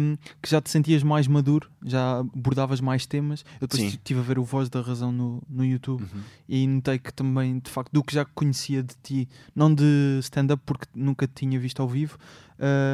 um, 0.00 0.16
que 0.40 0.48
já 0.48 0.58
te 0.58 0.70
sentias 0.70 1.02
mais 1.02 1.28
maduro, 1.28 1.70
já 1.84 2.20
abordavas 2.20 2.80
mais 2.80 3.04
temas. 3.04 3.44
Eu 3.60 3.68
depois 3.68 3.92
estive 3.92 4.20
a 4.20 4.22
ver 4.22 4.38
o 4.38 4.44
Voz 4.44 4.70
da 4.70 4.80
Razão 4.80 5.12
no, 5.12 5.42
no 5.50 5.62
YouTube 5.62 6.02
uhum. 6.02 6.20
e 6.48 6.66
notei 6.66 6.98
que 6.98 7.12
também, 7.12 7.58
de 7.58 7.70
facto, 7.70 7.92
do 7.92 8.02
que 8.02 8.14
já 8.14 8.24
conhecia 8.24 8.82
de 8.82 8.94
ti, 9.02 9.28
não 9.54 9.72
de 9.72 10.18
stand-up 10.22 10.62
porque 10.64 10.86
nunca 10.94 11.26
te 11.26 11.34
tinha 11.34 11.60
visto 11.60 11.82
ao 11.82 11.88
vivo, 11.88 12.16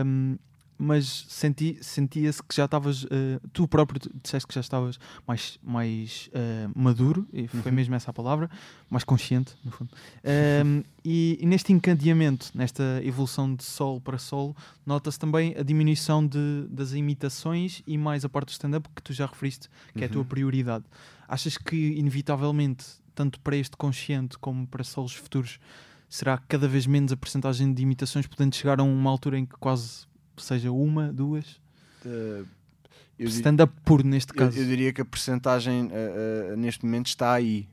um, 0.04 0.36
mas 0.78 1.26
senti, 1.28 1.76
sentia-se 1.82 2.42
que 2.42 2.54
já 2.54 2.64
estavas, 2.66 3.04
eh, 3.10 3.40
tu 3.52 3.66
próprio 3.66 4.00
disseste 4.22 4.46
que 4.46 4.54
já 4.54 4.60
estavas 4.60 4.98
mais, 5.26 5.58
mais 5.62 6.30
eh, 6.32 6.68
maduro, 6.74 7.26
e 7.32 7.48
foi 7.48 7.70
Uhum. 7.70 7.76
mesmo 7.76 7.94
essa 7.94 8.10
a 8.10 8.14
palavra, 8.14 8.48
mais 8.88 9.02
consciente, 9.04 9.54
no 9.64 9.70
fundo. 9.72 9.90
Ehm, 10.22 10.82
e, 11.04 11.38
e 11.40 11.46
neste 11.46 11.72
encadeamento, 11.72 12.50
nesta 12.54 13.00
evolução 13.04 13.54
de 13.54 13.64
solo 13.64 14.00
para 14.00 14.18
solo, 14.18 14.54
nota-se 14.86 15.18
também 15.18 15.54
a 15.58 15.62
diminuição 15.62 16.26
de, 16.26 16.66
das 16.70 16.92
imitações 16.92 17.82
e 17.86 17.98
mais 17.98 18.24
a 18.24 18.28
parte 18.28 18.46
do 18.48 18.52
stand-up 18.52 18.88
que 18.94 19.02
tu 19.02 19.12
já 19.12 19.26
referiste, 19.26 19.68
que 19.96 20.04
é 20.04 20.06
a 20.06 20.10
tua 20.10 20.22
Uhum. 20.22 20.28
prioridade. 20.28 20.84
Achas 21.26 21.58
que, 21.58 21.76
inevitavelmente, 21.98 22.84
tanto 23.14 23.40
para 23.40 23.56
este 23.56 23.76
consciente 23.76 24.38
como 24.38 24.66
para 24.66 24.84
solos 24.84 25.12
futuros, 25.14 25.58
será 26.08 26.38
cada 26.38 26.66
vez 26.68 26.86
menos 26.86 27.12
a 27.12 27.16
percentagem 27.16 27.72
de 27.74 27.82
imitações, 27.82 28.26
podendo 28.26 28.54
chegar 28.54 28.80
a 28.80 28.82
uma 28.82 29.10
altura 29.10 29.38
em 29.38 29.44
que 29.44 29.56
quase 29.58 30.06
seja 30.40 30.70
uma, 30.72 31.12
duas? 31.12 31.60
Eu, 33.18 33.26
di- 33.26 33.34
Stand-up 33.34 33.72
puro 33.84 34.06
neste 34.06 34.30
eu- 34.32 34.36
caso. 34.36 34.58
eu 34.58 34.64
diria 34.64 34.92
que 34.92 35.00
a 35.00 35.04
percentagem 35.04 35.88
eh, 35.92 36.50
eh, 36.52 36.56
neste 36.56 36.84
momento 36.84 37.06
está 37.06 37.32
aí. 37.32 37.68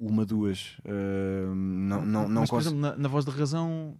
Uma, 0.00 0.24
duas. 0.24 0.76
Não, 0.86 2.04
não, 2.06 2.28
não 2.28 2.40
Mas, 2.40 2.50
por 2.50 2.60
exemplo, 2.60 2.78
na, 2.78 2.96
na 2.96 3.08
voz 3.08 3.24
da 3.26 3.32
razão, 3.32 3.94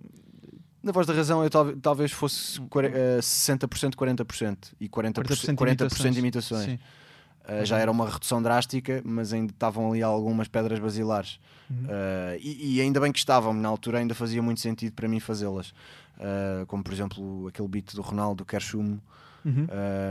Na 0.82 0.90
voz 0.92 1.06
da 1.06 1.12
razão, 1.12 1.42
eu 1.44 1.50
talvez, 1.50 1.78
talvez 1.82 2.12
fosse 2.12 2.58
quare- 2.70 2.88
eh, 2.94 3.18
60%, 3.20 3.94
40% 3.94 4.72
e 4.80 4.88
40%, 4.88 5.54
40% 5.54 6.12
de 6.12 6.18
imitações. 6.18 6.64
Sim. 6.64 6.78
Uh, 7.48 7.64
já 7.64 7.78
era 7.78 7.90
uma 7.90 8.08
redução 8.08 8.42
drástica, 8.42 9.00
mas 9.04 9.32
ainda 9.32 9.52
estavam 9.52 9.90
ali 9.90 10.02
algumas 10.02 10.48
pedras 10.48 10.78
basilares. 10.78 11.40
Uhum. 11.70 11.84
Uh, 11.84 12.38
e, 12.40 12.76
e 12.76 12.80
ainda 12.80 13.00
bem 13.00 13.10
que 13.12 13.18
estavam, 13.18 13.54
na 13.54 13.68
altura 13.68 13.98
ainda 13.98 14.14
fazia 14.14 14.42
muito 14.42 14.60
sentido 14.60 14.92
para 14.92 15.08
mim 15.08 15.18
fazê-las. 15.20 15.70
Uh, 16.18 16.66
como 16.66 16.82
por 16.82 16.92
exemplo 16.92 17.46
aquele 17.48 17.68
beat 17.68 17.94
do 17.94 18.02
Ronaldo, 18.02 18.44
Quer 18.44 18.60
Chumo, 18.60 19.00
Uhum. 19.44 19.66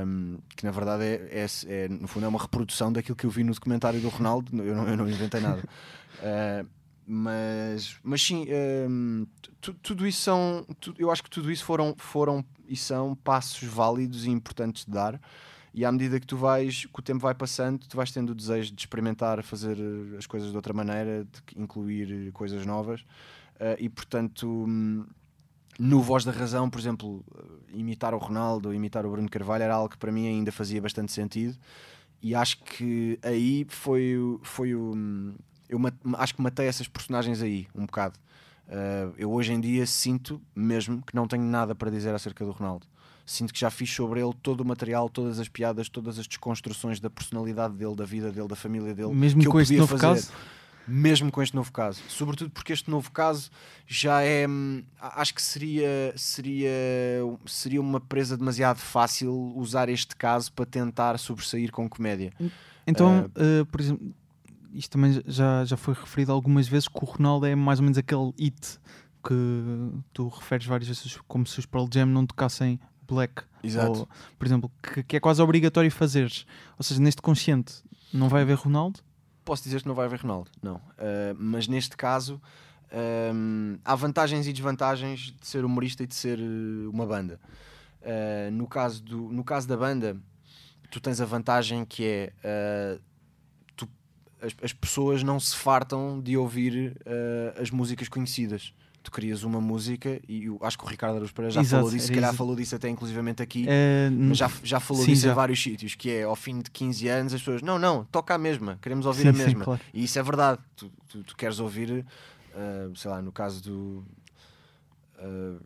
um, 0.06 0.38
que 0.56 0.66
na 0.66 0.72
verdade 0.72 1.04
é, 1.04 1.44
é- 1.44 1.46
é, 1.68 1.88
no 1.90 2.08
fundo 2.08 2.26
é 2.26 2.30
uma 2.30 2.40
reprodução 2.40 2.92
daquilo 2.92 3.16
que 3.16 3.26
eu 3.26 3.30
vi 3.30 3.44
no 3.44 3.54
documentário 3.54 4.00
do 4.00 4.08
Ronaldo. 4.08 4.50
Eu 4.64 4.74
não, 4.76 4.88
eu 4.88 4.98
não 4.98 5.08
inventei 5.08 5.42
nada. 5.42 5.62
Mas, 7.10 7.96
mas 8.04 8.22
sim, 8.22 8.46
tu- 9.62 9.74
tudo 9.76 10.06
isso 10.06 10.20
são. 10.22 10.66
tu- 10.80 10.94
eu 11.00 11.10
acho 11.10 11.24
que 11.24 11.30
tudo 11.30 11.50
isso 11.50 11.64
foram, 11.64 11.96
foram 11.98 12.44
e 12.68 12.76
são 12.76 13.16
passos 13.16 13.64
válidos 13.64 14.26
e 14.26 14.30
importantes 14.30 14.84
de 14.84 14.92
dar. 14.92 15.18
E 15.74 15.86
à 15.86 15.92
medida 15.92 16.20
que 16.20 16.26
tu 16.26 16.38
vais, 16.38 16.86
que 16.86 17.00
o 17.00 17.04
tempo 17.04 17.20
vai 17.20 17.36
passando, 17.36 17.86
tu 17.88 17.96
vais 17.96 18.12
tendo 18.12 18.32
o 18.32 18.36
desejo 18.36 18.74
de 18.74 18.82
experimentar 18.82 19.44
fazer 19.44 19.78
eh, 19.80 20.18
as 20.18 20.26
coisas 20.26 20.50
de 20.50 20.56
outra 20.56 20.74
maneira, 20.74 21.26
de 21.26 21.62
incluir 21.62 22.30
eh, 22.30 22.32
coisas 22.32 22.66
novas. 22.66 23.06
Eh, 23.60 23.78
e 23.82 23.90
portanto, 23.90 24.48
hum, 24.48 25.06
no 25.80 26.02
Voz 26.02 26.24
da 26.26 26.32
Razão, 26.32 26.70
por 26.70 26.80
exemplo, 26.80 27.24
imitar 27.74 28.14
o 28.14 28.18
Ronaldo, 28.18 28.74
imitar 28.74 29.06
o 29.06 29.12
Bruno 29.12 29.30
Carvalho 29.30 29.64
era 29.64 29.76
algo 29.76 29.90
que 29.90 29.98
para 29.98 30.12
mim 30.12 30.28
ainda 30.28 30.52
fazia 30.52 30.82
bastante 30.82 31.12
sentido. 31.12 31.56
E 32.22 32.34
acho 32.36 32.64
que 32.64 33.20
aí 33.24 33.66
foi, 33.70 34.16
foi 34.44 34.74
o. 34.76 34.94
hum, 34.96 35.36
Eu 35.70 35.80
acho 36.18 36.36
que 36.36 36.42
matei 36.42 36.68
essas 36.68 36.88
personagens 36.88 37.42
aí, 37.42 37.68
um 37.76 37.86
bocado. 37.86 38.20
Eh, 38.70 39.10
eu 39.18 39.32
hoje 39.32 39.54
em 39.54 39.62
dia 39.62 39.86
sinto 39.86 40.42
mesmo 40.56 41.02
que 41.04 41.16
não 41.16 41.28
tenho 41.28 41.44
nada 41.44 41.76
para 41.76 41.92
dizer 41.92 42.14
acerca 42.16 42.44
do 42.46 42.52
Ronaldo. 42.52 42.88
Sinto 43.28 43.54
que 43.54 43.60
já 43.60 43.70
fiz 43.70 43.94
sobre 43.94 44.22
ele 44.22 44.32
todo 44.42 44.62
o 44.62 44.66
material, 44.66 45.10
todas 45.10 45.38
as 45.38 45.50
piadas, 45.50 45.90
todas 45.90 46.18
as 46.18 46.26
desconstruções 46.26 47.02
da 47.02 47.10
personalidade 47.10 47.74
dele, 47.74 47.94
da 47.94 48.06
vida 48.06 48.32
dele, 48.32 48.48
da 48.48 48.56
família 48.56 48.96
dele. 48.96 49.14
Mesmo 49.14 49.42
que 49.42 49.48
eu 49.48 49.52
com 49.52 49.60
este 49.60 49.72
podia 49.72 49.82
novo 49.82 49.98
fazer 49.98 50.22
caso, 50.22 50.32
mesmo 50.88 51.30
com 51.30 51.42
este 51.42 51.54
novo 51.54 51.70
caso. 51.70 52.02
Sobretudo 52.08 52.50
porque 52.52 52.72
este 52.72 52.90
novo 52.90 53.12
caso 53.12 53.52
já 53.86 54.22
é. 54.22 54.48
hum, 54.48 54.82
Acho 54.98 55.34
que 55.36 55.42
seria, 55.42 56.14
seria, 56.16 56.72
seria 57.46 57.82
uma 57.82 58.00
presa 58.00 58.38
demasiado 58.38 58.78
fácil 58.78 59.34
usar 59.58 59.90
este 59.90 60.16
caso 60.16 60.54
para 60.54 60.66
tentar 60.66 61.20
sobressair 61.20 61.70
com 61.70 61.90
comédia. 61.90 62.32
então, 62.88 63.30
eh, 63.36 63.66
por 63.70 63.82
exemplo, 63.82 64.16
isto 64.72 64.92
também 64.92 65.22
já, 65.28 65.66
já 65.66 65.76
foi 65.76 65.96
referido 65.96 66.32
algumas 66.32 66.66
vezes 66.66 66.88
que 66.88 66.98
o 66.98 67.06
Ronaldo 67.06 67.46
é 67.46 67.56
mais 67.56 67.80
ou 67.80 67.84
menos 67.84 67.98
aquele 67.98 68.32
hit 68.40 68.80
que 69.22 69.92
tu 70.14 70.30
referes 70.30 70.66
várias 70.66 70.88
vezes 70.88 71.20
como 71.28 71.46
se 71.46 71.60
os 71.60 71.66
Pearl 71.66 71.88
Jam 71.94 72.06
não 72.06 72.26
tocassem 72.26 72.80
Black. 73.08 73.44
Exato. 73.64 74.00
Ou, 74.02 74.10
por 74.38 74.46
exemplo, 74.48 74.72
que, 74.82 75.04
que 75.04 75.18
é 75.18 75.20
quase 75.20 75.42
obrigatório 75.42 75.90
fazeres. 75.92 76.46
Ou 76.78 76.84
seja, 76.84 77.02
neste 77.02 77.22
consciente 77.22 77.76
não 78.14 78.30
vai 78.30 78.42
haver 78.44 78.56
Ronaldo? 78.56 79.00
Posso 79.44 79.64
dizer 79.64 79.82
que 79.82 79.88
não 79.88 79.96
vai 79.96 80.06
haver 80.06 80.20
Ronaldo, 80.22 80.52
não. 80.62 80.76
Uh, 80.76 81.36
mas 81.38 81.68
neste 81.68 81.96
caso. 81.98 82.42
hum, 83.34 83.78
há 83.84 83.96
vantagens 83.96 84.48
e 84.48 84.54
desvantagens 84.54 85.34
de 85.40 85.48
ser 85.48 85.64
humorista 85.66 86.04
e 86.04 86.08
de 86.08 86.16
ser 86.16 86.40
uh, 86.40 86.90
uma 86.90 87.06
banda. 87.06 87.40
Uh, 88.02 88.52
no, 88.52 88.68
caso 88.68 89.04
do, 89.04 89.18
no 89.32 89.44
caso 89.44 89.68
da 89.68 89.76
banda, 89.76 90.18
tu 90.90 91.00
tens 91.02 91.20
a 91.20 91.26
vantagem 91.26 91.84
que 91.84 92.04
é 92.06 92.34
uh, 92.98 93.02
tu- 93.76 93.90
as, 94.42 94.54
as 94.64 94.74
pessoas 94.74 95.24
não 95.24 95.40
se 95.40 95.56
fartam 95.56 96.22
de 96.22 96.38
ouvir 96.38 96.96
uh, 97.02 97.62
as 97.62 97.70
músicas 97.72 98.08
conhecidas. 98.08 98.74
Tu 99.08 99.12
crias 99.12 99.44
uma 99.44 99.62
música 99.62 100.20
e 100.28 100.44
eu 100.48 100.60
acho 100.62 100.78
que 100.78 100.84
o 100.84 100.88
Ricardo 100.88 101.16
Aruz 101.16 101.32
Pereira 101.32 101.54
já 101.54 101.62
Exato, 101.62 101.78
falou 101.84 101.92
disso, 101.96 102.08
se 102.08 102.12
calhar 102.12 102.34
falou 102.34 102.56
disso 102.58 102.76
até 102.76 102.90
inclusivamente 102.90 103.42
aqui. 103.42 103.66
Eh, 103.66 104.10
Mas 104.12 104.38
já, 104.38 104.52
já 104.62 104.82
falou 104.82 105.02
Sim, 105.02 105.12
disso 105.14 105.22
já. 105.24 105.32
em 105.32 105.34
vários 105.34 105.64
sítios, 105.64 105.96
que 105.96 106.10
é 106.12 106.24
ao 106.24 106.36
fim 106.36 106.60
de 106.60 106.70
15 106.70 107.08
anos 107.08 107.34
as 107.34 107.40
pessoas, 107.40 107.62
não, 107.62 107.80
não, 107.80 108.04
toca 108.04 108.36
a 108.36 108.38
mesma, 108.38 108.78
queremos 108.82 109.06
ouvir 109.06 109.22
sim, 109.22 109.30
a 109.30 109.34
sim, 109.34 109.38
mesma. 109.46 109.64
claro. 109.64 109.80
E 109.94 110.04
isso 110.04 110.20
é 110.20 110.24
verdade. 110.24 110.60
Tu, 110.76 110.92
tu- 111.08 111.24
tu 111.24 111.38
queres 111.38 111.58
ouvir, 111.60 112.06
uh, 112.54 112.94
sei 112.98 113.10
lá, 113.10 113.22
no 113.22 113.32
caso 113.32 113.64
do. 113.64 114.04
uh, 115.20 115.60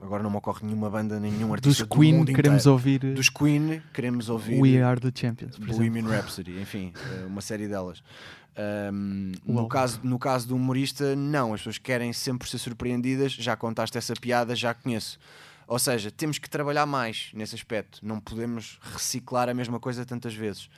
agora 0.00 0.22
não 0.22 0.30
me 0.30 0.36
ocorre 0.36 0.64
nenhuma 0.64 0.88
banda, 0.88 1.18
nenhum 1.18 1.48
Dos 1.48 1.52
artista 1.52 1.86
do 1.86 1.96
Queen 1.96 2.24
queremos 2.24 2.62
inteiro. 2.62 2.72
ouvir 2.72 3.04
eh, 3.04 3.12
Dos 3.12 3.28
Queen 3.28 3.82
queremos 3.92 4.28
ouvir 4.28 4.60
We 4.60 4.82
Are 4.82 5.00
the 5.00 5.12
Champions. 5.14 5.56
Por 5.56 5.68
exemplo. 5.68 5.76
Bohemian 5.78 6.08
Rhapsody, 6.08 6.60
enfim, 6.60 6.92
uh, 6.96 7.26
uma 7.26 7.40
série 7.40 7.68
delas. 7.68 8.02
Um, 8.92 9.32
no, 9.46 9.68
caso, 9.68 10.00
no 10.02 10.18
caso 10.18 10.48
do 10.48 10.56
humorista, 10.56 11.14
não, 11.14 11.54
as 11.54 11.60
pessoas 11.60 11.78
querem 11.78 12.12
sempre 12.12 12.48
ser 12.48 12.58
surpreendidas. 12.58 13.32
Já 13.32 13.56
contaste 13.56 13.96
essa 13.96 14.14
piada, 14.14 14.54
já 14.56 14.74
conheço. 14.74 15.18
Ou 15.66 15.78
seja, 15.78 16.10
temos 16.10 16.38
que 16.38 16.48
trabalhar 16.48 16.86
mais 16.86 17.30
nesse 17.34 17.54
aspecto. 17.54 18.00
Não 18.02 18.18
podemos 18.18 18.78
reciclar 18.82 19.48
a 19.48 19.54
mesma 19.54 19.78
coisa 19.78 20.04
tantas 20.04 20.34
vezes. 20.34 20.68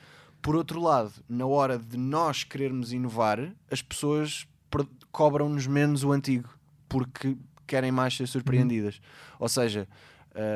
Por 0.41 0.55
outro 0.55 0.81
lado, 0.81 1.13
na 1.27 1.45
hora 1.45 1.79
de 1.79 1.97
nós 1.97 2.43
querermos 2.43 2.91
inovar, 2.93 3.51
as 3.69 3.81
pessoas 3.81 4.45
cobram-nos 5.11 5.65
menos 5.65 6.03
o 6.03 6.11
antigo 6.11 6.49
porque 6.91 7.37
querem 7.71 7.91
mais 7.91 8.15
ser 8.17 8.27
surpreendidas. 8.27 8.99
Ou 9.39 9.47
seja, 9.49 9.87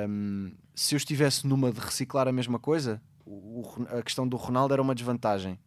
hum, 0.09 0.51
se 0.75 0.95
eu 0.95 0.97
estivesse 0.97 1.47
numa 1.47 1.71
de 1.71 1.79
reciclar 1.79 2.27
a 2.27 2.31
mesma 2.31 2.59
coisa, 2.59 3.01
o- 3.25 3.61
o- 3.61 3.87
a 3.97 4.01
questão 4.03 4.27
do 4.27 4.35
Ronaldo 4.37 4.73
era 4.73 4.81
uma 4.81 4.93
desvantagem. 4.93 5.57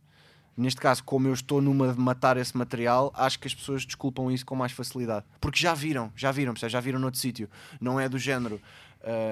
Neste 0.57 0.81
caso, 0.81 1.05
como 1.05 1.29
eu 1.29 1.33
estou 1.35 1.63
numa 1.63 1.93
de 1.95 2.01
matar 2.01 2.37
esse 2.37 2.57
material, 2.57 3.13
acho 3.15 3.39
que 3.39 3.47
as 3.47 3.55
pessoas 3.55 3.85
desculpam 3.87 4.31
isso 4.31 4.45
com 4.45 4.57
mais 4.57 4.73
facilidade. 4.73 5.25
Porque 5.41 5.59
já 5.59 5.73
viram, 5.73 6.13
já 6.17 6.33
viram, 6.33 6.53
já 6.57 6.81
viram 6.81 6.99
noutro 6.99 7.19
sítio. 7.21 7.49
Não 7.81 7.99
é 7.99 8.09
do 8.09 8.19
género. 8.19 8.61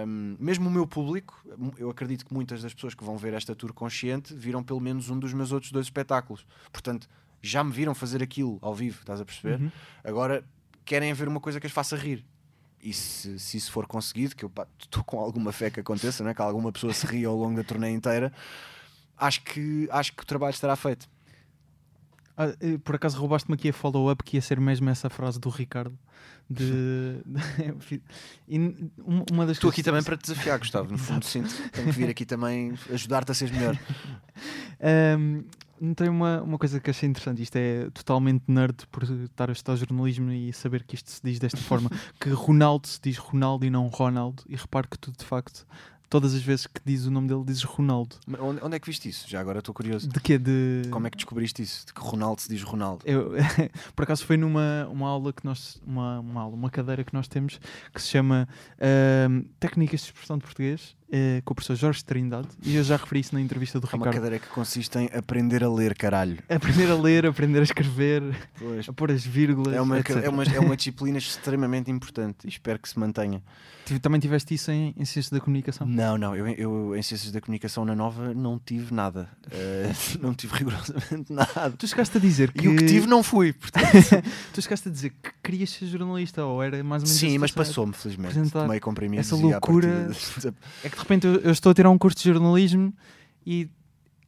hum, 0.07 0.37
mesmo 0.39 0.69
o 0.69 0.71
meu 0.71 0.87
público, 0.87 1.45
eu 1.77 1.91
acredito 1.91 2.25
que 2.25 2.33
muitas 2.33 2.63
das 2.63 2.73
pessoas 2.73 2.95
que 2.95 3.03
vão 3.05 3.17
ver 3.19 3.35
esta 3.35 3.55
tour 3.57 3.73
consciente 3.73 4.33
viram 4.33 4.63
pelo 4.63 4.81
menos 4.81 5.11
um 5.11 5.19
dos 5.19 5.33
meus 5.35 5.51
outros 5.51 5.73
dois 5.73 5.87
espetáculos. 5.87 6.47
Portanto, 6.73 7.09
já 7.43 7.63
me 7.65 7.73
viram 7.73 7.93
fazer 7.95 8.23
aquilo 8.23 8.59
ao 8.63 8.73
vivo, 8.75 9.01
estás 9.01 9.21
a 9.21 9.25
perceber? 9.25 9.61
Uhum. 9.61 9.71
Agora 10.05 10.45
querem 10.87 11.13
ver 11.13 11.29
uma 11.29 11.41
coisa 11.41 11.61
que 11.61 11.67
as 11.67 11.73
faça 11.73 11.97
rir. 11.97 12.25
E 12.81 12.93
se, 12.93 13.39
se 13.39 13.57
isso 13.57 13.73
for 13.73 13.87
conseguido, 13.87 14.37
que 14.37 14.45
eu 14.45 14.53
estou 14.79 15.03
com 15.03 15.19
alguma 15.19 15.53
fé 15.53 15.71
que 15.71 15.81
aconteça, 15.81 16.23
né? 16.23 16.33
que 16.33 16.41
alguma 16.41 16.71
pessoa 16.71 16.93
se 16.93 17.05
ria 17.07 17.27
ao 17.29 17.37
longo 17.37 17.57
da 17.57 17.65
turnê 17.65 17.91
inteira, 17.91 18.33
acho 19.19 19.43
que, 19.43 19.89
acho 19.91 20.13
que 20.15 20.23
o 20.23 20.27
trabalho 20.27 20.55
estará 20.55 20.77
feito. 20.77 21.09
Ah, 22.37 22.55
eh, 22.61 22.79
por 22.85 22.95
acaso 22.95 23.19
roubaste-me 23.19 23.55
aqui 23.55 23.71
a 23.71 23.73
follow-up 23.73 24.23
que 24.23 24.37
ia 24.37 24.43
ser 24.43 24.61
mesmo 24.61 24.89
essa 24.91 25.09
frase 25.11 25.41
do 25.41 25.49
Ricardo. 25.49 25.99
De... 26.49 27.23
e 28.47 28.59
um- 28.59 29.25
uma 29.33 29.47
das 29.47 29.57
Estou 29.57 29.71
aqui 29.71 29.83
também 29.83 30.03
para 30.03 30.17
te 30.17 30.23
desafiar, 30.29 30.59
Gustavo. 30.59 30.93
No 30.93 30.99
fundo, 30.99 31.25
sinto 31.27 31.51
tenho 31.73 31.87
que 31.87 31.93
vir 31.93 32.09
aqui 32.11 32.25
também 32.25 32.75
ajudar-te 32.93 33.33
a 33.33 33.35
seres 33.35 33.53
melhor. 33.57 33.77
Ahm, 34.79 35.45
não 35.81 35.95
tem 35.95 36.09
uma, 36.09 36.43
uma 36.43 36.59
coisa 36.59 36.81
que 36.81 36.91
achei 36.91 37.09
interessante. 37.09 37.43
Isto 37.43 37.57
é 37.57 37.91
totalmente 37.91 38.45
nerd 38.49 38.87
por 38.91 39.03
estar 39.03 39.49
a 39.49 39.53
estudar 39.53 39.77
jornalismo 39.77 40.31
e 40.33 40.53
saber 40.53 40.85
que 40.85 40.95
isto 40.95 41.11
se 41.11 41.21
diz 41.23 41.39
desta 41.39 41.59
forma: 41.59 41.91
que 42.21 42.31
Ronaldo 42.31 42.87
se 42.87 43.01
diz 43.03 43.19
Ronaldo 43.19 43.65
e 43.65 43.71
não 43.71 43.87
Ronaldo. 43.89 44.43
E 44.49 44.57
repare 44.57 44.89
que 44.89 44.99
tu, 44.99 45.13
de 45.13 45.25
facto, 45.25 45.67
todas 46.09 46.35
as 46.35 46.43
vezes 46.43 46.67
que 46.67 46.81
dizes 46.85 47.07
o 47.07 47.11
nome 47.11 47.29
dele, 47.29 47.45
dizes 47.45 47.63
Ronaldo. 47.63 48.17
Mas 48.27 48.41
Onde, 48.41 48.77
é 48.77 48.79
que 48.79 48.87
viste 48.87 49.09
isso? 49.09 49.29
Já 49.29 49.41
agora 49.41 49.59
estou 49.59 49.75
curioso. 49.75 50.09
De 50.09 50.21
quê? 50.21 50.39
De. 50.39 50.83
Como 50.91 51.07
é 51.07 51.11
que 51.11 51.17
descobriste 51.17 51.63
isso? 51.63 51.87
De 51.87 51.93
que 51.93 52.01
Ronaldo 52.01 52.41
se 52.41 52.49
diz 52.49 52.63
Ronaldo? 52.63 53.05
Eu, 53.05 53.33
por 53.95 54.05
acaso 54.05 54.25
foi 54.25 54.37
numa 54.37 54.89
uma 54.91 55.09
aula 55.09 55.33
que 55.33 55.45
nós 55.45 55.81
uma, 55.87 56.21
uma 56.21 56.41
aula, 56.43 56.55
uma 56.55 56.71
cadeira 56.71 57.05
que 57.05 57.15
nós 57.15 57.29
temos 57.29 57.61
que 57.93 58.01
se 58.01 58.09
chama 58.09 58.49
ahm, 58.81 59.43
Técnicas 59.59 60.01
de 60.01 60.07
Expressão 60.07 60.39
de 60.39 60.45
Português 60.45 60.97
eh, 61.11 61.41
com 61.45 61.53
o 61.53 61.55
professor 61.55 61.77
Jorge 61.77 62.05
Trindade, 62.05 62.49
e 62.63 62.77
eu 62.77 62.85
já 62.85 62.97
referi 62.97 63.21
isso 63.21 63.35
na 63.35 63.41
entrevista 63.41 63.79
do 63.81 63.87
É 63.87 63.89
uma 63.95 64.07
Ricardo. 64.07 64.15
cadeira 64.17 64.39
que 64.39 64.49
consiste 64.49 64.99
em 64.99 65.09
aprender 65.17 65.63
a 65.65 65.71
ler, 65.71 65.95
caralho. 65.95 66.39
Aprender 66.49 66.91
a 66.91 66.95
ler, 66.95 67.27
aprender 67.27 67.61
a 67.61 67.63
escrever, 67.65 68.23
Pois. 68.59 68.89
a 68.89 68.93
pôr 68.93 69.11
as 69.11 69.25
vírgulas, 69.25 69.75
É 69.75 69.81
uma, 69.81 69.99
etc. 69.99 70.25
é, 70.25 70.29
uma, 70.29 70.43
é 70.45 70.61
uma 70.61 70.77
disciplina 70.77 71.19
extremamente 71.19 71.91
importante 71.91 72.39
e 72.45 72.49
espero 72.49 72.79
que 72.79 72.89
se 72.89 72.99
mantenha. 72.99 73.43
Tive- 73.85 74.01
Também 74.01 74.19
tiveste 74.21 74.53
isso 74.53 74.71
em, 74.73 74.89
em 74.97 75.05
Ciências 75.05 75.31
da 75.31 75.39
Comunicação? 75.39 75.87
Não, 75.87 76.19
não, 76.19 76.35
eu, 76.35 76.49
eu 76.49 76.97
em 76.97 77.03
Ciências 77.03 77.31
da 77.31 77.41
Comunicação 77.41 77.85
na 77.85 77.95
Nova 77.95 78.35
não 78.35 78.59
tive 78.59 78.93
nada. 78.93 79.29
Eh, 79.51 79.93
não 80.21 80.35
tive 80.35 80.55
rigorosamente 80.57 81.33
nada. 81.33 81.71
Tu 81.79 81.87
chegaste 81.87 82.17
a 82.19 82.21
dizer 82.21 82.51
que... 82.53 82.65
E 82.65 82.69
o 82.69 82.77
que 82.77 82.85
tive 82.87 83.07
não 83.07 83.23
fui, 83.23 83.53
portanto. 83.53 83.87
Tu 84.53 84.61
chegaste 84.63 84.89
a 84.89 84.91
dizer 84.91 85.11
que 85.11 85.31
querias 85.43 85.71
ser 85.71 85.87
jornalista, 85.87 86.45
ou 86.45 86.61
era 86.61 86.83
mais 86.83 87.03
ou 87.05 87.09
menos 87.09 87.21
Sim, 87.21 87.39
mas 87.39 87.53
passou-me, 87.53 87.93
felizmente. 87.93 88.33
apresentar 88.33 88.63
Tomei 88.63 88.81
comprimidos 88.81 89.27
essa 89.27 89.37
e 89.37 89.39
à 89.39 89.43
loucura. 89.53 90.09
partida- 90.11 90.55
É 90.83 90.89
que 90.89 90.96
de 90.97 91.03
repente 91.03 91.27
eu, 91.27 91.35
eu 91.37 91.51
estou 91.51 91.71
a 91.71 91.75
tirar 91.75 91.91
um 91.91 91.99
curso 91.99 92.17
de 92.19 92.33
jornalismo 92.33 92.93
e 93.47 93.69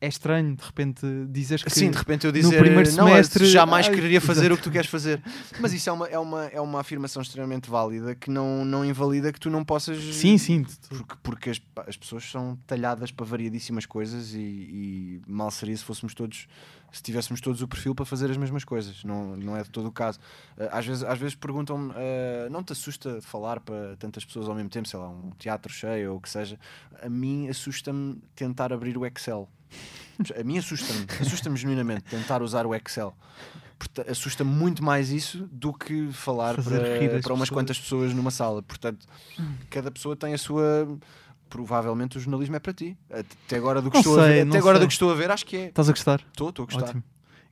é 0.01 0.07
estranho 0.09 0.55
de 0.55 0.63
repente 0.65 1.05
dizeres 1.29 1.65
que... 1.65 1.71
Sim, 1.71 1.91
de 1.91 1.99
repente 1.99 2.25
eu 2.27 2.33
no 2.33 2.39
dizer 2.39 2.59
primeiro 2.59 2.91
não, 2.95 3.09
semestre- 3.09 3.47
jamais 3.47 3.87
Ai, 3.89 3.95
quereria 3.95 4.21
fazer 4.21 4.43
exato. 4.47 4.55
o 4.55 4.57
que 4.59 4.63
tu 4.63 4.71
queres 4.71 4.89
fazer. 4.89 5.23
Mas 5.61 5.73
isso 5.73 5.89
é 5.91 5.93
uma, 5.93 6.07
é 6.07 6.19
uma, 6.19 6.45
é 6.47 6.61
uma 6.61 6.81
afirmação 6.81 7.21
extremamente 7.21 7.69
válida 7.69 8.15
que 8.15 8.31
não, 8.31 8.65
não 8.65 8.85
invalida 8.85 9.33
que 9.33 9.41
tu 9.41 9.51
não 9.51 9.65
possas. 9.65 9.99
Sim, 10.15 10.39
sim. 10.39 10.65
Porque, 10.89 11.15
porque 11.23 11.51
as, 11.51 11.61
as 11.87 11.97
pessoas 11.97 12.25
são 12.31 12.57
talhadas 12.67 13.11
para 13.11 13.27
variadíssimas 13.27 13.87
coisas 13.87 14.35
e, 14.35 14.39
e 14.39 15.21
mal 15.27 15.51
seria 15.51 15.77
se 15.77 15.83
fôssemos 15.85 16.15
todos, 16.15 16.47
se 16.93 17.03
tivéssemos 17.03 17.41
todos 17.41 17.61
o 17.61 17.67
perfil 17.67 17.95
para 17.95 18.05
fazer 18.07 18.31
as 18.31 18.37
mesmas 18.37 18.65
coisas. 18.65 19.03
Não, 19.03 19.37
não 19.37 19.57
é 19.57 19.63
de 19.65 19.71
todo 19.71 19.89
o 19.89 19.93
caso. 19.93 20.21
Eh, 20.57 20.69
Às 20.71 20.87
vezes, 20.87 21.03
às 21.03 21.19
vezes 21.19 21.35
perguntam-me: 21.35 21.93
eh, 21.97 22.49
não 22.51 22.63
te 22.63 22.73
assusta 22.73 23.21
falar 23.21 23.59
para 23.61 23.97
tantas 23.97 24.25
pessoas 24.25 24.49
ao 24.49 24.55
mesmo 24.55 24.71
tempo, 24.71 24.87
sei 24.89 24.99
lá, 25.01 25.09
um 25.09 25.31
teatro 25.39 25.73
cheio 25.73 26.13
ou 26.13 26.19
o 26.19 26.21
que 26.21 26.31
seja? 26.31 26.59
A 27.03 27.09
mim 27.09 27.49
assusta-me 27.49 28.21
tentar 28.37 28.73
abrir 28.73 28.97
o 28.97 29.05
Excel. 29.05 29.49
A 30.39 30.43
mim 30.43 30.59
assusta-me, 30.59 31.07
assusta-me 31.21 31.57
genuinamente 31.57 32.03
tentar 32.05 32.43
usar 32.43 32.67
o 32.67 32.75
Excel. 32.75 33.15
Assusta-me 34.11 34.51
muito 34.51 34.83
mais 34.83 35.11
isso 35.11 35.49
do 35.53 35.73
que 35.73 36.11
falar 36.13 36.57
Fazer 36.57 37.11
para, 37.11 37.21
para 37.23 37.35
umas 37.35 37.49
quantas 37.49 37.79
pessoas 37.79 38.13
numa 38.13 38.31
sala. 38.33 38.61
Portanto, 38.63 39.07
cada 39.71 39.91
pessoa 39.91 40.17
tem 40.17 40.35
a 40.35 40.39
sua. 40.39 40.99
Provavelmente 41.49 42.19
o 42.19 42.21
jornalismo 42.21 42.57
é 42.57 42.59
para 42.59 42.73
ti. 42.75 42.99
Até 43.09 43.57
agora 43.57 43.81
do 43.81 43.91
que, 43.91 43.95
Não 43.97 44.01
estou, 44.01 44.21
a 44.21 44.25
sei, 44.25 44.35
ver, 44.35 44.45
não 44.45 44.51
até 44.53 44.59
agora 44.59 44.79
sei. 44.79 44.85
do 44.85 44.89
que 44.89 44.93
estou 44.93 45.11
a 45.11 45.15
ver, 45.15 45.31
acho 45.31 45.47
que 45.47 45.57
é. 45.57 45.67
Estás 45.69 45.89
a 45.89 45.93
gostar? 45.93 46.21
Estou, 46.21 46.49
estou 46.51 46.65
a 46.65 46.67
gostar. 46.67 46.85
Ótimo. 46.89 47.05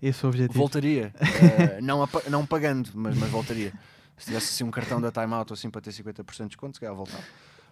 Esse 0.03 0.23
é 0.25 0.27
o 0.27 0.29
objetivo. 0.29 0.59
Voltaria. 0.59 1.15
Eh, 1.23 1.81
não, 1.81 2.03
apa- 2.03 2.23
não 2.29 2.45
pagando, 2.45 2.91
mas, 2.95 3.17
mas 3.17 3.31
voltaria. 3.31 3.73
Se 4.19 4.27
tivesse 4.27 4.49
assim 4.49 4.65
um 4.65 4.71
cartão 4.71 5.01
da 5.01 5.11
Time 5.13 5.33
Out 5.33 5.53
ou 5.53 5.55
assim 5.55 5.71
para 5.71 5.81
ter 5.81 5.91
50% 5.91 6.43
de 6.43 6.47
desconto, 6.49 6.77
se 6.77 6.81
calhar 6.81 6.95
voltava. 6.95 7.23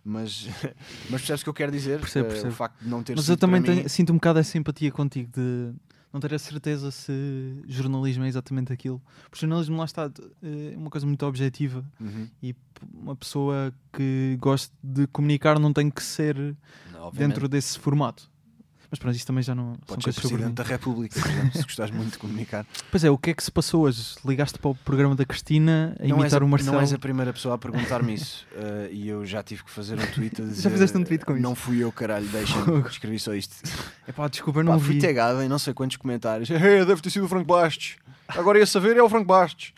Mas, 0.04 0.46
mas 1.10 1.20
percebes 1.22 1.40
o 1.40 1.44
que 1.44 1.48
eu 1.50 1.54
quero 1.54 1.72
dizer? 1.72 1.98
Percebo, 2.00 2.26
Eh, 2.26 2.30
percebo. 2.30 2.52
O 2.52 2.56
facto 2.56 2.82
de 2.82 2.88
não 2.88 3.02
ter 3.02 3.16
Mas 3.16 3.28
eu 3.28 3.36
também 3.36 3.62
para 3.62 3.70
mim- 3.72 3.76
tenho- 3.78 3.88
sinto 3.88 4.10
um 4.12 4.16
bocado 4.16 4.38
essa 4.38 4.58
empatia 4.58 4.92
contigo 4.92 5.30
de 5.32 5.72
não 6.12 6.20
ter 6.20 6.32
a 6.34 6.38
certeza 6.38 6.90
se 6.90 7.12
jornalismo 7.66 8.22
é 8.24 8.28
exatamente 8.28 8.72
aquilo. 8.72 9.00
Porque 9.30 9.40
jornalismo 9.40 9.76
lá 9.78 9.84
está, 9.84 10.10
é 10.42 10.76
uma 10.76 10.90
coisa 10.90 11.06
muito 11.06 11.24
objetiva 11.26 11.84
Uhum. 12.00 12.28
e 12.42 12.54
uma 12.92 13.16
pessoa 13.16 13.72
que 13.92 14.36
gosta 14.40 14.72
de 14.82 15.06
comunicar 15.08 15.58
não 15.58 15.72
tem 15.72 15.90
que 15.90 16.02
ser 16.02 16.36
Obviamente. 16.94 17.16
dentro 17.18 17.48
desse 17.48 17.78
formato. 17.78 18.30
Mas 18.94 19.00
pronto, 19.00 19.16
isso 19.16 19.26
também 19.26 19.42
já 19.42 19.56
não 19.56 19.74
Pode 19.88 20.04
ser. 20.04 20.12
Presidente 20.12 20.52
da 20.52 20.62
República, 20.62 21.20
se 21.52 21.62
gostares 21.64 21.92
muito 21.92 22.12
de 22.12 22.18
comunicar. 22.18 22.64
Pois 22.92 23.02
é, 23.02 23.10
o 23.10 23.18
que 23.18 23.30
é 23.30 23.34
que 23.34 23.42
se 23.42 23.50
passou 23.50 23.82
hoje? 23.82 24.14
Ligaste 24.24 24.56
para 24.56 24.70
o 24.70 24.74
programa 24.74 25.16
da 25.16 25.24
Cristina 25.24 25.96
a 25.98 26.06
não, 26.06 26.20
imitar 26.20 26.42
a, 26.42 26.44
o 26.44 26.48
Marcelo? 26.48 26.74
não 26.74 26.80
és 26.80 26.92
a 26.92 26.98
primeira 26.98 27.32
pessoa 27.32 27.56
a 27.56 27.58
perguntar-me 27.58 28.14
isso. 28.14 28.46
eh, 28.54 28.88
e 28.92 29.08
eu 29.08 29.26
já 29.26 29.42
tive 29.42 29.64
que 29.64 29.70
fazer 29.70 29.98
um 29.98 30.06
tweet 30.06 30.40
a 30.40 30.44
dizer. 30.46 30.62
Já 30.62 30.70
fizeste 30.70 30.96
um 30.96 31.02
tweet 31.02 31.24
com 31.24 31.32
isso? 31.32 31.42
Não 31.42 31.56
fui 31.56 31.82
eu, 31.82 31.90
caralho, 31.90 32.26
deixa-me. 32.28 32.82
Escrevi 32.86 33.18
só 33.18 33.34
isto. 33.34 33.56
Epá, 34.06 34.28
desculpa, 34.28 34.60
eu 34.60 34.64
não 34.64 34.74
Pá, 34.74 34.78
vi. 34.78 34.84
fui 34.84 34.98
tagado 35.00 35.42
em 35.42 35.48
não 35.48 35.58
sei 35.58 35.74
quantos 35.74 35.96
comentários. 35.96 36.48
Hey, 36.50 36.84
deve 36.84 37.00
ter 37.02 37.10
sido 37.10 37.24
o 37.24 37.28
Franco 37.28 37.46
Bastos. 37.46 37.96
Agora 38.28 38.60
ia 38.60 38.66
saber, 38.66 38.96
é 38.96 39.02
o 39.02 39.08
Franco 39.08 39.26
Bastos. 39.26 39.72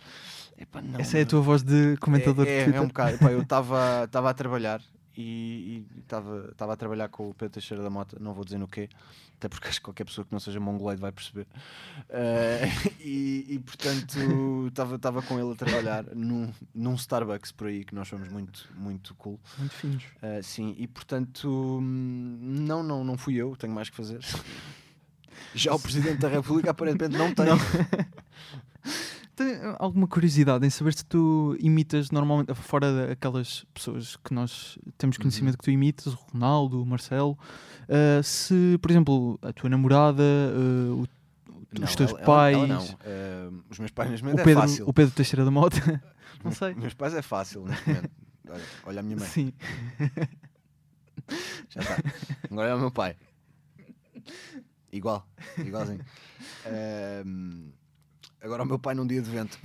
Epá, 0.59 0.83
não, 0.83 1.01
Essa 1.01 1.17
é 1.17 1.23
a 1.23 1.27
tua 1.27 1.41
voz 1.41 1.63
de 1.63 1.97
comentador 2.01 2.47
é, 2.47 2.49
de 2.49 2.53
é, 2.53 2.65
Twitter. 2.65 2.83
é 2.83 2.85
um 2.85 2.89
bocado. 2.89 3.15
Epá, 3.15 3.33
eu 3.33 3.41
estava 3.41 4.05
a 4.31 4.35
trabalhar 4.35 4.83
e 5.17 5.87
estava 6.03 6.73
a 6.73 6.77
trabalhar 6.77 7.09
com 7.09 7.31
o 7.31 7.35
Pedro 7.35 7.55
Teixeira 7.55 7.83
da 7.83 7.91
Mota, 7.91 8.19
não 8.21 8.35
vou 8.35 8.45
dizer 8.45 8.59
no 8.59 8.69
quê, 8.69 8.89
até 9.37 9.49
porque 9.49 9.69
acho 9.69 9.79
que 9.79 9.85
qualquer 9.85 10.05
pessoa 10.05 10.25
que 10.25 10.33
não 10.33 10.41
seja 10.41 10.59
mongoloide 10.61 11.01
vai 11.01 11.13
perceber. 11.13 11.47
Eh, 12.09 12.69
e, 13.01 13.47
e, 13.49 13.59
portanto 13.59 14.19
estava 14.69 15.23
com 15.23 15.39
ele 15.39 15.53
a 15.53 15.55
trabalhar 15.55 16.05
num, 16.15 16.53
num 16.75 16.95
Starbucks 16.95 17.53
por 17.53 17.67
aí, 17.67 17.85
que 17.85 17.95
nós 17.95 18.09
somos 18.09 18.29
muito, 18.29 18.69
muito 18.75 19.15
cool. 19.15 19.39
Muito 19.59 19.75
finos. 19.75 20.05
Uh, 20.23 20.43
sim, 20.43 20.75
e 20.79 20.87
portanto, 20.87 21.81
não, 21.81 22.83
não, 22.83 23.05
não 23.05 23.17
fui 23.17 23.35
eu, 23.35 23.57
tenho 23.57 23.73
mais 23.73 23.91
que 23.91 23.97
fazer. 23.97 24.21
Já 25.55 25.75
o 25.75 25.79
Presidente 25.79 26.19
da 26.19 26.29
República 26.29 26.71
aparentemente 26.71 27.17
não 27.17 27.35
tem. 27.35 27.47
Tenho 29.37 29.77
alguma 29.79 30.07
curiosidade 30.09 30.67
em 30.67 30.71
saber 30.71 30.95
se 30.95 31.05
tu 31.05 31.55
imitas 31.61 32.11
normalmente, 32.11 32.55
fora 32.55 33.09
daquelas 33.09 33.67
pessoas 33.75 34.17
que 34.17 34.33
nós 34.33 34.79
temos 34.97 35.19
conhecimento 35.19 35.53
Uhum. 35.55 35.59
que 35.59 35.65
tu 35.65 35.71
imitas, 35.71 36.07
o 36.15 36.17
Ronaldo, 36.33 36.83
o 36.83 36.87
Marcelo, 36.87 37.39
uh, 37.83 38.23
se, 38.23 38.79
por 38.81 38.91
exemplo, 38.91 39.39
a 39.43 39.53
tua 39.53 39.69
namorada, 39.69 40.23
uh, 40.23 41.03
o- 41.03 41.07
Não, 41.79 41.85
os 41.85 41.95
teus 41.95 42.11
ela- 42.13 42.19
ela- 42.21 42.27
pais, 42.27 42.57
ela 42.57 42.67
não. 42.67 42.83
Uh, 42.85 43.63
os 43.69 43.79
meus 43.79 43.91
pais 43.91 44.11
neste 44.11 44.23
o, 44.23 44.25
momento 44.27 44.41
é 44.41 44.45
Pedro, 44.45 44.61
fácil. 44.63 44.89
o 44.89 44.93
Pedro 44.95 45.15
Teixeira 45.15 45.45
da 45.45 45.51
Mota, 45.51 45.77
não 46.43 46.51
sei. 46.53 46.75
Meus 46.75 46.95
pais 46.95 47.13
é 47.13 47.21
fácil 47.21 47.67
neste 47.67 47.87
momento. 47.89 48.11
Olha, 48.49 48.65
olha 48.87 49.01
a 49.01 49.03
minha 49.03 49.17
mãe, 49.19 49.29
Sim. 49.29 49.53
já 51.69 51.81
está. 51.83 51.97
Agora 52.51 52.69
é 52.71 52.75
o 52.75 52.79
meu 52.79 52.91
pai. 52.91 53.17
Igual, 54.93 55.29
igualzinho. 55.59 56.01
Um, 57.27 57.71
agora 58.47 58.63
o 58.63 58.67
meu 58.67 58.79
pai 58.79 58.95
num 58.95 59.07
dia 59.07 59.21
de 59.21 59.31
vento. 59.31 59.59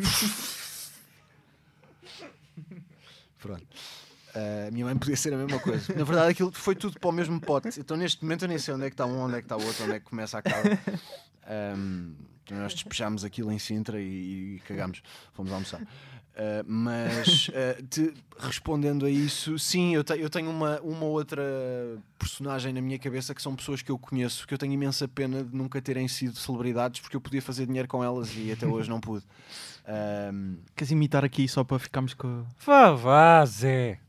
Pronto. 3.40 3.66
Uh, 4.36 4.68
a 4.68 4.72
minha 4.72 4.86
mãe 4.86 4.98
podia 4.98 5.16
ser 5.16 5.34
a 5.34 5.38
mesma 5.38 5.60
coisa. 5.60 5.94
Na 5.94 6.04
verdade, 6.04 6.32
aquilo 6.32 6.52
foi 6.52 6.76
tudo 6.76 7.00
para 7.00 7.10
o 7.10 7.12
mesmo 7.12 7.40
pote. 7.40 7.80
Então, 7.80 7.98
neste 7.98 8.24
momento, 8.24 8.46
eu 8.46 8.50
nem 8.50 8.58
sei 8.58 8.74
onde 8.74 8.86
é 8.86 8.90
que 8.90 8.94
está 8.94 9.06
um, 9.06 9.20
onde 9.20 9.36
é 9.36 9.38
que 9.40 9.46
está 9.46 9.58
o 9.58 9.66
outro, 9.66 9.84
onde 9.84 9.96
é 9.96 10.00
que 10.00 10.06
começa 10.06 10.38
a 10.38 10.42
cara. 10.42 10.80
Um, 11.76 12.16
então 12.44 12.58
nós 12.58 12.74
despechámos 12.74 13.24
aquilo 13.24 13.52
em 13.52 13.60
Sintra 13.60 14.00
e, 14.00 14.56
e 14.56 14.62
cagámos. 14.68 15.02
Fomos 15.34 15.52
almoçar. 15.52 15.82
Uh, 16.32 16.64
mas 16.66 17.50
uh, 17.52 17.84
te- 17.90 18.14
respondendo 18.40 19.06
a 19.06 19.10
isso, 19.10 19.60
sim, 19.60 19.94
eu, 19.94 20.04
te- 20.04 20.18
eu 20.18 20.30
tenho 20.30 20.50
uma, 20.50 20.80
uma 20.80 21.04
outra 21.06 21.44
personagem 22.18 22.72
na 22.72 22.82
minha 22.82 22.98
cabeça 22.98 23.36
que 23.36 23.42
são 23.42 23.54
pessoas 23.56 23.82
que 23.82 23.92
eu 23.92 24.00
conheço, 24.00 24.48
que 24.48 24.54
eu 24.54 24.58
tenho 24.58 24.72
imensa 24.72 25.08
pena 25.10 25.44
de 25.44 25.54
nunca 25.56 25.82
terem 25.82 26.08
sido 26.08 26.36
celebridades 26.38 27.02
porque 27.02 27.16
eu 27.18 27.22
podia 27.22 27.42
fazer 27.42 27.66
dinheiro 27.66 27.88
com 27.88 28.02
elas 28.04 28.32
e 28.36 28.50
até 28.52 28.66
hoje 28.66 28.90
não 28.90 29.02
pude. 29.02 29.26
Um, 30.34 30.58
Queres 30.76 30.92
imitar 30.92 31.26
aqui 31.26 31.48
só 31.50 31.64
para 31.66 31.78
ficarmos 31.80 32.14
com. 32.14 32.46
Vá, 32.66 32.92
vá, 32.92 33.46
Zé. 33.46 34.00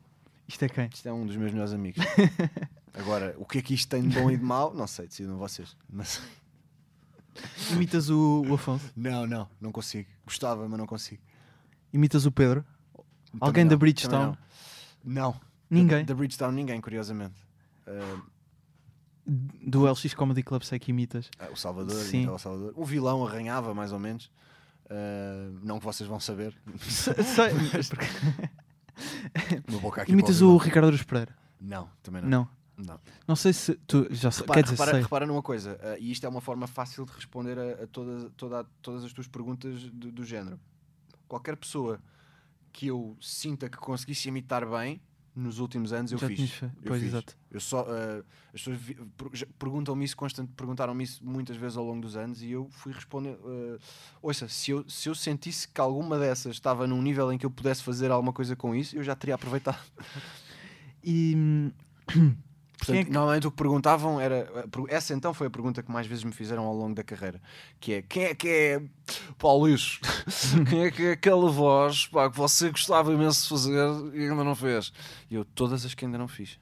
Isto 0.47 0.65
é 0.65 0.69
quem? 0.69 0.91
isto 0.95 1.09
é 1.09 1.13
um 1.13 1.27
dos 1.27 1.35
meus 1.37 1.51
melhores 1.51 1.73
amigos. 1.73 2.05
Agora, 2.95 3.35
o 3.39 3.45
que 3.45 3.59
é 3.59 3.63
que 3.63 3.75
isto 3.75 3.89
tem 3.89 4.03
de 4.07 4.17
bom 4.21 4.31
e 4.31 4.37
de 4.37 4.45
mau? 4.45 4.73
Não 4.75 4.87
sei, 4.87 5.07
decidam 5.09 5.39
vocês. 5.39 5.75
Mas 5.91 6.21
Imitas 7.71 8.11
o, 8.11 8.45
o 8.47 8.55
Afonso? 8.55 8.93
não, 8.95 9.27
não, 9.27 9.49
não 9.61 9.73
consigo. 9.73 10.09
Gostava, 10.27 10.69
mas 10.69 10.79
não 10.79 10.87
consigo. 10.87 11.21
Imitas 11.93 12.27
o 12.27 12.33
Pedro? 12.33 12.65
Também 12.95 13.39
Alguém 13.41 13.65
não, 13.65 13.71
da 13.71 13.77
Bridgestone? 13.77 14.37
Não. 15.05 15.33
Não. 15.33 15.41
Ninguém? 15.71 16.05
Da 16.05 16.15
Bridgestone, 16.15 16.55
ninguém, 16.55 16.81
curiosamente. 16.81 17.35
Uh, 17.87 18.23
Do 19.27 19.85
LX 19.91 20.15
Comedy 20.15 20.43
Club 20.43 20.63
sei 20.63 20.79
que 20.79 20.91
imitas. 20.91 21.31
Ah, 21.39 21.49
o 21.53 21.57
Salvador, 21.57 21.97
Sim. 21.97 22.29
o 22.29 22.39
Salvador. 22.39 22.73
O 22.77 22.85
vilão 22.85 23.27
arranhava 23.27 23.73
mais 23.75 23.93
ou 23.93 23.99
menos. 23.99 24.31
Ah, 24.91 25.51
não 25.63 25.79
que 25.79 25.85
vocês 25.85 26.09
vão 26.09 26.21
saber. 26.21 26.55
sei, 26.79 27.53
mas 27.73 27.89
porque- 27.89 28.07
imitas 30.09 30.43
o. 30.43 30.57
Ricardo 30.57 30.87
Aruz 30.87 31.03
Pereira? 31.03 31.35
Não, 31.61 31.89
também 32.03 32.21
não. 32.23 32.29
Não. 32.29 32.49
Não. 32.75 32.99
Não 33.29 33.37
sei 33.37 33.53
se 33.53 33.75
tu 33.87 34.09
já 34.11 34.31
Repara, 34.31 34.55
quer 34.55 34.63
dizer, 34.65 34.73
repara, 34.75 34.91
sei. 34.93 35.03
repara 35.03 35.27
numa 35.27 35.43
coisa, 35.43 35.79
ah, 35.83 35.97
e 35.99 36.11
isto 36.11 36.25
é 36.27 36.29
uma 36.29 36.41
forma 36.41 36.67
fácil 36.67 37.05
de 37.05 37.13
responder 37.13 37.57
a, 37.59 37.85
a 37.85 37.87
todas, 37.87 38.31
toda- 38.37 38.67
todas 38.81 39.05
as 39.05 39.13
tuas 39.13 39.29
perguntas 39.29 39.83
do, 39.91 40.11
do 40.11 40.25
género. 40.25 40.59
Qualquer 41.33 41.57
pessoa 41.57 41.99
que 42.71 42.89
eu 42.89 43.17
sinta 43.19 43.67
que 43.71 43.79
conseguisse 43.79 44.29
imitar 44.29 44.69
bem 44.69 45.01
nos 45.35 45.61
últimos 45.61 45.91
anos, 45.91 46.13
eu 46.13 46.19
Já 46.19 46.27
fiz. 46.29 46.61
Eu 46.61 46.71
Pois, 46.85 47.01
fiz. 47.01 47.09
exato. 47.09 47.35
Eu 47.51 47.59
só, 47.59 47.87
ah, 47.89 48.23
as 48.49 48.61
pessoas 48.61 48.77
vi- 48.79 48.99
perguntam-me 49.59 50.05
isso 50.05 50.15
constant, 50.15 50.47
perguntaram-me 50.55 51.03
isso 51.05 51.25
muitas 51.25 51.57
vezes 51.57 51.79
ao 51.79 51.85
longo 51.87 52.03
dos 52.03 52.19
anos 52.19 52.43
e 52.43 52.51
eu 52.51 52.69
fui 52.69 52.93
responder. 52.93 53.39
ah, 53.43 53.79
ouça, 54.21 54.47
se 54.47 54.73
eu, 54.73 54.87
se 54.87 55.09
eu 55.09 55.15
sentisse 55.15 55.67
que 55.67 55.81
alguma 55.81 56.19
dessas 56.19 56.53
estava 56.55 56.87
num 56.87 57.01
nível 57.01 57.33
em 57.33 57.39
que 57.39 57.47
eu 57.47 57.51
pudesse 57.51 57.83
fazer 57.83 58.11
alguma 58.11 58.35
coisa 58.35 58.55
com 58.55 58.75
isso, 58.75 58.95
eu 58.95 59.03
já 59.03 59.17
teria 59.17 59.37
aproveitado. 59.37 59.81
E 61.03 61.35
hum, 61.35 61.73
Portanto, 62.85 62.97
é 63.01 63.05
que- 63.05 63.11
normalmente 63.11 63.47
o 63.47 63.51
que 63.51 63.57
perguntavam 63.57 64.21
era. 64.21 64.49
Essa 64.89 65.15
então 65.15 65.33
foi 65.33 65.47
a 65.47 65.51
pergunta 65.51 65.83
que 65.83 65.91
mais 65.91 66.07
vezes 66.07 66.25
me 66.25 66.33
fizeram 66.33 66.65
ao 66.65 66.75
longo 66.75 66.95
da 66.95 67.05
carreira. 67.05 67.41
Que 67.79 67.95
é 67.95 68.03
quem 68.03 68.25
é 68.25 68.35
que 68.35 68.49
é 68.49 68.83
Paulo 69.39 69.65
Luís? 69.67 70.01
quem 70.69 70.85
é 70.85 70.91
que 70.91 71.03
é 71.03 71.11
aquela 71.13 71.49
voz 71.51 72.07
pá, 72.07 72.29
que 72.31 72.37
você 72.37 72.71
gostava 72.71 73.13
imenso 73.13 73.43
de 73.43 73.49
fazer 73.49 74.15
e 74.15 74.29
ainda 74.29 74.43
não 74.45 74.55
fez? 74.55 74.93
E 75.31 75.35
eu, 75.35 75.45
todas 75.45 75.85
as 75.85 75.95
que 75.95 76.05
ainda 76.05 76.19
não 76.19 76.27
fiz. 76.29 76.59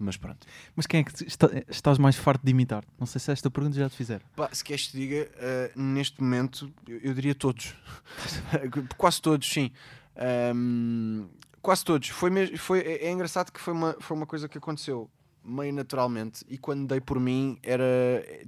Mas 0.00 0.16
pronto. 0.16 0.44
Mas 0.74 0.86
quem 0.88 1.00
é 1.00 1.04
que 1.04 1.24
está- 1.24 1.48
estás 1.68 1.98
mais 1.98 2.16
farto 2.16 2.42
de 2.44 2.50
imitar? 2.50 2.82
Não 2.98 3.06
sei 3.06 3.20
se 3.20 3.30
esta 3.30 3.48
pergunta 3.48 3.76
já 3.78 3.88
te 3.88 3.94
fizeram. 3.96 4.26
Pá, 4.34 4.48
se 4.52 4.64
queres 4.64 4.88
te 4.88 4.96
diga, 4.98 5.30
eh, 5.36 5.70
neste 5.76 6.20
momento, 6.20 6.68
eu, 6.88 6.98
eu 6.98 7.14
diria 7.14 7.34
todos. 7.34 7.74
Quase 8.98 9.22
todos, 9.22 9.48
sim. 9.48 9.70
Ahm, 10.16 11.26
quase 11.64 11.84
todos. 11.84 12.08
Foi 12.10 12.30
mesmo, 12.30 12.58
foi, 12.58 12.80
é, 12.80 13.06
é 13.06 13.10
engraçado 13.10 13.50
que 13.50 13.58
foi 13.58 13.72
uma, 13.72 13.96
foi 13.98 14.16
uma 14.16 14.26
coisa 14.26 14.48
que 14.48 14.58
aconteceu 14.58 15.10
meio 15.42 15.72
naturalmente 15.72 16.44
e 16.48 16.56
quando 16.56 16.86
dei 16.86 17.00
por 17.00 17.18
mim 17.18 17.58
era, 17.62 17.84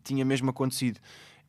tinha 0.05 0.25
mesmo 0.25 0.51
acontecido. 0.51 1.01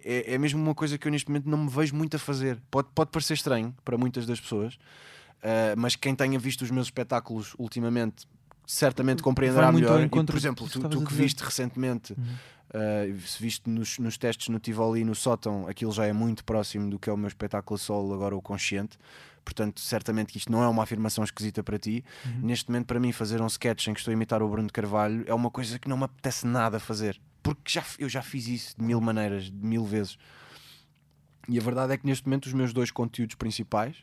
É, 0.04 0.34
é 0.34 0.38
mesmo 0.38 0.62
uma 0.62 0.74
coisa 0.74 0.98
que 0.98 1.08
eu 1.08 1.12
neste 1.12 1.30
momento 1.30 1.50
não 1.50 1.58
me 1.58 1.70
vejo 1.70 1.94
muito 1.94 2.16
a 2.16 2.20
fazer. 2.20 2.62
Pode, 2.72 2.88
pode 2.96 3.12
parecer 3.12 3.34
estranho 3.34 3.76
para 3.84 3.98
muitas 3.98 4.26
das 4.26 4.40
pessoas, 4.40 4.80
ah, 5.44 5.76
mas 5.78 5.96
quem 5.96 6.16
tenha 6.16 6.40
visto 6.40 6.62
os 6.62 6.72
meus 6.72 6.88
espetáculos 6.88 7.54
ultimamente 7.60 8.26
certamente 8.66 9.22
compreenderá 9.22 9.72
melhor. 9.72 10.02
E, 10.02 10.10
por 10.10 10.36
exemplo, 10.36 10.68
tu, 10.70 10.88
tu 10.90 11.04
que 11.04 11.14
viste 11.14 11.44
recentemente 11.44 12.14
Uhum. 12.14 12.24
Uh, 12.68 13.18
se 13.22 13.42
viste 13.42 13.70
nos, 13.70 13.98
nos 13.98 14.18
testes 14.18 14.50
no 14.50 14.60
Tivoli 14.60 15.00
e 15.00 15.04
no 15.06 15.16
sótão, 15.16 15.66
aquilo 15.70 15.90
já 15.94 16.06
é 16.06 16.12
muito 16.12 16.44
próximo 16.44 16.90
do 16.90 17.00
que 17.00 17.10
é 17.10 17.14
o 17.14 17.16
meu 17.16 17.30
espetáculo 17.30 17.78
solo, 17.78 18.14
agora 18.14 18.36
o 18.36 18.42
consciente. 18.42 18.98
Portanto, 19.48 19.80
certamente 19.80 20.34
que 20.34 20.40
isto 20.40 20.52
não 20.52 20.62
é 20.62 20.68
uma 20.68 20.84
afirmação 20.84 21.24
esquisita 21.24 21.64
para 21.64 21.80
ti. 21.80 22.04
Uhum. 22.26 22.48
Neste 22.48 22.70
momento, 22.70 22.86
para 22.86 23.00
mim, 23.00 23.14
fazer 23.14 23.42
um 23.42 23.48
sketch 23.48 23.88
em 23.88 23.94
que 23.94 24.00
estou 24.02 24.12
a 24.12 24.14
imitar 24.14 24.44
o 24.44 24.50
Bruno 24.50 24.68
de 24.68 24.74
Carvalho 24.74 25.24
é 25.26 25.34
uma 25.34 25.50
coisa 25.50 25.80
que 25.80 25.88
não 25.88 25.96
me 25.96 26.04
apetece 26.04 26.46
nada 26.46 26.82
fazer. 26.82 27.18
Porque 27.42 27.62
já, 27.72 27.86
eu 27.98 28.10
já 28.10 28.22
fiz 28.22 28.46
isso 28.46 28.76
de 28.78 28.84
mil 28.84 29.00
maneiras, 29.00 29.46
de 29.46 29.66
mil 29.66 29.86
vezes. 29.86 30.18
E 31.48 31.58
a 31.58 31.62
verdade 31.62 31.94
é 31.94 31.98
que 31.98 32.06
neste 32.06 32.26
momento 32.26 32.48
os 32.48 32.54
meus 32.54 32.74
dois 32.74 32.92
conteúdos 32.92 33.36
principais, 33.36 33.96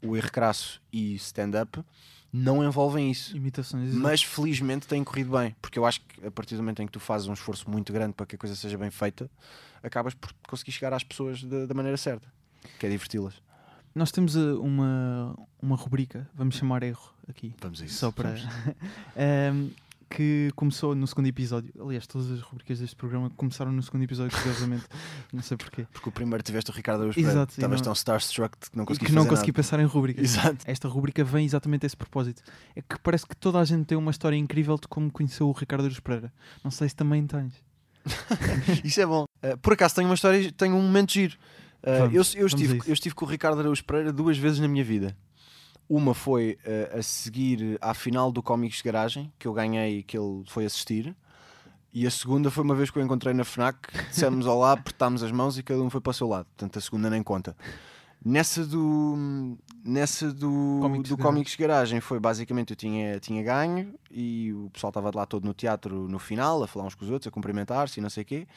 o 0.00 0.16
erro 0.16 0.30
crasso 0.30 0.80
e 0.92 1.16
stand-up, 1.16 1.82
não 2.32 2.64
envolvem 2.64 3.10
isso. 3.10 3.36
Imitações. 3.36 3.92
Mas 3.92 4.22
felizmente 4.22 4.86
tem 4.86 5.02
corrido 5.02 5.36
bem, 5.36 5.56
porque 5.60 5.80
eu 5.80 5.84
acho 5.84 6.00
que 6.02 6.24
a 6.24 6.30
partir 6.30 6.54
do 6.54 6.62
momento 6.62 6.80
em 6.80 6.86
que 6.86 6.92
tu 6.92 7.00
fazes 7.00 7.26
um 7.26 7.32
esforço 7.32 7.68
muito 7.68 7.92
grande 7.92 8.12
para 8.12 8.24
que 8.24 8.36
a 8.36 8.38
coisa 8.38 8.54
seja 8.54 8.78
bem 8.78 8.90
feita, 8.92 9.28
acabas 9.82 10.14
por 10.14 10.32
conseguir 10.46 10.70
chegar 10.70 10.92
às 10.92 11.02
pessoas 11.02 11.42
da, 11.42 11.66
da 11.66 11.74
maneira 11.74 11.96
certa, 11.96 12.32
que 12.78 12.86
é 12.86 12.88
diverti-las. 12.88 13.34
Nós 13.96 14.12
temos 14.12 14.36
uh, 14.36 14.60
uma, 14.60 15.34
uma 15.60 15.74
rubrica, 15.74 16.28
vamos 16.34 16.56
chamar 16.56 16.82
erro 16.82 17.14
aqui. 17.26 17.54
Vamos 17.62 17.80
a 17.80 17.86
isso. 17.86 17.94
Só 17.94 18.12
para. 18.12 18.34
Ehm, 19.16 19.70
que 20.10 20.52
começou 20.54 20.94
no 20.94 21.06
segundo 21.06 21.28
episódio. 21.28 21.72
Aliás, 21.80 22.06
todas 22.06 22.30
as 22.30 22.42
rubricas 22.42 22.78
deste 22.78 22.94
programa 22.94 23.30
começaram 23.30 23.72
no 23.72 23.82
segundo 23.82 24.04
episódio, 24.04 24.36
curiosamente. 24.36 24.84
não 25.32 25.40
sei 25.40 25.56
porquê. 25.56 25.86
Porque 25.90 26.10
o 26.10 26.12
primeiro 26.12 26.44
tiveste 26.44 26.70
o 26.70 26.74
Ricardo 26.74 27.00
Araújo 27.00 27.18
Exato, 27.18 27.52
estavas 27.52 27.80
não- 27.80 27.84
tão 27.84 27.92
starstruck 27.94 28.54
que 28.70 28.76
não 28.76 28.84
conseguiste 28.84 29.12
que 29.12 29.18
não 29.18 29.26
consegui 29.26 29.52
pensar 29.52 29.80
em 29.80 29.86
rubricas. 29.86 30.24
Exato. 30.24 30.58
Esta 30.66 30.88
rubrica 30.88 31.24
vem 31.24 31.46
exatamente 31.46 31.84
a 31.84 31.88
esse 31.88 31.96
propósito. 31.96 32.42
É 32.76 32.82
que 32.82 32.98
parece 33.02 33.26
que 33.26 33.34
toda 33.34 33.58
a 33.58 33.64
gente 33.64 33.86
tem 33.86 33.96
uma 33.96 34.10
história 34.10 34.36
incrível 34.36 34.76
de 34.76 34.86
como 34.88 35.10
conheceu 35.10 35.48
o 35.48 35.52
Ricardo 35.52 35.86
Aruz 35.86 36.00
Pereira. 36.00 36.30
Não 36.62 36.70
sei 36.70 36.90
se 36.90 36.94
também 36.94 37.26
tens. 37.26 37.54
Isso 38.84 39.00
é 39.00 39.06
bom. 39.06 39.24
Uh, 39.42 39.56
por 39.56 39.72
acaso 39.72 39.94
tenho 39.94 40.06
uma 40.06 40.14
história, 40.14 40.52
tenho 40.52 40.76
um 40.76 40.82
momento 40.82 41.14
giro. 41.14 41.36
Uh, 41.82 42.10
Vamos, 42.10 42.34
eu, 42.34 42.40
eu, 42.40 42.46
estive, 42.46 42.80
eu 42.86 42.92
estive 42.92 43.14
com 43.14 43.24
o 43.24 43.28
Ricardo 43.28 43.60
Araújo 43.60 43.84
Pereira 43.84 44.12
duas 44.12 44.36
vezes 44.36 44.58
na 44.58 44.68
minha 44.68 44.84
vida. 44.84 45.16
Uma 45.88 46.14
foi 46.14 46.58
uh, 46.64 46.98
a 46.98 47.02
seguir 47.02 47.78
à 47.80 47.94
final 47.94 48.32
do 48.32 48.42
Cómicos 48.42 48.78
de 48.78 48.84
Garagem, 48.84 49.32
que 49.38 49.46
eu 49.46 49.52
ganhei 49.52 49.98
e 49.98 50.02
que 50.02 50.18
ele 50.18 50.42
foi 50.46 50.64
assistir. 50.64 51.14
E 51.92 52.06
a 52.06 52.10
segunda 52.10 52.50
foi 52.50 52.62
uma 52.62 52.74
vez 52.74 52.90
que 52.90 52.98
eu 52.98 53.02
encontrei 53.02 53.32
na 53.32 53.44
FNAC, 53.44 53.78
dissemos 54.10 54.46
olá, 54.46 54.72
apertámos 54.74 55.22
as 55.22 55.32
mãos 55.32 55.56
e 55.56 55.62
cada 55.62 55.80
um 55.80 55.88
foi 55.88 56.00
para 56.00 56.10
o 56.10 56.14
seu 56.14 56.28
lado. 56.28 56.46
Portanto, 56.46 56.78
a 56.78 56.82
segunda 56.82 57.08
nem 57.08 57.22
conta. 57.22 57.56
Nessa 58.24 58.66
do, 58.66 59.56
nessa 59.84 60.32
do, 60.32 60.78
Cómicos 60.82 61.10
do 61.10 61.56
de 61.56 61.56
Garagem 61.56 62.00
foi 62.00 62.18
basicamente 62.18 62.70
eu 62.70 62.76
tinha, 62.76 63.20
tinha 63.20 63.40
ganho 63.42 63.94
e 64.10 64.52
o 64.52 64.68
pessoal 64.70 64.90
estava 64.90 65.12
lá 65.14 65.24
todo 65.24 65.44
no 65.44 65.54
teatro 65.54 66.08
no 66.08 66.18
final, 66.18 66.62
a 66.62 66.66
falar 66.66 66.86
uns 66.86 66.94
com 66.94 67.04
os 67.04 67.10
outros, 67.10 67.28
a 67.28 67.30
cumprimentar-se 67.30 68.00
e 68.00 68.02
não 68.02 68.10
sei 68.10 68.24
o 68.24 68.26
quê. 68.26 68.48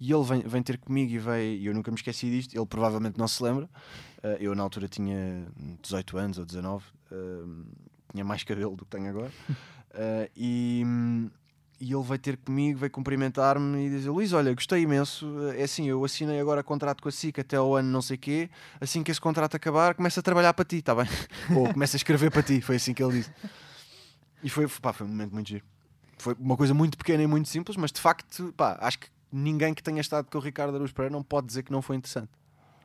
E 0.00 0.12
ele 0.12 0.24
vem, 0.24 0.40
vem 0.40 0.62
ter 0.62 0.78
comigo 0.78 1.12
e 1.12 1.18
veio, 1.18 1.58
e 1.58 1.66
eu 1.66 1.74
nunca 1.74 1.90
me 1.90 1.96
esqueci 1.96 2.30
disto, 2.30 2.54
ele 2.56 2.66
provavelmente 2.66 3.18
não 3.18 3.28
se 3.28 3.42
lembra. 3.42 3.64
Uh, 4.18 4.36
eu 4.40 4.54
na 4.54 4.62
altura 4.62 4.88
tinha 4.88 5.46
18 5.82 6.18
anos 6.18 6.38
ou 6.38 6.44
19, 6.44 6.84
uh, 7.12 7.64
tinha 8.10 8.24
mais 8.24 8.42
cabelo 8.42 8.76
do 8.76 8.84
que 8.84 8.90
tenho 8.90 9.08
agora. 9.08 9.30
Uh, 9.48 10.30
e, 10.36 10.82
e 11.80 11.92
ele 11.92 12.02
veio 12.02 12.18
ter 12.18 12.36
comigo, 12.36 12.78
veio 12.78 12.90
cumprimentar-me 12.90 13.86
e 13.86 13.90
dizer: 13.90 14.10
Luís, 14.10 14.32
olha, 14.32 14.52
gostei 14.54 14.82
imenso. 14.82 15.26
É 15.56 15.62
assim, 15.62 15.88
eu 15.88 16.04
assinei 16.04 16.40
agora 16.40 16.62
contrato 16.62 17.02
com 17.02 17.08
a 17.08 17.12
SIC 17.12 17.38
até 17.38 17.56
ao 17.56 17.76
ano 17.76 17.90
não 17.90 18.02
sei 18.02 18.16
quê. 18.16 18.50
Assim 18.80 19.02
que 19.02 19.10
esse 19.10 19.20
contrato 19.20 19.56
acabar, 19.56 19.94
começa 19.94 20.20
a 20.20 20.22
trabalhar 20.22 20.54
para 20.54 20.64
ti, 20.64 20.76
está 20.76 20.94
bem? 20.94 21.06
Ou 21.56 21.72
começa 21.72 21.96
a 21.96 21.98
escrever 21.98 22.30
para 22.30 22.42
ti. 22.42 22.60
Foi 22.60 22.76
assim 22.76 22.94
que 22.94 23.02
ele 23.02 23.18
disse. 23.18 23.30
E 24.42 24.50
foi, 24.50 24.66
pá, 24.68 24.92
foi 24.92 25.06
um 25.06 25.10
momento 25.10 25.32
muito 25.32 25.48
giro. 25.48 25.64
Foi 26.18 26.34
uma 26.38 26.56
coisa 26.56 26.72
muito 26.72 26.96
pequena 26.96 27.22
e 27.22 27.26
muito 27.26 27.48
simples, 27.48 27.76
mas 27.76 27.90
de 27.90 28.00
facto, 28.00 28.52
pá, 28.56 28.78
acho 28.80 28.98
que 28.98 29.08
ninguém 29.36 29.74
que 29.74 29.82
tenha 29.82 30.00
estado 30.00 30.26
com 30.30 30.38
o 30.38 30.40
Ricardo 30.40 30.74
Araújo 30.74 30.94
Pereira 30.94 31.12
não 31.12 31.22
pode 31.22 31.46
dizer 31.46 31.62
que 31.62 31.72
não 31.72 31.82
foi 31.82 31.96
interessante. 31.96 32.30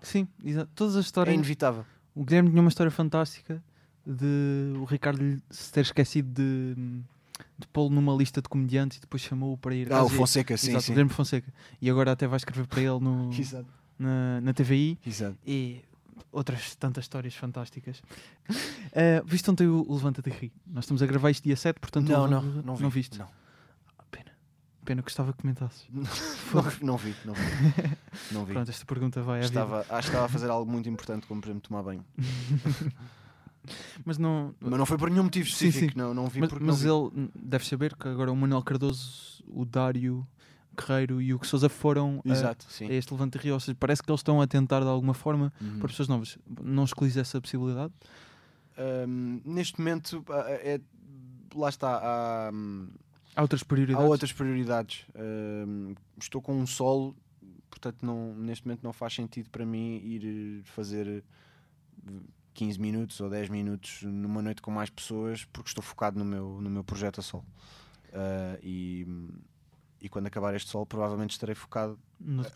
Sim, 0.01 0.27
exato. 0.43 0.69
Todas 0.75 0.95
as 0.95 1.05
É 1.05 1.07
histórias. 1.07 1.33
inevitável. 1.35 1.85
o 2.15 2.23
Guilherme 2.23 2.49
tinha 2.49 2.61
uma 2.61 2.69
história 2.69 2.91
fantástica 2.91 3.61
de 4.05 4.73
o 4.79 4.85
Ricardo 4.85 5.41
se 5.49 5.71
ter 5.71 5.81
esquecido 5.81 6.31
de, 6.33 6.75
de 7.57 7.67
pô-lo 7.67 7.89
numa 7.89 8.13
lista 8.15 8.41
de 8.41 8.49
comediantes 8.49 8.97
e 8.97 9.01
depois 9.01 9.21
chamou-o 9.21 9.57
para 9.57 9.75
ir. 9.75 9.91
Ah, 9.91 9.97
o 9.97 10.05
Exato, 10.05 10.15
Fonseca, 10.15 10.57
sim, 10.57 10.75
o 10.75 10.81
sim. 10.81 10.91
Guilherme 10.93 11.11
Fonseca. 11.11 11.53
E 11.81 11.89
agora 11.89 12.11
até 12.13 12.25
vai 12.27 12.37
escrever 12.37 12.65
para 12.67 12.79
ele 12.81 12.99
no, 12.99 13.29
Exato. 13.37 13.67
na, 13.97 14.41
na 14.41 14.53
TVI. 14.53 14.97
Exato. 15.05 15.37
e 15.45 15.81
outras 16.31 16.75
tantas 16.75 17.03
histórias 17.05 17.35
fantásticas. 17.35 18.01
Eh, 18.91 19.21
viste 19.23 19.47
ontem 19.51 19.67
o, 19.67 19.85
o 19.87 19.93
Levanta 19.93 20.19
de 20.19 20.31
Ri? 20.31 20.51
Nós 20.65 20.85
estamos 20.85 21.03
a 21.03 21.05
gravar 21.05 21.29
isto 21.29 21.43
dia 21.43 21.55
7, 21.55 21.79
portanto 21.79 22.07
Não, 22.09 22.23
o- 22.23 22.27
não, 22.27 22.41
não 22.63 22.75
vi. 22.75 22.89
viste. 22.89 23.19
Não. 23.19 23.27
Pena. 24.89 25.03
Gostava 25.03 25.31
que 25.33 25.41
comentasses. 25.43 25.87
Não, 25.93 26.63
não 26.81 26.97
vi, 26.97 27.13
não 27.23 27.33
vi. 27.35 27.41
Não 28.33 28.43
vi. 28.45 28.53
Pronto, 28.53 28.69
esta 28.71 28.85
pergunta 28.87 29.21
vai 29.21 29.37
à 29.37 29.41
vida. 29.43 29.47
Estava, 29.61 29.79
acho 29.81 29.87
que 29.89 29.97
estava 30.07 30.25
a 30.25 30.29
fazer 30.29 30.49
algo 30.49 30.71
muito 30.71 30.89
importante, 30.89 31.27
como 31.27 31.39
por 31.39 31.47
exemplo 31.47 31.69
tomar 31.69 31.83
banho. 31.83 32.03
Mas 34.03 34.17
não. 34.17 34.55
Mas 34.59 34.79
não 34.79 34.85
foi 34.85 34.97
por 34.97 35.11
nenhum 35.11 35.23
motivo 35.25 35.47
Sim, 35.47 35.67
específico, 35.67 35.93
sim. 35.93 35.97
Não, 35.99 36.11
não 36.13 36.27
vi 36.27 36.39
Mas, 36.39 36.51
não 36.53 36.73
vi. 36.73 36.87
ele 36.87 37.29
deve 37.35 37.65
saber 37.67 37.95
que 37.95 38.07
agora 38.07 38.31
o 38.31 38.35
Manuel 38.35 38.63
Cardoso, 38.63 39.43
o 39.47 39.63
Dário 39.63 40.25
Guerreiro 40.75 41.21
e 41.21 41.33
o 41.35 41.39
que 41.39 41.45
Souza 41.45 41.69
foram 41.69 42.19
a- 42.25 42.31
Exato, 42.31 42.65
sim. 42.67 42.87
a, 42.87 42.93
este 42.93 43.11
Levanta 43.13 43.37
de 43.37 43.43
Ri. 43.45 43.51
Ou 43.51 43.59
seja, 43.59 43.77
parece 43.79 44.01
que 44.01 44.09
eles 44.09 44.21
estão 44.21 44.41
a 44.41 44.47
tentar 44.47 44.79
de 44.79 44.87
alguma 44.87 45.13
forma 45.13 45.53
Uhum. 45.61 45.77
para 45.79 45.87
pessoas 45.89 46.07
novas. 46.07 46.37
Não 46.63 46.83
excluís 46.83 47.15
essa 47.15 47.39
possibilidade? 47.39 47.93
Ahm, 48.77 49.39
neste 49.45 49.77
momento, 49.77 50.25
ah, 50.29 50.45
é, 50.47 50.81
lá 51.53 51.69
está, 51.69 51.99
há, 52.01 52.49
hum, 52.51 52.87
Há 53.39 53.41
outras 53.41 53.61
há 53.61 53.65
prioridades? 53.65 54.09
outras 54.09 54.33
prioridades. 54.33 55.05
Ahm, 55.15 55.93
estou 56.19 56.41
com 56.41 56.53
um 56.53 56.67
solo, 56.67 57.15
portanto, 57.69 58.05
não, 58.05 58.35
neste 58.35 58.67
momento 58.67 58.83
não 58.83 58.91
faz 58.91 59.13
sentido 59.13 59.49
para 59.49 59.65
mim 59.65 59.97
ir 60.03 60.59
eh, 60.59 60.61
fazer 60.65 61.23
eh, 62.05 62.11
15 62.53 62.81
minutos 62.81 63.21
ou 63.21 63.29
10 63.29 63.47
minutos 63.47 64.03
numa 64.03 64.41
noite 64.41 64.61
com 64.61 64.71
mais 64.71 64.89
pessoas, 64.89 65.45
porque 65.45 65.69
estou 65.69 65.81
focado 65.81 66.19
no 66.19 66.25
meu, 66.25 66.59
no 66.61 66.69
meu 66.69 66.83
projeto 66.83 67.21
a 67.21 67.23
solo. 67.23 67.45
Ah, 68.11 68.59
e, 68.61 69.07
e 70.01 70.09
quando 70.09 70.27
acabar 70.27 70.53
este 70.53 70.69
solo, 70.69 70.85
provavelmente 70.85 71.31
estarei 71.31 71.55
focado 71.55 71.97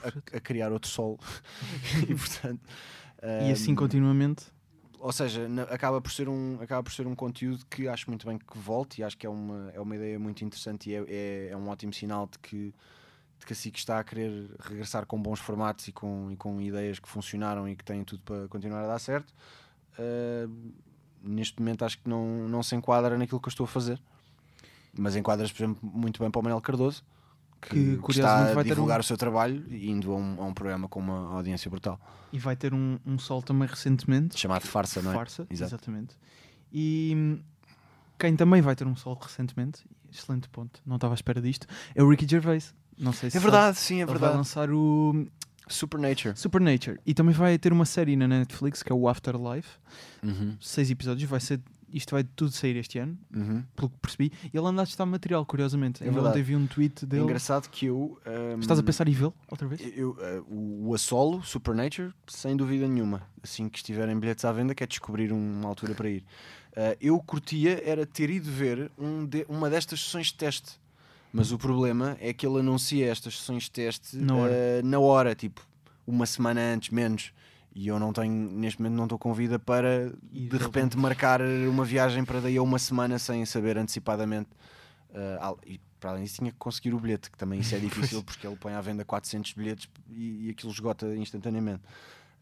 a, 0.03 0.37
a 0.37 0.39
criar 0.41 0.73
outro 0.73 0.89
solo. 0.89 1.17
e 2.09 2.13
portanto. 2.13 2.61
E 3.47 3.51
assim 3.53 3.73
continuamente? 3.73 4.47
Ou 5.03 5.11
seja, 5.11 5.49
acaba 5.69 5.99
por 5.99 6.13
ser 6.13 6.29
um 6.29 6.57
acaba 6.61 6.81
por 6.81 6.93
ser 6.93 7.05
um 7.05 7.13
conteúdo 7.13 7.65
que 7.65 7.89
acho 7.89 8.09
muito 8.09 8.25
bem 8.25 8.37
que 8.37 8.57
volte 8.57 9.01
e 9.01 9.03
acho 9.03 9.17
que 9.17 9.27
é 9.27 9.29
uma 9.29 9.69
é 9.71 9.79
uma 9.81 9.95
ideia 9.97 10.17
muito 10.17 10.45
interessante 10.45 10.89
e 10.89 10.95
é, 10.95 11.03
é, 11.07 11.49
é 11.51 11.57
um 11.57 11.67
ótimo 11.67 11.93
sinal 11.93 12.25
de 12.25 12.39
que 12.39 12.73
de 13.37 13.45
que 13.45 13.51
a 13.51 13.55
SIC 13.55 13.77
está 13.77 13.99
a 13.99 14.03
querer 14.05 14.49
regressar 14.59 15.05
com 15.05 15.21
bons 15.21 15.41
formatos 15.41 15.89
e 15.89 15.91
com, 15.91 16.31
e 16.31 16.37
com 16.37 16.61
ideias 16.61 16.99
que 16.99 17.09
funcionaram 17.09 17.67
e 17.67 17.75
que 17.75 17.83
têm 17.83 18.01
tudo 18.05 18.23
para 18.23 18.47
continuar 18.47 18.85
a 18.85 18.87
dar 18.87 18.99
certo. 18.99 19.33
Ah, 19.99 20.47
neste 21.21 21.59
momento 21.59 21.83
acho 21.83 21.99
que 21.99 22.07
não, 22.07 22.47
não 22.47 22.63
se 22.63 22.73
enquadra 22.73 23.17
naquilo 23.17 23.41
que 23.41 23.47
eu 23.47 23.51
estou 23.51 23.65
a 23.65 23.67
fazer. 23.67 23.99
Mas 24.97 25.17
enquadras, 25.17 25.51
por 25.51 25.63
exemplo, 25.63 25.79
muito 25.83 26.21
bem 26.21 26.31
para 26.31 26.39
o 26.39 26.43
Manuel 26.43 26.61
Cardoso, 26.61 27.03
que, 27.69 27.97
Que, 27.97 28.11
está 28.11 28.51
a 28.51 28.53
vai 28.53 28.63
divulgar 28.63 28.99
um- 28.99 29.01
o 29.01 29.03
seu 29.03 29.17
trabalho 29.17 29.63
indo 29.73 30.11
a 30.11 30.15
um, 30.15 30.41
a 30.41 30.45
um 30.45 30.53
programa 30.53 30.87
com 30.87 30.99
uma 30.99 31.33
audiência 31.35 31.69
brutal. 31.69 31.99
E 32.31 32.39
vai 32.39 32.55
ter 32.55 32.73
um, 32.73 32.97
um 33.05 33.17
sol 33.17 33.41
também 33.41 33.67
recentemente. 33.67 34.39
Chamado 34.39 34.65
Farsa, 34.67 35.01
não 35.01 35.11
é? 35.11 35.13
Farsa, 35.13 35.47
Exato. 35.49 35.73
exatamente. 35.75 36.15
E 36.71 37.13
hum, 37.15 37.39
quem 38.17 38.35
também 38.35 38.61
vai 38.61 38.75
ter 38.75 38.87
um 38.87 38.95
sol 38.95 39.17
recentemente, 39.21 39.83
excelente 40.11 40.47
ponto, 40.49 40.81
não 40.85 40.95
estava 40.95 41.13
à 41.13 41.15
espera 41.15 41.41
disto, 41.41 41.67
é 41.93 42.01
o 42.03 42.09
Ricky 42.09 42.27
Gervais. 42.29 42.73
Não 42.97 43.11
sei 43.13 43.29
se 43.29 43.37
É 43.37 43.39
verdade, 43.39 43.77
sim, 43.77 43.95
é 43.95 43.97
ele 43.99 44.05
vai 44.05 44.13
verdade. 44.15 44.37
lançar 44.37 44.69
o 44.71 45.25
Supernature. 45.67 46.37
Supernature 46.37 46.99
e 47.05 47.13
também 47.13 47.33
vai 47.33 47.57
ter 47.57 47.71
uma 47.73 47.85
série 47.85 48.15
na 48.15 48.27
Netflix 48.27 48.83
que 48.83 48.91
é 48.91 48.95
o 48.95 49.07
Afterlife, 49.07 49.77
Uhum, 50.21 50.57
seis 50.61 50.89
episódios, 50.91 51.29
vai 51.29 51.39
ser, 51.39 51.59
isto 51.93 52.11
vai 52.11 52.23
tudo 52.23 52.51
sair 52.51 52.75
este 52.75 52.97
ano, 52.99 53.17
uhum. 53.33 53.63
pelo 53.75 53.89
que 53.89 53.97
percebi. 53.99 54.31
E 54.53 54.57
ele 54.57 54.65
anda 54.67 54.81
a 54.81 54.85
testar 54.85 55.05
material, 55.05 55.45
curiosamente. 55.45 56.03
É 56.03 56.07
Ainda 56.07 56.21
ontem 56.23 56.41
vi 56.43 56.55
um 56.55 56.65
tweet 56.67 57.03
É 57.03 57.07
dele. 57.07 57.23
engraçado 57.23 57.69
que 57.69 57.85
eu. 57.85 58.19
um, 58.55 58.59
Estás 58.59 58.79
a 58.79 58.83
pensar 58.83 59.07
em 59.07 59.11
vê-lo 59.13 59.33
outra 59.49 59.67
vez? 59.67 59.81
Eu, 59.95 60.11
uh, 60.49 60.87
o, 60.89 60.93
Assolo, 60.93 61.43
Supernature, 61.43 62.11
sem 62.27 62.55
dúvida 62.57 62.87
nenhuma. 62.87 63.21
Assim 63.43 63.69
que 63.69 63.77
estiverem 63.77 64.19
bilhetes 64.19 64.43
à 64.45 64.51
venda, 64.51 64.73
quer 64.75 64.87
descobrir 64.87 65.31
uma 65.31 65.67
altura 65.67 65.93
para 65.93 66.09
ir. 66.09 66.23
Uh, 66.71 66.97
eu 66.99 67.19
curtia 67.19 67.81
era 67.85 68.05
ter 68.05 68.29
ido 68.29 68.49
ver 68.49 68.91
um 68.97 69.25
de- 69.25 69.45
uma 69.47 69.69
destas 69.69 70.01
sessões 70.01 70.27
de 70.27 70.33
teste. 70.35 70.81
Mas 71.31 71.51
o 71.51 71.57
problema 71.57 72.15
é 72.19 72.31
que 72.31 72.45
ele 72.45 72.59
anuncia 72.59 73.09
estas 73.11 73.39
sessões 73.39 73.63
de 73.63 73.71
teste 73.71 74.17
Na 74.17 74.35
hora. 74.35 74.51
eh, 74.53 74.81
na 74.83 74.99
hora, 74.99 75.33
tipo, 75.33 75.61
uma 76.05 76.27
semana 76.27 76.61
antes, 76.61 76.89
menos. 76.91 77.33
E 77.75 77.87
eu 77.87 77.99
não 77.99 78.13
tenho, 78.13 78.31
neste 78.51 78.81
momento, 78.81 78.97
não 78.97 79.03
estou 79.05 79.17
com 79.17 79.33
vida 79.33 79.57
para 79.57 80.13
Ir 80.31 80.47
de 80.49 80.57
repente 80.57 80.95
marcar 80.97 81.41
uma 81.41 81.83
viagem 81.83 82.23
para 82.23 82.39
daí 82.39 82.57
a 82.57 82.61
uma 82.61 82.77
semana 82.77 83.17
sem 83.17 83.45
saber 83.45 83.77
antecipadamente. 83.77 84.49
Al- 85.39 85.59
e 85.65 85.79
para 85.99 86.11
além 86.11 86.23
disso, 86.23 86.37
tinha 86.37 86.51
que 86.51 86.57
conseguir 86.57 86.93
o 86.93 86.99
bilhete, 86.99 87.31
que 87.31 87.37
também 87.37 87.59
isso 87.61 87.73
é 87.75 87.79
difícil 87.79 88.23
porque 88.23 88.45
ele 88.45 88.55
põe 88.57 88.73
à 88.73 88.81
venda 88.81 89.03
400 89.05 89.53
bilhetes 89.53 89.87
e, 90.09 90.47
e 90.47 90.49
aquilo 90.49 90.71
esgota 90.71 91.07
instantaneamente. 91.15 91.81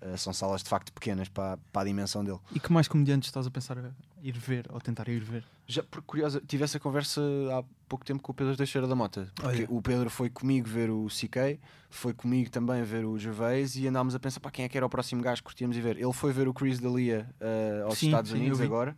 Eh, 0.02 0.18
são 0.18 0.34
salas 0.34 0.64
de 0.64 0.70
facto 0.70 0.92
pequenas 0.92 1.30
para, 1.30 1.58
para 1.72 1.82
a 1.84 1.86
dimensão 1.86 2.24
dele. 2.24 2.40
E 2.54 2.60
que 2.60 2.74
mais 2.74 2.88
comediantes 2.88 3.30
estás 3.30 3.46
a 3.46 3.52
pensar 3.52 3.78
ir 4.24 4.32
ver 4.38 4.66
ou 4.72 4.82
tentar 4.82 5.08
ir 5.08 5.24
ver? 5.24 5.44
Já, 5.72 5.84
por 5.84 6.02
curiosa, 6.02 6.42
tive 6.46 6.64
essa 6.66 6.78
conversa 6.80 7.22
há 7.54 7.64
pouco 7.88 8.04
tempo 8.04 8.22
com 8.22 8.34
o 8.34 8.36
Pedro 8.36 8.58
Teixeira 8.58 8.86
da 8.88 8.94
Mota. 8.96 9.32
Porque 9.36 9.48
Olha. 9.48 9.68
o 9.70 9.82
Pedro 9.82 10.10
foi 10.10 10.30
comigo 10.30 10.68
ver 10.68 10.90
o 10.90 11.08
CK, 11.08 11.60
foi 11.90 12.14
comigo 12.14 12.50
também 12.50 12.84
ver 12.84 13.06
o 13.06 13.18
Gervais 13.18 13.76
e 13.78 13.88
andámos 13.88 14.14
a 14.14 14.20
pensar 14.20 14.42
para 14.42 14.52
quem 14.52 14.66
é 14.66 14.70
que 14.70 14.76
era 14.76 14.86
o 14.86 14.90
próximo 14.90 15.22
gajo 15.22 15.42
que 15.42 15.46
curtíamos 15.46 15.78
ir 15.78 15.82
ver. 15.82 15.98
Ele 15.98 16.12
foi 16.12 16.34
ver 16.34 16.48
o 16.50 16.54
Chris 16.54 16.78
D'Elia 16.80 17.30
eh, 17.40 17.84
aos 17.86 17.98
Sim, 17.98 18.08
Estados 18.08 18.32
sim, 18.32 18.38
Unidos 18.38 18.60
agora. 18.60 18.98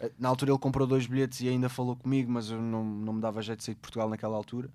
Eh, 0.00 0.10
Na 0.18 0.30
altura 0.30 0.50
ele 0.52 0.58
comprou 0.58 0.86
dois 0.86 1.06
bilhetes 1.06 1.40
e 1.42 1.48
ainda 1.48 1.68
falou 1.68 1.94
comigo, 1.94 2.32
mas 2.32 2.50
eu 2.50 2.58
não, 2.60 2.82
não 2.84 3.12
me 3.12 3.20
dava 3.20 3.42
jeito 3.42 3.58
de 3.58 3.64
sair 3.64 3.74
de 3.74 3.80
Portugal 3.80 4.08
naquela 4.08 4.34
altura. 4.36 4.70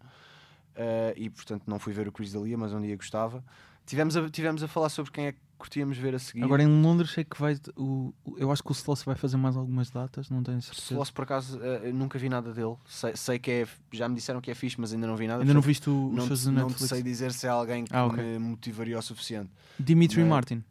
Eh, 0.76 1.14
e 1.18 1.30
portanto 1.32 1.64
não 1.66 1.80
fui 1.80 1.94
ver 1.94 2.08
o 2.08 2.12
Chris 2.12 2.32
D'Elia, 2.32 2.58
mas 2.58 2.74
um 2.74 2.82
dia 2.82 2.96
gostava. 2.96 3.44
Tivemos 3.88 4.16
a, 4.16 4.30
tivemos 4.30 4.62
a 4.62 4.68
falar 4.68 4.90
sobre 4.90 5.12
quem 5.12 5.26
é 5.26 5.32
que 5.32 5.40
curtíamos 5.60 5.98
ver 5.98 6.16
a 6.16 6.20
seguir. 6.20 6.44
Agora 6.44 6.64
em 6.64 6.82
Londres 6.82 7.12
sei 7.12 7.24
que 7.24 7.40
vai. 7.40 7.56
O, 7.76 8.12
eu 8.38 8.52
acho 8.52 8.64
que 8.64 8.72
o 8.72 8.74
Sloss 8.74 9.04
vai 9.04 9.14
fazer 9.16 9.38
mais 9.38 9.56
algumas 9.56 9.92
datas, 9.92 10.30
não 10.30 10.42
tenho 10.42 10.60
certeza. 10.62 10.94
Sloss, 10.94 11.12
por 11.12 11.24
acaso, 11.24 11.60
eh, 11.62 11.92
nunca 11.92 12.18
vi 12.18 12.30
nada 12.30 12.52
dele. 12.54 12.76
Sei, 12.88 13.16
sei 13.16 13.38
que 13.38 13.52
é, 13.52 13.68
já 13.92 14.08
me 14.10 14.16
disseram 14.16 14.40
que 14.42 14.50
é 14.50 14.56
fixe, 14.56 14.80
mas 14.80 14.94
ainda 14.94 15.06
não 15.06 15.16
vi 15.16 15.28
nada. 15.28 15.42
Ainda 15.44 15.54
não 15.54 15.62
viste 15.62 15.90
o, 15.90 16.08
os 16.08 16.46
não, 16.46 16.54
da 16.56 16.62
não 16.62 16.68
Netflix? 16.70 16.90
sei 16.90 17.04
dizer 17.04 17.32
se 17.34 17.46
é 17.46 17.50
alguém 17.50 17.84
que 17.84 17.94
Ah, 17.96 18.06
ok. 18.06 18.24
me 18.24 18.40
motivaria 18.40 18.98
o 18.98 19.02
suficiente. 19.02 19.52
Dimitri 19.80 20.22
Mas- 20.22 20.30
Martin. 20.30 20.64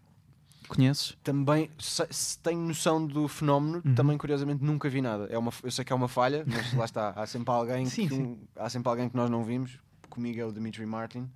Conheces? 0.69 1.17
Também 1.25 1.71
se, 1.79 2.07
se 2.11 2.39
tenho 2.41 2.61
noção 2.61 3.07
do 3.07 3.27
fenómeno, 3.27 3.81
Uhum. 3.85 3.95
também 3.95 4.19
curiosamente 4.19 4.63
nunca 4.63 4.87
vi 4.91 5.01
nada. 5.01 5.25
É 5.31 5.39
uma, 5.39 5.51
eu 5.63 5.71
sei 5.71 5.83
que 5.85 5.93
é 5.93 5.97
uma 5.97 6.09
falha, 6.09 6.45
mas 6.47 6.75
lá 6.75 6.85
está. 6.85 7.11
Há 7.11 7.27
sempre 7.27 7.55
alguém, 7.55 7.87
Sim, 7.87 8.07
que, 8.09 8.15
sim. 8.15 8.39
há 8.55 8.69
sempre 8.69 8.89
alguém 8.91 9.09
que 9.09 9.17
nós 9.17 9.31
não 9.31 9.43
vimos. 9.45 9.79
Comigo 10.11 10.39
é 10.41 10.45
o 10.45 10.53
Dimitri 10.53 10.85
Martin. 10.85 11.27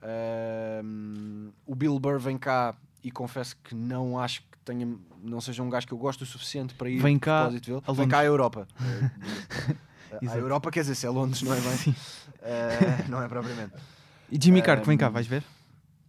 Ahm, 0.00 1.50
o 1.66 1.74
Bill 1.74 1.98
Burr 1.98 2.18
vem 2.20 2.38
cá 2.38 2.74
e 3.02 3.10
confesso 3.10 3.56
que 3.62 3.74
não 3.74 4.18
acho 4.18 4.42
que 4.42 4.58
tenha, 4.64 4.86
não 5.22 5.40
seja 5.40 5.62
um 5.62 5.70
gajo 5.70 5.86
que 5.86 5.92
eu 5.94 5.98
gosto 5.98 6.22
o 6.22 6.26
suficiente 6.26 6.74
para 6.74 6.88
ir 6.90 7.00
Vem 7.00 7.18
cá 7.18 7.42
propósito 7.44 7.70
dele. 7.82 7.96
Vem 7.96 8.08
cá 8.08 8.18
à. 8.20 8.24
Europa. 8.24 8.66
Eh, 10.10 10.16
a 10.22 10.24
Exato. 10.24 10.38
Europa 10.38 10.70
quer 10.70 10.80
dizer 10.80 10.94
se 10.94 11.04
é 11.04 11.10
Londres, 11.10 11.42
não 11.42 11.52
é 11.52 11.60
bem? 11.60 11.76
Sim. 11.76 11.94
Eh, 12.40 13.04
não 13.10 13.22
é 13.22 13.28
propriamente. 13.28 13.74
E 14.30 14.42
Jimmy 14.42 14.62
Carr, 14.62 14.82
vem 14.82 14.96
cá, 14.96 15.10
vais 15.10 15.26
ver? 15.26 15.44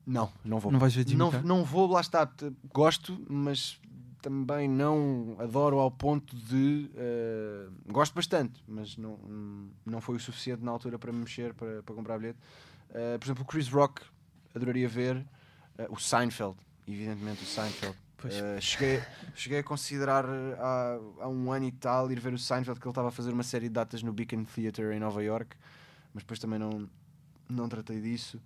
Não, 0.07 0.31
não 0.45 0.57
vou. 0.57 0.71
Não 0.71 0.79
vais 0.79 0.95
ver 0.95 1.05
Jimmy 1.05 1.19
não, 1.19 1.29
Carr? 1.29 1.43
não 1.45 1.65
vou, 1.65 1.85
lá 1.85 1.99
está. 1.99 2.31
Gosto, 2.73 3.21
mas 3.29 3.77
também 4.21 4.69
não 4.69 5.35
adoro 5.39 5.79
ao 5.79 5.91
ponto 5.91 6.33
de. 6.33 6.89
eh, 6.95 7.67
gosto 7.87 8.13
bastante, 8.15 8.63
mas 8.65 8.95
não, 8.95 9.19
não 9.85 9.99
foi 9.99 10.15
o 10.15 10.19
suficiente 10.19 10.63
na 10.63 10.71
altura 10.71 10.97
para 10.97 11.11
me 11.11 11.19
mexer, 11.19 11.53
para, 11.53 11.83
para 11.83 11.93
comprar 11.93 12.17
bilhete. 12.17 12.39
Eh, 12.91 13.17
por 13.17 13.25
exemplo, 13.25 13.43
o 13.43 13.45
Chris 13.45 13.67
Rock, 13.67 14.01
adoraria 14.55 14.87
ver. 14.87 15.25
Eh, 15.77 15.87
o 15.89 15.97
Seinfeld, 15.97 16.55
evidentemente, 16.93 17.43
o 17.43 17.45
Seinfeld. 17.45 17.95
Eh, 18.25 18.59
cheguei, 18.59 19.01
cheguei 19.33 19.59
a 19.59 19.63
considerar 19.63 20.25
eh, 20.25 20.57
há, 20.59 20.99
há 21.21 21.27
um 21.29 21.51
ano 21.51 21.65
e 21.65 21.71
tal 21.71 22.11
ir 22.11 22.19
ver 22.19 22.33
o 22.33 22.37
Seinfeld, 22.37 22.79
que 22.79 22.85
ele 22.85 22.91
estava 22.91 23.07
a 23.07 23.11
fazer 23.11 23.31
uma 23.31 23.43
série 23.43 23.67
de 23.69 23.73
datas 23.73 24.03
no 24.03 24.11
Beacon 24.11 24.43
Theatre 24.43 24.93
em 24.93 24.99
Nova 24.99 25.23
York, 25.23 25.55
mas 26.13 26.23
depois 26.23 26.37
também 26.39 26.59
não, 26.59 26.89
não 27.47 27.69
tratei 27.69 28.01
disso. 28.01 28.41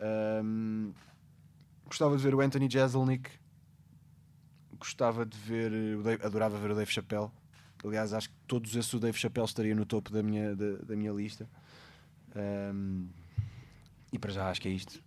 Ahm, 0.00 0.90
gostava 1.86 2.16
de 2.16 2.22
ver 2.22 2.34
o 2.34 2.40
Anthony 2.40 2.68
Jeselnik. 2.68 3.30
Gostava 4.78 5.24
de 5.24 5.38
ver. 5.38 5.72
o 5.98 6.02
Dave- 6.02 6.24
adorava 6.26 6.58
ver 6.58 6.72
o 6.72 6.74
Dave 6.74 6.90
Chappelle. 6.90 7.30
Aliás, 7.84 8.12
acho 8.12 8.28
que 8.30 8.34
todos 8.46 8.74
esses 8.74 8.92
o 8.94 8.98
Dave 8.98 9.16
Chappelle 9.16 9.46
estaria 9.46 9.74
no 9.74 9.84
topo 9.86 10.10
da 10.10 10.22
minha, 10.22 10.56
da, 10.56 10.76
da 10.78 10.96
minha 10.96 11.12
lista. 11.12 11.48
Ahm, 12.34 13.06
e 14.12 14.18
para 14.18 14.32
já 14.32 14.50
acho 14.50 14.60
que 14.60 14.68
é 14.68 14.72
isto. 14.72 15.00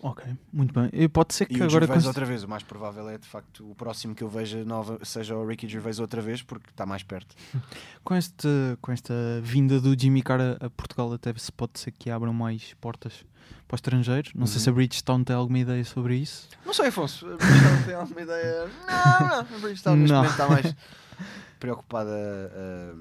Ok, 0.00 0.24
muito 0.52 0.72
bem. 0.72 0.88
E 0.92 1.08
pode 1.08 1.34
ser 1.34 1.46
que 1.46 1.54
E 1.54 1.60
o 1.60 1.64
agora. 1.64 1.80
Gervais 1.86 2.02
com- 2.02 2.08
outra 2.08 2.24
vez. 2.24 2.44
O 2.44 2.48
mais 2.48 2.62
provável 2.62 3.08
é 3.08 3.18
de 3.18 3.26
facto 3.26 3.68
o 3.68 3.74
próximo 3.74 4.14
que 4.14 4.22
eu 4.22 4.28
veja 4.28 4.64
nova, 4.64 4.98
seja 5.04 5.36
o 5.36 5.44
Ricky 5.46 5.66
Gervais 5.68 5.98
outra 5.98 6.22
vez, 6.22 6.40
porque 6.42 6.70
está 6.70 6.86
mais 6.86 7.02
perto. 7.02 7.34
Com, 8.04 8.14
este, 8.14 8.48
com 8.80 8.92
esta 8.92 9.12
vinda 9.42 9.80
do 9.80 9.98
Jimmy 10.00 10.22
Carr 10.22 10.40
a, 10.60 10.70
Portugal, 10.70 11.12
até 11.12 11.34
se 11.36 11.50
pode 11.52 11.78
ser 11.80 11.90
que 11.90 12.10
abram 12.10 12.32
mais 12.32 12.74
portas 12.80 13.24
para 13.66 13.74
os 13.74 13.78
estrangeiros. 13.78 14.32
Não 14.34 14.46
sei 14.46 14.56
Uhum. 14.56 14.62
se 14.62 14.70
a 14.70 14.72
Bridgestone 14.72 15.24
tem 15.24 15.36
alguma 15.36 15.58
ideia 15.58 15.84
sobre 15.84 16.16
isso. 16.16 16.48
Não 16.64 16.72
sei, 16.72 16.86
Afonso. 16.88 17.26
A 17.26 17.36
Bridgestone 17.36 17.84
tem 17.84 17.94
alguma 17.94 18.20
ideia? 18.22 18.68
Não, 18.88 19.28
não. 19.28 19.38
A 19.40 19.42
Bridgestone 19.42 19.96
neste 20.00 20.14
momento 20.14 20.30
está 20.30 20.48
mais 20.48 20.74
preocupada, 21.60 22.10
ah, 22.54 22.94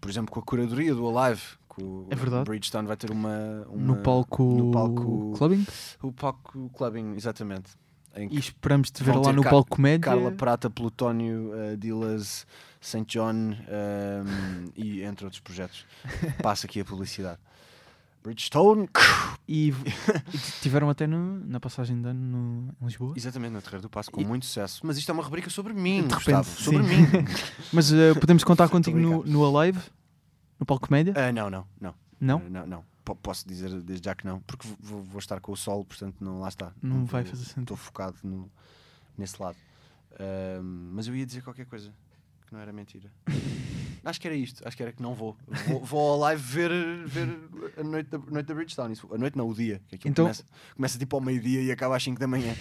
por 0.00 0.08
exemplo, 0.10 0.32
com 0.32 0.40
a 0.40 0.42
curadoria 0.42 0.94
do 0.94 1.18
Alive. 1.18 1.42
Que 1.78 1.84
o 1.84 2.06
É 2.10 2.14
verdade. 2.16 2.44
Bridgestone 2.44 2.86
vai 2.88 2.96
ter 2.96 3.10
uma. 3.10 3.64
uma- 3.70 3.76
no 3.94 3.96
palco, 4.02 4.42
no 4.42 4.70
palco- 4.70 5.32
clubbing. 5.36 5.66
O 6.02 6.12
palco 6.12 6.70
clubbing, 6.74 7.14
exatamente. 7.16 7.70
E 8.16 8.36
esperamos 8.38 8.90
te 8.90 9.04
ver 9.04 9.14
lá 9.14 9.32
no 9.32 9.42
Car- 9.42 9.52
palco 9.52 9.70
comédia. 9.76 10.00
Carla 10.00 10.32
Prata, 10.32 10.68
Plutónio, 10.68 11.52
uh, 11.52 11.76
Dilas, 11.76 12.46
St. 12.80 13.04
John 13.06 13.52
um, 13.52 14.64
e 14.76 15.02
entre 15.02 15.24
outros 15.24 15.40
projetos. 15.40 15.84
Passa 16.42 16.66
aqui 16.66 16.80
a 16.80 16.84
publicidade. 16.84 17.38
Bridgestone, 18.24 18.88
E, 19.46 19.68
e 19.70 20.38
tiveram 20.60 20.90
até 20.90 21.06
no- 21.06 21.38
na 21.46 21.60
passagem 21.60 22.00
de 22.02 22.08
ano 22.08 22.20
no, 22.20 22.74
em 22.82 22.86
Lisboa. 22.86 23.14
exatamente 23.16 23.52
no 23.52 23.62
Terreiro 23.62 23.82
do 23.82 23.88
Passo, 23.88 24.10
com 24.10 24.20
E- 24.20 24.24
muito 24.26 24.44
sucesso. 24.46 24.80
Mas 24.84 24.98
isto 24.98 25.08
é 25.08 25.12
uma 25.14 25.22
rubrica 25.22 25.48
sobre 25.48 25.72
mim, 25.72 26.02
De 26.08 26.14
Gustavo, 26.14 26.42
repente, 26.50 26.62
sobre 26.62 26.82
sim. 26.82 26.96
mim. 27.02 27.06
Mas 27.72 27.92
eh, 27.92 28.14
podemos 28.14 28.42
contar 28.44 28.68
contigo 28.68 28.98
no, 28.98 29.24
no 29.24 29.58
Alive? 29.58 29.78
No 30.58 30.66
palco 30.66 30.86
comédia? 30.88 31.14
Ah, 31.16 31.32
não, 31.32 31.48
não, 31.50 31.66
não. 31.80 31.94
Não? 32.20 32.38
Uh, 32.38 32.50
não, 32.50 32.66
não. 32.66 32.84
Po- 33.04 33.14
Posso 33.16 33.46
dizer 33.46 33.70
desde 33.82 34.04
já 34.06 34.14
que 34.14 34.26
não, 34.26 34.40
porque 34.40 34.66
vou, 34.80 35.02
vou 35.02 35.18
estar 35.18 35.40
com 35.40 35.52
o 35.52 35.56
sol, 35.56 35.84
portanto 35.84 36.16
não 36.20 36.40
lá 36.40 36.48
está. 36.48 36.72
Não 36.82 37.04
vai 37.04 37.22
vou- 37.22 37.30
fazer 37.30 37.44
sentido. 37.44 37.62
Estou 37.62 37.76
focado 37.76 38.16
no, 38.24 38.50
nesse 39.16 39.40
lado. 39.40 39.56
Ahm, 40.18 40.90
mas 40.94 41.06
eu 41.06 41.14
ia 41.14 41.24
dizer 41.24 41.42
qualquer 41.42 41.66
coisa 41.66 41.92
que 42.46 42.52
não 42.52 42.60
era 42.60 42.72
mentira. 42.72 43.10
acho 44.04 44.20
que 44.20 44.26
era 44.26 44.36
isto, 44.36 44.66
acho 44.66 44.76
que 44.76 44.82
era 44.82 44.92
que 44.92 45.00
não 45.02 45.14
vou. 45.14 45.36
Vou, 45.68 45.84
vou 45.84 46.00
ao 46.12 46.18
live 46.18 46.42
ver, 46.42 46.70
ver 47.06 47.28
a 47.78 47.82
noite 47.84 48.10
da, 48.10 48.18
noite 48.18 48.46
da 48.46 48.54
Bridgestone. 48.54 48.92
Isso- 48.94 49.08
A 49.14 49.18
noite 49.18 49.36
não, 49.36 49.48
o 49.48 49.54
dia. 49.54 49.80
Que 49.88 50.08
Então- 50.08 50.24
começa, 50.24 50.44
começa 50.74 50.98
tipo 50.98 51.16
ao 51.16 51.22
meio-dia 51.22 51.62
e 51.62 51.70
acaba 51.70 51.96
às 51.96 52.02
5 52.02 52.18
da 52.18 52.26
manhã. 52.26 52.54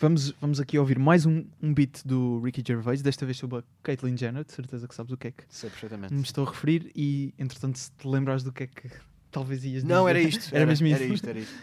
Vamos, 0.00 0.30
vamos 0.40 0.60
aqui 0.60 0.78
ouvir 0.78 0.96
mais 0.98 1.26
um, 1.26 1.44
um 1.60 1.74
beat 1.74 2.02
do 2.04 2.40
Ricky 2.40 2.62
Gervais, 2.66 3.02
desta 3.02 3.26
vez 3.26 3.36
sobre 3.36 3.58
a 3.58 3.62
Caitlyn 3.82 4.16
Jenner, 4.16 4.44
de 4.44 4.52
certeza 4.52 4.86
que 4.86 4.94
sabes 4.94 5.10
o 5.12 5.16
que 5.16 5.28
é 5.28 5.30
que 5.32 5.42
Sei 5.48 5.68
perfeitamente. 5.68 6.14
me 6.14 6.22
estou 6.22 6.46
a 6.46 6.50
referir 6.50 6.92
e, 6.94 7.34
entretanto, 7.36 7.78
se 7.78 7.90
te 7.90 8.06
lembrares 8.06 8.44
do 8.44 8.52
que 8.52 8.62
é 8.64 8.66
que 8.68 8.88
talvez 9.32 9.64
ias 9.64 9.82
Não, 9.82 10.06
dizer. 10.06 10.10
era 10.10 10.20
isto. 10.20 10.50
Era 10.54 10.66
mesmo 10.66 10.86
Era 10.86 11.02
isso. 11.02 11.14
isto, 11.14 11.28
era 11.28 11.38
isto. 11.40 11.54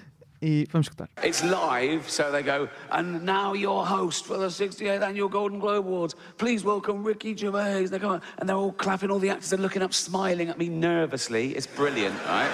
E 0.42 0.68
vamos 0.70 0.88
escutar. 0.88 1.10
It's 1.24 1.42
live, 1.44 2.12
so 2.12 2.30
they 2.30 2.44
go, 2.44 2.68
and 2.92 3.24
now 3.24 3.56
your 3.56 3.86
host 3.88 4.26
for 4.26 4.38
the 4.38 4.48
68th 4.48 5.02
Annual 5.02 5.30
Golden 5.30 5.58
Globe 5.60 5.88
Awards. 5.88 6.14
Please 6.38 6.66
welcome 6.66 7.06
Ricky 7.08 7.34
Gervais. 7.38 7.88
They 7.90 8.00
come 8.00 8.20
and 8.38 8.50
they're 8.50 8.58
all 8.58 8.74
clapping, 8.74 9.12
all 9.12 9.20
the 9.20 9.30
actors 9.30 9.54
are 9.54 9.62
looking 9.62 9.82
up, 9.82 9.94
smiling 9.94 10.50
at 10.50 10.58
me 10.58 10.68
nervously. 10.68 11.56
It's 11.56 11.68
brilliant, 11.68 12.16
right? 12.28 12.52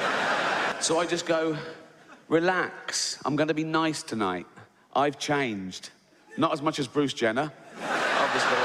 so 0.80 1.00
I 1.02 1.08
just 1.08 1.26
go, 1.26 1.58
relax. 2.30 3.18
I'm 3.26 3.36
going 3.36 3.48
to 3.50 3.56
be 3.56 3.64
nice 3.64 4.04
tonight. 4.04 4.46
I've 4.96 5.18
changed. 5.20 5.90
Not 6.38 6.54
as 6.54 6.62
much 6.62 6.80
as 6.80 6.88
Bruce 6.88 7.14
Jenner, 7.14 7.52
obviously. 8.20 8.58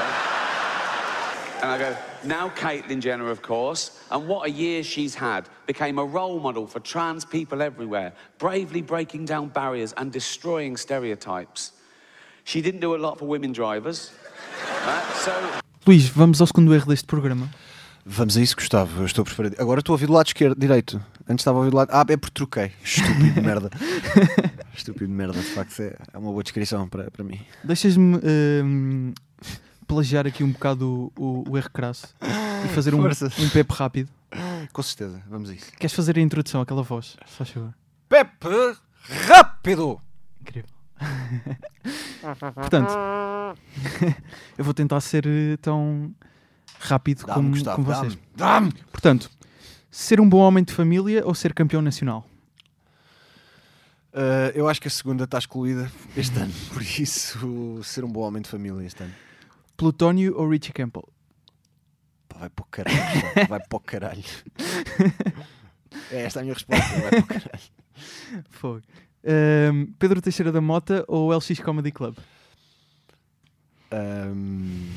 And 1.61 1.71
I 1.71 1.77
go, 1.79 1.97
now 2.23 2.49
Caitlyn 2.49 2.99
Jenner, 3.01 3.29
of 3.31 3.41
course, 3.41 3.99
and 4.11 4.27
what 4.27 4.47
a 4.47 4.51
year 4.51 4.83
she's 4.83 5.15
had. 5.15 5.49
Became 5.65 5.97
a 5.97 6.05
role 6.05 6.39
model 6.39 6.67
for 6.67 6.79
trans 6.79 7.25
people 7.25 7.61
everywhere, 7.63 8.13
bravely 8.37 8.81
breaking 8.81 9.25
down 9.25 9.47
barriers 9.49 9.91
and 9.97 10.11
destroying 10.11 10.77
stereotypes. 10.77 11.71
She 12.43 12.61
didn't 12.61 12.79
do 12.81 12.95
a 12.95 12.97
lot 12.97 13.17
for 13.17 13.25
women 13.27 13.51
drivers. 13.53 14.11
right? 14.85 15.03
So 15.15 15.31
Luís, 15.85 16.07
vamos 16.09 16.41
ao 16.41 16.47
segundo 16.47 16.73
erro 16.73 16.85
deste 16.87 17.05
programa. 17.07 17.49
Vamos 18.05 18.37
a 18.37 18.41
isso, 18.41 18.55
Gustavo. 18.55 19.01
Eu 19.01 19.05
estou 19.05 19.25
preparado. 19.25 19.55
Agora 19.59 19.79
estou 19.79 19.93
a 19.93 19.95
ouvir 19.95 20.05
do 20.07 20.13
lado 20.13 20.27
esquerdo, 20.27 20.57
direito. 20.59 21.01
Antes 21.27 21.41
estava 21.41 21.57
a 21.57 21.59
ouvir 21.59 21.71
do 21.71 21.77
lado. 21.77 21.89
Ah, 21.91 22.05
é 22.07 22.15
porque 22.17 22.33
troquei. 22.33 22.71
Estúpido 22.83 23.31
de 23.33 23.41
merda. 23.41 23.69
Estúpido 24.77 25.07
de 25.07 25.13
merda, 25.13 25.33
de 25.39 25.43
facto. 25.43 25.79
É 25.81 25.95
é 26.13 26.17
uma 26.17 26.31
boa 26.31 26.43
descrição 26.43 26.87
para, 26.87 27.09
para 27.11 27.23
mim. 27.23 27.39
Deixas-me 27.63 28.19
hum, 28.63 29.13
plagiar 29.87 30.27
aqui 30.27 30.43
um 30.43 30.51
bocado 30.51 31.11
o, 31.17 31.43
o, 31.45 31.51
o 31.51 31.57
erro 31.57 31.69
crasso 31.71 32.07
e 32.65 32.67
fazer 32.69 32.93
um, 32.93 33.05
um 33.05 33.49
pep 33.51 33.73
rápido. 33.73 34.09
Com 34.71 34.83
certeza, 34.83 35.21
vamos 35.27 35.49
a 35.49 35.53
isso. 35.53 35.71
Queres 35.73 35.93
fazer 35.93 36.17
a 36.17 36.21
introdução, 36.21 36.61
aquela 36.61 36.83
voz? 36.83 37.17
Favor. 37.25 37.73
Pepe 38.07 38.77
rápido! 39.27 39.99
Incrível. 40.41 40.69
Portanto, 42.55 42.91
eu 44.57 44.63
vou 44.63 44.73
tentar 44.73 44.99
ser 45.01 45.25
eh, 45.25 45.57
tão 45.61 46.13
rápido 46.79 47.25
como, 47.25 47.49
Gustavo, 47.49 47.75
como 47.83 47.87
vocês. 47.87 48.17
dá-me. 48.35 48.71
Dá-me! 48.71 48.83
Portanto, 48.91 49.29
Ser 49.89 50.21
um 50.21 50.29
bom 50.29 50.37
homem 50.39 50.63
de 50.63 50.71
família 50.73 51.25
ou 51.25 51.33
ser 51.33 51.53
campeão 51.53 51.81
nacional? 51.81 52.23
Uh, 54.13 54.49
eu 54.55 54.67
acho 54.67 54.81
que 54.81 54.87
a 54.87 54.91
segunda 54.91 55.25
está 55.25 55.37
excluída 55.37 55.91
este 56.15 56.37
ano, 56.39 56.51
por 56.73 56.81
isso 56.81 57.83
ser 57.83 58.03
um 58.03 58.09
bom 58.11 58.21
homem 58.21 58.41
de 58.41 58.49
família 58.49 58.85
este 58.85 59.03
ano. 59.03 59.13
Plutónio 59.75 60.35
ou 60.37 60.49
Richie 60.49 60.73
Campbell? 60.73 61.07
Pá, 62.27 62.39
vai 62.39 62.49
para 62.49 62.63
o 62.63 62.67
caralho, 62.67 63.47
vai 63.47 63.59
para 63.59 63.77
o 63.77 63.79
caralho. 63.79 64.23
É 66.11 66.23
esta 66.23 66.39
a 66.41 66.43
minha 66.43 66.53
resposta, 66.53 66.85
vai 66.99 67.09
para 67.09 67.19
o 67.19 67.25
caralho. 67.27 67.63
Fogo. 68.49 68.81
Pedro 69.97 70.21
Teixeira 70.21 70.51
da 70.51 70.61
Mota 70.61 71.03
ou 71.07 71.31
LX 71.35 71.59
Comedy 71.61 71.91
Club? 71.91 72.17
Ahm, 73.91 74.89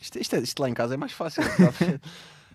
Isto, 0.00 0.18
isto 0.18 0.36
é- 0.36 0.40
isto 0.40 0.60
lá 0.60 0.68
em 0.68 0.74
casa 0.74 0.94
é 0.94 0.96
mais 0.96 1.12
fácil. 1.12 1.42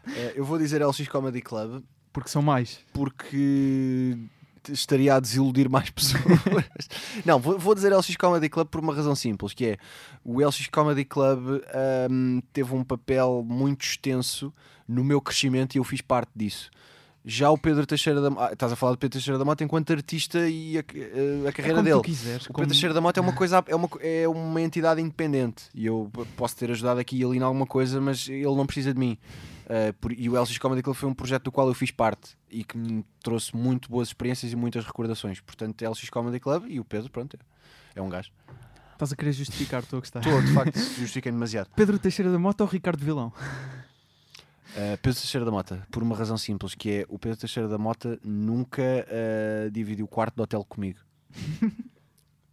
Eh, 0.07 0.33
eu 0.35 0.43
vou 0.45 0.57
dizer 0.57 0.81
LX 0.85 1.07
Comedy 1.07 1.41
Club 1.41 1.83
Porque 2.13 2.29
são 2.29 2.41
mais. 2.41 2.79
porque 2.93 4.17
estaria 4.71 5.15
a 5.15 5.19
desiludir 5.19 5.69
mais 5.69 5.89
pessoas. 5.91 6.21
Não, 7.25 7.39
vou, 7.39 7.57
vou 7.57 7.73
dizer 7.73 7.95
LX 7.95 8.15
Comedy 8.17 8.49
Club 8.49 8.67
por 8.67 8.81
uma 8.81 8.93
razão 8.93 9.15
simples, 9.15 9.53
que 9.53 9.65
é 9.65 9.77
o 10.23 10.39
LX 10.45 10.67
Comedy 10.67 11.05
Club 11.05 11.61
ahm, 11.73 12.39
teve 12.53 12.73
um 12.75 12.83
papel 12.83 13.43
muito 13.47 13.83
extenso 13.83 14.53
no 14.87 15.03
meu 15.03 15.21
crescimento 15.21 15.75
e 15.75 15.77
eu 15.79 15.83
fiz 15.83 16.01
parte 16.01 16.29
disso. 16.35 16.69
Já 17.25 17.49
o 17.51 17.57
Pedro 17.57 17.85
Teixeira 17.85 18.21
da 18.21 18.29
Mota, 18.29 18.53
estás 18.53 18.71
a 18.71 18.75
falar 18.75 18.93
do 18.93 18.97
Pedro 18.97 19.13
Teixeira 19.19 19.37
da 19.37 19.43
Mota 19.45 19.63
enquanto 19.63 19.91
artista 19.91 20.47
e 20.47 20.77
a, 20.77 20.81
a- 20.81 21.49
a 21.49 21.51
carreira 21.51 21.79
é 21.79 21.83
dele. 21.83 22.01
quiseres. 22.01 22.45
O 22.45 22.53
como- 22.53 22.63
Pedro 22.63 22.69
Teixeira 22.73 22.93
da 22.93 23.01
Mota 23.01 23.19
é 23.19 23.21
uma 23.21 23.33
coisa, 23.33 23.63
é 23.67 23.75
uma, 23.75 23.89
é 23.99 24.27
uma 24.27 24.61
entidade 24.61 25.01
independente 25.01 25.63
e 25.75 25.85
eu 25.85 26.09
posso 26.37 26.55
ter 26.55 26.71
ajudado 26.71 26.99
aqui 26.99 27.17
e 27.17 27.23
ali 27.23 27.37
em 27.37 27.41
alguma 27.41 27.65
coisa, 27.67 27.99
mas 27.99 28.27
ele 28.29 28.43
não 28.45 28.65
precisa 28.65 28.93
de 28.93 28.99
mim. 28.99 29.17
Uh, 29.69 29.93
por- 30.01 30.11
e 30.11 30.27
o 30.27 30.33
LX 30.41 30.57
Comedy 30.57 30.81
Club 30.81 30.95
foi 30.95 31.07
um 31.07 31.13
projeto 31.13 31.43
do 31.43 31.51
qual 31.51 31.67
eu 31.67 31.75
fiz 31.75 31.91
parte 31.91 32.35
e 32.49 32.63
que 32.63 32.75
me 32.75 33.05
trouxe 33.21 33.55
muito 33.55 33.87
boas 33.87 34.07
experiências 34.07 34.51
e 34.51 34.55
muitas 34.55 34.83
recordações. 34.83 35.39
Portanto, 35.41 35.79
LX 35.87 36.09
Comedy 36.09 36.39
Club 36.39 36.65
e 36.67 36.79
o 36.79 36.83
Pedro, 36.83 37.11
pronto, 37.11 37.37
é, 37.95 37.99
é 37.99 38.01
um 38.01 38.09
gajo. 38.09 38.31
Estás 38.93 39.13
a 39.13 39.15
querer 39.15 39.31
justificar, 39.31 39.83
estou 39.83 39.97
a 39.97 39.99
gostar. 39.99 40.19
Estou, 40.21 40.41
de 40.41 40.51
facto, 40.53 40.75
justifiquem 40.97 41.31
demasiado. 41.31 41.69
Pedro 41.75 41.99
Teixeira 41.99 42.31
da 42.31 42.39
Mota 42.39 42.63
ou 42.63 42.69
Ricardo 42.69 43.05
Vilão? 43.05 43.27
Uh, 44.71 44.97
Pedro 45.01 45.19
Teixeira 45.19 45.45
da 45.45 45.51
Mota, 45.51 45.87
por 45.91 46.01
uma 46.01 46.15
razão 46.15 46.37
simples, 46.37 46.73
que 46.73 46.89
é 46.91 47.05
o 47.07 47.19
Pedro 47.19 47.37
Teixeira 47.37 47.69
da 47.69 47.77
Mota 47.77 48.19
nunca 48.23 48.81
uh, 48.83 49.69
dividiu 49.71 50.05
o 50.05 50.07
quarto 50.07 50.35
de 50.35 50.41
hotel 50.41 50.65
comigo. 50.65 50.99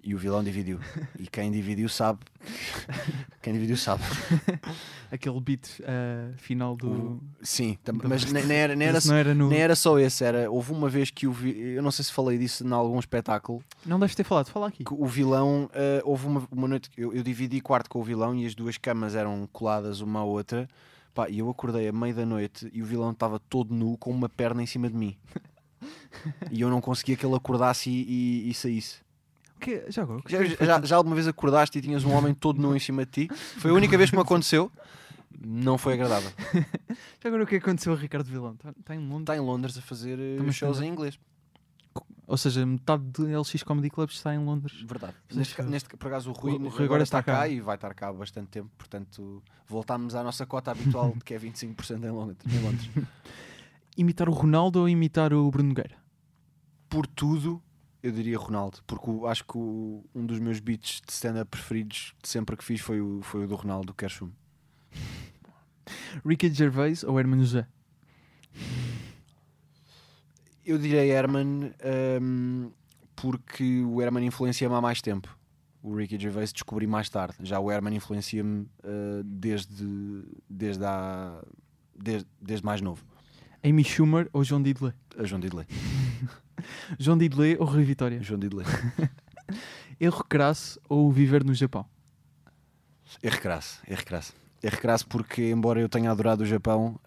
E 0.08 0.14
o 0.14 0.18
vilão 0.18 0.44
dividiu. 0.44 0.78
E 1.18 1.26
quem 1.26 1.50
dividiu 1.50 1.88
sabe. 1.88 2.20
Quem 3.42 3.52
dividiu 3.52 3.76
sabe. 3.76 4.04
Aquele 5.10 5.40
beat 5.40 5.80
ah, 5.84 6.30
final 6.36 6.76
do. 6.76 6.88
O- 6.88 7.20
Sim, 7.42 7.76
tam- 7.82 7.96
do- 7.96 8.08
mas 8.08 8.30
nem, 8.30 8.44
nem 8.46 8.56
era, 8.56 8.76
nem, 8.76 8.86
era, 8.86 8.98
não 9.04 9.14
era 9.16 9.34
no. 9.34 9.48
nem 9.48 9.58
era 9.58 9.74
só 9.74 9.98
esse. 9.98 10.24
Era, 10.24 10.48
houve 10.48 10.70
uma 10.72 10.88
vez 10.88 11.10
que 11.10 11.26
o 11.26 11.32
vi, 11.32 11.58
eu 11.58 11.82
não 11.82 11.90
sei 11.90 12.04
se 12.04 12.12
falei 12.12 12.38
disso 12.38 12.64
em 12.64 12.72
algum 12.72 12.98
espetáculo. 13.00 13.60
Não 13.84 13.98
deves 13.98 14.14
ter 14.14 14.22
falado, 14.22 14.48
fala 14.48 14.68
aqui. 14.68 14.84
O 14.88 15.06
vilão, 15.06 15.68
eh, 15.74 16.00
houve 16.04 16.26
uma, 16.28 16.46
uma 16.52 16.68
noite 16.68 16.88
que 16.88 17.00
eu, 17.00 17.12
eu 17.12 17.24
dividi 17.24 17.60
quarto 17.60 17.90
com 17.90 17.98
o 18.00 18.04
vilão 18.04 18.32
e 18.36 18.46
as 18.46 18.54
duas 18.54 18.78
camas 18.78 19.16
eram 19.16 19.48
coladas 19.52 20.00
uma 20.00 20.20
à 20.20 20.24
outra. 20.24 20.68
Pá, 21.12 21.28
e 21.28 21.40
eu 21.40 21.50
acordei 21.50 21.88
à 21.88 21.92
meia 21.92 22.14
da 22.14 22.24
noite 22.26 22.70
e 22.72 22.80
o 22.80 22.86
vilão 22.86 23.10
estava 23.10 23.40
todo 23.40 23.74
nu 23.74 23.96
com 23.98 24.10
uma 24.12 24.28
perna 24.28 24.62
em 24.62 24.66
cima 24.66 24.88
de 24.88 24.94
mim. 24.94 25.16
e 26.52 26.60
eu 26.60 26.70
não 26.70 26.80
conseguia 26.80 27.16
que 27.16 27.26
ele 27.26 27.34
acordasse 27.34 27.90
e, 27.90 28.44
e- 28.46 28.50
e 28.50 28.54
saísse. 28.54 29.04
O 29.56 29.60
quê? 29.60 29.84
Já 29.88 30.02
agora? 30.02 30.22
Já, 30.28 30.44
já, 30.44 30.82
já 30.82 30.96
alguma 30.96 31.14
vez 31.14 31.26
acordaste 31.26 31.78
e 31.78 31.82
tinhas 31.82 32.04
um 32.04 32.12
homem 32.12 32.34
todo 32.34 32.60
nu 32.60 32.76
em 32.76 32.78
cima 32.78 33.04
de 33.06 33.26
ti? 33.26 33.34
Foi 33.34 33.70
a 33.70 33.74
única 33.74 33.96
vez 33.96 34.10
que 34.10 34.16
me 34.16 34.22
aconteceu. 34.22 34.70
Não 35.44 35.76
foi 35.76 35.94
agradável. 35.94 36.30
Já 37.22 37.28
agora 37.28 37.44
o 37.44 37.46
que 37.46 37.56
aconteceu 37.56 37.92
a 37.92 37.96
Ricardo 37.96 38.26
Vilão? 38.26 38.52
Está 38.54 38.72
tá 38.84 38.94
em 38.94 38.98
Londres? 38.98 39.20
Está 39.22 39.36
em 39.36 39.40
Londres 39.40 39.76
a 39.76 39.82
fazer 39.82 40.18
eh, 40.18 40.36
Também 40.38 40.52
shows 40.52 40.80
em 40.80 40.88
inglês. 40.88 41.18
Ou 42.26 42.36
seja, 42.38 42.64
metade 42.64 43.02
do 43.04 43.40
LX 43.40 43.62
Comedy 43.62 43.90
Club 43.90 44.08
está 44.08 44.34
em 44.34 44.38
Londres. 44.38 44.80
Verdade. 44.82 45.12
Neste, 45.32 45.62
neste, 45.62 45.88
por 45.96 46.06
acaso 46.08 46.30
o 46.30 46.32
Rui, 46.32 46.52
O- 46.52 46.54
o 46.54 46.58
Rui 46.58 46.68
agora, 46.70 46.84
agora 46.84 47.02
está, 47.02 47.20
está 47.20 47.32
cá. 47.32 47.38
cá. 47.40 47.48
e 47.48 47.60
vai 47.60 47.74
estar 47.74 47.92
cá 47.94 48.08
há 48.08 48.12
bastante 48.14 48.48
tempo, 48.48 48.70
portanto 48.78 49.42
voltámos 49.68 50.14
à 50.14 50.22
nossa 50.24 50.46
cota 50.46 50.70
habitual 50.70 51.14
que 51.24 51.34
é 51.34 51.38
25% 51.38 52.02
em 52.04 52.10
Londres. 52.10 52.38
Em 52.52 52.58
Londres. 52.62 52.90
Imitar 53.96 54.28
o 54.28 54.32
Ronaldo 54.32 54.80
ou 54.80 54.88
imitar 54.88 55.32
o 55.34 55.50
Bruno 55.50 55.68
Nogueira? 55.70 55.96
Por 56.88 57.06
tudo, 57.06 57.62
eu 58.02 58.12
diria 58.12 58.38
Ronaldo, 58.38 58.78
porque 58.86 59.10
o- 59.10 59.26
acho 59.26 59.44
que 59.44 59.56
o- 59.58 60.04
um 60.14 60.24
dos 60.26 60.38
meus 60.38 60.60
beats 60.60 61.00
de 61.06 61.12
stand-up 61.12 61.50
preferidos 61.50 62.14
de 62.22 62.28
sempre 62.28 62.56
que 62.56 62.64
fiz 62.64 62.80
foi 62.80 63.00
o, 63.00 63.20
foi 63.22 63.44
o 63.44 63.48
do 63.48 63.54
Ronaldo, 63.56 63.86
do 63.88 63.94
Kershum. 63.94 64.30
Ricky 66.24 66.52
Gervais 66.52 67.04
ou 67.04 67.18
Hermano 67.18 67.42
José? 67.44 67.66
Eu 70.64 70.78
direi 70.78 71.10
Herman 71.10 71.72
hum, 72.20 72.70
porque 73.14 73.82
o 73.84 74.02
Herman 74.02 74.26
influencia-me 74.26 74.74
há 74.74 74.80
mais 74.80 75.00
tempo. 75.00 75.36
O 75.82 75.94
Ricky 75.94 76.18
Gervais 76.18 76.52
descobri 76.52 76.86
mais 76.86 77.08
tarde. 77.08 77.36
Já 77.42 77.60
o 77.60 77.70
Herman 77.70 77.94
influencia-me 77.94 78.62
uh, 78.62 79.22
desde, 79.24 79.86
desde, 80.50 80.84
há, 80.84 81.40
desde, 81.96 82.26
desde 82.40 82.64
mais 82.66 82.80
novo. 82.80 83.04
Amy 83.64 83.84
Schumer 83.84 84.28
ou 84.32 84.44
João 84.44 84.62
Diddley? 84.62 84.92
A 85.18 85.24
João 85.24 85.40
Diddley. 85.40 85.66
João 86.98 87.18
Diddley 87.18 87.56
ou 87.58 87.66
Rui 87.66 87.84
Vitória? 87.84 88.22
João 88.22 88.38
Diddley. 88.38 88.66
Erro 89.98 90.24
crasso 90.28 90.78
ou 90.88 91.10
viver 91.10 91.42
no 91.42 91.54
Japão? 91.54 91.86
Erro 93.22 93.40
crasso, 93.40 93.80
erro 93.88 94.04
crasso. 94.04 94.34
Erro 94.62 94.78
crasso 94.78 95.06
porque, 95.06 95.50
embora 95.50 95.80
eu 95.80 95.88
tenha 95.88 96.10
adorado 96.10 96.42
o 96.42 96.46
Japão, 96.46 96.98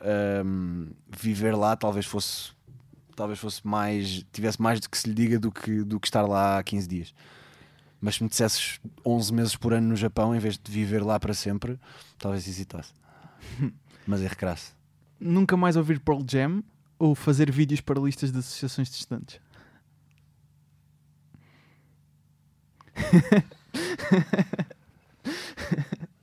hum, 0.45 0.88
viver 1.08 1.56
lá 1.56 1.76
talvez 1.76 2.06
fosse 2.06 2.52
talvez 3.16 3.38
fosse 3.38 3.68
mais 3.68 4.24
tivesse 4.32 4.62
mais 4.62 4.80
do 4.80 4.89
que 4.89 4.97
se 4.97 5.10
lhe 5.10 5.14
diga 5.14 5.38
do 5.38 5.52
que, 5.52 5.84
do 5.84 6.00
que 6.00 6.08
estar 6.08 6.26
lá 6.26 6.58
há 6.58 6.64
15 6.64 6.88
dias. 6.88 7.14
Mas 8.00 8.16
se 8.16 8.24
me 8.24 8.30
dissesses 8.30 8.80
11 9.06 9.34
meses 9.34 9.56
por 9.58 9.74
ano 9.74 9.89
no 9.89 9.95
Japão, 9.95 10.34
em 10.34 10.39
vez 10.39 10.58
de 10.58 10.72
viver 10.72 11.04
lá 11.04 11.20
para 11.20 11.34
sempre, 11.34 11.78
talvez 12.18 12.47
hesitasse. 12.47 12.93
Mas 14.08 14.22
erro 14.22 14.38
crasso. 14.38 14.78
Nunca 15.20 15.57
mais 15.57 15.76
ouvir 15.76 15.99
Pearl 15.99 16.22
Jam 16.28 16.63
ou 16.97 17.13
fazer 17.13 17.51
vídeos 17.51 17.82
para 17.82 17.99
listas 17.99 18.32
de 18.32 18.39
associações 18.39 18.89
de 18.89 18.95
estudantes? 18.95 19.41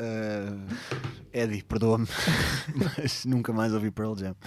Uh, 0.00 0.66
Eddie, 1.32 1.62
perdoa-me, 1.62 2.06
mas 2.74 3.24
nunca 3.24 3.52
mais 3.52 3.74
ouvi 3.74 3.90
Pearl 3.90 4.14
Jam. 4.16 4.34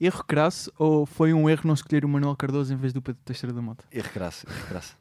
Erro 0.00 0.22
crasso 0.24 0.72
ou 0.78 1.04
foi 1.04 1.32
um 1.32 1.50
erro 1.50 1.62
não 1.64 1.74
escolher 1.74 2.04
o 2.04 2.08
Manuel 2.08 2.36
Cardoso 2.36 2.72
em 2.72 2.76
vez 2.76 2.92
do 2.92 3.02
Pedro 3.02 3.20
Teixeira 3.24 3.52
da 3.52 3.60
Mota? 3.60 3.84
Erro 3.90 4.08
crasso, 4.10 4.46
erro 4.48 4.66
crasso. 4.68 4.96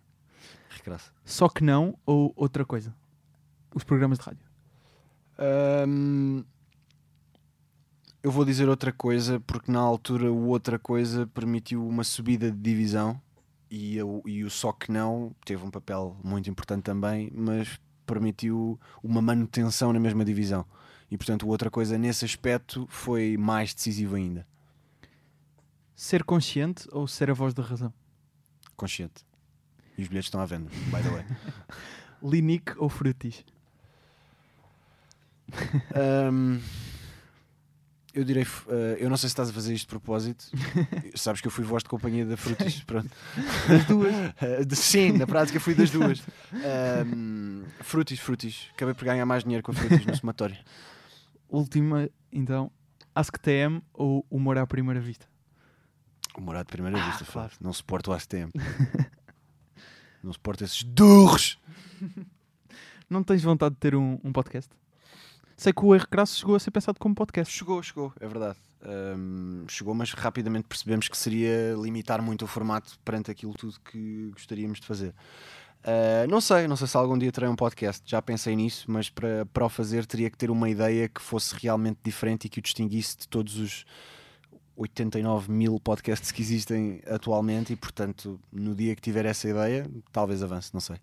Erro 0.72 0.84
crasso. 0.84 1.14
Só 1.24 1.48
que 1.48 1.64
não 1.64 1.96
ou 2.04 2.34
outra 2.36 2.66
coisa? 2.66 2.96
Os 3.76 3.84
programas 3.84 4.18
de 4.18 4.26
rádio. 4.26 4.48
Hum, 5.88 6.44
eu 8.28 8.32
vou 8.32 8.44
dizer 8.44 8.68
outra 8.68 8.92
coisa 8.92 9.40
porque 9.40 9.72
na 9.72 9.80
altura 9.80 10.30
o 10.32 10.48
outra 10.48 10.78
coisa 10.78 11.26
permitiu 11.28 11.88
uma 11.88 12.04
subida 12.04 12.52
de 12.52 12.58
divisão 12.58 13.20
e, 13.72 13.96
eu- 13.96 14.22
e 14.26 14.44
o 14.44 14.50
só 14.50 14.72
que 14.74 14.92
não 14.92 15.34
teve 15.46 15.64
um 15.66 15.72
papel 15.72 16.16
muito 16.24 16.50
importante 16.50 16.84
também, 16.84 17.32
mas 17.34 17.80
permitiu 18.06 18.78
uma 19.02 19.22
manutenção 19.22 19.92
na 19.94 20.00
mesma 20.00 20.26
divisão. 20.26 20.66
E 21.10 21.18
portanto, 21.18 21.48
outra 21.48 21.70
coisa 21.72 21.98
nesse 21.98 22.26
aspecto 22.26 22.86
foi 22.90 23.38
mais 23.38 23.74
decisivo 23.74 24.16
ainda. 24.16 24.46
Ser 25.96 26.24
consciente 26.26 26.86
ou 26.92 27.08
ser 27.08 27.30
a 27.32 27.34
voz 27.34 27.54
da 27.54 27.64
razão? 27.64 27.94
Consciente. 28.76 29.26
E 29.98 30.02
os 30.02 30.08
bilhetes 30.10 30.28
estão 30.28 30.42
à 30.42 30.46
venda, 30.46 30.70
by 30.70 31.02
the 31.02 31.10
way. 31.10 31.26
Linique 32.22 32.74
ou 32.78 32.90
Frutis? 32.90 33.46
Hum, 36.32 36.60
eu 38.20 38.24
direi, 38.24 38.44
eh, 38.70 38.98
eu 39.00 39.10
não 39.10 39.18
sei 39.18 39.30
se 39.30 39.34
estás 39.34 39.50
a 39.50 39.54
fazer 39.54 39.74
isto 39.74 39.84
de 39.84 39.90
propósito. 39.90 40.46
Sabes 41.16 41.40
que 41.42 41.48
eu 41.48 41.52
fui 41.52 41.64
voz 41.64 41.84
de 41.84 41.90
companhia 41.90 42.26
da 42.26 42.36
Frutis. 42.36 42.82
Pronto. 42.86 43.10
As 43.70 43.86
duas. 43.86 44.14
Eh, 44.42 44.66
de- 44.66 44.76
sim, 44.76 45.12
na 45.14 45.28
prática 45.28 45.60
fui 45.60 45.74
das 45.76 45.90
duas. 45.92 46.22
Hum, 47.06 47.64
frutis, 47.82 48.20
frutis. 48.20 48.70
Acabei 48.74 48.94
por 48.94 49.06
ganhar 49.06 49.26
mais 49.26 49.44
dinheiro 49.44 49.64
com 49.64 49.72
a 49.72 49.76
frutis 49.76 50.06
no 50.06 50.16
somatório. 50.16 50.58
Última, 51.50 52.10
então. 52.32 52.72
Ask 53.16 53.38
TM 53.40 53.82
ou 53.94 54.26
humor 54.30 54.58
à 54.58 54.68
primeira 54.68 55.00
vista? 55.00 55.26
Morado 56.40 56.66
de 56.68 56.72
primeira 56.72 56.98
vista, 56.98 57.12
Ah, 57.12 57.18
claro. 57.18 57.32
Flávio. 57.32 57.58
Não 57.62 57.74
suporto 57.74 58.12
o 58.12 58.14
ASTM. 58.14 58.52
não 60.24 60.32
suporto 60.34 60.64
esses 60.64 60.84
durros. 60.84 61.58
Não 63.10 63.24
tens 63.24 63.42
vontade 63.42 63.74
de 63.76 63.80
ter 63.80 63.96
um, 63.96 64.20
um 64.24 64.32
podcast? 64.32 64.70
Sei 65.58 65.74
que 65.74 65.84
o 65.84 65.96
Erro 65.96 66.08
Crasso 66.08 66.38
chegou 66.38 66.56
a 66.56 66.60
ser 66.60 66.70
pensado 66.70 67.00
como 67.00 67.16
podcast. 67.16 67.52
Chegou, 67.52 67.82
chegou, 67.82 68.14
é 68.20 68.28
verdade. 68.28 68.56
Hum, 69.18 69.66
chegou, 69.68 69.96
mas 69.96 70.14
rapidamente 70.14 70.68
percebemos 70.68 71.08
que 71.08 71.18
seria 71.18 71.74
limitar 71.74 72.22
muito 72.22 72.46
o 72.46 72.48
formato 72.48 72.98
perante 73.04 73.32
aquilo 73.32 73.56
tudo 73.56 73.74
que 73.80 74.30
gostaríamos 74.34 74.80
de 74.80 74.86
fazer. 74.86 75.16
Uh, 75.80 76.30
não 76.30 76.40
sei, 76.40 76.68
não 76.68 76.76
sei 76.76 76.86
se 76.86 76.96
algum 76.96 77.18
dia 77.18 77.32
terei 77.32 77.50
um 77.50 77.56
podcast, 77.56 78.08
já 78.08 78.22
pensei 78.22 78.56
nisso, 78.56 78.86
mas 78.88 79.10
para, 79.10 79.48
para 79.48 79.66
o 79.66 79.70
fazer 79.70 80.06
teria 80.06 80.30
que 80.30 80.38
ter 80.38 80.52
uma 80.52 80.70
ideia 80.70 81.10
que 81.10 81.22
fosse 81.22 81.56
realmente 81.56 81.98
diferente 82.04 82.46
e 82.46 82.50
que 82.50 82.60
o 82.60 82.62
distinguisse 82.62 83.18
de 83.18 83.28
todos 83.28 83.58
os 83.58 83.84
89 84.76 85.52
mil 85.52 85.80
podcasts 85.80 86.32
que 86.32 86.42
existem 86.44 87.02
atualmente 87.08 87.74
e, 87.74 87.76
portanto, 87.76 88.40
no 88.52 88.76
dia 88.76 88.96
que 88.96 89.02
tiver 89.02 89.26
essa 89.26 89.50
ideia, 89.50 89.90
talvez 90.12 90.44
avance, 90.44 90.72
não 90.72 90.82
sei. 90.82 90.98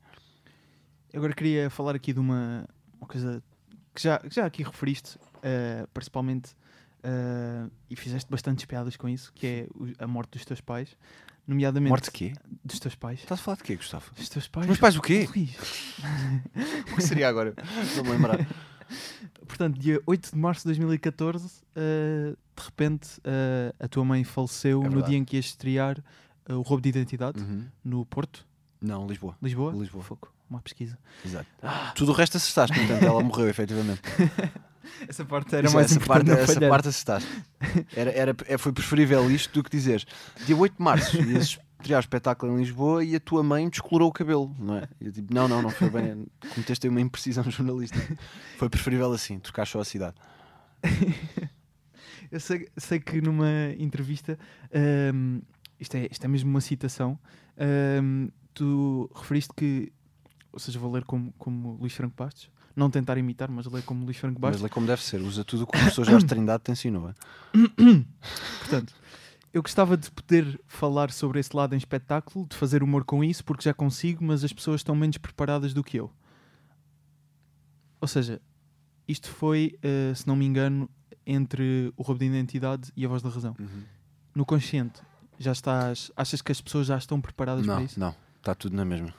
Agora 1.13 1.35
queria 1.35 1.69
falar 1.71 1.97
aqui 1.97 2.13
de 2.13 2.21
uma, 2.21 2.65
uma 3.01 3.09
coisa 3.09 3.43
que 3.95 4.03
já, 4.03 4.19
que 4.19 4.35
já 4.35 4.45
aqui 4.47 4.63
referiste, 4.63 5.17
uh, 5.17 5.87
principalmente, 5.95 6.51
uh, 7.05 7.71
e 7.89 7.97
fizeste 7.97 8.31
bastantes 8.31 8.65
piadas 8.65 8.97
com 8.97 9.09
isso, 9.09 9.33
que 9.35 9.47
é 9.47 9.67
o- 9.75 9.93
a 10.03 10.07
morte 10.07 10.31
dos 10.33 10.45
teus 10.45 10.61
pais, 10.61 10.97
nomeadamente... 11.47 11.91
Morte 11.91 12.05
de 12.07 12.11
quê? 12.11 12.33
Dos 12.65 12.79
teus 12.81 12.95
pais. 12.95 13.21
Estás 13.21 13.41
a 13.41 13.43
falar 13.43 13.57
de 13.59 13.63
quê, 13.63 13.77
Gustavo? 13.77 14.13
Dos 14.15 14.29
teus 14.29 14.49
pais. 14.49 14.67
Meus 14.67 14.79
pais 14.79 14.97
o 14.97 15.03
quê? 15.03 15.29
O 16.93 16.97
que 16.97 17.03
seria 17.03 17.29
agora? 17.29 17.55
Não 17.97 18.05
me 18.05 18.11
lembrar. 18.11 18.39
Portanto, 19.47 19.79
dia 19.79 20.01
8 20.07 20.33
de 20.33 20.39
março 20.39 20.63
de 20.63 20.67
2014, 20.69 21.47
uh, 21.47 22.37
de 22.57 22.63
repente, 22.65 23.19
uh, 23.21 23.75
a 23.79 23.89
tua 23.89 24.05
mãe 24.05 24.25
faleceu 24.25 24.83
É 24.85 24.89
no 24.89 25.03
dia 25.03 25.17
em 25.17 25.25
que 25.25 25.37
ias 25.37 25.47
estrear 25.47 25.99
uh, 26.49 26.55
o 26.55 26.63
roubo 26.63 26.83
de 26.83 26.89
identidade 26.89 27.41
Uhum. 27.41 27.67
no 27.85 28.05
Porto, 28.07 28.47
Não, 28.81 29.07
Lisboa. 29.07 29.37
Lisboa. 29.43 29.73
Lisboa. 29.73 30.03
Fogo, 30.05 30.29
uma 30.49 30.61
pesquisa. 30.61 30.99
Exato. 31.25 31.47
Tudo 31.95 32.13
o 32.13 32.15
resto 32.15 32.37
acertaste, 32.37 32.79
portanto, 32.79 33.03
ela 33.03 33.23
morreu, 33.23 33.49
efetivamente. 33.49 34.03
Essa 35.09 35.25
parte 35.25 35.55
era 35.55 35.67
Isso, 35.67 35.75
mais 35.75 35.87
essa 35.91 35.97
importante 35.99 36.27
parte, 36.27 36.51
essa 36.51 36.69
parte 36.69 36.89
acertaste. 36.89 37.29
Era, 37.97 38.11
era, 38.13 38.37
é, 38.47 38.59
foi 38.59 38.71
preferível 38.71 39.29
isto 39.31 39.53
do 39.53 39.63
que 39.63 39.71
dizeres 39.71 40.07
dia 40.47 40.57
8 40.57 40.77
de 40.77 40.83
março 40.83 41.17
ias 41.23 41.59
estrear 41.85 41.99
o 41.99 42.01
espetáculo 42.01 42.53
em 42.53 42.57
Lisboa 42.59 43.05
e 43.05 43.15
a 43.15 43.21
tua 43.21 43.43
mãe 43.43 43.69
descolorou 43.69 44.09
o 44.09 44.13
cabelo, 44.13 44.55
não 44.59 44.77
é? 44.77 44.89
E 45.01 45.07
eu 45.07 45.13
tipo, 45.13 45.33
não, 45.33 45.47
não, 45.47 45.61
não 45.61 45.71
foi 45.71 45.91
bem. 45.91 46.27
Cometeste 46.55 46.87
aí 46.87 46.91
uma 46.91 47.01
imprecisão 47.01 47.45
jornalística. 47.51 48.19
Foi 48.57 48.69
preferível 48.69 49.13
assim, 49.13 49.39
trocar 49.39 49.67
só 49.67 49.81
a 49.81 49.85
cidade. 49.85 50.17
Eu 52.31 52.41
sei, 52.41 52.67
sei 52.77 52.99
que 52.99 53.21
numa 53.21 53.73
entrevista, 53.79 54.37
ahm, 54.75 55.41
isto, 55.79 55.97
é, 55.97 56.09
isto 56.11 56.25
é 56.25 56.29
mesmo 56.29 56.51
uma 56.51 56.61
citação, 56.61 57.17
ahm, 57.57 58.29
tu 58.53 59.09
referiste 59.15 59.53
que, 59.55 59.93
ou 60.55 60.59
seja, 60.59 60.79
vou 60.79 60.91
ler 60.91 61.05
como, 61.05 61.33
como 61.37 61.73
Luís 61.81 61.93
Franco 61.93 62.15
Bastos, 62.17 62.49
não 62.75 62.89
tentar 62.91 63.19
imitar, 63.19 63.51
mas 63.51 63.67
ler 63.67 63.83
como 63.83 64.05
Luís 64.05 64.17
Franco 64.17 64.41
Mas 64.41 64.53
Bastos. 64.53 64.63
lê 64.63 64.69
como 64.71 64.87
deve 64.87 65.03
ser, 65.03 65.21
usa 65.21 65.45
tudo 65.45 65.65
o 65.65 65.67
que 65.67 65.77
o 65.77 65.81
professor 65.81 66.05
Jorge 66.07 66.25
Trindade 66.27 66.63
te 66.65 66.73
ensinou. 66.73 67.09
é? 67.11 67.15
Portanto, 68.61 68.95
eu 69.53 69.63
gostava 69.63 69.97
de 69.97 70.11
poder 70.11 70.61
falar 70.67 71.11
sobre 71.13 71.39
esse 71.39 71.55
lado 71.55 71.75
em 71.75 71.79
espetáculo, 71.79 72.47
de 72.49 72.57
fazer 72.57 72.83
humor 72.83 73.05
com 73.05 73.23
isso, 73.23 73.45
porque 73.45 73.63
já 73.65 73.75
consigo, 73.75 74.25
mas 74.25 74.43
as 74.43 74.53
pessoas 74.53 74.81
estão 74.81 74.95
menos 74.97 75.19
preparadas 75.19 75.73
do 75.75 75.85
que 75.85 75.97
eu. 75.99 76.11
Ou 78.01 78.09
seja, 78.09 78.41
isto 79.07 79.29
foi, 79.31 79.79
eh, 79.83 80.13
se 80.15 80.27
não 80.27 80.35
me 80.37 80.45
engano, 80.45 80.89
entre 81.27 81.93
o 81.97 82.03
roubo 82.03 82.19
de 82.19 82.27
identidade 82.27 82.93
e 82.97 83.05
a 83.05 83.09
voz 83.09 83.23
da 83.23 83.31
razão. 83.31 83.57
No 84.35 84.45
consciente, 84.45 85.01
já 85.39 85.53
estás. 85.53 86.11
Achas 86.17 86.43
que 86.43 86.53
as 86.53 86.61
pessoas 86.61 86.87
já 86.89 86.99
estão 86.99 87.21
preparadas 87.21 87.65
para 87.65 87.77
Não, 87.77 87.83
isso? 87.85 87.99
não, 87.99 88.15
está 88.37 88.55
tudo 88.55 88.77
na 88.77 88.85
mesma. 88.85 89.15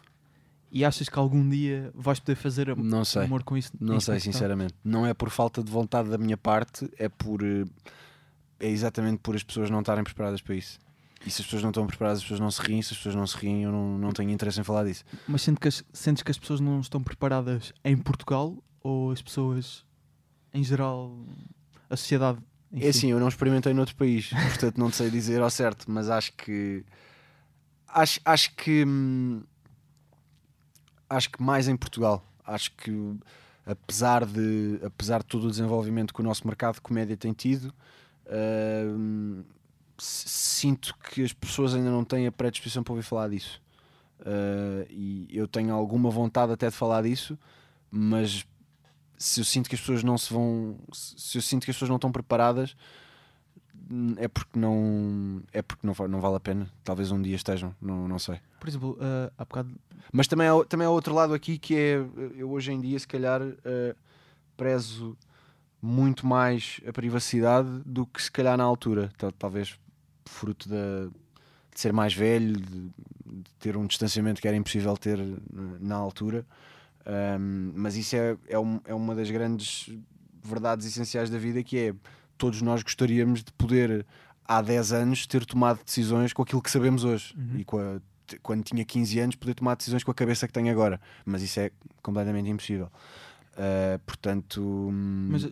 E 0.77 0.83
achas 0.83 1.07
que 1.07 1.17
algum 1.17 1.47
dia 1.47 1.89
vais 1.95 2.19
poder 2.19 2.35
fazer 2.35 2.69
humor 2.69 3.43
com 3.43 3.55
isso? 3.55 3.71
Não 3.79 3.95
em 3.95 3.99
sei, 4.01 4.19
sinceramente. 4.19 4.73
Não 4.83 5.05
é 5.05 5.13
por 5.13 5.29
falta 5.29 5.63
de 5.63 5.71
vontade 5.71 6.09
da 6.09 6.17
minha 6.17 6.35
parte, 6.35 6.91
é 6.97 7.07
por. 7.07 7.41
eh, 7.41 7.63
É 8.59 8.67
exatamente 8.69 9.19
por 9.19 9.37
as 9.37 9.43
pessoas 9.43 9.69
não 9.69 9.79
estarem 9.79 10.03
preparadas 10.03 10.41
para 10.41 10.53
isso. 10.53 10.77
E 11.25 11.31
se 11.31 11.41
as 11.41 11.45
pessoas 11.47 11.63
não 11.63 11.69
estão 11.69 11.87
preparadas, 11.87 12.17
as 12.19 12.23
pessoas 12.25 12.41
não 12.41 12.51
se 12.51 12.61
riem. 12.61 12.81
Se 12.81 12.91
as 12.91 12.97
pessoas 12.97 13.15
não 13.15 13.25
se 13.25 13.37
riem, 13.37 13.63
eu 13.63 13.71
não, 13.71 13.97
não 13.97 14.11
tenho 14.11 14.29
interesse 14.31 14.59
em 14.59 14.63
falar 14.65 14.83
disso. 14.83 15.05
Mas 15.25 15.43
sentes 15.43 15.59
que, 15.61 15.67
as, 15.69 15.83
sentes 15.93 16.21
que 16.21 16.31
as 16.31 16.37
pessoas 16.37 16.59
não 16.59 16.81
estão 16.81 17.01
preparadas 17.01 17.71
em 17.83 17.95
Portugal 17.97 18.61
ou 18.83 19.11
as 19.11 19.21
pessoas 19.21 19.85
em 20.53 20.61
geral, 20.63 21.17
a 21.89 21.95
sociedade? 21.95 22.39
É 22.73 22.81
si? 22.81 22.87
assim, 22.89 23.11
eu 23.11 23.19
não 23.19 23.29
experimentei 23.29 23.73
noutro 23.73 23.95
país, 23.95 24.29
portanto 24.29 24.77
não 24.77 24.89
te 24.89 24.97
sei 24.97 25.09
dizer 25.09 25.41
ao 25.41 25.49
certo, 25.49 25.89
mas 25.89 26.09
acho 26.09 26.33
que. 26.33 26.83
Acho, 27.87 28.19
acho 28.25 28.53
que. 28.55 28.83
hum, 28.85 29.41
Acho 31.09 31.29
que 31.29 31.41
mais 31.41 31.67
em 31.67 31.75
Portugal. 31.77 32.23
Acho 32.45 32.71
que 32.71 32.91
apesar 33.65 34.25
de, 34.25 34.79
apesar 34.83 35.19
de 35.19 35.25
todo 35.25 35.45
o 35.47 35.49
desenvolvimento 35.49 36.13
que 36.13 36.21
o 36.21 36.23
nosso 36.23 36.45
mercado 36.47 36.75
de 36.75 36.81
comédia 36.81 37.17
tem 37.17 37.33
tido, 37.33 37.73
s- 39.97 40.27
sinto 40.29 40.95
que 40.97 41.23
as 41.23 41.33
pessoas 41.33 41.73
ainda 41.73 41.89
não 41.89 42.03
têm 42.03 42.27
a 42.27 42.31
predisposição 42.31 42.83
para 42.83 42.93
ouvir 42.93 43.03
falar 43.03 43.29
disso. 43.29 43.61
Uh, 44.21 44.85
e 44.89 45.27
eu 45.31 45.47
tenho 45.47 45.73
alguma 45.73 46.09
vontade 46.09 46.51
até 46.51 46.69
de 46.69 46.75
falar 46.75 47.03
disso, 47.03 47.37
mas 47.91 48.45
se 49.17 49.39
eu 49.41 49.45
sinto 49.45 49.69
que 49.69 49.75
as 49.75 49.81
pessoas 49.81 50.03
não 50.03 50.17
se 50.17 50.33
vão, 50.33 50.77
se 50.93 51.37
eu 51.37 51.41
sinto 51.41 51.65
que 51.65 51.71
as 51.71 51.75
pessoas 51.75 51.89
não 51.89 51.97
estão 51.97 52.11
preparadas, 52.11 52.75
é 54.17 54.27
porque 54.27 54.57
não 54.59 55.41
é 55.53 55.61
porque 55.61 55.85
não, 55.85 55.93
não 56.07 56.19
vale 56.21 56.35
a 56.35 56.39
pena. 56.39 56.67
Talvez 56.83 57.11
um 57.11 57.21
dia 57.21 57.35
estejam, 57.35 57.73
não, 57.81 58.07
não 58.07 58.17
sei. 58.19 58.39
Por 58.59 58.67
exemplo, 58.69 58.97
ah, 58.99 59.31
há 59.37 59.45
bocado 59.45 59.69
Mas 60.11 60.27
também 60.27 60.47
há, 60.47 60.63
também 60.65 60.87
há 60.87 60.89
outro 60.89 61.13
lado 61.13 61.33
aqui 61.33 61.57
que 61.57 61.75
é 61.75 61.95
eu 62.35 62.49
hoje 62.51 62.71
em 62.71 62.79
dia, 62.81 62.97
se 62.99 63.07
calhar, 63.07 63.41
eh, 63.63 63.95
prezo 64.57 65.17
muito 65.81 66.25
mais 66.25 66.79
a 66.87 66.91
privacidade 66.91 67.69
do 67.85 68.05
que 68.07 68.21
se 68.21 68.31
calhar 68.31 68.57
na 68.57 68.63
altura. 68.63 69.11
Tal- 69.17 69.31
Talvez 69.33 69.77
fruto 70.25 70.67
da, 70.67 71.07
de 71.73 71.79
ser 71.79 71.93
mais 71.93 72.13
velho, 72.13 72.53
de, 72.59 72.79
de 73.25 73.51
ter 73.59 73.77
um 73.77 73.85
distanciamento 73.85 74.41
que 74.41 74.47
era 74.47 74.57
impossível 74.57 74.97
ter 74.97 75.19
na 75.79 75.95
altura. 75.95 76.45
Ahm, 77.05 77.71
mas 77.75 77.95
isso 77.95 78.15
é, 78.15 78.35
é, 78.47 78.57
um- 78.57 78.79
é 78.85 78.93
uma 78.95 79.13
das 79.13 79.29
grandes 79.29 79.89
verdades 80.43 80.87
essenciais 80.87 81.29
da 81.29 81.37
vida 81.37 81.61
que 81.63 81.77
é 81.77 81.93
todos 82.37 82.61
nós 82.61 82.83
gostaríamos 82.83 83.43
de 83.43 83.51
poder 83.53 84.05
há 84.47 84.61
10 84.61 84.91
anos 84.93 85.25
ter 85.27 85.45
tomado 85.45 85.83
decisões 85.83 86.33
com 86.33 86.41
aquilo 86.43 86.61
que 86.61 86.69
sabemos 86.71 87.03
hoje 87.03 87.33
Uhum. 87.37 87.59
e 87.59 87.63
com 87.65 87.77
a- 87.79 87.99
quando 88.41 88.63
tinha 88.63 88.83
15 88.85 89.19
anos 89.19 89.35
poder 89.35 89.53
tomar 89.53 89.75
decisões 89.75 90.03
com 90.03 90.11
a 90.11 90.13
cabeça 90.13 90.47
que 90.47 90.53
tenho 90.53 90.71
agora 90.71 90.99
mas 91.25 91.41
isso 91.43 91.59
é 91.59 91.71
completamente 92.01 92.49
impossível 92.49 92.89
Ah, 93.57 93.99
portanto 94.05 94.61
hum, 94.61 95.29
Mas, 95.31 95.47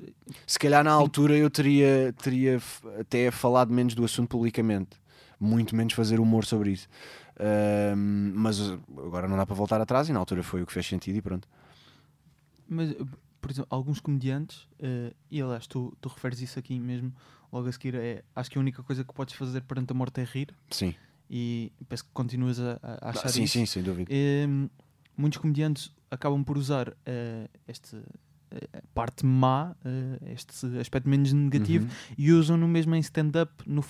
se 0.46 0.60
calhar 0.60 0.84
na 0.84 0.92
altura 0.92 1.38
eu 1.38 1.50
teria, 1.50 2.14
teria 2.22 2.60
até 3.00 3.32
falado 3.32 3.72
menos 3.72 3.96
do 3.96 4.04
assunto 4.04 4.28
publicamente, 4.30 4.98
muito 5.40 5.74
menos 5.76 5.94
fazer 5.94 6.20
humor 6.20 6.44
sobre 6.46 6.72
isso. 6.72 6.88
Ahm, 7.40 8.34
mas 8.36 8.60
uh, 8.60 8.78
agora 9.06 9.28
não 9.28 9.38
dá 9.38 9.46
para 9.46 9.56
voltar 9.56 9.80
atrás 9.80 10.10
e 10.10 10.14
na 10.14 10.20
altura 10.20 10.44
foi 10.44 10.62
o 10.62 10.66
que 10.66 10.74
fez 10.74 10.86
sentido 10.86 11.16
e 11.18 11.22
pronto. 11.22 11.48
mas, 12.68 12.92
eh, 12.92 12.96
por 13.44 13.52
exemplo, 13.52 13.68
alguns 13.70 14.00
comediantes, 14.00 14.70
eh, 14.80 15.14
e 15.30 15.42
aliás, 15.42 15.68
tu, 15.68 15.94
tu 16.00 16.08
referes 16.08 16.40
isso 16.42 16.58
aqui 16.58 16.80
mesmo, 16.80 17.14
logo 17.52 17.68
a 17.68 17.72
seguir, 17.74 17.94
é, 17.94 18.24
acho 18.34 18.50
que 18.50 18.58
a 18.58 18.62
única 18.62 18.82
coisa 18.82 19.04
que 19.04 19.14
podes 19.14 19.36
fazer 19.36 19.62
perante 19.64 19.92
a 19.92 19.94
morte 19.94 20.22
é 20.22 20.24
rir, 20.24 20.56
Sim, 20.72 20.96
e 21.30 21.74
penso 21.90 22.06
que 22.06 22.10
continuas 22.14 22.58
a, 22.58 22.80
a 22.82 23.10
achar 23.10 23.26
Ah, 23.28 23.32
sim, 23.32 23.44
isso. 23.44 23.54
sim, 23.54 23.66
sem 23.66 23.84
dúvida. 23.84 24.10
Em, 24.12 24.70
muitos 25.18 25.40
comediantes 25.40 25.92
acabam 26.10 26.42
por 26.42 26.58
usar 26.58 26.96
eh, 27.06 27.50
esta 27.68 28.02
eh, 28.52 28.82
parte 28.94 29.26
má, 29.26 29.76
este 30.26 30.66
aspecto 30.80 31.10
menos 31.10 31.34
negativo, 31.34 31.86
e 32.18 32.32
usam 32.32 32.56
no 32.56 32.68
mesmo 32.68 32.96
em 32.96 33.00
stand-up, 33.00 33.52
um 33.68 33.82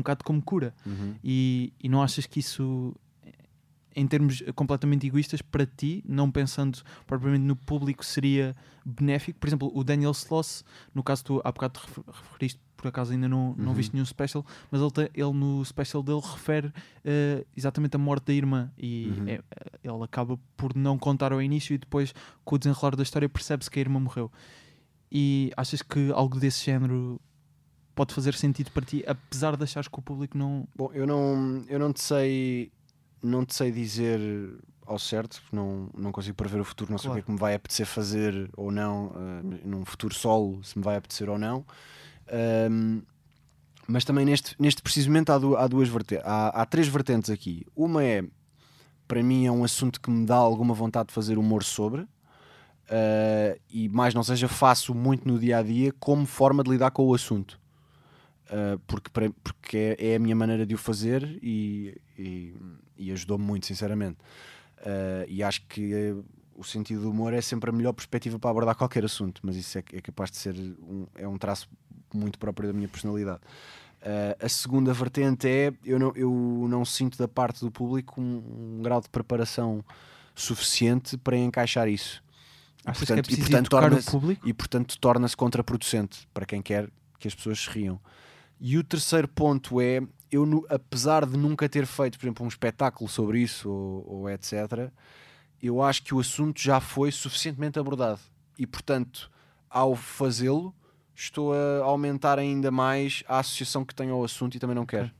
bocado 0.00 0.22
como 0.22 0.42
cura. 0.42 0.74
Uhum, 0.84 0.92
uhum. 0.92 1.14
E, 1.24 1.72
e 1.82 1.88
não 1.88 2.02
achas 2.02 2.26
que 2.26 2.40
isso, 2.40 2.94
em 3.96 4.06
termos 4.06 4.42
completamente 4.54 5.06
egoístas, 5.06 5.42
para 5.42 5.66
ti, 5.66 6.04
não 6.06 6.30
pensando 6.30 6.78
propriamente 7.06 7.44
no 7.44 7.56
público, 7.56 8.04
seria 8.04 8.54
benéfico? 8.84 9.38
Por 9.38 9.46
exemplo, 9.48 9.70
o 9.74 9.82
Daniel 9.84 10.12
Sloss, 10.12 10.64
no 10.94 11.02
caso 11.02 11.24
tu 11.24 11.40
há 11.44 11.50
bocado 11.50 11.78
te 11.80 11.86
refer- 11.86 12.04
referiste, 12.06 12.60
por 12.76 12.86
acaso 12.88 13.10
ainda 13.12 13.28
não, 13.28 13.54
não 13.58 13.68
Uhum. 13.68 13.74
viste 13.74 13.92
nenhum 13.92 14.04
special, 14.06 14.46
mas 14.70 14.80
ele, 14.80 14.90
te- 14.92 15.10
ele 15.12 15.32
no 15.32 15.64
special 15.64 16.00
dele 16.02 16.20
refere 16.22 16.72
eh, 17.04 17.44
exatamente 17.56 17.96
a 17.96 17.98
morte 17.98 18.26
da 18.26 18.32
irmã 18.32 18.70
e 18.78 19.14
Uhum. 19.18 19.28
é- 19.28 19.40
ele 19.82 20.04
acaba 20.04 20.38
por 20.56 20.76
não 20.76 20.96
contar 20.96 21.32
ao 21.32 21.42
início 21.42 21.74
e 21.74 21.78
depois, 21.78 22.14
com 22.44 22.54
o 22.54 22.58
desenrolar 22.58 22.94
da 22.94 23.02
história, 23.02 23.28
percebe-se 23.28 23.68
que 23.70 23.80
a 23.80 23.82
irmã 23.82 23.98
morreu. 23.98 24.30
E 25.10 25.50
achas 25.56 25.82
que 25.82 26.12
algo 26.12 26.38
desse 26.38 26.64
género 26.66 27.20
pode 27.94 28.14
fazer 28.14 28.34
sentido 28.34 28.70
para 28.70 28.84
ti, 28.86 29.02
apesar 29.08 29.56
de 29.56 29.64
achares 29.64 29.88
que 29.88 29.98
o 29.98 30.02
público 30.02 30.38
não, 30.38 30.68
Bom, 30.76 30.90
eu 30.92 31.04
não, 31.06 31.64
eu 31.68 31.78
não 31.80 31.92
te 31.92 32.00
sei, 32.00 32.70
não 33.22 33.44
te 33.44 33.54
sei 33.54 33.70
dizer 33.70 34.20
ao 34.86 34.98
certo, 34.98 35.42
não, 35.52 35.90
não 35.96 36.10
consigo 36.12 36.34
prever 36.36 36.60
o 36.60 36.64
futuro, 36.64 36.90
não 36.90 36.98
sei 36.98 37.10
o 37.10 37.12
que 37.14 37.18
é 37.18 37.22
que 37.22 37.30
me 37.30 37.38
vai 37.38 37.54
apetecer 37.54 37.84
fazer 37.86 38.50
ou 38.56 38.70
não, 38.72 39.12
eh, 39.14 39.58
num 39.66 39.84
futuro 39.84 40.14
solo, 40.14 40.62
se 40.64 40.78
me 40.78 40.84
vai 40.84 40.96
apetecer 40.96 41.28
ou 41.28 41.38
não. 41.38 41.64
Ahm, 42.30 43.02
mas 43.86 44.04
também 44.04 44.24
neste, 44.24 44.54
neste 44.58 44.82
preciso 44.82 45.08
momento 45.08 45.30
há, 45.30 45.38
du- 45.38 45.56
há 45.56 45.66
duas 45.66 45.88
vertentes, 45.88 46.24
há, 46.26 46.48
há 46.62 46.66
três 46.66 46.88
vertentes 46.88 47.30
aqui. 47.30 47.66
Uma 47.76 48.02
é, 48.04 48.22
para 49.06 49.22
mim, 49.22 49.46
é 49.46 49.52
um 49.52 49.64
assunto 49.64 50.00
que 50.00 50.10
me 50.10 50.24
dá 50.26 50.36
alguma 50.36 50.74
vontade 50.74 51.08
de 51.08 51.14
fazer 51.14 51.38
humor 51.38 51.62
sobre. 51.64 52.06
eh, 52.90 53.58
e 53.68 53.88
mais 53.88 54.14
não 54.14 54.22
seja, 54.22 54.48
faço 54.48 54.94
muito 54.94 55.26
no 55.28 55.38
dia 55.38 55.58
a 55.58 55.62
dia 55.62 55.92
como 56.00 56.24
forma 56.26 56.62
de 56.62 56.70
lidar 56.70 56.90
com 56.90 57.04
o 57.06 57.14
assunto. 57.14 57.58
Uh, 58.50 58.78
porque, 58.86 59.10
para- 59.10 59.30
porque 59.44 59.76
é, 59.98 60.12
é 60.12 60.16
a 60.16 60.18
minha 60.18 60.34
maneira 60.34 60.64
de 60.64 60.74
o 60.74 60.78
fazer 60.78 61.22
e, 61.42 61.94
e, 62.18 62.54
e 62.96 63.12
ajudou-me 63.12 63.44
muito, 63.44 63.66
sinceramente. 63.66 64.16
Uh, 64.78 65.26
e 65.28 65.42
acho 65.42 65.62
que 65.68 65.92
eh, 65.92 66.14
o 66.54 66.64
sentido 66.64 67.02
do 67.02 67.10
humor 67.10 67.34
é 67.34 67.40
sempre 67.42 67.68
a 67.68 67.72
melhor 67.72 67.92
perspectiva 67.92 68.38
para 68.38 68.50
abordar 68.50 68.74
qualquer 68.74 69.04
assunto, 69.04 69.40
mas 69.44 69.54
isso 69.56 69.76
é, 69.76 69.84
é 69.92 70.00
capaz 70.00 70.30
de 70.30 70.38
ser 70.38 70.54
um, 70.54 71.06
é 71.14 71.28
um 71.28 71.36
traço 71.36 71.68
muito 72.14 72.38
próprio 72.38 72.68
da 72.68 72.72
minha 72.72 72.88
personalidade. 72.88 73.40
Uh, 74.00 74.44
a 74.46 74.48
segunda 74.48 74.94
vertente 74.94 75.46
é 75.48 75.72
eu 75.84 75.98
não, 75.98 76.12
eu 76.14 76.66
não 76.70 76.84
sinto 76.84 77.18
da 77.18 77.26
parte 77.28 77.60
do 77.60 77.70
público 77.70 78.20
um, 78.20 78.78
um 78.78 78.82
grau 78.82 79.00
de 79.00 79.08
preparação 79.10 79.84
suficiente 80.34 81.18
para 81.18 81.36
encaixar 81.36 81.88
isso. 81.88 82.22
Achas 82.84 83.06
portanto- 83.08 83.26
que 83.26 83.32
é 83.32 83.34
e, 83.34 83.36
preciso 83.36 83.50
portanto, 83.50 83.66
educar 83.66 83.78
o 83.78 83.80
torna-se- 83.90 84.10
público? 84.10 84.48
e 84.48 84.54
portanto 84.54 84.98
torna-se 84.98 85.36
contraproducente 85.36 86.26
para 86.32 86.46
quem 86.46 86.62
quer 86.62 86.88
que 87.18 87.26
as 87.28 87.34
pessoas 87.34 87.58
se 87.60 87.68
riam. 87.70 88.00
E 88.60 88.76
o 88.76 88.84
terceiro 88.84 89.28
ponto 89.28 89.80
é 89.80 90.00
eu, 90.30 90.66
apesar 90.68 91.24
de 91.24 91.36
nunca 91.36 91.68
ter 91.68 91.86
feito, 91.86 92.18
por 92.18 92.26
exemplo, 92.26 92.44
um 92.44 92.48
espetáculo 92.48 93.08
sobre 93.08 93.40
isso 93.40 93.70
ou, 93.70 94.04
ou 94.22 94.30
etc., 94.30 94.90
eu 95.62 95.82
acho 95.82 96.02
que 96.02 96.14
o 96.14 96.20
assunto 96.20 96.60
já 96.60 96.80
foi 96.80 97.10
suficientemente 97.10 97.78
abordado 97.78 98.20
e, 98.58 98.66
portanto, 98.66 99.30
ao 99.68 99.96
fazê-lo, 99.96 100.74
estou 101.14 101.52
a 101.52 101.82
aumentar 101.84 102.38
ainda 102.38 102.70
mais 102.70 103.24
a 103.26 103.38
associação 103.40 103.84
que 103.84 103.94
tenho 103.94 104.14
ao 104.14 104.22
assunto 104.24 104.54
e 104.56 104.60
também 104.60 104.76
não 104.76 104.86
quero. 104.86 105.10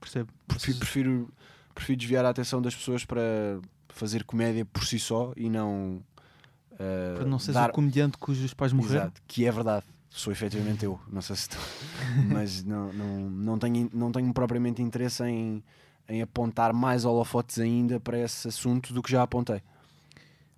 Percebo. 0.00 0.30
Prefiro, 0.46 0.78
prefiro, 0.78 1.34
prefiro 1.74 1.98
desviar 1.98 2.24
a 2.24 2.28
atenção 2.30 2.60
das 2.60 2.74
pessoas 2.74 3.04
para 3.04 3.22
fazer 3.88 4.24
comédia 4.24 4.64
por 4.66 4.84
si 4.84 4.98
só 4.98 5.32
e 5.36 5.48
não. 5.48 6.02
uh, 6.72 7.16
Para 7.16 7.24
não 7.24 7.38
seres 7.38 7.54
dar- 7.54 7.70
o 7.70 7.72
comediante 7.72 8.18
cujos 8.18 8.52
pais 8.52 8.72
morreram. 8.72 9.02
Exato, 9.04 9.22
que 9.26 9.46
é 9.46 9.50
verdade. 9.50 9.86
Sou 10.16 10.32
efetivamente 10.32 10.84
eu, 10.84 11.00
não 11.10 11.20
sei 11.20 11.34
se 11.34 11.42
estou. 11.42 11.60
Mas 12.30 12.62
não, 12.62 12.92
não, 12.92 13.30
não, 13.30 13.58
tenho, 13.58 13.90
não 13.92 14.12
tenho 14.12 14.32
propriamente 14.32 14.80
interesse 14.80 15.24
em, 15.24 15.60
em 16.08 16.22
apontar 16.22 16.72
mais 16.72 17.04
holofotes 17.04 17.58
ainda 17.58 17.98
para 17.98 18.16
esse 18.20 18.46
assunto 18.46 18.94
do 18.94 19.02
que 19.02 19.10
já 19.10 19.24
apontei. 19.24 19.60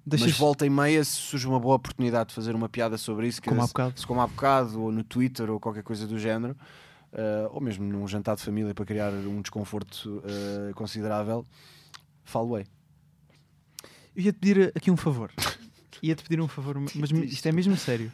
Deixas, 0.05 0.29
Mas 0.29 0.37
volta 0.37 0.67
e 0.67 0.71
meia, 0.71 1.03
se 1.03 1.13
surge 1.13 1.49
uma 1.49 1.59
boa 1.59 1.75
oportunidade 1.75 2.29
de 2.29 2.35
fazer 2.35 2.55
uma 2.55 2.69
piada 2.69 2.99
sobre 2.99 3.29
isso, 3.29 3.41
como 3.43 3.63
há 3.63 3.67
bocado. 3.67 3.99
se 3.99 4.07
como 4.07 4.21
há 4.21 4.27
bocado, 4.27 4.79
ou 4.79 4.93
no 4.93 5.03
Twitter, 5.03 5.51
ou 5.51 5.59
qualquer 5.59 5.83
coisa 5.83 6.07
do 6.07 6.19
género, 6.19 6.55
eh, 7.15 7.49
ou 7.51 7.61
mesmo 7.63 7.83
num 7.83 8.07
jantar 8.07 8.37
de 8.37 8.43
família 8.43 8.75
para 8.75 8.85
criar 8.85 9.11
um 9.11 9.41
desconforto 9.41 10.23
eh, 10.27 10.73
considerável, 10.75 11.47
falo-ei. 12.25 12.67
Eu 14.15 14.23
ia-te 14.23 14.39
pedir 14.39 14.73
aqui 14.77 14.91
um 14.91 14.99
favor. 14.99 15.33
Ia-te 16.03 16.23
pedir 16.25 16.43
um 16.43 16.47
favor, 16.47 16.79
mas 16.95 17.11
isto 17.11 17.49
é 17.49 17.53
mesmo 17.53 17.75
sério. 17.75 18.13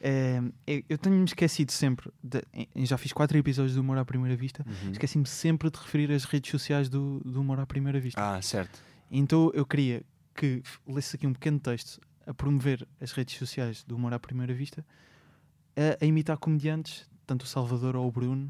É, 0.00 0.40
eu- 0.66 0.82
eu 0.90 0.98
tenho-me 0.98 1.24
esquecido 1.24 1.72
sempre, 1.72 2.10
de- 2.22 2.42
já 2.86 2.96
fiz 2.96 3.12
quatro 3.12 3.36
episódios 3.36 3.74
do 3.74 3.80
Humor 3.80 3.98
à 3.98 4.04
Primeira 4.04 4.36
Vista, 4.36 4.64
esqueci-me 4.92 5.26
sempre 5.26 5.70
de 5.70 5.78
referir 5.78 6.12
as 6.12 6.24
redes 6.24 6.50
sociais 6.50 6.88
do, 6.88 7.20
do 7.24 7.40
Humor 7.40 7.58
à 7.58 7.66
Primeira 7.66 7.98
Vista. 7.98 8.20
Ah, 8.36 8.40
certo. 8.40 8.80
Então 9.10 9.50
eu 9.54 9.66
queria 9.66 10.02
que 10.34 10.62
lesse 10.86 11.16
aqui 11.16 11.26
um 11.26 11.32
pequeno 11.32 11.58
texto 11.58 12.00
a 12.26 12.32
promover 12.32 12.86
as 13.00 13.10
redes 13.12 13.36
sociais 13.36 13.82
do 13.82 13.96
Humor 13.96 14.12
à 14.14 14.18
Primeira 14.20 14.54
Vista, 14.54 14.84
a, 15.76 16.04
a 16.04 16.06
imitar 16.06 16.36
comediantes, 16.38 17.08
tanto 17.26 17.42
o 17.42 17.46
Salvador 17.46 17.96
ou 17.96 18.06
o 18.06 18.12
Bruno, 18.12 18.48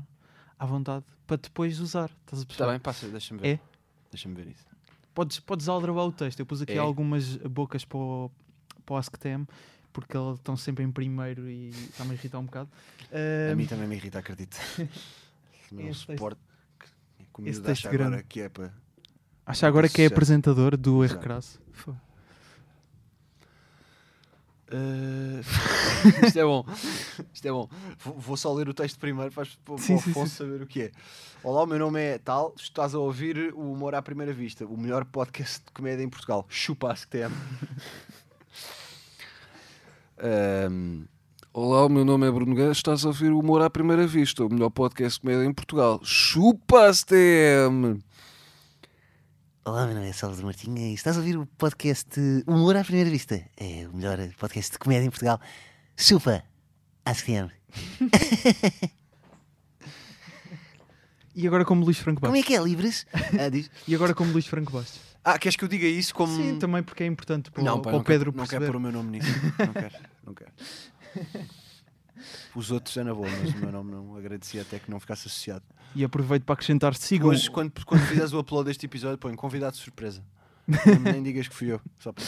à 0.59 0.67
vontade, 0.67 1.05
para 1.27 1.37
depois 1.39 1.79
usar. 1.81 2.11
Estás 2.21 2.43
a 2.43 2.45
perceber? 2.47 2.53
Está 2.53 2.67
bem, 2.67 2.79
passa, 2.81 3.09
deixa-me 3.09 3.41
ver. 3.41 3.49
É? 3.49 3.61
Deixa-me 4.11 4.35
ver 4.35 4.49
isso. 4.49 4.67
Podes, 5.15 5.41
podes 5.41 5.69
aldrabar 5.69 6.05
o 6.05 6.13
texto. 6.13 6.41
Eu 6.41 6.47
pus 6.47 6.61
aqui 6.63 6.73
É? 6.75 6.79
algumas 6.79 7.37
bocas 7.37 7.85
para 7.85 7.99
o, 7.99 8.31
para 8.85 8.95
o 8.95 8.97
AskTM, 8.99 9.47
porque 10.01 10.17
eles 10.17 10.35
estão 10.39 10.57
sempre 10.57 10.85
em 10.85 10.91
primeiro 10.93 11.49
e 11.49 11.71
está-me 11.71 12.13
a 12.13 12.15
irritar 12.15 12.39
um 12.39 12.45
bocado. 12.45 12.69
A 13.13 13.53
Ahm, 13.53 13.57
mim 13.57 13.67
também 13.67 13.89
me 13.89 13.97
irrita, 13.97 14.19
acredito. 14.19 14.57
Não 15.73 15.83
texto- 15.85 16.07
suporto 16.13 16.41
que 17.35 17.43
a 17.43 17.49
esse 17.51 17.61
texto 17.61 17.87
acha 17.87 17.89
agora 17.95 18.11
grande. 18.11 18.25
que 18.29 18.41
é 18.41 18.49
para. 18.49 18.73
acha 19.47 19.67
agora 19.67 19.89
que 19.89 20.03
é 20.03 20.07
apresentador 20.07 20.77
do 20.77 21.05
Exato. 21.05 21.21
Crasso. 21.23 21.61
Eh, 24.71 25.41
Isto 26.27 26.39
é 26.39 26.45
bom. 26.45 26.65
Isto 27.33 27.49
é 27.49 27.51
bom. 27.51 27.69
Vou, 27.99 28.37
só 28.37 28.53
ler 28.53 28.69
o 28.69 28.75
texto 28.75 28.99
primeiro 28.99 29.33
para, 29.33 29.47
para 29.65 29.75
o 29.75 29.79
Sim, 29.79 29.99
sim, 29.99 30.11
Afonso 30.11 30.31
sim. 30.31 30.37
saber 30.37 30.63
o 30.63 30.67
que 30.67 30.83
é. 30.83 30.93
Olá, 31.43 31.63
o 31.63 31.67
meu 31.67 31.79
nome 31.79 32.01
é 32.01 32.19
Tal. 32.19 32.55
Estás 32.59 32.95
a 32.95 32.99
ouvir 32.99 33.53
o 33.55 33.73
Humor 33.73 33.95
à 33.95 34.03
Primeira 34.03 34.33
Vista, 34.33 34.67
o 34.67 34.77
melhor 34.77 35.05
podcast 35.07 35.65
de 35.65 35.73
comédia 35.73 36.03
em 36.05 36.09
Portugal. 36.09 36.45
Chupa 36.51 36.93
que 36.95 37.19
tem. 40.19 41.09
Olá, 41.53 41.87
o 41.87 41.89
meu 41.89 42.05
nome 42.05 42.27
é 42.27 42.31
Bruno 42.31 42.55
Gans, 42.55 42.77
estás 42.77 43.05
a 43.05 43.09
ouvir 43.09 43.33
o 43.33 43.39
Humor 43.41 43.63
à 43.63 43.71
Primeira 43.71 44.07
Vista, 44.07 44.45
o 44.45 44.49
melhor 44.53 44.71
podcast 44.71 45.19
de 45.19 45.23
comédia 45.23 45.45
em 45.45 45.53
Portugal. 45.53 46.01
Chupa-se, 46.05 47.07
TM! 47.07 48.01
Olá, 49.65 49.87
meu 49.87 49.95
nome 49.97 50.09
é 50.09 50.13
Salvador 50.13 50.45
Martinha 50.45 50.89
e 50.89 50.95
estás 50.95 51.17
a 51.17 51.21
ouvir 51.21 51.37
o 51.37 51.47
podcast 51.47 52.09
Humor 52.47 52.77
à 52.77 52.85
Primeira 52.85 53.11
Vista. 53.11 53.43
É 53.57 53.87
o 53.93 53.97
melhor 53.97 54.19
podcast 54.39 54.73
de 54.73 54.79
comédia 54.79 55.07
em 55.07 55.11
Portugal. 55.11 55.41
Chupa! 55.97 56.43
AskTM. 57.05 57.51
E 61.35 61.47
agora 61.47 61.65
como 61.65 61.85
Luís 61.85 61.99
Franco 61.99 62.21
Como 62.21 62.33
Bastos. 62.33 62.45
é 62.45 62.49
que 62.49 62.61
é, 62.61 62.65
Livres? 62.65 63.07
Ah, 63.39 63.49
diz. 63.49 63.71
E 63.87 63.95
agora 63.95 64.13
como 64.13 64.33
Luís 64.33 64.49
Franco 64.49 64.73
Bastos. 64.73 65.01
Ah, 65.31 65.39
queres 65.39 65.57
que 65.57 65.65
eu 65.65 65.69
diga 65.69 65.87
isso 65.87 66.15
como. 66.15 66.35
Sim, 66.35 66.59
também 66.59 66.83
porque 66.83 67.03
é 67.03 67.07
importante 67.07 67.51
para, 67.51 67.61
o-. 67.61 67.65
Não, 67.65 67.75
o 67.75 67.77
não 67.77 68.03
Pedro 68.03 68.33
quero, 68.33 68.37
não 68.37 68.47
quero 68.47 68.65
pôr 68.65 68.77
o 68.77 68.81
meu 68.81 68.91
nome 68.91 69.19
nisso. 69.19 69.29
Não 69.59 69.73
quero, 69.75 69.95
não 70.25 70.35
quero. 70.35 70.53
Os 72.57 72.71
outros 72.71 72.97
é 72.97 73.05
na 73.05 73.15
boa, 73.15 73.29
mas 73.29 73.53
o 73.53 73.59
meu 73.59 73.71
nome 73.71 73.93
não 73.93 74.17
agradecia 74.17 74.63
até 74.63 74.79
que 74.79 74.91
não 74.91 74.99
ficasse 74.99 75.29
associado. 75.29 75.63
E 75.95 76.03
aproveito 76.03 76.45
para 76.45 76.55
acrescentar, 76.55 76.95
sigam. 76.95 77.29
Hoje, 77.29 77.51
quando, 77.51 77.73
quando 77.85 78.01
fizeres 78.07 78.33
o 78.33 78.39
upload 78.41 78.69
deste 78.69 78.87
episódio, 78.87 79.19
põe 79.19 79.35
convidado 79.35 79.77
de 79.77 79.83
surpresa. 79.83 80.25
Nem, 80.67 81.13
nem 81.13 81.23
digas 81.23 81.47
que 81.47 81.55
fui 81.55 81.73
eu. 81.73 81.81
Só 81.99 82.11
para... 82.11 82.25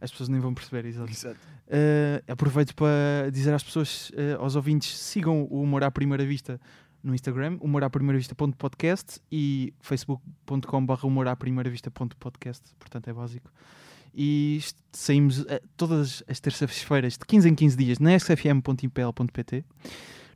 As 0.00 0.10
pessoas 0.10 0.30
nem 0.30 0.40
vão 0.40 0.54
perceber, 0.54 0.86
exato. 0.86 1.10
Exato. 1.10 1.38
Uh, 1.68 2.32
aproveito 2.32 2.74
para 2.74 3.30
dizer 3.30 3.52
às 3.52 3.62
pessoas, 3.62 4.10
uh, 4.10 4.40
aos 4.40 4.56
ouvintes, 4.56 4.98
sigam 4.98 5.46
o 5.50 5.62
Humor 5.62 5.84
à 5.84 5.90
Primeira 5.90 6.24
Vista 6.24 6.58
no 7.02 7.14
Instagram, 7.14 7.58
humor 7.60 7.82
à 7.84 7.90
primeira 7.90 8.18
vista.podcast 8.18 9.20
e 9.30 9.72
facebook.com.br 9.80 11.06
humor 11.06 11.26
à 11.28 11.34
primeira 11.36 11.68
vista.podcast, 11.70 12.62
portanto 12.78 13.08
é 13.08 13.12
básico. 13.12 13.50
E 14.14 14.60
saímos 14.92 15.40
uh, 15.40 15.46
todas 15.76 16.22
as 16.28 16.38
terças-feiras, 16.38 17.14
de 17.14 17.24
15 17.26 17.48
em 17.48 17.54
15 17.54 17.76
dias, 17.76 17.98
na 17.98 18.14
sfm.impl.pt, 18.18 19.64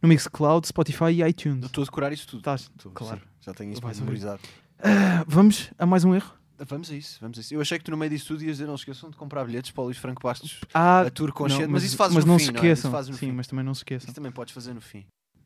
no 0.03 0.09
Mixcloud, 0.09 0.67
Spotify 0.67 1.11
e 1.12 1.23
iTunes. 1.23 1.64
Estou 1.67 1.83
a 1.83 1.85
decorar 1.85 2.12
isso 2.12 2.27
tudo. 2.27 2.39
Estás, 2.39 2.62
Estou, 2.75 2.93
claro. 2.93 3.19
sim, 3.19 3.23
já 3.43 3.55
tenho 3.55 3.73
isso 3.73 3.85
ouvir. 3.85 4.01
memorizado. 4.01 4.41
Uh, 4.81 5.25
vamos 5.27 5.71
a 5.79 5.87
mais 5.87 6.05
um 6.05 6.14
erro? 6.14 6.33
Vamos 6.59 6.91
a 6.91 6.95
isso, 6.97 7.19
vamos 7.21 7.37
a 7.37 7.43
isso. 7.43 7.53
Eu 7.55 7.61
achei 7.61 7.79
que 7.79 7.85
tu 7.85 7.91
no 7.91 7.99
meio 7.99 8.11
disso 8.11 8.29
tudo 8.29 8.43
ias 8.43 8.57
dizer 8.57 8.67
não 8.67 8.77
esqueçam 8.77 9.11
de 9.11 9.17
comprar 9.17 9.45
bilhetes 9.45 9.71
para 9.73 9.83
o 9.83 9.85
Luís 9.87 9.99
Franco 9.99 10.23
Bastos, 10.23 10.59
Ah, 10.73 11.03
a 11.03 11.11
tour 11.11 11.31
consciente, 11.33 11.64
não, 11.67 11.73
mas, 11.73 11.83
isso 11.85 11.99
fazes 11.99 12.14
mas 12.14 12.25
no 12.25 12.33
não 12.33 12.39
fim, 12.39 12.47
se 12.47 12.53
não 12.53 12.61
é? 12.61 12.62
Esqueçam. 12.62 12.91
fazes 12.91 13.11
no 13.11 13.17
Sim, 13.19 13.27
fim. 13.27 13.33
mas 13.33 13.47
também 13.47 13.62
não 13.64 13.75
se 13.75 13.81
esqueçam. 13.81 14.07
Isso 14.07 14.14
também 14.14 14.33
podes 14.33 14.55
fazer 14.55 14.73
no 14.73 14.81
fim. 14.81 15.05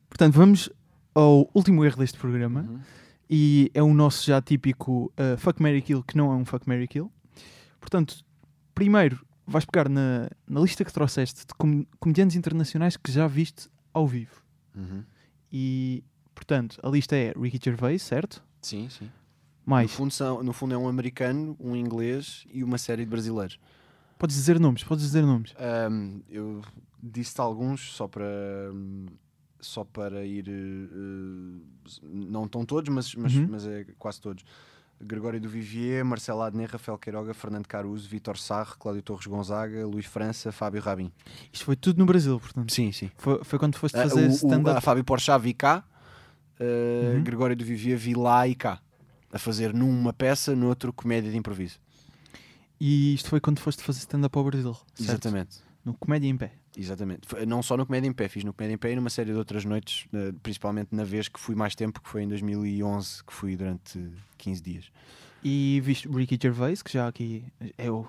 Portanto, 0.09 0.35
vamos 0.35 0.71
ao 1.15 1.49
último 1.55 1.85
erro 1.85 1.99
deste 1.99 2.19
programa. 2.19 2.61
Uhum. 2.69 2.81
e 3.29 3.71
é 3.75 3.83
o 3.83 3.93
nosso 3.95 4.25
já 4.27 4.41
típico 4.43 5.13
uh, 5.19 5.37
Fuck 5.39 5.63
Mary 5.63 5.81
Kill, 5.83 6.03
que 6.03 6.17
não 6.17 6.33
é 6.33 6.37
um 6.37 6.45
Fuck 6.45 6.69
Mary 6.69 6.89
Kill. 6.89 7.11
Portanto, 7.81 8.25
primeiro 8.75 9.25
vais 9.47 9.65
pegar 9.65 9.89
na, 9.89 10.29
na 10.49 10.61
lista 10.61 10.85
que 10.85 10.93
trouxeste 10.93 11.41
de 11.47 11.55
com- 11.55 11.85
comediantes 11.99 12.37
internacionais 12.37 12.97
que 12.97 13.11
já 13.11 13.27
viste 13.27 13.69
ao 13.93 14.07
vivo. 14.07 14.43
Uhum. 14.77 15.03
E, 15.53 16.05
portanto, 16.35 16.79
a 16.83 16.89
lista 16.89 17.17
é 17.17 17.33
Ricky 17.37 17.59
Gervais, 17.63 18.03
certo? 18.03 18.43
Sim, 18.63 18.89
sim. 18.89 19.05
No 19.07 19.11
Mais, 19.77 19.91
fundo, 19.93 20.13
são, 20.13 20.43
no 20.43 20.53
fundo 20.53 20.75
é 20.75 20.79
um 20.79 20.89
americano, 20.89 21.57
um 21.61 21.75
inglês 21.77 22.45
e 22.53 22.63
uma 22.65 22.79
série 22.79 23.05
de 23.05 23.11
brasileiros. 23.11 23.59
podes 24.19 24.37
dizer 24.37 24.59
nomes, 24.61 24.83
podes 24.85 25.05
dizer 25.05 25.23
nomes. 25.23 25.55
Ahm, 25.59 26.21
eu 26.29 26.63
disse-te 27.03 27.41
alguns 27.41 27.93
só 27.95 28.07
para 28.09 28.25
hum, 28.73 29.07
só 29.61 29.85
para 29.85 30.25
ir 30.25 30.47
eh, 30.49 32.01
não 32.03 32.45
estão 32.45 32.65
todos, 32.65 32.93
mas, 32.95 33.15
mas, 33.15 33.35
Uhum. 33.35 33.47
mas 33.51 33.67
é 33.67 33.85
quase 33.99 34.21
todos. 34.21 34.45
Gregório 35.03 35.41
do 35.41 35.49
Vivier, 35.49 36.05
Marcelo 36.05 36.43
Adnet, 36.43 36.71
Rafael 36.73 36.99
Queiroga, 36.99 37.33
Fernando 37.33 37.67
Caruso, 37.67 38.07
Vítor 38.07 38.37
Sarre, 38.37 38.75
Cláudio 38.79 39.01
Torres 39.03 39.27
Gonzaga, 39.27 39.87
Luís 39.87 40.05
França, 40.05 40.53
Fábio 40.53 40.83
Rabin. 40.83 41.11
Isto 41.51 41.65
foi 41.65 41.75
tudo 41.77 41.99
no 41.99 42.05
Brasil, 42.05 42.39
portanto. 42.39 42.71
Sim, 42.73 42.93
sim. 42.93 43.11
Foi, 43.17 43.43
foi 43.43 43.59
quando 43.59 43.77
foste 43.77 43.97
Ah, 43.99 44.03
fazer 44.03 44.27
o- 44.29 44.31
stand-up. 44.31 44.77
a 44.77 44.81
Fábio 44.83 45.03
Porchat 45.03 45.41
vi 45.43 45.55
cá, 45.55 45.83
eh, 46.59 47.15
Uhum. 47.17 47.25
Gregório 47.25 47.57
do 47.57 47.65
Vivier 47.65 47.97
vi 47.97 48.13
lá 48.15 48.47
e 48.47 48.55
cá. 48.55 48.79
A 49.33 49.39
fazer 49.39 49.73
numa 49.73 50.13
peça, 50.13 50.55
no 50.55 50.69
outro 50.69 50.93
comédia 50.93 51.31
de 51.31 51.37
improviso. 51.39 51.79
E 52.79 53.15
isto 53.15 53.29
foi 53.31 53.41
quando 53.41 53.59
foste 53.61 53.83
fazer 53.83 54.01
stand-up 54.01 54.37
ao 54.37 54.45
Brasil. 54.45 54.75
certo? 54.75 55.01
Exatamente. 55.01 55.59
No 55.85 55.95
Comédia 55.95 56.29
em 56.29 56.37
Pé. 56.37 56.53
Exatamente. 56.77 57.21
Não 57.47 57.63
só 57.63 57.77
no 57.77 57.87
Comédia 57.87 58.09
em 58.09 58.13
Pé, 58.13 58.29
fiz 58.29 58.45
no 58.45 58.53
Comédia 58.53 58.75
em 58.75 58.79
Pé 58.79 58.93
e 58.93 58.97
numa 58.97 59.11
série 59.11 59.33
de 59.33 59.37
outras 59.39 59.65
noites, 59.65 60.07
eh, 60.13 60.33
principalmente 60.43 60.89
na 60.95 61.05
vez 61.05 61.27
que 61.29 61.41
fui 61.41 61.55
mais 61.55 61.75
tempo, 61.75 62.01
que 62.01 62.09
foi 62.09 62.23
em 62.23 62.29
2011, 62.29 63.25
que 63.25 63.33
fui 63.33 63.57
durante 63.57 63.99
15 64.39 64.63
dias. 64.63 64.85
E 65.43 65.81
viste 65.83 66.07
Ricky 66.09 66.39
Gervais, 66.41 66.83
que 66.83 66.93
já 66.93 67.09
aqui 67.09 67.43
é 67.79 67.91
o, 67.91 68.07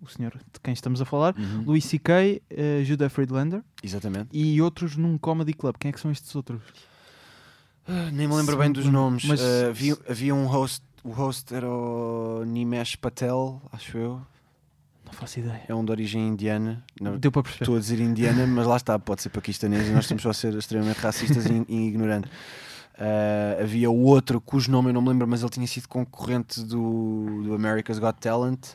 o 0.00 0.08
senhor 0.08 0.32
de 0.32 0.58
quem 0.62 0.72
estamos 0.72 1.02
a 1.02 1.04
falar. 1.04 1.34
Uhum. 1.38 1.64
Louis 1.66 1.84
C.K., 1.84 2.40
uh, 2.50 2.84
Judah 2.84 3.10
Friedlander 3.10 3.62
Exatamente. 3.82 4.30
e 4.32 4.60
outros 4.62 4.96
num 4.96 5.18
comedy 5.18 5.52
club. 5.52 5.76
Quem 5.78 5.90
é 5.90 5.92
que 5.92 6.00
são 6.00 6.10
estes 6.10 6.34
outros? 6.34 6.62
Ah, 7.86 8.10
nem 8.12 8.26
me 8.26 8.34
lembro 8.34 8.52
Se 8.54 8.58
bem 8.58 8.72
dos 8.72 8.86
nomes. 8.86 9.24
mas- 9.26 9.40
Ah, 9.42 9.68
havia, 9.68 9.96
havia 10.08 10.34
um 10.34 10.46
host, 10.46 10.82
O 11.04 11.10
host 11.10 11.52
era 11.52 11.68
o 11.68 12.44
Nimesh 12.46 12.94
Patel, 12.96 13.60
acho 13.72 13.98
eu. 13.98 14.22
Não 15.12 15.18
faço 15.18 15.38
ideia. 15.40 15.62
É 15.68 15.74
um 15.74 15.84
de 15.84 15.90
origem 15.92 16.26
indiana. 16.28 16.82
Não, 17.00 17.18
Deu 17.18 17.30
para 17.30 17.42
perceber. 17.42 17.64
Estou 17.64 17.76
a 17.76 17.78
dizer 17.78 18.00
indiana, 18.00 18.46
mas 18.46 18.66
lá 18.66 18.76
está, 18.76 18.98
pode 18.98 19.22
ser 19.22 19.28
paquistanês 19.28 19.86
e 19.88 19.90
nós 19.92 20.04
estamos 20.04 20.22
só 20.22 20.30
a 20.30 20.34
ser 20.34 20.54
extremamente 20.54 20.98
racistas 20.98 21.46
e, 21.46 21.64
e 21.68 21.88
ignorantes. 21.88 22.30
Ah, 22.98 23.58
havia 23.62 23.90
o 23.90 24.02
outro 24.02 24.40
cujo 24.40 24.70
nome 24.70 24.88
eu 24.90 24.94
não 24.94 25.02
me 25.02 25.08
lembro, 25.10 25.26
mas 25.28 25.42
ele 25.42 25.50
tinha 25.50 25.66
sido 25.66 25.88
concorrente 25.88 26.62
do, 26.64 27.42
do 27.44 27.54
America's 27.54 27.98
Got 27.98 28.14
Talent. 28.20 28.74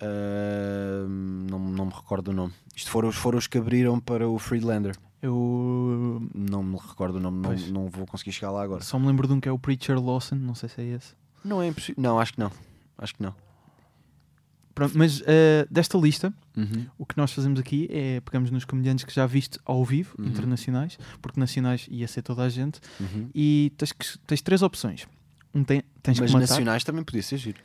Ah, 0.00 1.06
não, 1.08 1.58
não 1.58 1.86
me 1.86 1.92
recordo 1.92 2.28
o 2.28 2.32
nome. 2.32 2.52
Isto 2.74 2.90
foram, 2.90 3.08
os- 3.08 3.16
foram 3.16 3.38
os 3.38 3.46
que 3.46 3.58
abriram 3.58 4.00
para 4.00 4.28
o 4.28 4.38
Freelander. 4.38 4.96
Eu 5.20 6.20
Não 6.34 6.62
me 6.64 6.76
recordo 6.76 7.16
o 7.16 7.20
nome, 7.20 7.40
não, 7.42 7.54
não 7.84 7.88
vou 7.88 8.06
conseguir 8.06 8.32
chegar 8.32 8.50
lá 8.50 8.62
agora. 8.62 8.82
só 8.82 8.98
me 8.98 9.06
lembro 9.06 9.28
de 9.28 9.34
um 9.34 9.40
que 9.40 9.48
é 9.48 9.52
o 9.52 9.58
Preacher 9.58 10.00
Lawson, 10.02 10.34
não 10.34 10.54
sei 10.54 10.68
se 10.68 10.80
é 10.80 10.84
esse. 10.84 11.14
Não 11.44 11.62
é 11.62 11.68
impossível. 11.68 12.02
Não, 12.02 12.18
acho 12.18 12.32
que 12.34 12.40
não. 12.40 12.50
Acho 12.98 13.14
que 13.14 13.22
não. 13.22 13.34
Pronto, 14.74 14.96
mas 14.96 15.22
eh, 15.26 15.66
desta 15.70 15.98
lista, 15.98 16.32
Uhum. 16.56 16.86
o 16.98 17.04
que 17.06 17.16
nós 17.16 17.30
fazemos 17.32 17.60
aqui 17.60 17.88
é 17.90 18.20
pegamos 18.20 18.50
nos 18.50 18.64
comediantes 18.64 19.04
que 19.04 19.14
já 19.14 19.26
viste 19.26 19.58
ao 19.64 19.84
vivo, 19.84 20.14
Uhum. 20.18 20.26
internacionais, 20.26 20.98
porque 21.20 21.38
nacionais 21.38 21.86
ia 21.90 22.08
ser 22.08 22.22
toda 22.22 22.42
a 22.42 22.48
gente, 22.48 22.80
Uhum. 23.00 23.28
e 23.34 23.72
tens, 23.76 23.92
que- 23.92 24.18
tens 24.26 24.40
três 24.40 24.62
opções. 24.62 25.06
Um 25.54 25.62
tem, 25.62 25.82
tens 26.02 26.18
Mas 26.18 26.32
nacionais 26.32 26.82
também 26.84 27.04
podia 27.04 27.22
ser 27.22 27.36
giro. 27.36 27.58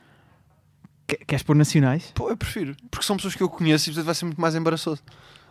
Que- 1.08 1.18
Queres 1.26 1.44
pôr 1.44 1.56
nacionais? 1.56 2.12
Pô, 2.14 2.30
eu 2.30 2.36
prefiro. 2.36 2.76
Porque 2.92 3.06
são 3.06 3.16
pessoas 3.16 3.34
que 3.36 3.42
eu 3.42 3.48
conheço 3.48 3.86
e 3.90 3.94
portanto 3.94 4.06
vai 4.06 4.16
ser 4.16 4.26
muito 4.26 4.42
mais 4.42 4.56
embaraçoso. 4.56 5.02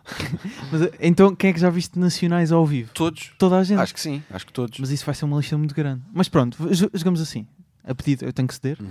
Mas, 0.71 0.81
eh, 0.83 0.91
então, 1.01 1.35
quem 1.35 1.49
é 1.49 1.53
que 1.53 1.59
já 1.59 1.69
viste 1.69 1.97
nacionais 1.97 2.51
ao 2.51 2.65
vivo? 2.65 2.91
Todos. 2.93 3.31
Toda 3.39 3.57
a 3.57 3.63
gente. 3.63 3.79
Acho 3.79 3.93
que 3.93 3.99
sim, 3.99 4.21
acho 4.29 4.45
que 4.45 4.53
todos. 4.53 4.79
Mas 4.79 4.91
isso 4.91 5.03
vai 5.05 5.15
ser 5.15 5.25
uma 5.25 5.37
lista 5.37 5.57
muito 5.57 5.73
grande. 5.75 6.01
Mas 6.13 6.29
pronto, 6.29 6.57
jo- 6.73 6.89
jogamos 6.93 7.19
assim. 7.19 7.45
A 7.89 7.95
pedido, 7.95 8.25
eu 8.25 8.33
tenho 8.33 8.47
que 8.47 8.53
ceder. 8.53 8.77
Uhum. 8.81 8.89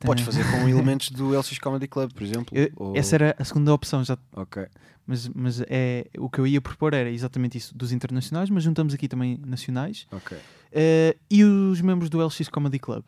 Podes 0.00 0.24
fazer 0.24 0.42
com 0.50 0.68
elementos 0.68 1.10
do 1.10 1.34
LX 1.38 1.58
Comedy 1.58 1.86
Club, 1.86 2.12
por 2.12 2.22
exemplo. 2.22 2.56
eu- 2.56 2.70
ou- 2.76 2.96
Essa 2.96 3.16
era 3.16 3.36
a 3.38 3.44
segunda 3.44 3.72
opção, 3.74 4.02
já, 4.02 4.16
Ok. 4.34 4.66
mas, 5.06 5.28
mas 5.28 5.60
é, 5.68 6.06
o 6.18 6.30
que 6.30 6.38
eu 6.38 6.46
ia 6.46 6.60
propor 6.60 6.94
era 6.94 7.10
exatamente 7.10 7.58
isso 7.58 7.76
dos 7.76 7.92
internacionais, 7.92 8.48
mas 8.48 8.62
juntamos 8.62 8.94
aqui 8.94 9.06
também 9.06 9.38
nacionais 9.44 10.06
Ok. 10.10 10.36
Eh, 10.72 11.16
e 11.30 11.44
os 11.44 11.80
membros 11.80 12.08
do 12.10 12.20
LX 12.22 12.48
Comedy 12.48 12.78
Club. 12.78 13.04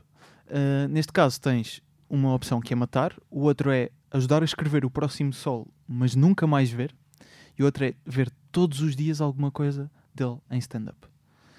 Eh, 0.48 0.86
neste 0.88 1.12
caso, 1.12 1.40
tens 1.40 1.82
uma 2.08 2.34
opção 2.34 2.60
que 2.60 2.72
é 2.72 2.76
matar, 2.76 3.14
o 3.30 3.40
outro 3.42 3.70
é 3.70 3.90
ajudar 4.10 4.42
a 4.42 4.44
escrever 4.44 4.84
o 4.84 4.90
próximo 4.90 5.32
sol, 5.32 5.66
mas 5.88 6.14
nunca 6.14 6.46
mais 6.46 6.70
ver, 6.70 6.94
e 7.58 7.62
o 7.62 7.66
outro 7.66 7.84
é 7.84 7.94
ver 8.04 8.30
todos 8.52 8.80
os 8.80 8.96
dias 8.96 9.20
alguma 9.20 9.50
coisa 9.50 9.90
dele 10.14 10.36
em 10.50 10.58
stand-up. 10.58 10.98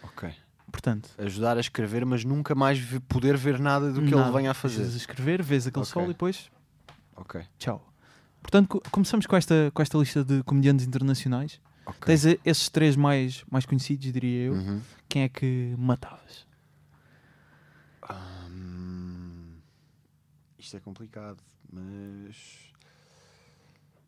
Ok. 0.04 0.30
Portanto, 0.72 1.10
Ajudar 1.18 1.58
a 1.58 1.60
escrever, 1.60 2.06
mas 2.06 2.24
nunca 2.24 2.56
mais 2.56 2.80
poder 3.10 3.36
ver 3.38 3.60
nada 3.60 3.92
do 3.92 4.02
que 4.02 4.12
nada. 4.16 4.30
ele 4.30 4.38
venha 4.38 4.52
a 4.52 4.54
fazer. 4.54 4.78
Deixas 4.78 4.94
a 4.94 4.98
escrever, 4.98 5.44
vês 5.44 5.68
aquele 5.68 5.82
Ok. 5.84 5.92
sol 5.94 6.04
e 6.06 6.08
depois 6.08 6.50
Ok. 7.16 7.42
tchau. 7.60 7.86
Portanto, 8.42 8.68
co- 8.70 8.82
começamos 8.90 9.26
com 9.28 9.36
esta, 9.36 9.70
com 9.74 9.82
esta 9.82 9.98
lista 9.98 10.24
de 10.24 10.42
comediantes 10.44 10.86
internacionais. 10.88 11.60
Ok. 11.86 12.00
Tens 12.06 12.26
eh, 12.26 12.40
esses 12.46 12.70
três 12.70 12.96
mais, 12.96 13.44
mais 13.52 13.66
conhecidos, 13.66 14.12
diria 14.12 14.46
eu. 14.46 14.54
Uhum. 14.54 14.82
Quem 15.10 15.24
é 15.24 15.30
que 15.30 15.76
matavas? 15.78 16.48
Hum, 18.50 19.58
Isto 20.58 20.78
é 20.78 20.80
complicado, 20.80 21.38
mas. 21.72 22.72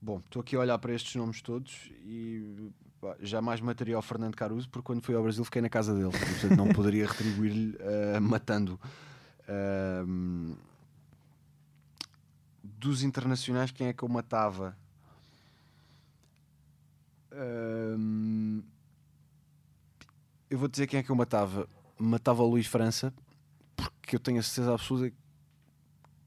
Bom, 0.01 0.19
estou 0.19 0.41
aqui 0.41 0.55
a 0.55 0.59
olhar 0.59 0.77
para 0.79 0.93
estes 0.93 1.15
nomes 1.15 1.41
todos 1.41 1.89
e 2.05 2.69
jamais 3.19 3.61
mataria 3.61 3.97
o 3.97 4.01
Fernando 4.01 4.35
Caruso 4.35 4.69
porque 4.69 4.85
quando 4.85 5.01
fui 5.01 5.15
ao 5.15 5.23
Brasil 5.23 5.43
fiquei 5.43 5.61
na 5.61 5.69
casa 5.69 5.93
dele, 5.93 6.11
portanto 6.11 6.55
não 6.55 6.67
poderia 6.69 7.07
retribuir-lhe 7.07 7.77
ah, 8.15 8.19
matando. 8.19 8.79
Ahm, 9.47 10.55
dos 12.63 13.03
internacionais, 13.03 13.71
quem 13.71 13.87
é 13.87 13.93
que 13.93 14.03
eu 14.03 14.09
matava? 14.09 14.77
Ahm, 17.31 18.61
eu 20.49 20.57
vou 20.57 20.67
dizer 20.67 20.87
quem 20.87 20.99
é 20.99 21.03
que 21.03 21.09
eu 21.09 21.15
matava. 21.15 21.67
Matava 21.97 22.43
o 22.43 22.49
Luís 22.49 22.67
França 22.67 23.13
porque 23.75 24.15
eu 24.15 24.19
tenho 24.19 24.39
a 24.39 24.43
certeza 24.43 24.73
absoluta 24.73 25.13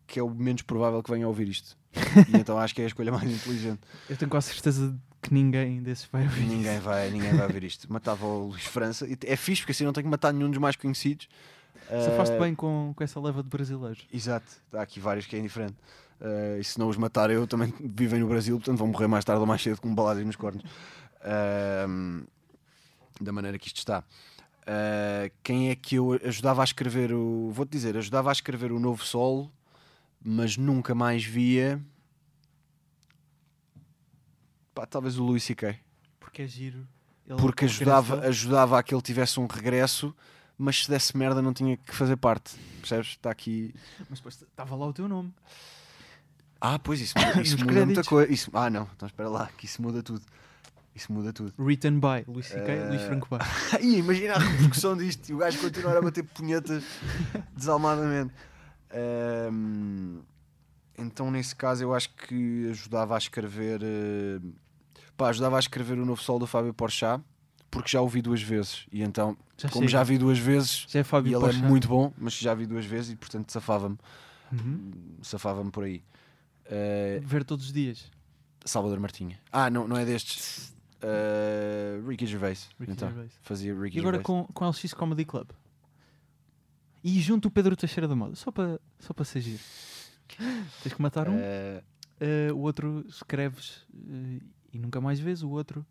que 0.07 0.19
é 0.19 0.23
o 0.23 0.31
menos 0.31 0.63
provável 0.63 1.03
que 1.03 1.11
venha 1.11 1.27
a 1.27 1.29
ouvir 1.29 1.49
isto. 1.49 1.77
E 2.29 2.37
então 2.37 2.59
acho 2.59 2.75
que 2.75 2.81
é 2.81 2.85
a 2.85 2.87
escolha 2.87 3.13
mais 3.13 3.31
inteligente. 3.31 3.81
Eu 4.09 4.17
tenho 4.17 4.31
quase 4.31 4.49
certeza 4.49 4.97
que 5.27 5.35
ninguém 5.35 5.83
desses 5.83 6.07
vai 6.11 6.23
ouvir. 6.23 6.47
Ninguém 6.47 6.79
vai, 6.79 7.11
ninguém 7.11 7.33
vai 7.35 7.47
ouvir 7.47 7.65
isto. 7.65 7.93
Matava 7.93 8.25
o 8.27 8.49
Luís 8.49 8.65
França. 8.65 9.07
É 9.25 9.37
fixe 9.37 9.63
porque 9.63 9.73
assim 9.73 9.85
não 9.85 9.93
tenho 9.93 10.05
que 10.05 10.11
matar 10.11 10.33
nenhum 10.33 10.49
dos 10.51 10.59
mais 10.59 10.77
conhecidos. 10.77 11.29
Safaste 12.05 12.35
Ah, 12.35 12.41
bem 12.41 12.55
com, 12.55 12.93
com 12.97 13.05
essa 13.05 13.21
leva 13.21 13.43
de 13.43 13.49
brasileiros. 13.49 14.07
Exato, 14.13 14.47
há 14.73 14.83
aqui 14.83 14.99
vários 14.99 15.27
que 15.27 15.37
é 15.37 15.39
indiferente. 15.39 15.77
Ah, 16.21 16.59
e 16.59 16.65
se 16.65 16.79
não 16.79 16.89
os 16.89 16.97
matar 16.97 17.31
eu, 17.31 17.47
também 17.47 17.73
vivem 17.81 18.21
no 18.21 18.29
Brasil, 18.29 18.57
portanto 18.57 18.79
vão 18.79 18.89
morrer 18.89 19.07
mais 19.07 19.25
tarde 19.25 19.41
ou 19.41 19.47
mais 19.47 19.63
cedo 19.63 19.81
com 19.81 19.95
baladas 19.95 20.25
nos 20.25 20.37
cornos. 20.37 20.63
Ah, 21.23 21.87
da 23.21 23.33
maneira 23.33 23.59
que 23.59 23.67
isto 23.69 23.79
está. 23.79 24.03
Ah, 24.67 25.31
quem 25.43 25.71
é 25.71 25.77
que 25.77 25.97
eu 25.97 26.19
ajudava 26.25 26.63
a 26.63 26.65
escrever 26.65 27.13
o. 27.13 27.51
Vou-te 27.53 27.71
dizer, 27.71 27.97
ajudava 27.97 28.31
a 28.31 28.33
escrever 28.33 28.73
o 28.73 28.81
Novo 28.81 29.05
Sol, 29.05 29.51
mas 30.25 30.57
nunca 30.57 30.95
mais 30.95 31.25
via. 31.25 31.81
Pá, 34.77 34.85
talvez 34.85 35.19
o 35.19 35.25
Luís 35.25 35.43
C.K. 35.43 35.75
Porque 36.21 36.43
é 36.43 36.47
giro. 36.47 36.87
Ele- 37.27 37.39
Porque 37.41 37.65
ajudava, 37.65 38.21
ajudava 38.29 38.79
a 38.79 38.83
que 38.83 38.95
ele 38.95 39.01
tivesse 39.01 39.41
um 39.41 39.47
regresso, 39.47 40.15
mas 40.59 40.85
se 40.85 40.91
desse 40.91 41.17
merda 41.17 41.41
não 41.41 41.55
tinha 41.55 41.79
que 41.79 41.95
fazer 41.95 42.17
parte. 42.19 42.55
Percebes? 42.81 43.09
Está 43.13 43.31
aqui. 43.31 43.75
Mas 44.11 44.19
depois 44.19 44.35
estava 44.43 44.77
lá 44.77 44.87
o 44.87 44.93
teu 44.93 45.09
nome. 45.09 45.33
Ah, 46.61 46.79
pois 46.79 47.01
isso, 47.01 47.15
isso 47.43 47.57
muda 47.65 47.87
muita 47.87 48.05
coisa. 48.05 48.31
Isso- 48.31 48.51
Ah, 48.53 48.69
não, 48.69 48.87
então 48.95 49.07
espera 49.07 49.31
lá, 49.31 49.49
que 49.57 49.65
isso 49.65 49.81
muda 49.81 50.03
tudo. 50.03 50.23
Isso 50.95 51.11
muda 51.11 51.33
tudo. 51.33 51.55
Written 51.59 51.99
by 51.99 52.25
Luís 52.31 52.47
C.K. 52.47 52.71
Eh, 52.71 52.89
Luís 52.91 53.03
Franco 53.03 53.29
Bar. 53.31 53.47
Ai, 53.73 53.83
imagina 53.97 54.35
a 54.35 54.39
repercussão 54.39 54.95
disto 54.95 55.27
e 55.31 55.33
o 55.35 55.39
gajo 55.39 55.59
continuar 55.59 55.97
a 55.97 56.03
bater 56.03 56.23
punhetas 56.23 56.85
desalmadamente. 57.57 58.33
Então, 60.99 61.31
nesse 61.31 61.55
caso, 61.55 61.83
eu 61.83 61.95
acho 61.95 62.09
que 62.15 62.69
ajudava 62.71 63.15
a 63.15 63.19
escrever. 63.19 63.81
eh, 63.83 64.39
pá, 65.17 65.29
ajudava 65.29 65.57
a 65.57 65.61
escrever 65.61 65.99
o 65.99 66.05
novo 66.07 66.23
sol 66.23 66.39
do 66.39 66.47
Fábio 66.47 66.73
Porchat, 66.75 67.23
porque 67.71 67.91
já 67.91 68.01
o 68.01 68.09
vi 68.09 68.23
duas 68.23 68.41
vezes. 68.43 68.87
E 68.93 69.03
então, 69.03 69.37
Já 69.57 69.69
como 69.69 69.83
chega. 69.89 69.93
já 69.99 70.03
vi 70.05 70.19
duas 70.19 70.39
vezes, 70.39 70.87
Já 70.89 71.01
é 71.01 71.03
e 71.03 71.05
Fábio 71.05 71.33
ele 71.33 71.41
Porchat. 71.41 71.65
é 71.65 71.69
muito 71.69 71.89
bom, 71.89 72.13
mas 72.19 72.35
já 72.35 72.55
vi 72.55 72.67
duas 72.67 72.85
vezes 72.85 73.13
e 73.13 73.17
portanto 73.17 73.51
safava-me. 73.51 73.99
Uhum. 74.53 74.91
Safava-me 75.23 75.71
por 75.71 75.85
aí. 75.85 76.03
Eh, 76.67 77.21
Ver 77.25 77.45
todos 77.45 77.67
os 77.67 77.73
dias. 77.73 78.11
Salvador 78.65 78.99
Martinha. 79.01 79.39
Ah, 79.53 79.69
não, 79.71 79.87
não 79.89 79.97
é 79.97 80.05
destes. 80.05 80.75
Eh, 81.01 82.01
Ricky 82.07 82.27
Gervais. 82.27 82.69
Ricky 82.79 82.93
então, 82.93 83.09
Gervais. 83.09 83.33
fazia 83.43 83.75
Ricky 83.75 83.97
E 83.99 84.01
agora 84.01 84.17
Gervais. 84.19 84.27
com, 84.47 84.53
com 84.53 84.69
LX 84.69 84.95
Comedy 84.95 85.25
Club. 85.25 85.49
E 87.05 87.21
junto 87.21 87.47
o 87.49 87.51
Pedro 87.51 87.77
Teixeira 87.77 88.09
da 88.09 88.17
Moda. 88.17 88.35
Só 88.35 88.51
para 88.51 88.81
só 88.99 89.13
para 89.15 89.25
ser 89.25 89.41
giro. 89.41 89.63
Tens 90.83 90.93
que 90.95 91.01
matar 91.03 91.29
um. 91.29 91.37
Eh, 91.39 91.83
eh, 92.21 92.53
o 92.53 92.59
outro 92.59 93.05
escreves 93.09 93.85
e 94.73 94.79
nunca 94.79 95.01
mais 95.01 95.19
vês. 95.19 95.43
O 95.43 95.51
outro 95.51 95.85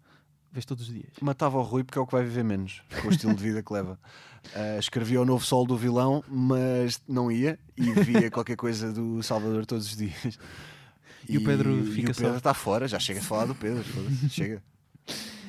vês 0.51 0.65
todos 0.65 0.87
os 0.87 0.93
dias. 0.93 1.11
matava 1.21 1.57
o 1.57 1.61
Rui 1.61 1.83
porque 1.83 1.99
é 1.99 2.01
o 2.01 2.05
que 2.05 2.13
vai 2.13 2.23
viver 2.23 2.43
menos, 2.43 2.81
com 3.01 3.09
o 3.09 3.11
estilo 3.11 3.35
de 3.35 3.43
vida 3.43 3.61
que 3.61 3.73
leva. 3.73 3.99
Eh, 4.53 4.77
escrevia 4.77 5.19
o 5.19 5.25
novo 5.25 5.43
sol 5.43 5.65
do 5.65 5.75
vilão, 5.75 6.23
mas 6.27 7.01
não 7.07 7.31
ia 7.31 7.57
e 7.75 7.91
via 8.03 8.29
qualquer 8.29 8.55
coisa 8.55 8.93
do 8.93 9.23
Salvador 9.23 9.65
todos 9.65 9.87
os 9.87 9.97
dias. 9.97 10.37
E 11.27 11.39
o 11.39 11.43
Pedro 11.43 11.79
e 11.79 11.91
fica 11.91 12.11
o 12.11 12.15
Pedro 12.15 12.37
está 12.37 12.53
fora, 12.53 12.87
já 12.87 12.99
chega 12.99 13.21
a 13.21 13.23
falar 13.23 13.47
do 13.47 13.55
Pedro, 13.55 13.83
chega. 14.29 14.61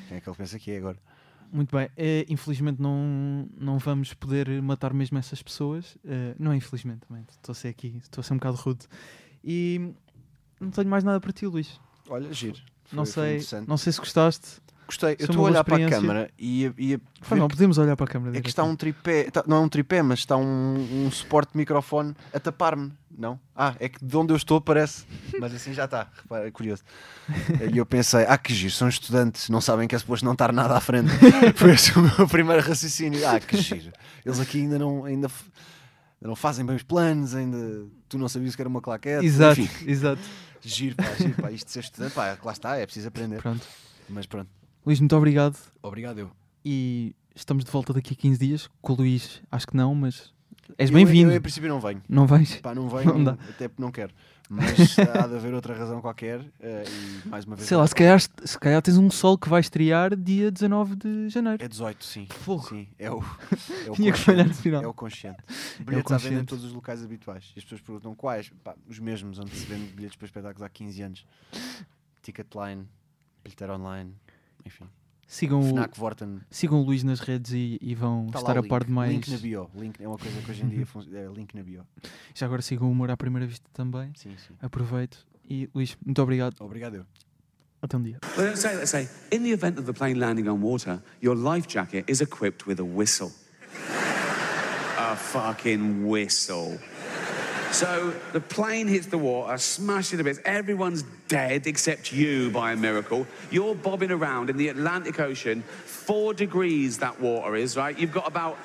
Quem 0.07 0.17
é 0.17 0.19
que 0.19 0.27
ele 0.27 0.35
pensa 0.35 0.57
que 0.57 0.71
é 0.71 0.77
agora? 0.77 0.97
Muito 1.51 1.75
bem. 1.75 1.89
Eh, 1.95 2.25
infelizmente 2.27 2.81
não, 2.81 3.47
não 3.55 3.77
vamos 3.77 4.13
poder 4.13 4.61
matar 4.61 4.93
mesmo 4.93 5.17
essas 5.17 5.41
pessoas. 5.43 5.95
Eh, 6.03 6.35
não 6.39 6.51
é 6.51 6.55
infelizmente 6.55 7.01
também. 7.07 7.23
Estou 7.29 7.51
a 7.53 7.55
ser 7.55 7.67
aqui. 7.67 7.99
Estou 8.01 8.21
a 8.21 8.23
ser 8.23 8.33
um 8.33 8.37
bocado 8.37 8.57
rude. 8.57 8.87
E 9.43 9.93
não 10.59 10.71
tenho 10.71 10.89
mais 10.89 11.03
nada 11.03 11.19
para 11.19 11.31
ti, 11.31 11.45
Luís. 11.45 11.79
Olha, 12.09 12.33
giro. 12.33 12.59
Foi- 12.87 12.95
não 12.97 13.05
sei, 13.05 13.41
não 13.67 13.77
sei 13.77 13.93
se 13.93 13.99
gostaste. 13.99 14.47
Gostei, 14.87 15.13
eu 15.13 15.17
Foi 15.17 15.25
estou 15.25 15.45
a 15.45 15.49
olhar 15.49 15.63
para 15.65 15.75
a 15.85 15.89
câmara 15.89 16.31
e 16.39 16.63
e 16.77 16.97
mal, 17.35 17.49
podemos 17.49 17.77
olhar 17.77 17.97
para 17.97 18.05
a 18.05 18.07
câmera. 18.07 18.37
É 18.37 18.41
que 18.41 18.47
está 18.47 18.63
um 18.63 18.73
tripé, 18.73 19.29
tá- 19.29 19.43
não 19.45 19.57
é 19.57 19.59
um 19.59 19.67
tripé, 19.67 20.01
mas 20.01 20.19
está 20.19 20.37
um, 20.37 21.05
um 21.05 21.11
suporte 21.11 21.51
de 21.51 21.57
microfone 21.57 22.15
a 22.33 22.39
tapar-me, 22.39 22.93
não? 23.11 23.37
Ah, 23.53 23.75
é 23.81 23.89
que 23.89 24.01
de 24.01 24.15
onde 24.15 24.31
eu 24.31 24.37
estou 24.37 24.61
parece, 24.61 25.03
mas 25.41 25.53
assim 25.53 25.73
já 25.73 25.83
está, 25.83 26.07
repara, 26.21 26.47
é 26.47 26.51
curioso. 26.51 26.83
E 27.69 27.77
eu 27.77 27.85
pensei, 27.85 28.23
ah, 28.29 28.37
que 28.37 28.53
giro, 28.53 28.73
são 28.73 28.87
estudantes, 28.87 29.49
não 29.49 29.59
sabem 29.59 29.89
que 29.89 29.95
é 29.95 29.99
suposto 29.99 30.23
não 30.25 30.31
estar 30.31 30.53
nada 30.53 30.77
à 30.77 30.79
frente. 30.79 31.09
Foi 31.57 31.71
esse 31.71 31.91
o 31.99 32.01
meu 32.01 32.25
primeiro 32.25 32.65
raciocínio. 32.65 33.27
Ah, 33.27 33.41
que 33.41 33.57
giro, 33.57 33.91
eles 34.25 34.39
aqui 34.39 34.61
ainda 34.61 34.79
não, 34.79 35.03
ainda 35.03 35.27
não 36.21 36.35
fazem 36.35 36.65
bem 36.65 36.77
os 36.77 36.83
planos, 36.83 37.35
ainda 37.35 37.85
tu 38.07 38.17
não 38.17 38.29
sabias 38.29 38.55
que 38.55 38.61
era 38.61 38.69
uma 38.69 38.79
claquete. 38.81 39.25
Exato, 39.25 39.59
Enfim, 39.59 39.85
exato. 39.91 40.21
Giro, 40.69 40.95
pá, 40.95 41.03
giro, 41.17 41.33
pá, 41.41 41.51
isto 41.51 41.65
de 41.67 41.71
ser 41.71 41.79
estudante, 41.81 42.13
pá, 42.13 42.37
lá 42.43 42.51
está, 42.51 42.75
é 42.77 42.85
preciso 42.85 43.07
aprender. 43.07 43.41
Pronto. 43.41 43.65
Mas 44.09 44.25
pronto, 44.25 44.49
Luís, 44.85 44.99
muito 44.99 45.15
obrigado. 45.15 45.57
obrigado 45.81 46.19
eu. 46.19 46.31
E 46.63 47.15
estamos 47.35 47.63
de 47.65 47.71
volta 47.71 47.93
daqui 47.93 48.13
a 48.13 48.15
15 48.17 48.39
dias. 48.39 48.69
Com 48.81 48.93
o 48.93 48.95
Luís, 48.97 49.41
acho 49.51 49.67
que 49.67 49.75
não, 49.75 49.93
mas 49.95 50.33
És 50.77 50.89
Eu- 50.89 50.95
bem-vindo. 50.95 51.31
Eu, 51.31 51.37
em 51.37 51.41
princípio, 51.41 51.69
não 51.69 51.79
venho. 51.79 52.01
Não 52.09 52.27
vais? 52.27 52.55
Pá, 52.57 52.75
não 52.75 52.89
venho, 52.89 53.13
Não 53.13 53.23
dá. 53.23 53.31
até 53.49 53.67
porque 53.67 53.81
não 53.81 53.91
quero. 53.91 54.13
Mas 54.49 54.97
há 54.99 55.27
de 55.27 55.35
haver 55.35 55.53
outra 55.53 55.73
razão 55.73 55.99
qualquer. 56.01 56.41
eh, 56.59 56.83
e 57.25 57.27
mais 57.27 57.45
uma 57.45 57.55
vez. 57.55 57.67
Sei 57.67 57.75
lá, 57.75 57.85
se 57.85 57.93
calhar, 57.93 58.19
se 58.19 58.59
calhar 58.59 58.81
tens 58.81 58.97
um 58.97 59.09
sol 59.11 59.37
que 59.37 59.49
vai 59.49 59.59
estrear 59.59 60.15
dia 60.15 60.49
19 60.49 60.95
de 60.95 61.29
janeiro. 61.29 61.63
É 61.63 61.67
18, 61.67 62.05
sim. 62.05 62.27
Fogo. 62.29 62.67
Sim, 62.67 62.87
é 62.97 63.11
o. 63.11 63.21
É 63.85 63.91
o 63.91 63.93
Tinha 63.95 64.11
que 64.13 64.19
falhar 64.19 64.45
no 64.45 64.49
consciente, 64.51 64.63
final. 64.63 64.83
É 64.83 64.87
o 64.87 64.93
consciente. 64.93 65.37
Bilhetes 65.79 66.11
à 66.11 66.17
venda 66.17 66.41
em 66.41 66.45
todos 66.45 66.63
os 66.63 66.71
locais 66.73 67.03
habituais. 67.03 67.51
E 67.55 67.59
as 67.59 67.63
pessoas 67.65 67.81
perguntam 67.81 68.15
quais? 68.15 68.49
Pá, 68.63 68.75
os 68.87 68.99
mesmos, 68.99 69.37
onde 69.39 69.51
se 69.55 69.65
vende 69.65 69.91
bilhetes 69.91 70.15
para 70.15 70.25
espetáculos 70.25 70.61
há 70.61 70.69
15 70.69 71.01
anos. 71.01 71.25
Ticketline, 72.21 72.87
bilheteira 73.43 73.75
online, 73.75 74.13
enfim. 74.65 74.85
Sigam 75.27 75.59
o, 75.59 75.63
Fnac, 75.63 75.99
Vorten. 75.99 76.39
sigam 76.49 76.79
o 76.79 76.83
Luís 76.83 77.03
nas 77.03 77.19
redes 77.19 77.51
e, 77.51 77.77
e 77.81 77.93
vão 77.93 78.27
Tá 78.27 78.39
estar 78.39 78.55
o 78.55 78.59
a 78.61 78.63
par 78.63 78.85
de 78.85 78.91
mais. 78.91 79.11
Link 79.11 79.29
na 79.29 79.37
bio. 79.37 79.69
Link 79.75 80.01
é 80.01 80.07
uma 80.07 80.17
coisa 80.17 80.41
que 80.41 80.49
hoje 80.49 80.63
em 80.63 80.69
dia 80.69 80.85
funciona. 80.87 81.17
É 81.19 81.27
link 81.27 81.53
na 81.53 81.61
bio. 81.63 81.85
Já 82.33 82.45
agora 82.45 82.61
sigam 82.61 82.87
o 82.87 82.91
humor 82.91 83.11
à 83.11 83.17
primeira 83.17 83.45
vista 83.45 83.69
também. 83.73 84.11
Sim, 84.15 84.31
sim. 84.37 84.53
Aproveito. 84.61 85.25
E 85.49 85.69
Luís, 85.75 85.97
muito 86.05 86.21
obrigado. 86.21 86.55
Obrigado. 86.59 86.95
eu. 86.95 87.05
Até 87.81 87.97
um 87.97 88.01
dia. 88.01 88.19
Well, 88.37 88.47
let's 88.47 88.61
say, 88.61 88.75
let's 88.75 88.89
say, 88.89 89.07
in 89.31 89.43
the 89.43 89.51
event 89.51 89.77
of 89.77 89.85
the 89.85 89.93
plane 89.93 90.17
landing 90.17 90.47
on 90.49 90.61
water, 90.61 91.01
your 91.21 91.35
life 91.37 91.67
jacket 91.67 92.09
is 92.09 92.21
equipped 92.21 92.65
with 92.65 92.79
a 92.79 92.85
whistle. 92.85 93.31
a 94.97 95.15
fucking 95.15 96.07
whistle. 96.07 96.79
So 97.71 98.13
the 98.33 98.39
plane 98.39 98.87
hits 98.87 99.07
the 99.07 99.17
water, 99.17 99.57
smashes 99.57 100.17
to 100.17 100.23
bits. 100.23 100.39
Everyone's 100.45 101.03
dead 101.27 101.67
except 101.67 102.11
you 102.11 102.49
by 102.49 102.71
a 102.71 102.75
miracle. 102.75 103.27
You're 103.51 103.75
bobbing 103.75 104.11
around 104.11 104.49
in 104.49 104.57
the 104.57 104.69
Atlantic 104.69 105.19
Ocean, 105.19 105.61
four 105.61 106.33
degrees 106.33 106.97
that 106.99 107.19
water 107.19 107.55
is, 107.55 107.77
right? 107.77 107.97
You've 107.97 108.13
got 108.13 108.27
about 108.27 108.57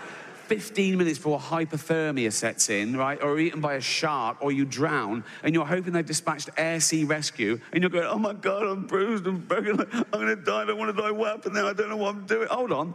15 0.47 0.99
minutes 0.99 1.19
before 1.19 1.39
hypothermia 1.39 2.33
sets 2.33 2.69
in, 2.69 2.97
right? 2.97 3.23
Or 3.23 3.39
eaten 3.39 3.61
by 3.61 3.75
a 3.75 3.81
shark, 3.81 4.39
or 4.41 4.53
you 4.53 4.65
drown, 4.65 5.25
and 5.43 5.55
you're 5.55 5.67
hoping 5.67 5.93
they've 5.93 6.05
dispatched 6.05 6.51
air 6.57 6.81
sea 6.81 7.05
rescue, 7.05 7.61
and 7.73 7.83
you're 7.83 7.91
going, 7.91 8.07
oh 8.07 8.19
my 8.19 8.35
God, 8.35 8.65
I'm 8.65 8.87
bruised, 8.87 9.27
I'm 9.27 9.39
broken, 9.39 9.81
I'm 9.81 10.05
gonna 10.11 10.37
die, 10.37 10.63
I 10.63 10.65
don't 10.67 10.79
wanna 10.79 10.93
die, 10.93 11.11
what 11.11 11.31
happened 11.31 11.55
now? 11.55 11.69
I 11.69 11.73
don't 11.73 11.89
know 11.89 11.97
what 11.97 12.15
I'm 12.15 12.27
doing. 12.27 12.49
Hold 12.49 12.73
on. 12.73 12.95